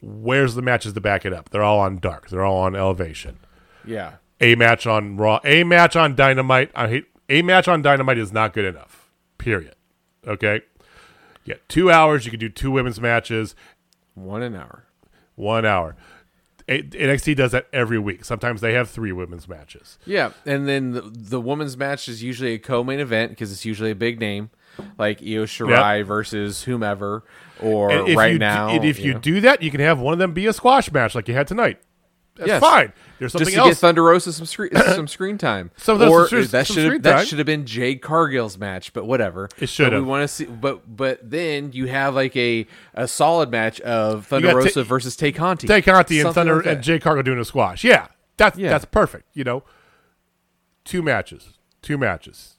Where's 0.00 0.54
the 0.54 0.62
matches 0.62 0.94
to 0.94 1.00
back 1.00 1.26
it 1.26 1.32
up? 1.32 1.50
They're 1.50 1.62
all 1.62 1.80
on 1.80 1.98
Dark. 1.98 2.30
They're 2.30 2.44
all 2.44 2.60
on 2.62 2.74
Elevation. 2.74 3.38
Yeah, 3.84 4.14
a 4.40 4.54
match 4.54 4.86
on 4.86 5.16
Raw, 5.16 5.40
a 5.44 5.64
match 5.64 5.96
on 5.96 6.14
Dynamite. 6.14 6.70
I 6.74 6.88
hate 6.88 7.06
a 7.28 7.42
match 7.42 7.68
on 7.68 7.82
Dynamite 7.82 8.18
is 8.18 8.32
not 8.32 8.52
good 8.52 8.64
enough. 8.64 9.10
Period. 9.38 9.74
Okay. 10.26 10.62
Yeah, 11.44 11.56
two 11.66 11.90
hours. 11.90 12.24
You 12.24 12.30
can 12.30 12.38
do 12.38 12.48
two 12.48 12.70
women's 12.70 13.00
matches, 13.00 13.56
one 14.14 14.42
an 14.42 14.54
hour. 14.54 14.84
one 15.34 15.64
hour. 15.64 15.96
A- 16.68 16.82
NXT 16.82 17.34
does 17.36 17.50
that 17.52 17.66
every 17.72 17.98
week. 17.98 18.24
Sometimes 18.24 18.60
they 18.60 18.72
have 18.74 18.88
three 18.88 19.10
women's 19.10 19.48
matches. 19.48 19.98
Yeah, 20.06 20.30
and 20.46 20.68
then 20.68 20.92
the, 20.92 21.00
the 21.02 21.40
women's 21.40 21.76
match 21.76 22.08
is 22.08 22.22
usually 22.22 22.52
a 22.54 22.58
co-main 22.58 23.00
event 23.00 23.30
because 23.32 23.50
it's 23.50 23.64
usually 23.64 23.90
a 23.90 23.96
big 23.96 24.20
name, 24.20 24.50
like 24.96 25.20
Io 25.20 25.44
Shirai 25.44 26.04
versus 26.04 26.62
whomever, 26.62 27.24
or 27.60 27.90
And 27.90 28.08
if 28.08 28.16
right 28.16 28.34
you, 28.34 28.38
now. 28.38 28.68
and 28.68 28.84
if 28.84 29.00
you 29.00 29.14
know. 29.14 29.18
do 29.18 29.40
that, 29.40 29.60
you 29.62 29.70
can 29.72 29.80
have 29.80 29.98
one 29.98 30.12
of 30.12 30.18
them 30.20 30.32
be 30.34 30.46
a 30.46 30.52
squash 30.52 30.90
match 30.92 31.14
like 31.16 31.26
you 31.26 31.34
had 31.34 31.48
tonight. 31.48 31.80
That's 32.36 32.48
Yes. 32.48 32.60
fine. 32.60 32.92
There's 33.18 33.34
just 33.34 33.50
to 33.52 33.56
else. 33.58 33.68
get 33.68 33.76
Thunder 33.76 34.02
Rosa 34.02 34.32
some 34.32 34.46
screen 34.46 34.70
some 34.94 35.06
screen 35.06 35.36
time. 35.38 35.70
Some 35.76 35.94
of 35.94 36.00
those- 36.00 36.10
or 36.10 36.28
some- 36.28 36.50
that 36.52 36.66
should 36.66 37.02
that 37.02 37.26
should 37.28 37.38
have 37.38 37.46
been 37.46 37.66
Jade 37.66 38.00
Cargill's 38.00 38.56
match, 38.58 38.92
but 38.94 39.04
whatever. 39.06 39.48
It 39.58 39.68
should 39.68 39.92
have. 39.92 40.02
We 40.02 40.08
want 40.08 40.22
to 40.22 40.28
see, 40.28 40.46
but 40.46 40.96
but 40.96 41.18
then 41.30 41.72
you 41.72 41.86
have 41.88 42.14
like 42.14 42.34
a 42.36 42.66
a 42.94 43.06
solid 43.06 43.50
match 43.50 43.80
of 43.82 44.26
Thunder 44.26 44.56
Rosa 44.56 44.82
Ta- 44.82 44.88
versus 44.88 45.14
Tay 45.14 45.30
Conti. 45.30 45.66
Tay 45.68 45.82
Conti 45.82 46.20
and 46.20 46.34
Thunder 46.34 46.56
like 46.56 46.66
and 46.66 46.82
Jade 46.82 47.02
Cargill 47.02 47.22
doing 47.22 47.38
a 47.38 47.44
squash. 47.44 47.84
Yeah, 47.84 48.08
that's 48.38 48.58
Yeah. 48.58 48.70
that's 48.70 48.86
perfect. 48.86 49.26
You 49.34 49.44
know, 49.44 49.62
two 50.84 51.02
matches, 51.02 51.50
two 51.82 51.98
matches. 51.98 52.56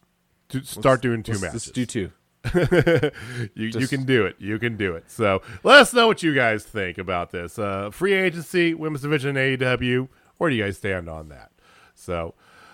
Do, 0.50 0.62
start 0.64 1.02
doing 1.02 1.24
2 1.24 1.32
Let's- 1.32 1.42
matches. 1.42 1.54
Let's 1.68 1.72
do 1.72 1.86
two. 1.88 2.12
you, 2.54 3.68
you 3.68 3.88
can 3.88 4.04
do 4.04 4.26
it. 4.26 4.36
You 4.40 4.60
can 4.60 4.76
do 4.78 4.96
it. 4.96 5.10
So 5.10 5.42
let 5.64 5.80
us 5.80 5.94
know 5.94 6.08
what 6.08 6.24
you 6.24 6.36
guys 6.36 6.64
think 6.64 6.98
about 6.98 7.32
this. 7.32 7.58
Uh, 7.58 7.90
free 7.90 8.14
agency, 8.14 8.74
women's 8.74 9.02
division, 9.02 9.36
AEW. 9.36 10.10
Where 10.38 10.50
do 10.50 10.56
you 10.56 10.64
guys 10.64 10.78
stand 10.78 11.10
on 11.10 11.30
that? 11.30 11.52
So, 11.96 12.34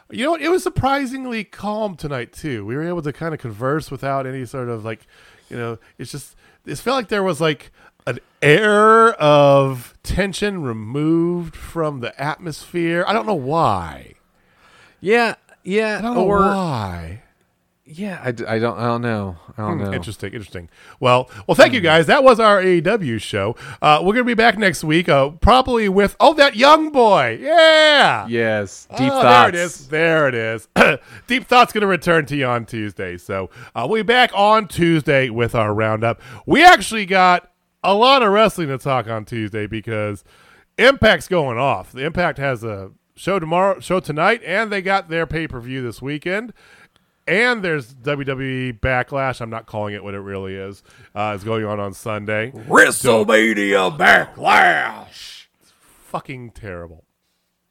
you 0.10 0.26
know? 0.26 0.36
It 0.36 0.50
was 0.50 0.64
surprisingly 0.64 1.44
calm 1.44 1.96
tonight 1.96 2.34
too. 2.34 2.66
We 2.66 2.76
were 2.76 2.88
able 2.88 3.04
to 3.04 3.14
kind 3.14 3.34
of 3.34 3.40
converse 3.40 3.92
without 3.92 4.26
any 4.26 4.46
sort 4.46 4.70
of 4.70 4.84
like, 4.84 5.06
you 5.50 5.58
know, 5.58 5.78
it's 5.98 6.12
just 6.12 6.36
it 6.66 6.78
felt 6.78 6.96
like 6.96 7.10
there 7.10 7.24
was 7.24 7.40
like 7.40 7.72
an 8.08 8.20
air 8.42 9.14
of 9.14 9.94
tension 10.04 10.64
removed 10.64 11.56
from 11.56 12.00
the 12.00 12.20
atmosphere. 12.22 13.04
I 13.08 13.14
don't 13.14 13.28
know 13.28 13.34
why. 13.36 14.16
Yeah, 15.00 15.36
yeah. 15.64 16.00
I 16.00 16.02
don't 16.02 16.16
know 16.16 16.26
or 16.26 16.40
why. 16.40 17.24
Yeah, 17.92 18.22
I, 18.24 18.28
I 18.28 18.60
don't 18.60 18.78
I 18.78 18.84
don't 18.86 19.02
know. 19.02 19.38
I 19.58 19.62
don't 19.68 19.80
know. 19.80 19.92
Interesting, 19.92 20.32
interesting. 20.34 20.70
Well, 21.00 21.30
well, 21.48 21.56
thank 21.56 21.74
you 21.74 21.82
guys. 21.82 22.06
That 22.06 22.24
was 22.24 22.40
our 22.40 22.62
AEW 22.62 23.20
show. 23.20 23.56
Uh, 23.82 24.02
we're 24.04 24.14
gonna 24.14 24.26
be 24.26 24.36
back 24.36 24.58
next 24.60 24.84
week, 24.84 25.10
uh, 25.10 25.30
probably 25.32 25.90
with 25.90 26.16
oh 26.20 26.34
that 26.36 26.56
young 26.56 26.92
boy, 26.92 27.40
yeah, 27.42 28.28
Yes, 28.28 28.88
deep 28.98 29.12
Oh, 29.12 29.22
thoughts. 29.22 29.50
There 29.50 29.50
it 29.50 29.56
is. 29.56 29.88
There 29.88 30.28
it 30.28 30.36
is. 30.36 30.68
Deep 31.28 31.46
Thoughts 31.48 31.74
going 31.74 31.82
to 31.82 31.88
return 31.88 32.26
to 32.28 32.36
you 32.36 32.46
on 32.46 32.66
Tuesday. 32.66 33.18
So 33.18 33.50
uh, 33.76 33.88
we'll 33.90 34.04
be 34.04 34.08
back 34.08 34.32
on 34.34 34.68
Tuesday 34.68 35.30
with 35.30 35.56
our 35.56 35.74
roundup. 35.74 36.22
We 36.46 36.64
actually 36.64 37.06
got 37.06 37.52
a 37.84 37.94
lot 37.96 38.22
of 38.22 38.32
wrestling 38.32 38.68
to 38.70 38.78
talk 38.78 39.08
on 39.08 39.26
Tuesday 39.26 39.66
because 39.68 40.24
Impact's 40.78 41.28
going 41.28 41.58
off. 41.58 41.92
The 41.92 42.06
Impact 42.06 42.38
has 42.38 42.64
a 42.64 42.92
show 43.16 43.40
tomorrow, 43.40 43.80
show 43.80 44.00
tonight, 44.00 44.42
and 44.46 44.72
they 44.72 44.82
got 44.82 45.10
their 45.10 45.26
pay 45.28 45.48
per 45.48 45.60
view 45.60 45.82
this 45.82 46.02
weekend. 46.02 46.54
And 47.30 47.64
there's 47.64 47.94
WWE 47.94 48.80
Backlash. 48.80 49.40
I'm 49.40 49.52
not 49.52 49.68
calling 49.68 49.94
it 49.94 50.04
what 50.04 50.16
it 50.16 50.20
really 50.20 50.56
is. 50.56 50.82
Uh, 51.14 51.34
it's 51.36 51.44
going 51.44 51.64
on 51.64 51.80
on 51.80 51.94
Sunday. 51.94 52.52
WrestleMania 52.52 53.96
Backlash. 53.96 55.46
It's 55.62 55.72
Fucking 56.08 56.52
terrible. 56.52 57.04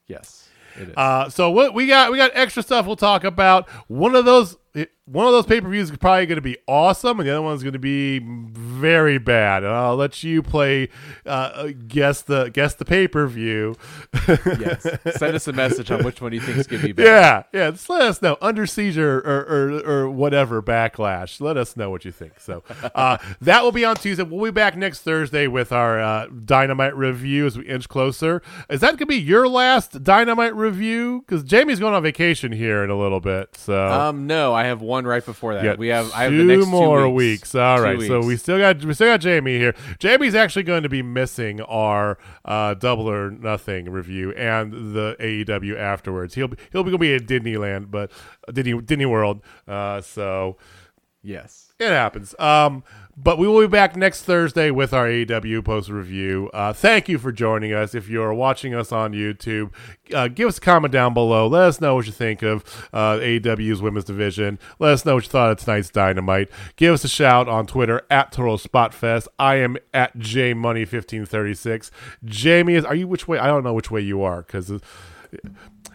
Yes, 0.06 0.48
it 0.76 0.90
is. 0.90 0.94
Uh, 0.96 1.28
so 1.28 1.50
what 1.50 1.74
we 1.74 1.88
got? 1.88 2.12
We 2.12 2.18
got 2.18 2.30
extra 2.34 2.62
stuff 2.62 2.86
we'll 2.86 2.94
talk 2.94 3.24
about. 3.24 3.68
One 3.88 4.14
of 4.14 4.24
those, 4.24 4.56
it- 4.74 4.92
one 5.11 5.26
of 5.26 5.32
those 5.32 5.46
pay 5.46 5.61
per 5.61 5.68
views 5.68 5.90
is 5.90 5.96
probably 5.96 6.26
going 6.26 6.36
to 6.36 6.42
be 6.42 6.56
awesome, 6.66 7.18
and 7.20 7.28
the 7.28 7.32
other 7.32 7.42
one's 7.42 7.62
going 7.62 7.72
to 7.72 7.78
be 7.78 8.18
very 8.18 9.18
bad. 9.18 9.64
And 9.64 9.72
I'll 9.72 9.96
let 9.96 10.22
you 10.22 10.42
play, 10.42 10.88
uh, 11.26 11.68
guess 11.86 12.22
the 12.22 12.50
guess 12.50 12.74
the 12.74 12.84
pay 12.84 13.09
per 13.09 13.26
view. 13.26 13.76
yes. 14.28 14.86
Send 15.16 15.34
us 15.34 15.48
a 15.48 15.52
message 15.52 15.90
on 15.90 16.04
which 16.04 16.20
one 16.20 16.32
you 16.32 16.40
think 16.40 16.59
is 16.59 16.66
going 16.66 16.82
to 16.82 16.88
be 16.88 16.92
better. 16.92 17.09
yeah, 17.09 17.42
yeah. 17.52 17.70
Just 17.70 17.88
let 17.88 18.02
us 18.02 18.20
know 18.22 18.36
under 18.40 18.66
siege 18.66 18.98
or 18.98 19.18
or, 19.18 19.40
or, 19.48 19.90
or 19.90 20.11
whatever 20.11 20.62
backlash. 20.62 21.40
Let 21.40 21.56
us 21.56 21.76
know 21.76 21.90
what 21.90 22.04
you 22.04 22.12
think. 22.12 22.38
So 22.40 22.62
uh, 22.94 23.18
that 23.40 23.62
will 23.62 23.72
be 23.72 23.84
on 23.84 23.96
Tuesday. 23.96 24.22
We'll 24.22 24.44
be 24.46 24.54
back 24.54 24.76
next 24.76 25.00
Thursday 25.00 25.46
with 25.46 25.72
our 25.72 26.00
uh, 26.00 26.26
dynamite 26.44 26.96
review 26.96 27.46
as 27.46 27.56
we 27.56 27.66
inch 27.66 27.88
closer. 27.88 28.42
Is 28.68 28.80
that 28.80 28.88
going 28.90 28.98
to 28.98 29.06
be 29.06 29.16
your 29.16 29.48
last 29.48 30.02
dynamite 30.02 30.54
review? 30.54 31.24
Because 31.26 31.42
Jamie's 31.44 31.78
going 31.80 31.94
on 31.94 32.02
vacation 32.02 32.52
here 32.52 32.84
in 32.84 32.90
a 32.90 32.98
little 32.98 33.20
bit. 33.20 33.56
So 33.56 33.86
Um, 33.88 34.26
no, 34.26 34.54
I 34.54 34.64
have 34.64 34.82
one 34.82 34.97
right 35.07 35.24
before 35.24 35.55
that. 35.55 35.78
We 35.78 35.88
have 35.88 36.12
I 36.12 36.24
have 36.24 36.32
two 36.32 36.38
the 36.38 36.57
next 36.57 36.66
more 36.66 37.01
two 37.03 37.11
weeks. 37.11 37.42
weeks. 37.42 37.55
All 37.55 37.78
Two 37.78 37.82
right, 37.82 38.01
so 38.03 38.20
we 38.20 38.36
still 38.36 38.59
got 38.59 38.84
we 38.84 38.94
still 38.94 39.09
got 39.09 39.20
Jamie 39.20 39.59
here. 39.59 39.74
Jamie's 39.99 40.34
actually 40.34 40.62
going 40.62 40.82
to 40.82 40.88
be 40.88 41.03
missing 41.03 41.61
our 41.62 42.18
uh, 42.44 42.74
double 42.74 43.09
or 43.09 43.30
nothing 43.30 43.90
review 43.90 44.32
and 44.32 44.94
the 44.94 45.16
AEW 45.20 45.78
afterwards. 45.78 46.34
He'll 46.34 46.49
be 46.49 46.57
he'll 46.72 46.84
be 46.84 46.90
going 46.90 46.99
to 46.99 46.99
be 46.99 47.14
at 47.14 47.42
Disneyland, 47.42 47.90
but 47.90 48.11
uh, 48.46 48.53
Disney 48.53 48.80
Disney 48.82 49.07
World. 49.07 49.42
Uh, 49.66 50.01
so 50.01 50.57
yes. 51.28 51.72
it 51.78 51.90
happens. 51.90 52.34
Um, 52.38 52.82
but 53.20 53.36
we 53.36 53.48
will 53.48 53.62
be 53.62 53.66
back 53.66 53.96
next 53.96 54.22
Thursday 54.22 54.70
with 54.70 54.94
our 54.94 55.08
AEW 55.08 55.64
post 55.64 55.88
review. 55.88 56.50
Uh, 56.54 56.72
thank 56.72 57.08
you 57.08 57.18
for 57.18 57.32
joining 57.32 57.72
us. 57.72 57.92
If 57.92 58.08
you're 58.08 58.32
watching 58.32 58.74
us 58.74 58.92
on 58.92 59.12
YouTube, 59.12 59.72
uh, 60.14 60.28
give 60.28 60.46
us 60.46 60.58
a 60.58 60.60
comment 60.60 60.92
down 60.92 61.14
below. 61.14 61.48
Let 61.48 61.62
us 61.64 61.80
know 61.80 61.96
what 61.96 62.06
you 62.06 62.12
think 62.12 62.42
of 62.42 62.62
uh, 62.92 63.18
AEW's 63.18 63.82
women's 63.82 64.04
division. 64.04 64.60
Let 64.78 64.92
us 64.92 65.04
know 65.04 65.16
what 65.16 65.24
you 65.24 65.30
thought 65.30 65.50
of 65.50 65.58
tonight's 65.58 65.90
Dynamite. 65.90 66.48
Give 66.76 66.94
us 66.94 67.02
a 67.02 67.08
shout 67.08 67.48
on 67.48 67.66
Twitter 67.66 68.02
at 68.08 68.30
Total 68.30 68.56
Spot 68.56 68.94
Fest. 68.94 69.26
I 69.36 69.56
am 69.56 69.78
at 69.92 70.16
JMoney1536. 70.16 71.90
Jamie 72.24 72.74
is. 72.74 72.84
Are 72.84 72.94
you 72.94 73.08
which 73.08 73.26
way? 73.26 73.38
I 73.38 73.48
don't 73.48 73.64
know 73.64 73.74
which 73.74 73.90
way 73.90 74.00
you 74.00 74.22
are 74.22 74.42
because. 74.42 74.70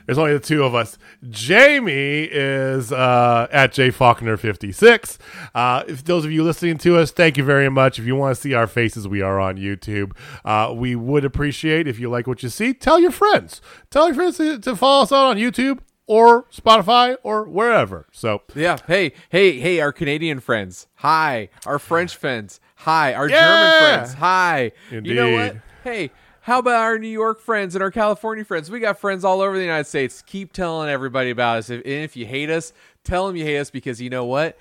There's 0.05 0.17
only 0.17 0.33
the 0.33 0.39
two 0.39 0.63
of 0.63 0.75
us. 0.75 0.97
Jamie 1.29 2.23
is 2.23 2.91
uh, 2.91 3.47
at 3.51 3.73
jfaulkner56. 3.73 5.17
Uh, 5.55 5.83
if 5.87 6.03
those 6.03 6.25
of 6.25 6.31
you 6.31 6.43
listening 6.43 6.77
to 6.79 6.97
us, 6.97 7.11
thank 7.11 7.37
you 7.37 7.43
very 7.43 7.69
much. 7.69 7.99
If 7.99 8.05
you 8.05 8.15
want 8.15 8.35
to 8.35 8.41
see 8.41 8.53
our 8.53 8.67
faces, 8.67 9.07
we 9.07 9.21
are 9.21 9.39
on 9.39 9.57
YouTube. 9.57 10.11
Uh, 10.43 10.73
we 10.75 10.95
would 10.95 11.25
appreciate 11.25 11.87
if 11.87 11.99
you 11.99 12.09
like 12.09 12.27
what 12.27 12.43
you 12.43 12.49
see. 12.49 12.73
Tell 12.73 12.99
your 12.99 13.11
friends. 13.11 13.61
Tell 13.89 14.07
your 14.07 14.15
friends 14.15 14.37
to, 14.37 14.59
to 14.59 14.75
follow 14.75 15.03
us 15.03 15.11
out 15.11 15.27
on 15.27 15.37
YouTube 15.37 15.79
or 16.05 16.43
Spotify 16.45 17.15
or 17.23 17.45
wherever. 17.45 18.07
So 18.11 18.41
Yeah. 18.55 18.77
Hey, 18.87 19.13
hey, 19.29 19.59
hey, 19.59 19.79
our 19.79 19.93
Canadian 19.93 20.39
friends. 20.41 20.87
Hi. 20.95 21.49
Our 21.65 21.79
French 21.79 22.15
friends. 22.15 22.59
Hi. 22.77 23.13
Our 23.13 23.29
Yeah. 23.29 23.39
German 23.39 23.79
friends. 23.99 24.13
Hi. 24.15 24.71
You 24.91 25.01
know 25.13 25.31
what? 25.31 25.41
Indeed. 25.47 25.61
Hey, 25.83 26.11
how 26.43 26.59
about 26.59 26.75
our 26.75 26.99
New 26.99 27.07
York 27.07 27.39
friends 27.39 27.73
and 27.73 27.81
our 27.81 27.89
California 27.89 28.43
friends? 28.43 28.69
We 28.69 28.81
got 28.81 28.99
friends 28.99 29.23
all 29.23 29.39
over 29.39 29.55
the 29.55 29.63
United 29.63 29.85
States. 29.85 30.21
Keep 30.21 30.51
telling 30.51 30.89
everybody 30.89 31.29
about 31.29 31.59
us. 31.59 31.69
If, 31.69 31.85
if 31.85 32.17
you 32.17 32.25
hate 32.25 32.49
us, 32.49 32.73
tell 33.05 33.27
them 33.27 33.37
you 33.37 33.45
hate 33.45 33.59
us 33.59 33.69
because 33.69 34.01
you 34.01 34.09
know 34.09 34.25
what? 34.25 34.57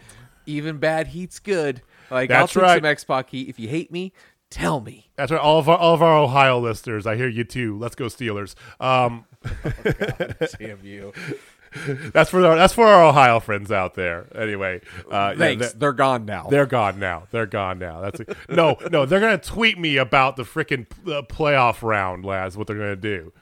Even 0.47 0.79
bad 0.79 1.09
heat's 1.09 1.41
good. 1.41 1.83
Like 2.09 2.31
I'll 2.31 2.47
take 2.47 2.63
right. 2.63 2.77
some 2.77 2.85
X 2.85 3.03
Pac 3.03 3.31
heat. 3.31 3.49
If 3.49 3.59
you 3.59 3.67
hate 3.67 3.91
me, 3.91 4.13
tell 4.49 4.81
me. 4.81 5.11
that's 5.17 5.33
right. 5.33 5.41
All 5.41 5.59
of 5.59 5.69
our 5.69 5.77
all 5.77 5.95
of 5.95 6.03
our 6.03 6.19
Ohio 6.19 6.61
listeners, 6.61 7.05
I 7.05 7.17
hear 7.17 7.29
you 7.29 7.43
too. 7.43 7.77
Let's 7.77 7.97
go 7.97 8.05
Steelers. 8.05 8.55
Um, 8.79 9.25
Damn 10.61 10.85
you. 10.85 11.13
that's 12.13 12.31
for 12.31 12.45
our, 12.45 12.57
that's 12.57 12.73
for 12.75 12.87
our 12.87 13.05
Ohio 13.05 13.41
friends 13.41 13.71
out 13.73 13.95
there. 13.95 14.27
Anyway, 14.35 14.81
uh, 15.11 15.33
yeah, 15.33 15.35
Thanks. 15.39 15.73
that- 15.73 15.81
They're 15.81 15.93
gone 15.93 16.25
now. 16.25 16.49
They're 16.49 16.67
gone 16.67 16.99
now. 16.99 17.25
They're 17.31 17.47
gone 17.47 17.79
now. 17.79 18.01
That's 18.01 18.21
no, 18.49 18.77
no. 18.91 19.07
They're 19.07 19.21
gonna 19.21 19.39
tweet 19.39 19.79
me 19.79 19.97
about 19.97 20.37
the 20.37 20.43
freaking 20.45 20.87
uh, 21.07 21.23
playoff 21.23 21.83
round, 21.83 22.25
lads. 22.25 22.57
What 22.57 22.67
they're 22.67 22.77
gonna 22.77 22.97
do? 22.97 23.33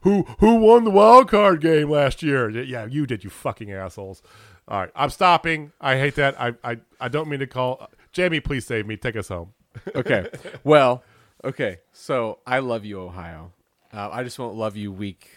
Who 0.00 0.22
who 0.40 0.56
won 0.56 0.84
the 0.84 0.90
wild 0.90 1.28
card 1.30 1.60
game 1.60 1.88
last 1.88 2.22
year? 2.22 2.50
Yeah, 2.50 2.86
you 2.86 3.06
did. 3.06 3.22
You 3.24 3.30
fucking 3.30 3.70
assholes. 3.72 4.20
All 4.68 4.80
right, 4.80 4.90
I'm 4.96 5.10
stopping. 5.10 5.72
I 5.80 5.96
hate 5.98 6.16
that. 6.16 6.40
I 6.40 6.54
I, 6.64 6.78
I 7.00 7.08
don't 7.08 7.28
mean 7.28 7.40
to 7.40 7.46
call. 7.46 7.88
Jamie, 8.12 8.40
please 8.40 8.66
save 8.66 8.86
me. 8.86 8.96
Take 8.96 9.16
us 9.16 9.28
home. 9.28 9.52
okay. 9.94 10.28
Well, 10.64 11.02
okay. 11.44 11.78
So 11.92 12.40
I 12.46 12.58
love 12.58 12.84
you, 12.84 13.00
Ohio. 13.00 13.52
Uh, 13.92 14.08
I 14.10 14.24
just 14.24 14.38
won't 14.38 14.54
love 14.56 14.76
you 14.76 14.90
week 14.90 15.28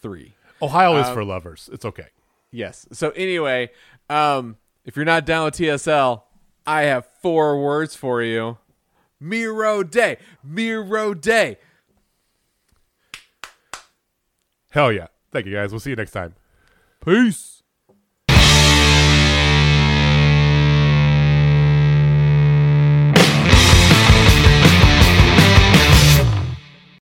three. 0.00 0.34
Ohio 0.62 0.96
is 0.96 1.08
for 1.08 1.24
lovers. 1.24 1.68
It's 1.72 1.84
okay. 1.84 2.08
Yes. 2.50 2.86
So 2.92 3.10
anyway, 3.10 3.70
um, 4.08 4.56
if 4.84 4.96
you're 4.96 5.04
not 5.04 5.26
down 5.26 5.46
with 5.46 5.54
TSL, 5.54 6.22
I 6.66 6.82
have 6.82 7.08
four 7.20 7.62
words 7.62 7.94
for 7.94 8.22
you. 8.22 8.58
Miro 9.20 9.82
Day. 9.82 10.18
Miro 10.42 11.14
Day. 11.14 11.58
Hell 14.70 14.92
yeah. 14.92 15.06
Thank 15.30 15.46
you 15.46 15.52
guys. 15.52 15.70
We'll 15.70 15.80
see 15.80 15.90
you 15.90 15.96
next 15.96 16.12
time. 16.12 16.34
Peace. 17.04 17.53